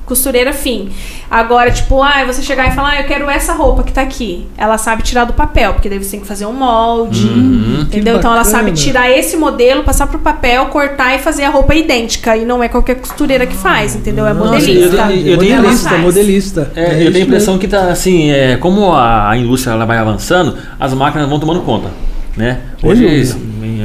costureira 0.07 0.53
fim. 0.53 0.91
Agora, 1.31 1.71
tipo, 1.71 2.03
ah, 2.03 2.25
você 2.27 2.43
chegar 2.43 2.69
e 2.69 2.73
falar, 2.75 2.91
ah, 2.91 3.01
eu 3.01 3.07
quero 3.07 3.31
essa 3.31 3.55
roupa 3.55 3.83
que 3.83 3.93
tá 3.93 4.03
aqui. 4.03 4.47
Ela 4.59 4.77
sabe 4.77 5.03
tirar 5.03 5.25
do 5.25 5.33
papel, 5.33 5.73
porque 5.73 5.89
daí 5.89 5.99
você 6.03 6.11
tem 6.11 6.21
que 6.21 6.27
fazer 6.27 6.45
um 6.45 6.53
molde. 6.53 7.27
Uhum. 7.27 7.81
Entendeu? 7.83 8.19
Então 8.19 8.31
ela 8.33 8.45
sabe 8.45 8.73
tirar 8.73 9.11
esse 9.11 9.37
modelo, 9.37 9.83
passar 9.85 10.07
pro 10.07 10.19
papel, 10.19 10.67
cortar 10.67 11.15
e 11.15 11.19
fazer 11.19 11.45
a 11.45 11.49
roupa 11.51 11.75
idêntica. 11.75 12.37
E 12.37 12.45
não 12.45 12.63
é 12.63 12.69
qualquer 12.69 12.97
costureira 12.97 13.47
que 13.47 13.55
faz, 13.57 13.95
entendeu? 13.97 14.27
É 14.27 14.35
Nossa, 14.35 14.51
modelista. 14.53 14.97
eu 14.97 15.07
tenho- 15.09 15.27
eu 15.29 15.39
tenho- 15.39 15.57
modelista, 15.57 15.89
faz. 15.89 16.03
modelista. 16.03 16.73
É, 16.77 16.81
eu 16.81 16.85
isso 16.85 16.97
tenho 16.97 17.07
a 17.07 17.11
mesmo. 17.13 17.27
impressão 17.29 17.59
que 17.59 17.69
tá 17.69 17.91
assim, 17.91 18.31
é, 18.31 18.57
como 18.59 18.93
a, 18.93 19.31
a 19.31 19.37
indústria 19.39 19.73
ela 19.73 19.87
vai 19.87 19.97
avançando, 19.97 20.59
as 20.79 20.93
máquinas 20.93 21.29
vão 21.29 21.41
tomando 21.41 21.61
conta, 21.63 21.91
né? 22.37 22.61
Hoje. 22.83 23.35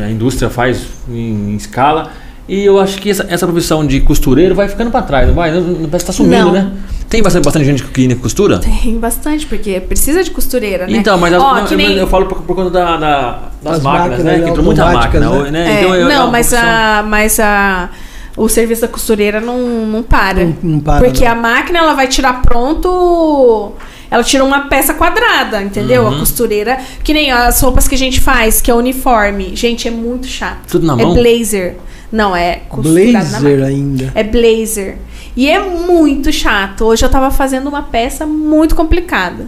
A 0.04 0.10
indústria 0.12 0.50
faz 0.50 0.82
em, 1.10 1.56
escala 1.56 2.12
e 2.48 2.64
eu 2.64 2.80
acho 2.80 3.00
que 3.02 3.10
essa, 3.10 3.26
essa 3.30 3.46
profissão 3.46 3.86
de 3.86 4.00
costureiro 4.02 4.56
vai 4.56 4.68
ficando 4.70 4.90
para 4.90 5.02
trás, 5.02 5.28
não 5.28 5.36
vai? 5.36 5.52
Não, 5.52 5.90
parece 5.90 6.06
que 6.06 6.12
tá 6.12 6.14
sumindo, 6.14 6.46
Não. 6.46 6.52
né? 6.54 6.72
Tem 7.10 7.24
bastante, 7.24 7.44
bastante 7.46 7.66
gente 7.66 7.84
que 7.84 8.16
costura? 8.16 8.60
Tem 8.60 8.98
bastante, 9.00 9.46
porque 9.46 9.80
precisa 9.80 10.24
de 10.24 10.32
costureira, 10.32 10.88
né? 10.88 10.98
Então, 10.98 11.18
mas, 11.18 11.34
as- 11.34 11.42
Ó, 11.42 11.56
não, 11.56 11.66
que 11.66 11.74
eu, 11.74 11.78
nem- 11.78 11.96
eu 11.98 12.08
falo 12.08 12.26
por, 12.26 12.42
por 12.42 12.56
conta 12.56 12.70
da, 12.70 12.98
da- 12.98 13.40
das 13.64 13.74
As 13.78 13.82
máquinas, 13.84 14.10
máquinas, 14.10 14.24
né? 14.26 14.32
né, 14.38 14.44
Que 14.44 14.50
entrou 14.50 14.66
muita 14.66 14.86
máquina, 14.92 15.30
né? 15.30 15.52
né? 15.52 15.68
É, 15.78 15.80
Então, 15.82 15.96
eu- 15.96 16.10
é 16.10 16.14
não, 16.14 16.24
uma 16.26 16.32
mas 16.32 16.48
profissão- 16.50 16.70
a, 16.70 17.04
mas 17.04 17.40
a 17.40 17.90
o 18.36 18.48
serviço 18.50 18.82
da 18.82 18.88
costureira 18.88 19.40
não, 19.42 19.58
não 19.88 20.04
para. 20.04 20.44
Não- 20.46 20.56
não 20.62 20.80
para, 20.80 21.04
Porque 21.04 21.24
não. 21.26 21.32
a 21.32 21.36
máquina 21.36 21.80
ela 21.80 21.94
vai 21.94 22.08
tirar 22.08 22.42
pronto. 22.42 23.72
Ela 24.10 24.24
tira 24.24 24.44
uma 24.44 24.62
peça 24.68 24.94
quadrada, 24.94 25.62
entendeu? 25.62 26.04
Uhum. 26.04 26.16
A 26.16 26.20
costureira. 26.20 26.78
Que 27.04 27.14
nem 27.14 27.32
as 27.32 27.60
roupas 27.62 27.88
que 27.88 27.96
a 27.96 27.98
gente 27.98 28.20
faz, 28.22 28.62
que 28.62 28.72
é 28.72 28.74
uniforme. 28.74 29.56
Gente, 29.56 29.88
é 29.88 29.92
muito 29.92 30.28
chato. 30.28 30.68
Tudo 30.70 30.86
na 30.88 30.94
é 30.94 31.06
mão? 31.06 31.14
blazer. 31.14 31.76
Não, 32.12 32.34
é 32.36 32.62
Blazer 32.72 33.64
ainda. 33.64 34.12
É 34.16 34.24
blazer. 34.24 34.98
E 35.36 35.50
é 35.50 35.60
muito 35.60 36.32
chato. 36.32 36.86
Hoje 36.86 37.04
eu 37.06 37.10
tava 37.10 37.30
fazendo 37.32 37.68
uma 37.68 37.84
peça 37.84 38.26
muito 38.26 38.76
complicada. 38.76 39.46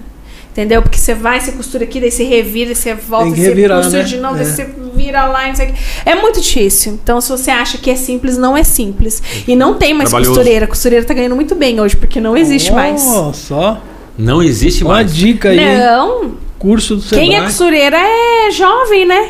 Entendeu? 0.52 0.82
Porque 0.82 0.98
você 0.98 1.14
vai, 1.14 1.40
você 1.40 1.54
costura 1.54 1.86
aqui, 1.86 2.02
daí 2.02 2.12
você 2.12 2.24
revira, 2.24 2.76
você 2.76 2.94
volta, 2.94 3.26
Tem 3.26 3.34
que 3.36 3.40
você 3.42 3.48
revirar, 3.50 3.78
costura 3.78 4.02
né? 4.04 4.10
de 4.10 4.18
novo, 4.18 4.36
É. 4.36 4.44
daí 4.44 4.46
você 4.52 4.68
vira 4.94 5.26
lá, 5.26 5.48
não 5.48 5.56
sei 5.56 5.70
o 5.70 5.74
quê. 5.74 5.80
É 6.06 6.16
muito 6.16 6.42
difícil. 6.42 6.94
Então, 7.02 7.22
se 7.22 7.30
você 7.30 7.50
acha 7.50 7.78
que 7.78 7.90
é 7.90 7.96
simples, 7.96 8.38
não 8.38 8.58
é 8.58 8.64
simples. 8.64 9.24
E 9.48 9.56
não 9.56 9.76
tem 9.76 9.94
mais 9.94 10.12
costureira. 10.12 10.66
A 10.66 10.68
costureira 10.68 11.06
tá 11.06 11.14
ganhando 11.14 11.36
muito 11.36 11.56
bem 11.56 11.80
hoje, 11.80 11.96
porque 11.96 12.20
não 12.20 12.36
existe 12.36 12.74
mais. 12.74 13.02
Ó, 13.08 13.32
só. 13.32 13.82
Não 14.20 14.44
existe 14.44 14.84
Uma 14.84 14.96
mais. 14.96 15.16
dica 15.16 15.50
aí. 15.50 15.80
Não. 15.80 16.32
Curso 16.60 16.98
do 16.98 17.02
Sebrae. 17.02 17.26
Quem 17.28 17.38
é 17.38 17.42
costureira 17.42 17.98
é 17.98 18.52
jovem, 18.52 19.06
né? 19.06 19.30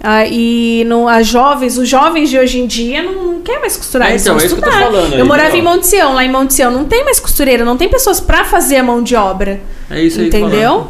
Ah, 0.00 0.24
e 0.24 0.84
não, 0.86 1.08
as 1.08 1.26
jovens, 1.26 1.76
os 1.76 1.88
jovens 1.88 2.30
de 2.30 2.38
hoje 2.38 2.60
em 2.60 2.66
dia 2.68 3.02
não, 3.02 3.32
não 3.32 3.40
quer 3.42 3.58
mais 3.58 3.76
costurar, 3.76 4.06
É, 4.06 4.12
eles 4.12 4.22
então, 4.22 4.34
vão 4.36 4.42
é 4.42 4.46
isso 4.46 4.54
que 4.54 4.60
eu 4.60 4.64
tô 4.64 4.70
estudar. 4.70 4.92
falando 4.92 5.12
aí, 5.14 5.18
eu 5.18 5.26
morava 5.26 5.48
entendeu? 5.48 5.72
em 5.72 5.74
Monte 5.74 5.86
Sião, 5.88 6.14
lá 6.14 6.24
em 6.24 6.30
Monte 6.30 6.54
Sião 6.54 6.70
não 6.70 6.84
tem 6.84 7.04
mais 7.04 7.18
costureira, 7.18 7.64
não 7.64 7.76
tem 7.76 7.88
pessoas 7.88 8.20
pra 8.20 8.44
fazer 8.44 8.76
a 8.76 8.84
mão 8.84 9.02
de 9.02 9.16
obra. 9.16 9.60
É 9.90 10.00
isso 10.00 10.20
aí. 10.20 10.30
que 10.30 10.36
eu 10.36 10.40
tô 10.40 10.46
entendeu? 10.46 10.86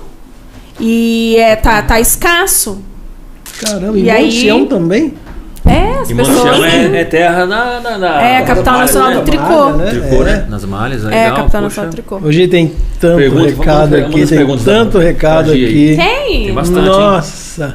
E 0.79 1.37
é, 1.39 1.57
tá, 1.57 1.81
tá 1.81 1.99
escasso. 1.99 2.83
Caramba, 3.59 3.97
E 3.99 4.03
em 4.03 4.11
aí- 4.11 4.25
Monte 4.27 4.35
Sião 4.41 4.67
também? 4.67 5.15
É, 5.69 5.99
as 6.01 6.11
E 6.11 6.15
pessoas. 6.15 6.65
É, 6.65 7.01
é 7.01 7.05
terra 7.05 7.45
na, 7.47 7.81
na, 7.81 7.99
na- 7.99 8.23
É, 8.23 8.39
a 8.39 8.43
capital 8.43 8.75
malhas, 8.75 8.95
nacional 8.95 9.11
né? 9.11 9.17
do 9.17 9.23
tricô. 9.25 9.45
Malha, 9.45 9.77
né? 9.77 9.91
Tricô, 9.91 10.23
É. 10.23 10.25
né? 10.25 10.47
Nas 10.49 10.65
malhas, 10.65 11.05
é 11.05 11.07
É, 11.07 11.09
a 11.09 11.11
legal. 11.11 11.37
capital 11.37 11.45
poxa. 11.45 11.63
nacional 11.63 11.91
do 11.91 11.95
tricô. 11.95 12.17
Hoje 12.23 12.49
tem 12.49 12.73
tanto 12.99 13.17
Pergunta, 13.19 13.49
recado 13.51 13.91
vamos- 13.91 14.07
aqui, 14.07 14.27
tem 14.27 14.59
tanto 14.65 14.99
da- 14.99 15.05
recado 15.05 15.51
aqui. 15.51 15.65
aí. 15.67 15.97
Tem. 15.97 16.45
Tem 16.47 16.55
bastante, 16.55 16.79
hein? 16.81 16.85
Nossa. 16.87 17.75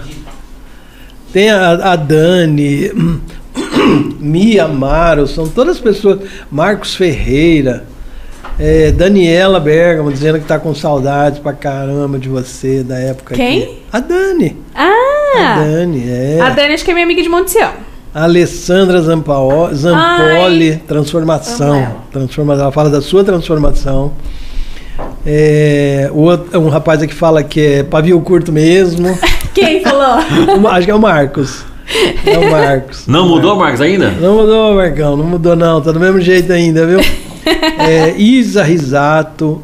Tem 1.32 1.50
a, 1.50 1.72
a 1.92 1.96
Dani, 1.96 2.92
Mia 4.20 4.66
Amaro, 4.66 5.28
são 5.28 5.48
todas 5.48 5.80
pessoas. 5.80 6.20
Marcos 6.52 6.96
Ferreira, 6.96 7.84
é, 8.60 8.92
Daniela 8.92 9.60
Bergamo 9.60 10.12
dizendo 10.12 10.40
que 10.40 10.46
tá 10.46 10.60
com 10.60 10.74
saudades 10.76 11.40
pra 11.40 11.54
caramba 11.54 12.18
de 12.20 12.30
você 12.30 12.84
da 12.84 12.98
época 13.00 13.36
Quem? 13.36 13.62
que. 13.62 13.84
A 13.92 14.00
Dani. 14.00 14.58
A 15.36 15.54
Ah! 15.54 15.64
Dani, 15.64 16.04
é. 16.10 16.40
A 16.42 16.50
Dani 16.50 16.74
acho 16.74 16.86
que 16.86 16.92
é 16.92 16.94
minha 16.94 17.06
amiga 17.06 17.22
de 17.22 17.30
Monte 17.30 17.52
Sião. 17.52 17.72
Alessandra 18.14 19.02
Zampao- 19.02 19.74
Zampoli, 19.74 20.78
transformação. 20.88 21.72
amo 21.74 21.82
ela. 21.84 21.96
Transforma, 22.12 22.54
ela 22.54 22.72
fala 22.72 22.90
da 22.90 23.02
sua 23.02 23.24
transformação. 23.24 24.12
É, 25.26 26.10
o 26.14 26.20
outro- 26.20 26.60
um 26.60 26.70
rapaz 26.70 27.02
aqui 27.02 27.14
fala 27.14 27.42
que 27.44 27.60
é 27.60 27.84
pavio 27.84 28.20
curto 28.22 28.52
mesmo. 28.52 29.18
Quem 29.54 29.82
falou? 29.82 30.18
O- 30.62 30.68
acho 30.68 30.86
que 30.86 30.92
é 30.92 30.96
o 30.96 31.00
Marcos. 31.00 31.64
É 32.26 32.38
o 32.38 32.52
Marcos. 32.52 33.08
Não 33.08 33.28
mudou, 33.28 33.56
Marcos, 33.56 33.82
ainda? 33.82 34.10
Não 34.12 34.36
mudou, 34.36 34.76
Marcão, 34.76 35.18
não 35.18 35.26
mudou 35.26 35.56
não, 35.56 35.82
tá 35.82 35.92
do 35.92 36.00
mesmo 36.00 36.22
jeito 36.22 36.52
ainda, 36.54 36.86
viu? 36.86 37.00
É, 37.78 38.14
Isa 38.18 38.64
Risato, 38.64 39.62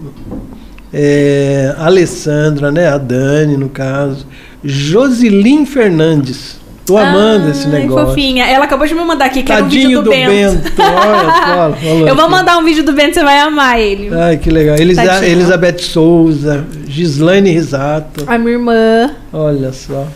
é, 0.93 1.73
Alessandra, 1.77 2.69
né? 2.71 2.89
A 2.89 2.97
Dani, 2.97 3.55
no 3.55 3.69
caso. 3.69 4.27
Josilin 4.63 5.65
Fernandes. 5.65 6.57
Tô 6.85 6.97
amando 6.97 7.51
esse 7.51 7.67
Ai, 7.67 7.81
negócio. 7.83 8.07
fofinha. 8.07 8.47
Ela 8.47 8.65
acabou 8.65 8.87
de 8.87 8.95
me 8.95 9.03
mandar 9.05 9.25
aqui, 9.25 9.43
que 9.43 9.51
era 9.51 9.63
um 9.63 9.69
vídeo 9.69 9.99
do, 10.01 10.05
do 10.05 10.09
Bento. 10.09 10.31
Bento. 10.31 10.71
Olha 10.81 11.23
só. 11.29 11.73
falou 11.77 12.07
Eu 12.07 12.15
vou 12.15 12.23
aqui. 12.25 12.31
mandar 12.31 12.57
um 12.57 12.63
vídeo 12.65 12.83
do 12.83 12.93
Bento, 12.93 13.13
você 13.13 13.23
vai 13.23 13.37
amar 13.39 13.79
ele. 13.79 14.09
Ai, 14.11 14.37
que 14.37 14.49
legal. 14.49 14.75
Elisa- 14.75 15.03
Tadinho. 15.05 15.31
Elizabeth 15.31 15.77
Souza, 15.79 16.65
Gislaine 16.87 17.51
Risato. 17.51 18.23
A 18.25 18.39
minha 18.39 18.53
irmã. 18.53 19.11
Olha 19.31 19.71
só. 19.71 20.07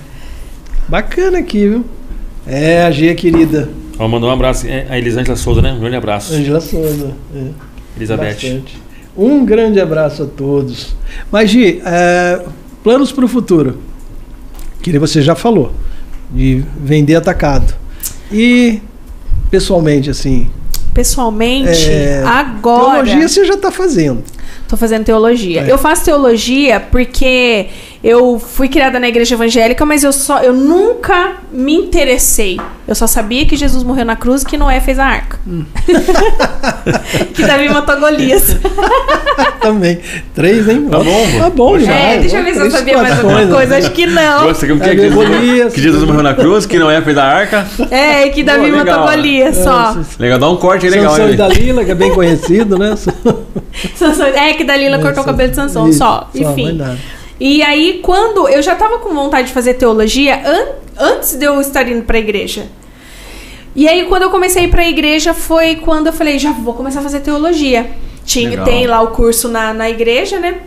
Bacana 0.88 1.38
aqui, 1.38 1.68
viu? 1.68 1.86
É, 2.48 2.84
a 2.84 2.90
Gia 2.92 3.14
querida. 3.14 3.70
Ó, 4.00 4.08
mandou 4.08 4.28
um 4.30 4.34
abraço. 4.34 4.66
É, 4.68 4.88
a 4.90 4.98
Elisângela 4.98 5.38
Souza, 5.38 5.62
né? 5.62 5.72
Um 5.74 5.80
grande 5.80 5.96
abraço. 5.98 6.34
Angela 6.34 6.60
Souza. 6.60 7.12
É. 7.36 7.44
Elizabeth. 7.98 8.26
Bastante. 8.34 8.82
Um 9.16 9.46
grande 9.46 9.80
abraço 9.80 10.24
a 10.24 10.26
todos. 10.26 10.96
Mas, 11.32 11.52
Gi, 11.52 11.84
é, 11.86 12.42
planos 12.84 13.12
para 13.12 13.26
o 13.26 13.28
futuro. 13.28 13.78
Que 14.84 15.00
você 15.00 15.22
já 15.22 15.34
falou. 15.34 15.74
De 16.30 16.64
vender 16.78 17.16
atacado. 17.16 17.74
E, 18.32 18.82
pessoalmente, 19.50 20.10
assim. 20.10 20.50
Pessoalmente, 20.94 21.90
É, 21.90 22.22
agora. 22.24 23.04
Teologia 23.04 23.28
você 23.28 23.46
já 23.46 23.54
está 23.56 23.72
fazendo. 23.72 24.24
Tô 24.68 24.78
fazendo 24.78 25.04
teologia. 25.06 25.62
É. 25.62 25.72
Eu 25.72 25.78
faço 25.78 26.06
teologia 26.06 26.80
porque 26.80 27.68
eu 28.04 28.40
fui 28.40 28.68
criada 28.68 29.00
na 29.00 29.08
igreja 29.08 29.36
evangélica, 29.36 29.86
mas 29.86 30.04
eu 30.04 30.12
só 30.12 30.40
eu 30.40 30.54
nunca 30.54 31.34
me 31.52 31.74
interessei. 31.74 32.60
Eu 32.88 32.96
só 32.96 33.08
sabia 33.08 33.46
que 33.46 33.56
Jesus 33.56 33.84
morreu 33.84 34.04
na 34.06 34.16
cruz 34.16 34.42
e 34.42 34.46
que 34.46 34.58
Noé 34.58 34.82
fez 34.82 35.00
a 35.00 35.06
arca. 35.06 35.40
Hum. 35.48 35.64
que 37.34 37.44
Davi 37.46 37.70
matou 37.70 37.98
Golias. 38.00 38.58
Também. 39.62 40.00
Três, 40.36 40.68
hein? 40.68 40.88
Tá 40.92 41.00
bom, 41.00 41.26
Tá 41.40 41.50
bom, 41.50 41.80
já. 41.80 41.94
é, 41.94 42.18
deixa 42.18 42.38
eu 42.38 42.44
ver 42.44 42.54
se 42.54 42.60
eu 42.60 42.72
sabia 42.72 42.98
mais 42.98 43.18
alguma 43.20 43.48
coisa. 43.48 43.78
Acho 43.78 43.92
que 43.92 44.06
não. 44.06 44.44
Você 44.48 44.68
que, 44.68 44.74
Aí 44.84 44.96
que, 44.98 45.10
Golias. 45.10 45.74
que 45.74 45.82
Jesus 45.82 46.04
morreu 46.04 46.24
na 46.24 46.34
cruz, 46.34 46.66
que 46.66 46.78
não 46.78 46.92
é 46.92 47.02
fez 47.02 47.16
da 47.16 47.24
arca? 47.24 47.66
É, 47.90 48.28
que 48.30 48.44
Davi 48.44 48.70
Pô, 48.72 48.78
legal. 48.78 49.00
matou 49.00 49.16
Golias 49.16 49.56
só. 49.58 49.94
Nossa, 49.96 50.06
Legal, 50.20 50.40
dá 50.40 50.50
um 50.50 50.58
corte 50.58 50.86
aí 50.86 50.92
legal. 50.92 51.12
Sansão 51.12 51.30
e 51.30 51.36
Dalila, 51.38 51.86
que 51.86 51.92
é 51.92 51.96
bem 51.96 52.12
conhecido, 52.14 52.78
né? 52.78 52.96
Sansão- 53.96 54.28
É 54.36 54.54
que 54.54 54.64
Dalila 54.64 55.00
cortou 55.00 55.24
o 55.24 55.26
cabelo 55.26 55.50
de 55.50 55.56
Sansão, 55.56 55.88
Isso, 55.90 55.98
só. 56.00 56.30
mais 56.34 56.48
Enfim. 56.50 56.80
E 57.40 57.62
aí, 57.64 58.00
quando 58.04 58.48
eu 58.48 58.62
já 58.62 58.76
tava 58.76 59.00
com 59.00 59.14
vontade 59.14 59.48
de 59.48 59.54
fazer 59.54 59.74
teologia 59.74 60.42
an- 60.46 60.68
antes 60.98 61.36
de 61.36 61.46
eu 61.46 61.60
estar 61.60 61.88
indo 61.88 62.04
pra 62.04 62.18
igreja. 62.20 62.68
E 63.76 63.88
aí, 63.88 64.06
quando 64.06 64.24
eu 64.24 64.30
comecei 64.30 64.64
a 64.64 64.66
ir 64.66 64.70
pra 64.70 64.88
igreja, 64.88 65.34
foi 65.34 65.76
quando 65.78 66.08
eu 66.08 66.14
falei, 66.14 66.38
já 66.38 66.52
vou 66.52 66.74
começar 66.76 67.00
a 67.00 67.04
fazer 67.04 67.22
teologia. 67.22 67.90
Tinha, 68.24 68.52
Legal. 68.52 68.66
tem 68.66 68.86
lá 68.88 69.02
o 69.02 69.08
curso 69.08 69.48
na, 69.50 69.74
na 69.74 69.90
igreja, 69.90 70.40
né? 70.40 70.58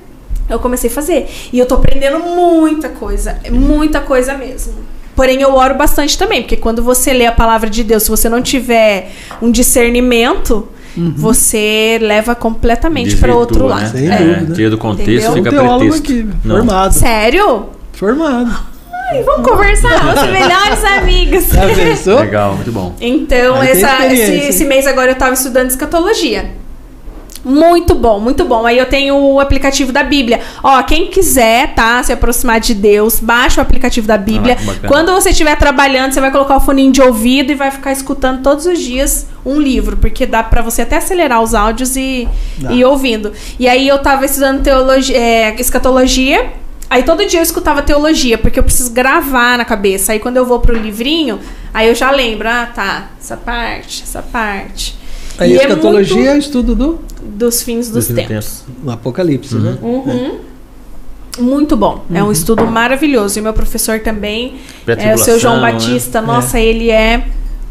Eu 0.51 0.59
comecei 0.59 0.91
a 0.91 0.93
fazer. 0.93 1.29
E 1.53 1.59
eu 1.59 1.67
tô 1.67 1.77
aprendendo 1.77 2.19
muita 2.19 2.89
coisa. 2.89 3.39
Muita 3.51 4.01
coisa 4.01 4.35
mesmo. 4.35 4.75
Porém, 5.15 5.41
eu 5.41 5.55
oro 5.55 5.75
bastante 5.77 6.19
também, 6.19 6.43
porque 6.43 6.57
quando 6.57 6.83
você 6.83 7.13
lê 7.13 7.25
a 7.27 7.33
palavra 7.33 7.71
de 7.71 7.83
Deus, 7.83 8.03
se 8.03 8.11
você 8.11 8.29
não 8.29 8.43
tiver 8.43 9.11
um 9.41 9.51
discernimento, 9.51 10.69
você 10.97 11.99
leva 12.01 12.35
completamente 12.35 13.17
para 13.17 13.35
outro 13.35 13.65
Desvirtua, 13.67 13.83
lado. 13.83 13.95
Né? 13.95 14.01
Sem 14.01 14.11
É. 14.11 14.35
dúvida. 14.35 14.55
Tira 14.55 14.71
do 14.71 14.79
contexto, 14.79 15.11
Entendeu? 15.11 15.31
Um 15.31 15.35
fica 15.35 15.51
teólogo 15.51 15.79
pretexto. 15.91 16.13
aqui, 16.13 16.29
Não. 16.45 16.57
formado. 16.57 16.93
Sério? 16.95 17.67
Formado. 17.93 18.51
Ai, 19.11 19.23
vamos 19.23 19.49
conversar, 19.49 19.99
vamos 20.03 20.21
ser 20.21 20.33
melhores. 20.33 21.47
Já 21.53 21.75
pensou? 21.75 22.19
Legal, 22.21 22.55
muito 22.57 22.73
bom. 22.73 22.95
Então, 23.01 23.63
essa- 23.63 24.07
esse, 24.07 24.33
esse 24.49 24.65
mês 24.65 24.87
agora 24.87 25.13
eu 25.13 25.15
tava 25.17 25.35
estudando 25.35 25.71
escatologia. 25.71 26.51
Muito 27.49 27.95
bom, 27.95 28.19
muito 28.19 28.45
bom. 28.45 28.67
Aí 28.67 28.77
eu 28.77 28.87
tenho 28.87 29.15
o 29.15 29.39
aplicativo 29.39 29.93
da 29.93 30.03
Bíblia. 30.03 30.41
Ó, 30.65 30.83
quem 30.83 31.07
quiser, 31.07 31.75
tá, 31.75 32.03
se 32.03 32.13
aproximar 32.13 32.59
de 32.59 32.75
Deus, 32.75 33.21
baixa 33.21 33.61
o 33.61 33.63
aplicativo 33.63 34.05
da 34.05 34.19
Bíblia. 34.19 34.59
Ah. 34.61 34.89
Quando 34.89 35.13
você 35.13 35.31
estiver 35.31 35.57
trabalhando, 35.57 36.11
você 36.13 36.21
vai 36.21 36.33
colocar 36.33 36.57
o 36.57 36.61
foninho 36.61 36.91
de 36.91 37.01
ouvido 37.01 37.53
e 37.53 37.55
vai 37.55 37.71
ficar 37.71 37.93
escutando 37.93 38.43
todos 38.43 38.67
os 38.67 38.81
dias 38.81 39.29
um 39.45 39.61
livro, 39.61 39.97
porque 39.97 40.27
dá 40.27 40.43
pra 40.43 40.61
você 40.61 40.83
até 40.83 40.97
acelerar 40.97 41.41
os 41.41 41.55
áudios 41.55 41.95
e, 41.95 42.29
Dá. 42.59 42.73
e 42.73 42.81
ir 42.81 42.85
ouvindo. 42.85 43.33
E 43.61 43.69
aí 43.69 43.87
eu 43.87 44.01
tava 44.01 44.25
estudando 44.25 44.65
teologia, 44.65 45.17
é, 45.17 45.55
escatologia. 45.61 46.53
Aí 46.91 47.05
todo 47.05 47.25
dia 47.27 47.39
eu 47.39 47.45
escutava 47.45 47.81
teologia, 47.81 48.37
porque 48.39 48.59
eu 48.59 48.65
preciso 48.65 48.91
gravar 48.91 49.57
na 49.57 49.65
cabeça. 49.65 50.11
Aí 50.11 50.19
quando 50.19 50.37
eu 50.37 50.45
vou 50.45 50.59
pro 50.59 50.77
livrinho, 50.77 51.39
aí 51.73 51.87
eu 51.87 51.95
já 51.95 52.11
lembro, 52.11 52.49
ah, 52.49 52.69
tá, 52.75 53.11
essa 53.21 53.37
parte, 53.37 54.03
essa 54.03 54.21
parte. 54.21 55.06
A 55.39 55.47
E 55.47 55.53
é 55.53 55.57
escatologia 55.57 56.31
é, 56.31 56.35
o 56.35 56.39
estudo 56.39 56.75
do, 56.75 56.99
dos 57.23 57.63
fins 57.63 57.91
dos 57.91 58.07
tempos. 58.07 58.65
do 58.83 58.91
Apocalipse, 58.91 59.55
né? 59.57 59.77
Uhum. 59.83 60.39
Muito 61.39 61.77
bom. 61.77 62.05
É 62.13 62.23
um 62.23 62.33
estudo 62.33 62.67
maravilhoso. 62.67 63.39
E 63.39 63.43
meu 63.43 63.53
professor 63.53 64.01
também, 64.01 64.57
é, 64.87 65.15
o 65.15 65.19
seu 65.19 65.39
João 65.39 65.61
Batista, 65.61 66.21
nossa, 66.23 66.59
ele 66.59 66.91
é. 66.91 67.27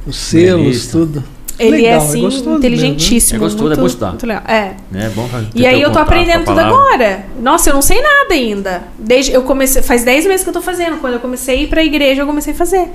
Os 0.06 0.16
selos, 0.18 0.66
Revista. 0.66 0.92
tudo. 0.92 1.24
Ele 1.58 1.78
Legal, 1.78 1.90
é 1.90 1.94
é 1.94 1.96
assim, 1.96 2.22
gostoso 2.22 2.58
inteligentíssimo. 2.58 3.42
mesmo, 3.42 3.58
né? 3.58 3.64
É 3.64 3.66
gostoso, 3.66 3.66
é 3.66 3.68
muito, 3.68 3.80
bom 3.80 3.88
estudar. 3.88 4.10
muito 4.10 4.28
legal. 4.28 4.44
É. 4.46 4.74
né? 4.92 5.06
É 5.06 5.10
bom 5.10 5.30
E 5.56 5.66
aí 5.66 5.80
o 5.80 5.84
eu 5.84 5.92
tô 5.92 6.00
aprendendo 6.00 6.44
tudo 6.44 6.60
agora. 6.60 7.26
Nossa, 7.42 7.70
eu 7.70 7.74
não 7.74 7.82
sei 7.82 8.02
nada 8.02 8.34
ainda. 8.34 8.84
Desde 9.00 9.32
eu 9.32 9.42
comecei, 9.44 9.82
faz 9.82 10.04
10 10.04 10.26
meses 10.28 10.44
que 10.44 10.50
eu 10.50 10.54
tô 10.54 10.62
fazendo. 10.62 10.98
Quando 10.98 11.14
eu 11.14 11.20
comecei 11.20 11.60
a 11.60 11.62
ir 11.62 11.68
pra 11.68 11.84
igreja, 11.84 12.24
eu 12.24 12.26
comecei 12.26 12.54
a 12.54 12.56
fazer. 12.56 12.90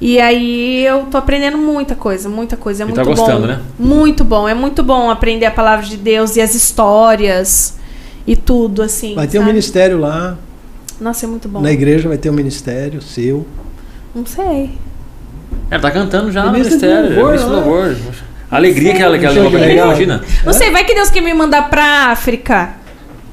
E 0.00 0.18
aí 0.18 0.84
eu 0.86 1.02
tô 1.10 1.18
aprendendo 1.18 1.58
muita 1.58 1.94
coisa, 1.94 2.28
muita 2.28 2.56
coisa. 2.56 2.82
É 2.82 2.84
E 2.84 2.86
muito 2.86 2.96
tá 2.96 3.04
bom. 3.04 3.14
gostando, 3.14 3.46
né? 3.46 3.60
Muito 3.78 4.24
bom. 4.24 4.48
É 4.48 4.54
muito 4.54 4.82
bom 4.82 5.10
aprender 5.10 5.44
a 5.46 5.50
palavra 5.50 5.84
de 5.84 5.96
Deus 5.98 6.36
e 6.36 6.40
as 6.40 6.54
histórias 6.54 7.76
e 8.26 8.34
tudo 8.34 8.82
assim. 8.82 9.14
Vai 9.14 9.26
ter 9.26 9.38
um 9.38 9.44
ministério 9.44 9.98
lá, 9.98 10.38
Nossa, 11.00 11.26
é 11.26 11.28
muito 11.28 11.48
bom. 11.48 11.60
na 11.60 11.70
igreja 11.70 12.08
vai 12.08 12.16
ter 12.18 12.30
um 12.30 12.34
ministério 12.34 13.02
seu. 13.02 13.46
Não 14.14 14.24
sei. 14.24 14.70
Ela 15.70 15.82
tá 15.82 15.90
cantando 15.90 16.32
já 16.32 16.44
no 16.44 16.52
ministério. 16.52 17.08
louvor, 17.14 17.26
Ministro 17.32 17.50
né? 17.50 17.56
louvor. 17.56 17.96
A 18.50 18.56
alegria 18.56 18.94
que 18.94 19.02
ela, 19.02 19.16
que 19.18 19.24
ela 19.26 19.38
imagina. 19.70 20.22
Não 20.44 20.52
sei, 20.52 20.70
vai 20.70 20.84
que 20.84 20.94
Deus 20.94 21.10
quer 21.10 21.20
me 21.20 21.32
mandar 21.34 21.68
pra 21.70 22.10
África. 22.10 22.70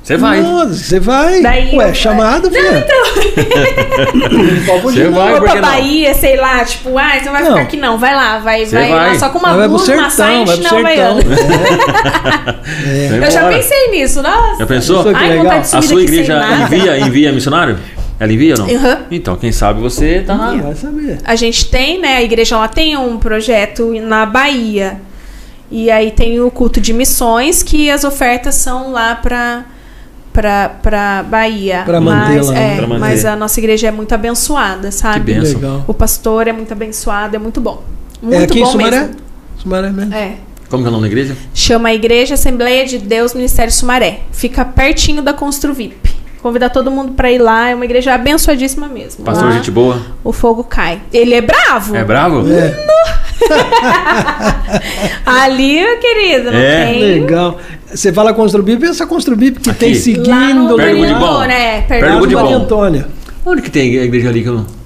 Você 0.08 0.16
vai. 0.16 0.42
Você 0.42 1.00
vai. 1.02 1.42
Daí 1.42 1.76
Ué, 1.76 1.90
eu- 1.90 1.94
chamado, 1.94 2.50
filha. 2.50 2.88
Não 4.66 4.80
fugir, 4.82 5.00
Você 5.04 5.10
não. 5.10 5.12
vai, 5.12 5.34
por 5.34 5.42
pra 5.42 5.56
não? 5.56 5.62
Bahia, 5.62 6.14
sei 6.14 6.38
lá, 6.38 6.64
tipo, 6.64 6.98
ah, 6.98 7.12
você 7.20 7.26
não 7.26 7.32
vai 7.34 7.42
Não. 7.44 7.50
ficar 7.52 7.62
aqui 7.64 7.76
não, 7.78 7.98
vai 7.98 8.16
lá, 8.16 8.40
vai, 8.40 8.66
vai, 8.66 8.90
vai. 8.90 9.10
lá 9.14 9.20
só 9.20 9.28
com 9.30 9.40
uma 9.40 9.54
Vai 9.54 9.68
blusa, 9.68 9.94
uma 9.96 10.10
saia 10.10 10.44
e 10.44 10.46
vai 10.46 10.58
pro 10.58 10.68
chinelo 10.70 10.88
sertão. 10.88 11.18
havaiano. 11.18 11.22
É. 12.88 13.20
Eu 13.28 13.32
já 13.32 13.50
pensei 13.50 13.92
nisso, 13.92 14.22
nossa. 14.22 14.60
Já 14.60 14.66
pensou? 14.66 15.04
Pensou 15.04 15.14
que 15.14 15.24
Ai, 15.24 15.38
legal? 15.40 15.58
A 15.60 15.82
sua 15.82 16.02
igreja 16.02 16.42
envia, 16.64 17.00
envia 17.00 17.32
missionário? 17.34 17.78
Ela 18.18 18.32
envia 18.32 18.54
ou 18.54 18.60
não? 18.66 18.76
Aham. 18.76 19.00
Então, 19.12 19.36
quem 19.36 19.52
sabe 19.52 19.82
você 19.82 20.24
tá 20.26 20.36
na. 20.36 20.56
Vai 20.56 20.76
saber. 20.76 21.18
A 21.26 21.36
gente 21.36 21.70
tem, 21.70 22.00
né, 22.00 22.16
a 22.16 22.24
igreja 22.24 22.58
lá 22.58 22.70
tem 22.70 22.96
um 22.98 23.18
projeto 23.18 23.94
na 24.02 24.26
Bahia. 24.26 25.02
E 25.70 25.92
aí 25.92 26.12
tem 26.12 26.40
o 26.40 26.50
culto 26.50 26.80
de 26.80 26.94
missões, 26.94 27.62
que 27.62 27.92
as 27.92 28.06
ofertas 28.06 28.56
são 28.56 28.90
lá 28.94 29.14
pra, 29.16 29.66
pra, 30.38 30.70
pra 30.84 31.24
Bahia. 31.28 31.82
Pra 31.84 32.00
mas, 32.00 32.48
né? 32.50 32.74
é, 32.74 32.78
Pra 32.78 32.86
manter. 32.86 33.00
mas 33.00 33.26
a 33.26 33.36
nossa 33.36 33.60
igreja 33.60 33.88
é 33.88 33.92
muito 33.92 34.14
abençoada, 34.14 34.92
sabe? 34.92 35.34
Que 35.34 35.40
benção. 35.40 35.56
Legal. 35.56 35.84
O 35.88 35.94
pastor 35.96 36.48
é 36.48 36.54
muito 36.54 36.72
abençoado, 36.72 37.36
é 37.36 37.40
muito 37.40 37.60
bom. 37.60 37.82
Muito 38.22 38.40
é 38.40 38.44
aqui 38.44 38.60
bom 38.60 38.68
em 38.68 38.72
Sumaré? 38.72 39.00
mesmo. 39.00 39.16
Sumaré 39.58 39.90
mesmo. 39.90 40.14
É. 40.14 40.36
Como 40.70 40.84
que 40.84 40.88
é 40.88 40.90
o 40.90 40.92
nome 40.92 41.02
da 41.02 41.08
igreja? 41.08 41.36
Chama 41.56 41.90
a 41.90 41.94
Igreja 41.96 42.36
Assembleia 42.36 42.86
de 42.86 43.00
Deus 43.00 43.34
Ministério 43.34 43.74
Sumaré. 43.74 44.20
Fica 44.32 44.64
pertinho 44.64 45.24
da 45.24 45.34
Construvip. 45.34 46.16
Convidar 46.40 46.70
todo 46.70 46.92
mundo 46.92 47.14
pra 47.14 47.32
ir 47.32 47.40
lá, 47.40 47.70
é 47.70 47.76
uma 47.76 47.86
igreja 47.86 48.14
abençoadíssima 48.14 48.88
mesmo. 48.88 49.26
Pastor, 49.26 49.48
Lá, 49.48 49.54
gente 49.54 49.72
boa. 49.72 50.00
O 50.24 50.32
fogo 50.32 50.64
cai. 50.64 51.02
Ele 51.12 51.34
é 51.34 51.42
bravo. 51.42 51.96
É 51.96 52.04
bravo? 52.04 52.48
É, 52.52 52.86
Ali, 55.26 55.80
meu 55.82 55.98
querido, 56.00 56.52
não 56.52 56.60
É. 56.60 56.86
tem. 56.86 57.00
legal. 57.22 57.60
Você 57.94 58.12
fala 58.12 58.34
Construbip, 58.34 58.80
pensa 58.82 59.06
Construbip 59.08 59.60
que 59.60 59.70
Aqui. 59.70 59.80
tem 59.80 59.90
Lá 59.90 59.96
no 59.96 60.02
seguindo 60.02 60.28
Perto 60.28 60.68
do 60.68 60.78
Maria 60.78 60.96
Budibão. 60.96 61.34
Antônia, 61.38 61.54
é, 61.54 61.82
Perto 61.82 61.88
do 61.88 61.88
perto 62.00 62.14
do 62.14 62.20
Budibão. 62.20 62.44
Maria 62.44 62.58
Budibão. 62.60 62.78
Antônia. 62.84 63.08
Onde 63.46 63.62
que 63.62 63.72
tem 63.72 63.98
a 64.00 64.04
igreja 64.04 64.30
ali 64.30 64.42
que 64.44 64.50
eu 64.50 64.54
não. 64.56 64.77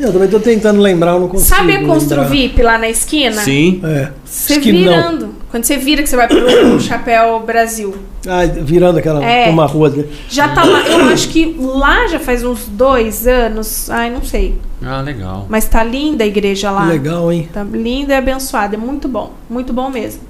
Eu 0.00 0.12
também 0.12 0.28
tô 0.28 0.40
tentando 0.40 0.80
lembrar, 0.80 1.12
eu 1.12 1.20
não 1.20 1.28
consigo. 1.28 1.48
Sabe 1.54 1.72
a 1.74 1.78
lembrar. 1.78 1.94
Construvip 1.94 2.62
lá 2.62 2.78
na 2.78 2.88
esquina? 2.88 3.36
Sim. 3.42 3.80
É. 3.84 4.10
Você 4.24 4.54
Esquinão. 4.54 4.80
virando. 4.80 5.34
Quando 5.50 5.64
você 5.64 5.76
vira 5.76 6.02
que 6.02 6.08
você 6.08 6.16
vai 6.16 6.26
pro 6.28 6.40
Chapéu 6.80 7.40
Brasil. 7.40 7.94
Ah, 8.26 8.44
virando 8.46 8.98
aquela 8.98 9.24
É. 9.24 9.50
uma 9.50 9.66
rua. 9.66 9.92
Já 10.28 10.48
tá 10.48 10.64
lá. 10.64 10.86
Eu 10.88 11.06
acho 11.06 11.28
que 11.28 11.56
lá 11.58 12.06
já 12.06 12.18
faz 12.20 12.42
uns 12.44 12.66
dois 12.68 13.26
anos. 13.26 13.90
Ai, 13.90 14.10
não 14.10 14.22
sei. 14.22 14.54
Ah, 14.82 15.00
legal. 15.02 15.46
Mas 15.48 15.66
tá 15.66 15.82
linda 15.84 16.24
a 16.24 16.26
igreja 16.26 16.70
lá. 16.70 16.86
Legal, 16.86 17.30
hein? 17.32 17.48
Tá 17.52 17.62
linda 17.64 18.14
e 18.14 18.16
abençoada. 18.16 18.76
É 18.76 18.78
muito 18.78 19.06
bom. 19.08 19.32
Muito 19.50 19.72
bom 19.72 19.90
mesmo. 19.90 20.22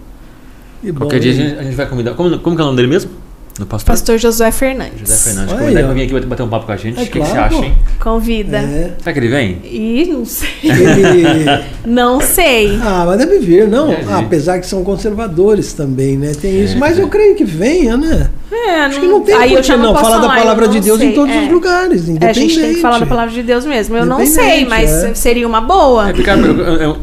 Bom, 0.82 1.00
Qualquer 1.00 1.20
dia 1.20 1.32
a 1.32 1.34
gente, 1.34 1.58
a 1.58 1.62
gente 1.62 1.74
vai 1.76 1.86
convidar. 1.86 2.14
Como, 2.14 2.38
como 2.38 2.56
que 2.56 2.62
é 2.62 2.64
o 2.64 2.66
nome 2.66 2.76
dele 2.76 2.88
mesmo? 2.88 3.10
Do 3.58 3.66
pastor? 3.66 3.92
Pastor 3.92 4.16
Josué 4.18 4.50
Fernandes. 4.52 5.00
José 5.00 5.16
Fernandes. 5.16 5.52
Olha 5.52 5.60
Convidar 5.62 5.80
aí, 5.80 5.84
pra 5.84 5.92
ó. 5.92 5.94
vir 5.94 6.02
aqui 6.16 6.26
bater 6.26 6.42
um 6.44 6.48
papo 6.48 6.66
com 6.66 6.72
a 6.72 6.76
gente. 6.76 6.98
É 6.98 7.02
o 7.02 7.04
que, 7.06 7.12
que 7.12 7.18
claro, 7.18 7.32
você 7.34 7.38
acha, 7.56 7.64
hein? 7.66 7.74
Convida. 7.98 8.56
É. 8.58 8.90
Será 8.98 9.12
que 9.12 9.18
ele 9.18 9.28
vem? 9.28 9.58
Ih, 9.64 10.06
não 10.12 10.24
sei. 10.24 10.48
Ele... 10.64 11.64
Não 11.84 12.20
sei. 12.20 12.78
Ah, 12.82 13.04
mas 13.06 13.18
deve 13.18 13.38
vir, 13.40 13.68
não. 13.68 13.90
Ah, 14.08 14.20
apesar 14.20 14.60
que 14.60 14.66
são 14.66 14.82
conservadores 14.82 15.72
também, 15.74 16.16
né? 16.16 16.32
Tem 16.40 16.62
isso. 16.64 16.76
É, 16.76 16.78
mas 16.78 16.98
é. 16.98 17.02
eu 17.02 17.08
creio 17.08 17.34
que 17.34 17.44
venha, 17.44 17.96
né? 17.98 18.30
É, 18.52 18.80
Acho 18.84 19.00
que 19.00 19.06
não 19.06 19.20
tem 19.20 19.34
Aí 19.34 19.50
eu 19.50 19.56
por 19.56 19.62
que 19.62 19.68
já 19.68 19.76
não 19.76 19.94
falar 19.94 20.16
da 20.16 20.22
falar, 20.22 20.34
eu 20.36 20.40
palavra 20.42 20.66
não 20.66 20.72
de 20.72 20.80
Deus 20.80 21.00
em 21.00 21.06
sei. 21.06 21.14
todos 21.14 21.34
É. 21.34 21.42
os 21.42 21.50
lugares, 21.50 22.02
É, 22.02 22.10
a 22.10 22.14
independente. 22.14 22.40
gente 22.48 22.60
tem 22.60 22.74
que 22.74 22.80
falar 22.80 22.98
da 22.98 23.06
palavra 23.06 23.32
de 23.32 23.42
Deus 23.42 23.64
mesmo. 23.66 23.96
Eu 23.96 24.06
não 24.06 24.24
sei, 24.26 24.62
Independente, 24.62 24.68
mas 24.70 24.90
é. 24.90 25.14
seria 25.14 25.46
uma 25.46 25.60
boa. 25.60 26.08
É, 26.10 26.12
porque, 26.12 26.30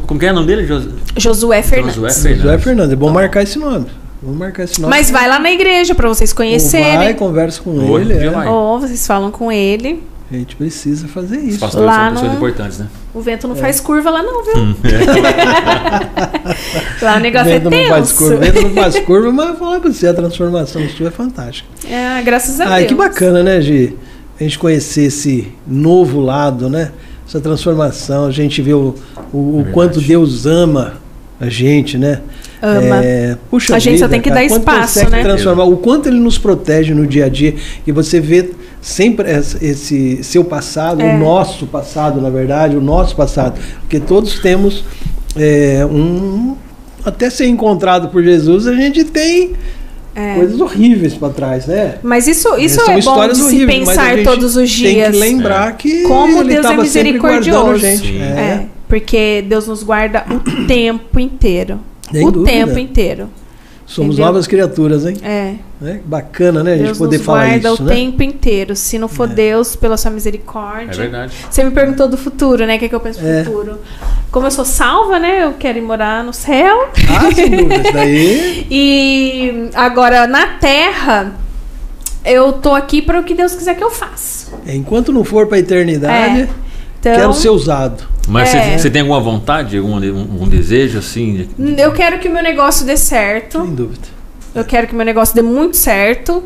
como 0.06 0.18
que 0.20 0.26
é 0.26 0.30
o 0.32 0.34
nome 0.34 0.46
dele? 0.46 0.66
Jos- 0.66 0.88
Josué 1.16 1.62
Fernandes. 1.62 1.94
Josué 1.94 2.10
José 2.10 2.28
Fernandes. 2.36 2.64
Fernandes, 2.64 2.92
é 2.92 2.96
bom 2.96 3.10
marcar 3.10 3.42
esse 3.44 3.58
nome. 3.58 3.86
Vamos 4.22 4.38
marcar 4.38 4.64
esse 4.64 4.80
nome. 4.80 4.90
Mas 4.90 5.10
vai 5.10 5.28
lá 5.28 5.38
na 5.38 5.50
igreja 5.50 5.94
pra 5.94 6.08
vocês 6.08 6.30
Ou 6.30 6.36
conhecerem. 6.36 6.96
Vai, 6.96 7.14
conversa 7.14 7.60
com 7.62 7.98
ele. 7.98 8.14
é. 8.14 8.48
Ou 8.50 8.80
vocês 8.80 9.06
falam 9.06 9.30
com 9.30 9.52
ele. 9.52 10.02
A 10.30 10.34
gente 10.34 10.56
precisa 10.56 11.08
fazer 11.08 11.38
Os 11.38 11.44
isso. 11.44 11.60
pastores 11.60 11.86
Lá 11.86 12.04
são 12.04 12.12
pessoas 12.14 12.30
no- 12.32 12.36
importantes, 12.36 12.78
né? 12.78 12.86
O 13.14 13.20
vento 13.22 13.46
É. 13.46 13.48
não 13.48 13.56
faz 13.56 13.80
curva 13.80 14.10
lá 14.10 14.22
não, 14.22 14.44
viu? 14.44 14.54
lá 17.02 17.16
o 17.16 17.20
negócio 17.20 17.48
Vento 17.48 17.68
é 17.72 17.82
não 17.82 17.88
faz 17.88 18.08
tenso. 18.08 18.16
curva, 18.18 18.36
vento 18.36 18.62
não 18.62 18.70
faz 18.74 18.98
curva, 19.06 19.32
mas 19.32 19.58
falar 19.58 19.80
pra 19.80 19.92
você, 19.92 20.06
a 20.06 20.14
transformação 20.14 20.86
sua 20.90 21.08
é 21.08 21.10
fantástica. 21.10 21.68
É, 21.88 22.20
graças 22.22 22.60
a 22.60 22.68
Ai, 22.68 22.80
Deus. 22.80 22.88
que 22.88 22.94
bacana, 22.94 23.42
né, 23.42 23.60
Gi? 23.60 23.96
A 24.38 24.42
gente 24.42 24.58
conhecer 24.58 25.04
esse 25.04 25.48
novo 25.66 26.20
lado, 26.20 26.68
né? 26.68 26.92
Essa 27.26 27.40
transformação, 27.40 28.26
a 28.26 28.30
gente 28.30 28.62
vê 28.62 28.72
o, 28.74 28.94
o, 29.32 29.38
o 29.38 29.52
verdade. 29.56 29.74
quanto 29.74 30.00
Deus 30.00 30.46
ama 30.46 30.94
a 31.40 31.48
gente, 31.48 31.98
né? 31.98 32.20
Ama. 32.60 33.04
É, 33.04 33.36
puxa 33.50 33.76
A 33.76 33.78
gente 33.78 33.98
só 33.98 34.06
vida, 34.06 34.08
tem 34.08 34.20
que 34.20 34.28
cara, 34.30 34.40
dar 34.40 34.46
espaço, 34.56 35.08
né? 35.10 35.22
transformar, 35.22 35.64
o 35.64 35.76
quanto 35.76 36.08
ele 36.08 36.18
nos 36.18 36.38
protege 36.38 36.92
no 36.94 37.06
dia 37.06 37.26
a 37.26 37.28
dia. 37.28 37.54
E 37.86 37.92
você 37.92 38.18
vê 38.20 38.50
sempre 38.80 39.28
esse 39.60 40.22
seu 40.24 40.44
passado, 40.44 41.00
É. 41.02 41.14
o 41.14 41.18
nosso 41.18 41.66
passado, 41.66 42.20
na 42.20 42.30
verdade, 42.30 42.76
o 42.76 42.80
nosso 42.80 43.14
passado. 43.14 43.60
Porque 43.80 44.00
todos 44.00 44.38
temos 44.40 44.84
é, 45.36 45.86
um. 45.86 46.56
Até 47.04 47.30
ser 47.30 47.46
encontrado 47.46 48.08
por 48.08 48.22
Jesus, 48.22 48.66
a 48.66 48.74
gente 48.74 49.04
tem 49.04 49.52
É. 50.14 50.34
coisas 50.34 50.60
horríveis 50.60 51.14
para 51.14 51.28
trás, 51.32 51.66
né? 51.66 51.94
Mas 52.02 52.26
isso, 52.26 52.56
isso 52.58 52.74
São 52.84 52.92
é 52.94 53.00
bom 53.00 53.28
de 53.28 53.36
se 53.36 53.42
horríveis, 53.44 53.78
pensar 53.88 54.22
todos 54.24 54.56
os 54.56 54.68
Tem 54.80 54.94
dias. 54.94 55.10
que 55.12 55.16
lembrar 55.16 55.76
que 55.76 56.02
Como 56.02 56.40
ele 56.40 56.54
Deus 56.54 56.66
é 56.66 56.68
estava 56.70 56.84
sempre 56.86 57.18
guardando 57.18 57.56
a 57.56 57.72
misericordioso. 57.72 57.78
gente. 57.78 58.18
É. 58.20 58.24
É, 58.24 58.66
porque 58.88 59.44
Deus 59.48 59.68
nos 59.68 59.82
guarda 59.84 60.24
o 60.28 60.66
tempo 60.66 61.20
inteiro. 61.20 61.78
Sem 62.12 62.26
o 62.26 62.30
dúvida. 62.30 62.50
tempo 62.52 62.78
inteiro. 62.78 63.28
Somos 63.86 64.16
Entendeu? 64.16 64.26
novas 64.26 64.46
criaturas, 64.46 65.06
hein? 65.06 65.16
É. 65.22 65.54
É 65.82 65.98
Bacana, 66.04 66.62
né? 66.62 66.74
A 66.74 66.76
gente 66.76 66.86
Deus 66.86 66.98
poder 66.98 67.16
nos 67.16 67.24
falar 67.24 67.46
guarda 67.46 67.72
isso, 67.72 67.82
o 67.82 67.86
né? 67.86 67.94
tempo 67.94 68.22
inteiro. 68.22 68.76
Se 68.76 68.98
não 68.98 69.08
for 69.08 69.30
É. 69.30 69.32
Deus, 69.32 69.74
pela 69.76 69.96
sua 69.96 70.10
É 70.10 70.14
misericórdia. 70.14 70.94
verdade. 71.02 71.32
Você 71.50 71.64
me 71.64 71.70
perguntou 71.70 72.06
do 72.06 72.18
futuro, 72.18 72.66
né? 72.66 72.76
O 72.76 72.78
que, 72.78 72.84
é 72.84 72.88
que 72.90 72.94
eu 72.94 73.00
penso 73.00 73.18
do 73.20 73.26
É. 73.26 73.44
futuro? 73.44 73.78
Como 74.30 74.46
eu 74.46 74.50
sou 74.50 74.66
salva, 74.66 75.18
né? 75.18 75.42
Eu 75.44 75.54
quero 75.54 75.78
ir 75.78 75.80
morar 75.80 76.22
no 76.22 76.34
céu. 76.34 76.88
Ah, 77.08 77.34
sem 77.34 77.48
dúvida. 77.50 77.76
Isso 77.76 77.92
daí. 77.94 78.66
E 78.70 79.70
agora, 79.74 80.26
na 80.26 80.46
Terra, 80.58 81.32
eu 82.26 82.52
tô 82.52 82.74
aqui 82.74 83.00
para 83.00 83.18
o 83.18 83.24
que 83.24 83.32
Deus 83.34 83.54
quiser 83.54 83.74
que 83.74 83.82
eu 83.82 83.90
faça. 83.90 84.48
É, 84.66 84.74
enquanto 84.76 85.12
não 85.14 85.24
for 85.24 85.46
para 85.46 85.56
a 85.56 85.60
eternidade, 85.60 86.42
É. 86.42 86.48
Então, 87.00 87.14
quero 87.14 87.32
ser 87.34 87.50
usado. 87.50 88.02
Mas 88.28 88.52
É. 88.54 88.72
você, 88.72 88.78
você 88.78 88.90
tem 88.90 89.02
alguma 89.02 89.20
vontade, 89.20 89.78
algum, 89.78 89.96
um, 89.96 90.42
um 90.42 90.48
desejo 90.48 90.98
assim? 90.98 91.48
de- 91.58 91.80
eu 91.80 91.92
quero 91.92 92.18
que 92.18 92.28
o 92.28 92.32
meu 92.32 92.42
negócio 92.42 92.84
dê 92.84 92.96
certo. 92.96 93.62
Sem 93.62 93.74
dúvida. 93.74 94.08
Eu 94.54 94.64
quero 94.64 94.86
que 94.86 94.94
meu 94.94 95.04
negócio 95.06 95.34
dê 95.34 95.42
muito 95.42 95.76
certo. 95.76 96.42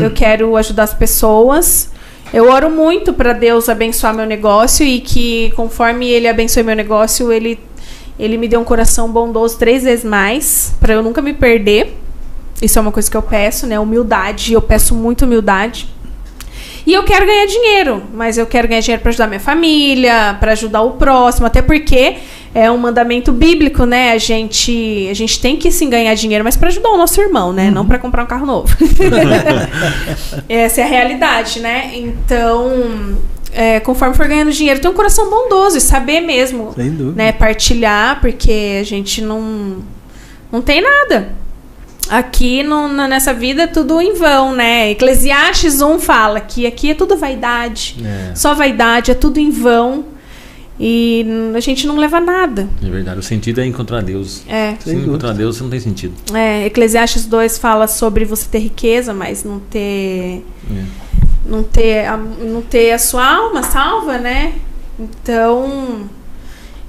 Eu 0.00 0.10
quero 0.10 0.56
ajudar 0.56 0.82
as 0.84 0.94
pessoas. 0.94 1.90
Eu 2.32 2.50
oro 2.50 2.70
muito 2.70 3.12
para 3.12 3.32
Deus 3.32 3.68
abençoar 3.68 4.14
meu 4.14 4.26
negócio 4.26 4.84
e 4.84 5.00
que 5.00 5.52
conforme 5.54 6.08
ele 6.08 6.26
abençoe 6.26 6.62
meu 6.62 6.74
negócio, 6.76 7.30
ele 7.32 7.58
ele 8.18 8.36
me 8.36 8.46
dê 8.46 8.56
um 8.56 8.64
coração 8.64 9.10
bondoso 9.10 9.56
três 9.58 9.82
vezes 9.84 10.04
mais, 10.04 10.72
para 10.78 10.92
eu 10.94 11.02
nunca 11.02 11.20
me 11.22 11.32
perder. 11.32 11.98
Isso 12.60 12.78
é 12.78 12.82
uma 12.82 12.92
coisa 12.92 13.10
que 13.10 13.16
eu 13.16 13.22
peço, 13.22 13.66
né? 13.66 13.78
Humildade, 13.80 14.52
eu 14.52 14.62
peço 14.62 14.94
muito 14.94 15.24
humildade. 15.24 15.88
E 16.86 16.92
eu 16.92 17.02
quero 17.04 17.24
ganhar 17.24 17.46
dinheiro, 17.46 18.02
mas 18.12 18.38
eu 18.38 18.46
quero 18.46 18.66
ganhar 18.66 18.80
dinheiro 18.80 19.02
para 19.02 19.10
ajudar 19.10 19.26
minha 19.26 19.40
família, 19.40 20.36
para 20.40 20.52
ajudar 20.52 20.82
o 20.82 20.92
próximo, 20.92 21.46
até 21.46 21.62
porque 21.62 22.16
é 22.54 22.70
um 22.70 22.76
mandamento 22.76 23.32
bíblico, 23.32 23.86
né? 23.86 24.12
A 24.12 24.18
gente, 24.18 25.08
a 25.10 25.14
gente 25.14 25.40
tem 25.40 25.56
que 25.56 25.70
sim 25.70 25.88
ganhar 25.88 26.14
dinheiro, 26.14 26.44
mas 26.44 26.56
para 26.56 26.68
ajudar 26.68 26.90
o 26.90 26.96
nosso 26.96 27.20
irmão, 27.20 27.52
né? 27.52 27.70
Não 27.70 27.86
para 27.86 27.98
comprar 27.98 28.24
um 28.24 28.26
carro 28.26 28.44
novo. 28.44 28.76
Essa 30.48 30.80
é 30.82 30.84
a 30.84 30.86
realidade, 30.86 31.60
né? 31.60 31.92
Então, 31.94 33.16
é, 33.52 33.80
conforme 33.80 34.14
for 34.14 34.26
ganhando 34.26 34.52
dinheiro, 34.52 34.80
ter 34.80 34.88
um 34.88 34.94
coração 34.94 35.30
bondoso 35.30 35.78
e 35.78 35.80
saber 35.80 36.20
mesmo, 36.20 36.74
né? 37.14 37.32
Partilhar, 37.32 38.20
porque 38.20 38.78
a 38.80 38.84
gente 38.84 39.22
não, 39.22 39.78
não 40.50 40.60
tem 40.60 40.82
nada. 40.82 41.32
Aqui 42.08 42.62
no- 42.62 42.88
na- 42.88 43.08
nessa 43.08 43.32
vida 43.32 43.62
é 43.62 43.66
tudo 43.66 44.00
em 44.00 44.14
vão, 44.14 44.52
né? 44.54 44.90
Eclesiastes 44.90 45.80
1 45.80 45.98
fala 45.98 46.40
que 46.40 46.66
aqui 46.66 46.90
é 46.90 46.94
tudo 46.94 47.16
vaidade. 47.16 47.96
É, 48.04 48.34
Só 48.34 48.54
vaidade, 48.54 49.10
é 49.10 49.14
tudo 49.14 49.38
em 49.38 49.50
vão. 49.50 50.04
E 50.80 51.24
a 51.54 51.60
gente 51.60 51.86
não 51.86 51.96
leva 51.96 52.18
nada. 52.20 52.68
é 52.84 52.88
verdade. 52.90 53.20
O 53.20 53.22
sentido 53.22 53.60
é 53.60 53.66
encontrar 53.66 54.02
Deus. 54.02 54.42
É. 54.48 54.74
Se 54.80 54.90
Sem 54.90 54.96
não 54.98 55.04
encontrar 55.04 55.32
Deus, 55.32 55.56
você 55.56 55.62
não 55.62 55.70
tem 55.70 55.78
sentido. 55.78 56.14
É, 56.34 56.66
Eclesiastes 56.66 57.24
2 57.26 57.56
fala 57.58 57.86
sobre 57.86 58.24
você 58.24 58.46
ter 58.50 58.58
riqueza, 58.58 59.14
mas 59.14 59.44
não 59.44 59.60
ter 59.60 60.44
É. 60.70 60.84
não 61.46 61.62
ter 61.62 62.06
a, 62.06 62.16
não 62.16 62.62
ter 62.62 62.90
a 62.92 62.98
sua 62.98 63.24
alma 63.24 63.62
salva, 63.62 64.18
né? 64.18 64.54
Então, 64.98 66.02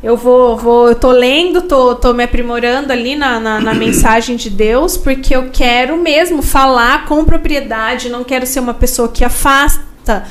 eu 0.04 0.18
vou, 0.18 0.58
vou 0.58 0.90
eu 0.90 0.96
tô 0.96 1.12
lendo, 1.12 1.62
tô, 1.62 1.96
tô 1.96 2.14
me 2.14 2.26
aprimorando 2.26 2.92
ali 2.92 3.16
na, 3.16 3.40
na, 3.40 3.62
na 3.62 3.74
mensagem 3.74 4.36
de 4.36 4.50
Deus, 4.50 4.98
porque 4.98 5.34
eu 5.34 5.50
quero 5.52 5.96
mesmo 5.98 6.42
falar 6.42 7.06
com 7.06 7.24
propriedade, 7.24 8.10
não 8.10 8.24
quero 8.24 8.46
ser 8.46 8.60
uma 8.60 8.74
pessoa 8.74 9.08
que 9.08 9.24
afasta 9.24 10.26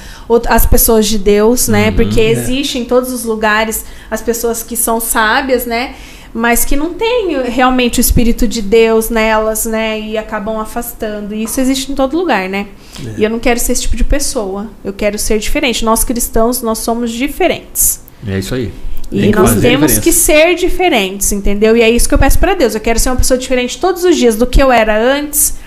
as 0.48 0.66
pessoas 0.66 1.06
de 1.06 1.18
Deus, 1.18 1.68
né? 1.68 1.88
Uhum. 1.88 1.96
porque 1.96 2.20
É. 2.20 2.30
existe 2.30 2.78
em 2.78 2.84
todos 2.84 3.10
os 3.10 3.24
lugares 3.24 3.86
as 4.10 4.20
pessoas 4.20 4.62
que 4.62 4.76
são 4.76 5.00
sábias, 5.00 5.64
né? 5.64 5.94
Mas 6.34 6.64
que 6.64 6.76
não 6.76 6.94
têm 6.94 7.42
realmente 7.42 7.98
o 7.98 8.00
Espírito 8.00 8.48
de 8.48 8.62
Deus 8.62 9.10
nelas, 9.10 9.66
né? 9.66 10.00
E 10.00 10.16
acabam 10.16 10.58
afastando. 10.58 11.34
E 11.34 11.44
isso 11.44 11.60
existe 11.60 11.92
em 11.92 11.94
todo 11.94 12.16
lugar, 12.16 12.48
né? 12.48 12.68
É. 13.04 13.20
E 13.20 13.24
eu 13.24 13.28
não 13.28 13.38
quero 13.38 13.60
ser 13.60 13.72
esse 13.72 13.82
tipo 13.82 13.96
de 13.96 14.04
pessoa. 14.04 14.68
Eu 14.82 14.94
quero 14.94 15.18
ser 15.18 15.38
diferente. 15.38 15.84
Nós 15.84 16.04
cristãos, 16.04 16.62
nós 16.62 16.78
somos 16.78 17.10
diferentes. 17.10 18.00
É 18.26 18.38
isso 18.38 18.54
aí. 18.54 18.72
E 19.12 19.20
Tem 19.20 19.30
nós 19.30 19.60
temos 19.60 19.98
que 19.98 20.10
ser 20.10 20.54
diferentes, 20.54 21.32
entendeu? 21.32 21.76
E 21.76 21.82
é 21.82 21.90
isso 21.90 22.08
que 22.08 22.14
eu 22.14 22.18
peço 22.18 22.38
pra 22.38 22.54
Deus. 22.54 22.74
Eu 22.74 22.80
quero 22.80 22.98
ser 22.98 23.10
uma 23.10 23.16
pessoa 23.16 23.36
diferente 23.36 23.78
todos 23.78 24.04
os 24.04 24.16
dias 24.16 24.36
do 24.36 24.46
que 24.46 24.62
eu 24.62 24.72
era 24.72 24.98
antes 24.98 25.58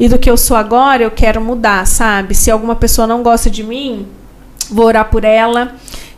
e 0.00 0.08
do 0.08 0.18
que 0.18 0.30
eu 0.30 0.38
sou 0.38 0.56
agora. 0.56 1.02
Eu 1.02 1.10
quero 1.10 1.38
mudar, 1.38 1.86
sabe? 1.86 2.34
Se 2.34 2.50
alguma 2.50 2.74
pessoa 2.74 3.06
não 3.06 3.22
gosta 3.22 3.50
de 3.50 3.62
mim, 3.62 4.06
vou 4.70 4.86
orar 4.86 5.10
por 5.10 5.22
ela. 5.22 5.74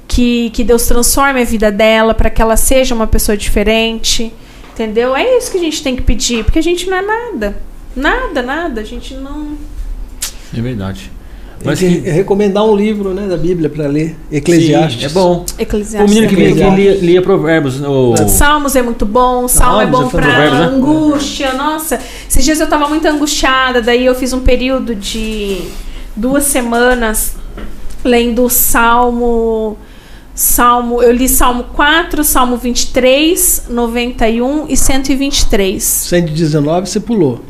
Que, 0.06 0.50
que 0.50 0.64
Deus 0.64 0.86
transforme 0.86 1.40
a 1.40 1.44
vida 1.44 1.70
dela 1.70 2.14
para 2.14 2.30
que 2.30 2.42
ela 2.42 2.56
seja 2.56 2.94
uma 2.94 3.06
pessoa 3.06 3.36
diferente. 3.36 4.32
Entendeu? 4.72 5.14
É 5.16 5.38
isso 5.38 5.50
que 5.50 5.58
a 5.58 5.60
gente 5.60 5.82
tem 5.82 5.96
que 5.96 6.02
pedir, 6.02 6.44
porque 6.44 6.58
a 6.58 6.62
gente 6.62 6.88
não 6.88 6.96
é 6.96 7.02
nada. 7.02 7.62
Nada, 7.94 8.42
nada. 8.42 8.80
A 8.80 8.84
gente 8.84 9.14
não. 9.14 9.56
É 10.56 10.60
verdade. 10.60 11.10
Mas 11.64 11.78
que 11.78 11.86
recomendar 11.86 12.64
um 12.64 12.74
livro 12.74 13.12
né, 13.12 13.26
da 13.26 13.36
Bíblia 13.36 13.68
para 13.68 13.86
ler. 13.86 14.16
Eclesiastes. 14.32 15.00
Sim, 15.00 15.06
é 15.06 15.08
bom. 15.10 15.44
O 15.58 15.62
Eclesiastes. 15.62 16.14
menino 16.14 16.28
que 16.28 16.36
vinha 16.36 16.50
aqui 16.50 16.76
lia, 16.76 16.94
lia 16.94 17.22
provérbios. 17.22 17.80
O... 17.80 18.16
Salmos 18.28 18.74
é 18.76 18.82
muito 18.82 19.04
bom, 19.04 19.46
Salmo 19.46 19.82
é 19.82 19.86
bom 19.86 20.06
é 20.06 20.10
pra 20.10 20.22
Provérbios, 20.22 20.58
né? 20.58 20.66
angústia. 20.66 21.52
Nossa, 21.52 22.00
esses 22.28 22.44
dias 22.44 22.60
eu 22.60 22.66
tava 22.66 22.88
muito 22.88 23.06
angustiada, 23.06 23.82
daí 23.82 24.06
eu 24.06 24.14
fiz 24.14 24.32
um 24.32 24.40
período 24.40 24.94
de 24.94 25.60
duas 26.16 26.44
semanas 26.44 27.34
lendo 28.02 28.44
o 28.44 28.50
Salmo. 28.50 29.76
Salmo, 30.34 31.02
eu 31.02 31.12
li 31.12 31.28
Salmo 31.28 31.64
4, 31.74 32.24
Salmo 32.24 32.56
23, 32.56 33.64
91 33.68 34.66
e 34.70 34.76
123. 34.76 35.82
119 35.82 36.88
você 36.88 36.98
pulou, 36.98 37.40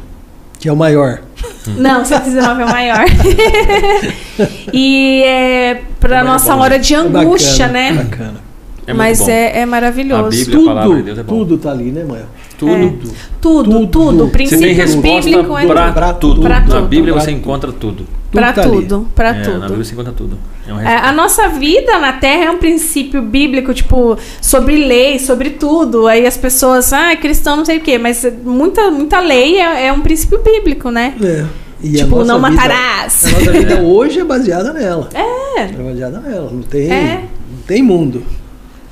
que 0.58 0.68
é 0.68 0.72
o 0.72 0.76
maior. 0.76 1.22
Não, 1.66 2.04
119 2.04 2.62
é 2.62 2.64
o 2.64 2.68
maior. 2.70 3.04
e 4.72 5.22
é 5.24 5.82
pra 5.98 6.18
É 6.20 6.22
nossa 6.22 6.54
bom, 6.54 6.62
hora 6.62 6.78
de 6.78 6.94
É 6.94 6.98
angústia, 6.98 7.66
bacana, 7.68 7.92
né? 7.92 8.02
Bacana. 8.04 8.49
É 8.90 8.94
Mas 8.94 9.28
é, 9.28 9.60
é 9.60 9.66
maravilhoso. 9.66 10.24
A 10.26 10.28
Bíblia- 10.30 10.60
a 10.60 10.64
palavra 10.74 10.96
de 10.96 11.02
Deus 11.02 11.18
é 11.18 11.22
Tudo, 11.22 11.32
bom. 11.32 11.44
tudo 11.44 11.58
tá 11.58 11.70
ali, 11.70 11.90
né, 11.92 12.04
Mael? 12.04 12.24
Tudo. 12.58 12.72
É. 12.72 12.78
Tudo. 12.78 13.12
Tudo, 13.40 13.70
Tudo. 13.70 13.86
tudo. 13.86 14.16
Você 14.18 14.18
Você 14.18 14.26
tem 14.26 14.28
Princípios 14.30 14.76
resposta 14.76 15.28
bíblicos 15.28 15.60
é 15.60 15.66
pra 15.66 16.12
tudo. 16.12 16.34
tudo. 16.34 16.42
Pra 16.42 16.60
Na 16.60 16.66
tudo. 16.66 16.86
Bíblia 16.88 17.12
Pra 17.14 17.22
você 17.22 17.30
tudo. 17.30 17.38
encontra 17.38 17.72
tudo. 17.72 18.06
Pra 18.30 18.52
tá 18.52 18.62
tudo, 18.62 19.08
pra 19.14 19.30
É, 19.30 19.32
Na 19.32 19.42
tudo. 19.44 19.60
Bíblia 19.62 19.84
você 19.84 19.92
encontra 19.92 20.12
tudo. 20.12 20.38
É 20.68 20.72
uma 20.72 20.82
É, 20.88 20.96
a 20.98 21.10
nossa 21.12 21.48
vida 21.48 21.98
na 21.98 22.12
Terra 22.12 22.44
é 22.44 22.50
um 22.50 22.58
princípio 22.58 23.22
bíblico, 23.22 23.74
tipo, 23.74 24.16
sobre 24.40 24.76
lei, 24.86 25.18
sobre 25.18 25.50
tudo. 25.50 26.06
Aí 26.06 26.24
as 26.26 26.36
pessoas, 26.36 26.92
ah, 26.92 27.16
cristão 27.16 27.56
não 27.56 27.64
sei 27.64 27.78
o 27.78 27.80
quê, 27.80 27.98
mas 27.98 28.24
muita, 28.44 28.88
muita 28.90 29.18
lei 29.20 29.58
é, 29.58 29.86
é 29.86 29.92
um 29.92 30.00
princípio 30.00 30.38
bíblico, 30.44 30.90
né? 30.90 31.14
É. 31.22 31.44
E 31.82 31.96
a 32.00 32.04
tipo, 32.04 32.16
não 32.24 32.36
vida- 32.36 32.38
matarás. 32.38 33.24
A 33.24 33.30
nossa 33.30 33.52
vida 33.52 33.80
hoje 33.80 34.20
é 34.20 34.24
baseada 34.24 34.72
nela. 34.72 35.08
É. 35.56 35.62
É 35.62 35.66
baseada 35.72 36.20
nela. 36.20 36.50
Não 36.52 36.62
tem, 36.62 36.90
É. 36.90 37.24
não 37.50 37.62
tem 37.66 37.82
mundo. 37.82 38.22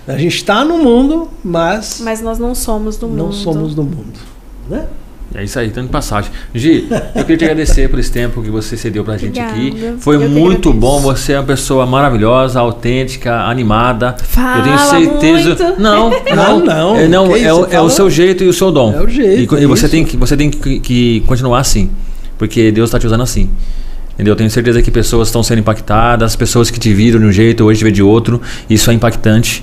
A 0.09 0.17
gente 0.19 0.37
está 0.37 0.65
no 0.65 0.79
mundo, 0.79 1.29
mas, 1.45 2.01
Mas 2.03 2.21
nós 2.23 2.39
não 2.39 2.55
somos 2.55 2.97
do 2.97 3.07
mundo. 3.07 3.17
não 3.19 3.33
somos 3.33 3.75
do 3.75 3.83
mundo. 3.83 4.19
Né? 4.69 4.87
É 5.35 5.45
isso 5.45 5.59
aí, 5.59 5.69
tanto 5.71 5.87
de 5.89 5.93
passagem. 5.93 6.31
Gi, 6.55 6.89
eu 7.15 7.23
queria 7.23 7.37
te 7.37 7.45
agradecer 7.45 7.91
por 7.91 7.99
esse 7.99 8.11
tempo 8.11 8.43
que 8.43 8.49
você 8.51 8.79
cedeu 8.79 9.05
pra 9.05 9.19
gente 9.19 9.39
aqui. 9.39 9.69
Obrigada. 9.69 9.97
Foi 9.99 10.17
Eu 10.17 10.27
muito 10.31 10.73
bom. 10.73 11.01
Você 11.01 11.35
é 11.35 11.39
uma 11.39 11.45
pessoa 11.45 11.85
maravilhosa, 11.85 12.59
autêntica, 12.59 13.43
animada. 13.43 14.17
Fala 14.25 14.59
eu 14.59 14.65
tenho 14.65 14.79
certeza. 15.39 15.65
muito. 15.67 15.81
Não, 15.83 16.11
não, 16.35 16.59
Não, 16.61 16.65
não. 16.65 16.97
É, 16.97 17.09
não, 17.09 17.37
é, 17.37 17.53
o, 17.53 17.67
é 17.67 17.81
o 17.81 17.91
seu 17.91 18.09
jeito 18.09 18.43
e 18.43 18.49
o 18.49 18.53
seu 18.55 18.73
dom. 18.73 18.95
É 18.95 19.03
o 19.03 19.09
jeito, 19.09 19.55
E, 19.59 19.63
e 19.63 19.67
você 19.67 19.85
isso. 19.85 19.91
tem 19.91 20.05
que 20.07 20.17
você 20.17 20.35
tem 20.37 20.49
que, 20.51 20.81
que 20.81 21.21
continuar 21.27 21.59
assim, 21.59 21.91
porque 22.39 22.73
Deus 22.73 22.89
está 22.89 22.99
te 22.99 23.07
usando 23.07 23.23
assim. 23.23 23.51
Entendeu? 24.15 24.33
Eu 24.33 24.37
tenho 24.37 24.51
certeza 24.51 24.81
que 24.81 24.91
pessoas 24.91 25.29
estão 25.29 25.43
sendo 25.43 25.59
impactadas, 25.59 26.35
pessoas 26.35 26.71
que 26.71 26.81
te 26.81 26.93
viram 26.95 27.21
de 27.21 27.27
um 27.27 27.31
jeito, 27.33 27.65
hoje 27.65 27.79
te 27.81 27.85
vê 27.85 27.93
de 27.93 28.03
outro. 28.03 28.41
Isso 28.69 28.91
é 28.91 28.95
impactante. 28.95 29.63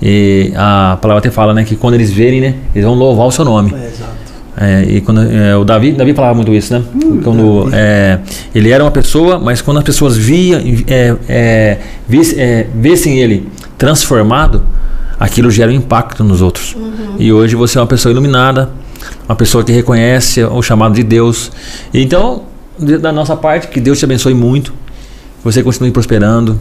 E 0.00 0.52
a 0.54 0.98
palavra 1.00 1.18
até 1.20 1.30
fala, 1.30 1.54
né, 1.54 1.64
que 1.64 1.74
quando 1.76 1.94
eles 1.94 2.12
verem, 2.12 2.40
né, 2.40 2.54
eles 2.74 2.84
vão 2.86 2.94
louvar 2.94 3.26
o 3.26 3.30
seu 3.30 3.44
nome. 3.44 3.72
É, 3.74 3.86
exato. 3.86 4.16
É, 4.58 4.82
e 4.88 5.00
quando 5.02 5.20
é, 5.20 5.54
o 5.54 5.64
Davi, 5.64 5.92
Davi 5.92 6.14
falava 6.14 6.34
muito 6.34 6.52
isso, 6.54 6.72
né? 6.72 6.82
quando 7.22 7.64
Davi. 7.64 7.76
é, 7.76 8.18
ele 8.54 8.70
era 8.70 8.82
uma 8.82 8.90
pessoa, 8.90 9.38
mas 9.38 9.60
quando 9.60 9.76
as 9.78 9.84
pessoas 9.84 10.16
via, 10.16 10.62
é, 10.86 11.14
é, 11.28 11.78
vis- 12.08 12.34
é, 12.38 12.66
vissem 12.74 13.18
ele 13.18 13.48
transformado, 13.76 14.62
aquilo 15.20 15.50
gera 15.50 15.70
um 15.70 15.74
impacto 15.74 16.24
nos 16.24 16.40
outros. 16.40 16.74
E 17.18 17.30
hoje 17.30 17.54
você 17.54 17.76
é 17.76 17.80
uma 17.82 17.86
pessoa 17.86 18.10
iluminada, 18.12 18.70
uma 19.28 19.36
pessoa 19.36 19.62
que 19.62 19.72
reconhece 19.72 20.42
o 20.42 20.62
chamado 20.62 20.94
de 20.94 21.02
Deus. 21.02 21.52
Então, 21.92 22.44
da 22.78 23.12
nossa 23.12 23.36
parte, 23.36 23.68
que 23.68 23.78
Deus 23.78 23.98
te 23.98 24.06
abençoe 24.06 24.32
muito, 24.32 24.72
você 25.44 25.62
continue 25.62 25.90
prosperando, 25.90 26.58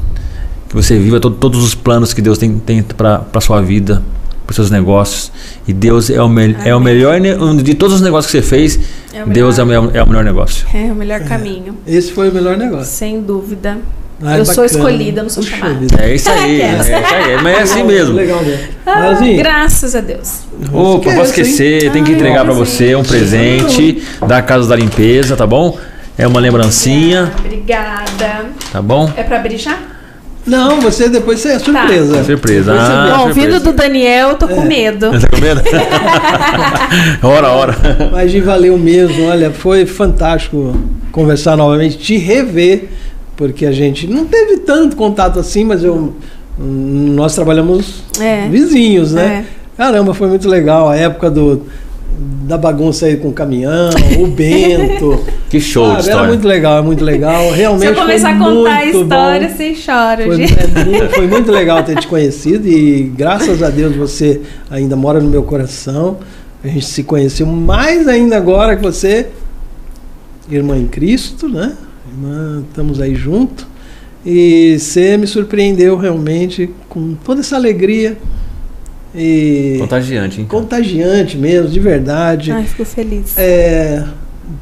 que 0.70 0.76
você 0.76 0.98
viva 0.98 1.20
to- 1.20 1.32
todos 1.32 1.64
os 1.64 1.76
planos 1.76 2.14
que 2.14 2.22
Deus 2.22 2.38
tem, 2.38 2.58
tem 2.60 2.82
para 2.84 3.24
a 3.34 3.42
sua 3.42 3.62
vida, 3.62 4.02
para 4.46 4.52
os 4.52 4.56
seus 4.56 4.70
negócios. 4.72 5.32
E 5.68 5.74
Deus 5.74 6.10
é 6.10 6.22
o, 6.22 6.28
me 6.30 6.56
é 6.66 6.76
o 6.76 6.80
melhor 6.80 7.20
de 7.64 7.74
todos 7.76 7.96
os 7.98 8.02
negócios 8.02 8.32
que 8.32 8.38
você 8.42 8.44
fez. 8.48 8.80
É 9.14 9.24
o 9.24 9.28
Deus 9.30 9.58
é 9.60 9.64
o, 9.64 9.72
é 9.72 10.04
o 10.04 10.08
melhor 10.08 10.24
negócio. 10.24 10.66
É 10.74 10.92
o 10.92 10.96
melhor 10.96 11.22
caminho. 11.22 11.78
Esse 11.88 12.12
foi 12.12 12.30
o 12.30 12.34
melhor 12.34 12.58
negócio. 12.58 12.86
Sem 12.86 13.22
dúvida. 13.22 13.78
Ah, 14.24 14.38
Eu 14.38 14.46
sou 14.46 14.64
bacana. 14.64 14.66
escolhida, 14.68 15.22
não 15.24 15.30
sou 15.30 15.44
Puxa 15.44 15.58
chamada. 15.58 15.86
É 16.02 16.16
isso 16.16 16.30
aí, 16.30 16.62
é 16.62 16.70
Aquelas. 16.70 16.88
isso 16.88 16.96
aí. 16.96 17.44
Mas 17.44 17.58
é 17.58 17.62
assim 17.64 17.84
mesmo. 17.84 18.16
Legal 18.16 18.42
mesmo. 18.44 18.64
Ah, 18.86 19.02
Melzinho, 19.02 19.38
graças 19.38 19.94
a 19.94 20.00
Deus. 20.00 20.40
Opa, 20.72 21.04
posso 21.12 21.20
é 21.20 21.24
esquecer, 21.24 21.92
tem 21.92 22.02
que 22.02 22.14
entregar 22.14 22.46
para 22.46 22.54
você 22.54 22.96
um 22.96 23.04
presente 23.04 24.02
da 24.26 24.42
Casa 24.42 24.70
da 24.70 24.76
Limpeza, 24.78 25.36
tá 25.36 25.46
bom? 25.46 25.78
É 26.18 26.26
uma 26.26 26.40
lembrancinha, 26.40 27.30
Obrigada. 27.40 28.46
tá 28.72 28.82
bom? 28.82 29.12
É 29.18 29.24
pra 29.24 29.36
abrir 29.38 29.58
já? 29.58 29.78
Não, 30.46 30.80
você 30.80 31.10
depois 31.10 31.40
você 31.40 31.50
é 31.54 31.60
surpresa. 31.60 32.24
Surpresa. 32.24 32.72
Depois 32.72 32.86
você 32.86 32.92
Ah. 32.92 33.06
Bom, 33.18 33.24
surpresa. 33.26 33.50
ouvindo 33.50 33.64
do 33.64 33.74
Daniel, 33.74 34.30
eu 34.30 34.36
tô 34.36 34.48
com 34.48 34.62
medo. 34.62 35.12
Tá 35.20 35.28
com 35.28 35.42
medo? 35.42 35.62
ora, 37.24 37.50
ora. 37.50 37.76
Mas 38.12 38.32
Gi, 38.32 38.42
valeu 38.42 38.78
mesmo. 38.78 39.26
Olha, 39.28 39.52
foi 39.52 39.86
fantástico 39.86 40.76
conversar 41.12 41.56
novamente, 41.58 41.98
te 41.98 42.18
rever, 42.18 42.90
porque 43.36 43.66
a 43.66 43.72
gente 43.72 44.08
não 44.08 44.26
teve 44.26 44.58
tanto 44.58 44.96
contato 44.96 45.40
assim, 45.40 45.64
mas 45.64 45.84
eu 45.84 46.14
hum, 46.60 47.14
nós 47.16 47.34
trabalhamos 47.34 48.04
É. 48.20 48.48
vizinhos, 48.48 49.14
né? 49.14 49.46
É. 49.52 49.56
Caramba, 49.78 50.14
foi 50.14 50.28
muito 50.28 50.48
legal 50.48 50.88
a 50.90 50.96
época 50.96 51.30
do 51.30 51.64
da 52.18 52.58
bagunça 52.58 53.06
aí 53.06 53.18
com 53.18 53.30
o 53.30 53.34
caminhão, 53.34 53.90
o 54.20 54.28
Bento. 54.28 55.24
Que 55.48 55.62
show 55.62 55.86
Sabe, 55.86 56.00
história. 56.00 56.20
Era 56.20 56.28
muito 56.28 56.48
legal, 56.48 56.78
é 56.80 56.82
muito 56.82 57.04
legal. 57.04 57.52
Realmente 57.52 57.86
Se 57.94 57.94
eu 57.94 57.96
começar 57.96 58.30
a 58.32 58.38
contar 58.38 58.76
a 58.76 58.86
história, 58.86 59.48
bom. 59.48 59.56
você 59.56 59.76
chora, 59.86 60.26
Foi, 60.26 60.36
gente. 60.38 60.54
é 60.54 60.84
muito, 60.84 61.10
foi 61.16 61.28
muito 61.28 61.52
legal 61.52 61.84
ter 61.84 61.98
te 61.98 62.08
conhecido 62.08 62.68
e 62.68 63.04
graças 63.16 63.62
a 63.62 63.70
Deus 63.70 63.96
você 63.96 64.42
ainda 64.70 64.96
mora 64.96 65.20
no 65.20 65.30
meu 65.30 65.44
coração. 65.44 66.18
A 66.64 66.68
gente 66.68 66.86
se 66.88 67.04
conheceu 67.04 67.46
mais 67.46 68.08
ainda 68.08 68.36
agora 68.36 68.76
que 68.76 68.82
você, 68.82 69.28
irmã 70.50 70.76
em 70.78 70.88
Cristo, 70.88 71.48
né? 71.48 71.74
Irmã, 72.12 72.64
estamos 72.68 73.00
aí 73.00 73.16
junto. 73.16 73.68
E 74.26 74.78
você 74.80 75.16
me 75.16 75.28
surpreendeu 75.28 75.96
realmente 75.96 76.72
com 76.90 77.14
toda 77.24 77.42
essa 77.42 77.56
alegria 77.56 78.18
e 79.16 79.78
Contagiante, 79.80 80.42
hein? 80.42 80.48
contagiante 80.48 81.38
mesmo, 81.38 81.70
de 81.70 81.80
verdade. 81.80 82.52
Ai, 82.52 82.64
fico 82.66 82.84
feliz. 82.86 83.38
É, 83.38 84.04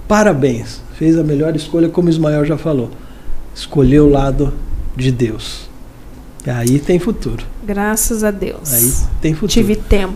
parabéns. 0.07 0.81
Fez 0.97 1.17
a 1.17 1.23
melhor 1.23 1.55
escolha, 1.55 1.89
como 1.89 2.07
o 2.07 2.11
Ismael 2.11 2.45
já 2.45 2.57
falou. 2.57 2.89
Escolheu 3.53 4.05
o 4.05 4.09
lado 4.09 4.53
de 4.95 5.11
Deus. 5.11 5.69
E 6.45 6.49
aí 6.49 6.79
tem 6.79 6.99
futuro. 6.99 7.43
Graças 7.65 8.23
a 8.23 8.31
Deus. 8.31 8.73
Aí 8.73 8.91
tem 9.21 9.33
futuro. 9.33 9.51
Tive 9.51 9.75
tempo. 9.75 10.13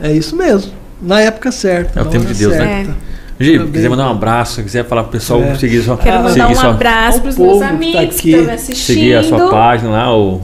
É 0.00 0.10
isso 0.12 0.34
mesmo. 0.36 0.72
Na 1.00 1.20
época 1.20 1.52
certa. 1.52 2.00
É 2.00 2.02
o 2.02 2.06
tempo 2.06 2.24
de 2.26 2.34
Deus, 2.34 2.52
né? 2.52 2.84
certa. 2.84 2.96
Gi, 3.40 3.52
Parabéns. 3.52 3.72
quiser 3.74 3.88
mandar 3.90 4.08
um 4.08 4.10
abraço, 4.12 4.62
quiser 4.62 4.84
falar 4.86 5.02
pro 5.04 5.12
pessoal 5.12 5.42
É. 5.42 5.54
seguir 5.56 5.82
sua, 5.82 5.96
Quero 5.96 6.22
mandar 6.22 6.50
um 6.50 6.54
sua, 6.54 6.70
abraço 6.70 7.20
pros 7.20 7.36
meus 7.36 7.54
que 7.54 7.58
tá 7.60 7.68
amigos 7.70 7.92
que 7.94 7.98
aqui. 8.20 8.30
estão 8.30 8.44
me 8.46 8.52
assistindo. 8.52 8.86
seguir 8.96 9.14
a 9.14 9.22
sua 9.24 9.50
página 9.50 9.90
lá, 9.90 10.12
ou 10.14 10.42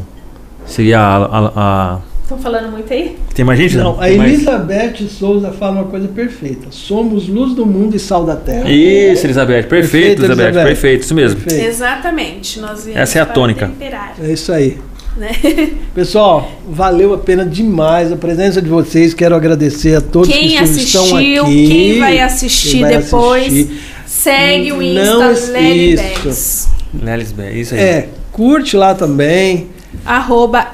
seguir 0.66 0.94
a. 0.94 1.00
a- 1.16 1.52
a- 1.56 1.98
Estão 2.28 2.38
falando 2.38 2.70
muito 2.70 2.92
aí? 2.92 3.16
Tem 3.34 3.42
mais 3.42 3.58
gente? 3.58 3.74
Não, 3.78 3.98
a 3.98 4.04
Tem 4.04 4.18
mais? 4.18 4.34
Elizabeth 4.34 5.08
Souza 5.08 5.50
fala 5.50 5.76
uma 5.76 5.84
coisa 5.84 6.06
perfeita. 6.08 6.66
Somos 6.70 7.26
luz 7.26 7.54
do 7.54 7.64
mundo 7.64 7.96
e 7.96 7.98
sal 7.98 8.26
da 8.26 8.36
terra. 8.36 8.68
Isso, 8.70 9.24
Elizabeth. 9.24 9.62
Perfeito, 9.62 9.70
Perfeito, 9.70 10.18
Elizabeth. 10.24 10.42
Elizabeth. 10.44 10.66
Perfeito, 10.66 11.02
isso 11.04 11.14
mesmo. 11.14 11.40
Perfeito. 11.40 11.66
Exatamente. 11.66 12.60
Nós 12.60 12.86
Essa 12.86 13.18
é 13.18 13.22
a 13.22 13.24
para 13.24 13.34
tônica. 13.34 13.66
temperar, 13.68 14.14
É 14.22 14.30
isso 14.30 14.52
aí. 14.52 14.76
né? 15.16 15.30
Pessoal, 15.94 16.52
valeu 16.68 17.14
a 17.14 17.18
pena 17.18 17.46
demais 17.46 18.12
a 18.12 18.16
presença 18.16 18.60
de 18.60 18.68
vocês. 18.68 19.14
Quero 19.14 19.34
agradecer 19.34 19.94
a 19.94 20.02
todos 20.02 20.28
Quem 20.28 20.48
que 20.48 20.54
estão 20.56 20.64
assistiu, 20.64 21.44
aqui. 21.46 21.66
quem 21.66 21.98
vai 21.98 22.18
assistir 22.20 22.70
Quem 22.72 22.80
vai 22.82 22.96
depois, 22.98 23.46
assistir. 23.46 23.80
segue 24.06 24.72
o 24.72 24.82
Não 24.82 25.32
Insta 25.32 25.50
Lely 25.52 25.94
isso. 26.28 26.68
Elizabeth, 27.02 27.52
isso 27.58 27.74
aí. 27.74 27.80
É, 27.80 28.08
curte 28.30 28.76
lá 28.76 28.94
também. 28.94 29.68
Arroba. 30.04 30.68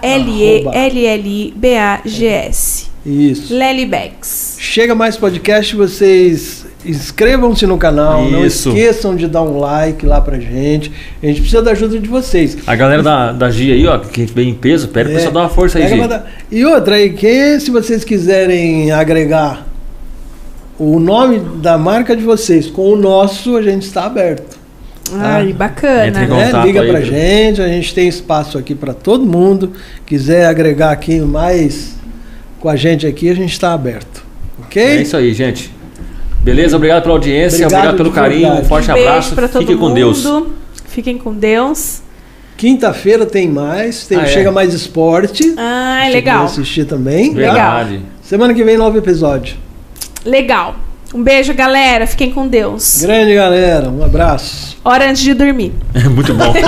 L-E-L-L-I-B-A-G-S. 1.64 2.86
Isso. 3.06 3.54
Lely 3.54 3.86
Bags. 3.86 4.56
Chega 4.58 4.94
mais 4.94 5.16
podcast, 5.16 5.76
vocês 5.76 6.64
inscrevam-se 6.86 7.66
no 7.66 7.76
canal, 7.78 8.30
não 8.30 8.44
Isso. 8.46 8.70
esqueçam 8.70 9.14
de 9.14 9.26
dar 9.28 9.42
um 9.42 9.58
like 9.58 10.04
lá 10.06 10.20
pra 10.20 10.38
gente. 10.38 10.90
A 11.22 11.26
gente 11.26 11.40
precisa 11.40 11.62
da 11.62 11.72
ajuda 11.72 11.98
de 11.98 12.08
vocês. 12.08 12.56
A 12.66 12.74
galera 12.74 13.02
da, 13.02 13.32
da 13.32 13.50
Gia 13.50 13.74
aí, 13.74 13.86
ó, 13.86 13.98
que 13.98 14.24
vem 14.26 14.50
em 14.50 14.54
peso, 14.54 14.88
pede 14.88 15.10
É, 15.10 15.14
pessoal 15.14 15.32
dar 15.32 15.40
uma 15.40 15.48
força 15.50 15.78
aí, 15.78 15.84
pega 15.84 15.96
Gi. 15.96 16.08
pra 16.08 16.16
dar- 16.18 16.26
E 16.50 16.64
outra 16.64 16.96
aí, 16.96 17.10
que 17.12 17.60
se 17.60 17.70
vocês 17.70 18.04
quiserem 18.04 18.90
agregar 18.90 19.66
o 20.78 20.98
nome 20.98 21.38
da 21.60 21.76
marca 21.78 22.16
de 22.16 22.22
vocês 22.22 22.66
com 22.68 22.88
o 22.90 22.96
nosso, 22.96 23.56
a 23.56 23.62
gente 23.62 23.82
está 23.82 24.04
aberto. 24.06 24.58
Ai, 25.12 25.52
bacana. 25.52 26.06
Entre 26.08 26.24
em 26.24 26.28
né? 26.28 26.46
contato 26.46 26.66
Liga 26.66 26.80
aí, 26.82 26.90
pra 26.90 27.00
viu? 27.00 27.08
gente, 27.10 27.60
a 27.62 27.68
gente 27.68 27.94
tem 27.94 28.08
espaço 28.08 28.56
aqui 28.58 28.74
para 28.74 28.94
todo 28.94 29.24
mundo. 29.24 29.72
Quiser 30.06 30.46
agregar 30.46 30.90
aqui 30.90 31.20
mais 31.20 31.94
com 32.60 32.68
a 32.68 32.76
gente 32.76 33.06
aqui, 33.06 33.28
a 33.28 33.34
gente 33.34 33.52
está 33.52 33.72
aberto. 33.74 34.24
Ok? 34.60 34.82
É 34.82 35.02
isso 35.02 35.16
aí, 35.16 35.32
gente. 35.34 35.70
Beleza? 36.42 36.76
Obrigado 36.76 37.02
pela 37.02 37.14
audiência, 37.14 37.66
Obrigado 37.66 37.72
obrigado, 37.74 37.96
pelo 37.96 38.10
carinho, 38.12 38.40
verdade. 38.42 38.62
um 38.62 38.68
forte 38.68 38.90
Um 38.90 38.94
beijo 38.94 39.08
abraço. 39.08 39.34
pra 39.34 39.48
todo 39.48 39.66
Fique 39.66 39.78
com. 39.78 39.92
Deus. 39.94 40.26
Fiquem 40.88 41.18
com 41.18 41.32
Deus. 41.34 42.02
Quinta-feira 42.56 43.26
tem 43.26 43.48
mais, 43.48 44.06
tem, 44.06 44.18
Ah, 44.18 44.22
é? 44.22 44.26
chega 44.26 44.52
mais 44.52 44.72
esporte. 44.72 45.54
Ai, 45.56 46.08
Você 46.08 46.12
legal. 46.14 46.44
assistir 46.44 46.84
também. 46.86 47.30
tá? 47.30 47.36
Verdade. 47.36 48.00
Semana 48.22 48.54
que 48.54 48.62
vem, 48.62 48.76
novo 48.78 48.96
episódio. 48.96 49.56
Legal. 50.24 50.76
Um 51.14 51.22
beijo, 51.22 51.54
galera. 51.54 52.08
Fiquem 52.08 52.32
com 52.32 52.48
Deus. 52.48 53.00
Grande 53.00 53.36
galera, 53.36 53.88
um 53.88 54.02
abraço. 54.04 54.76
Hora 54.84 55.08
antes 55.08 55.22
de 55.22 55.32
dormir. 55.32 55.72
É 55.94 56.00
muito 56.10 56.34
bom. 56.34 56.52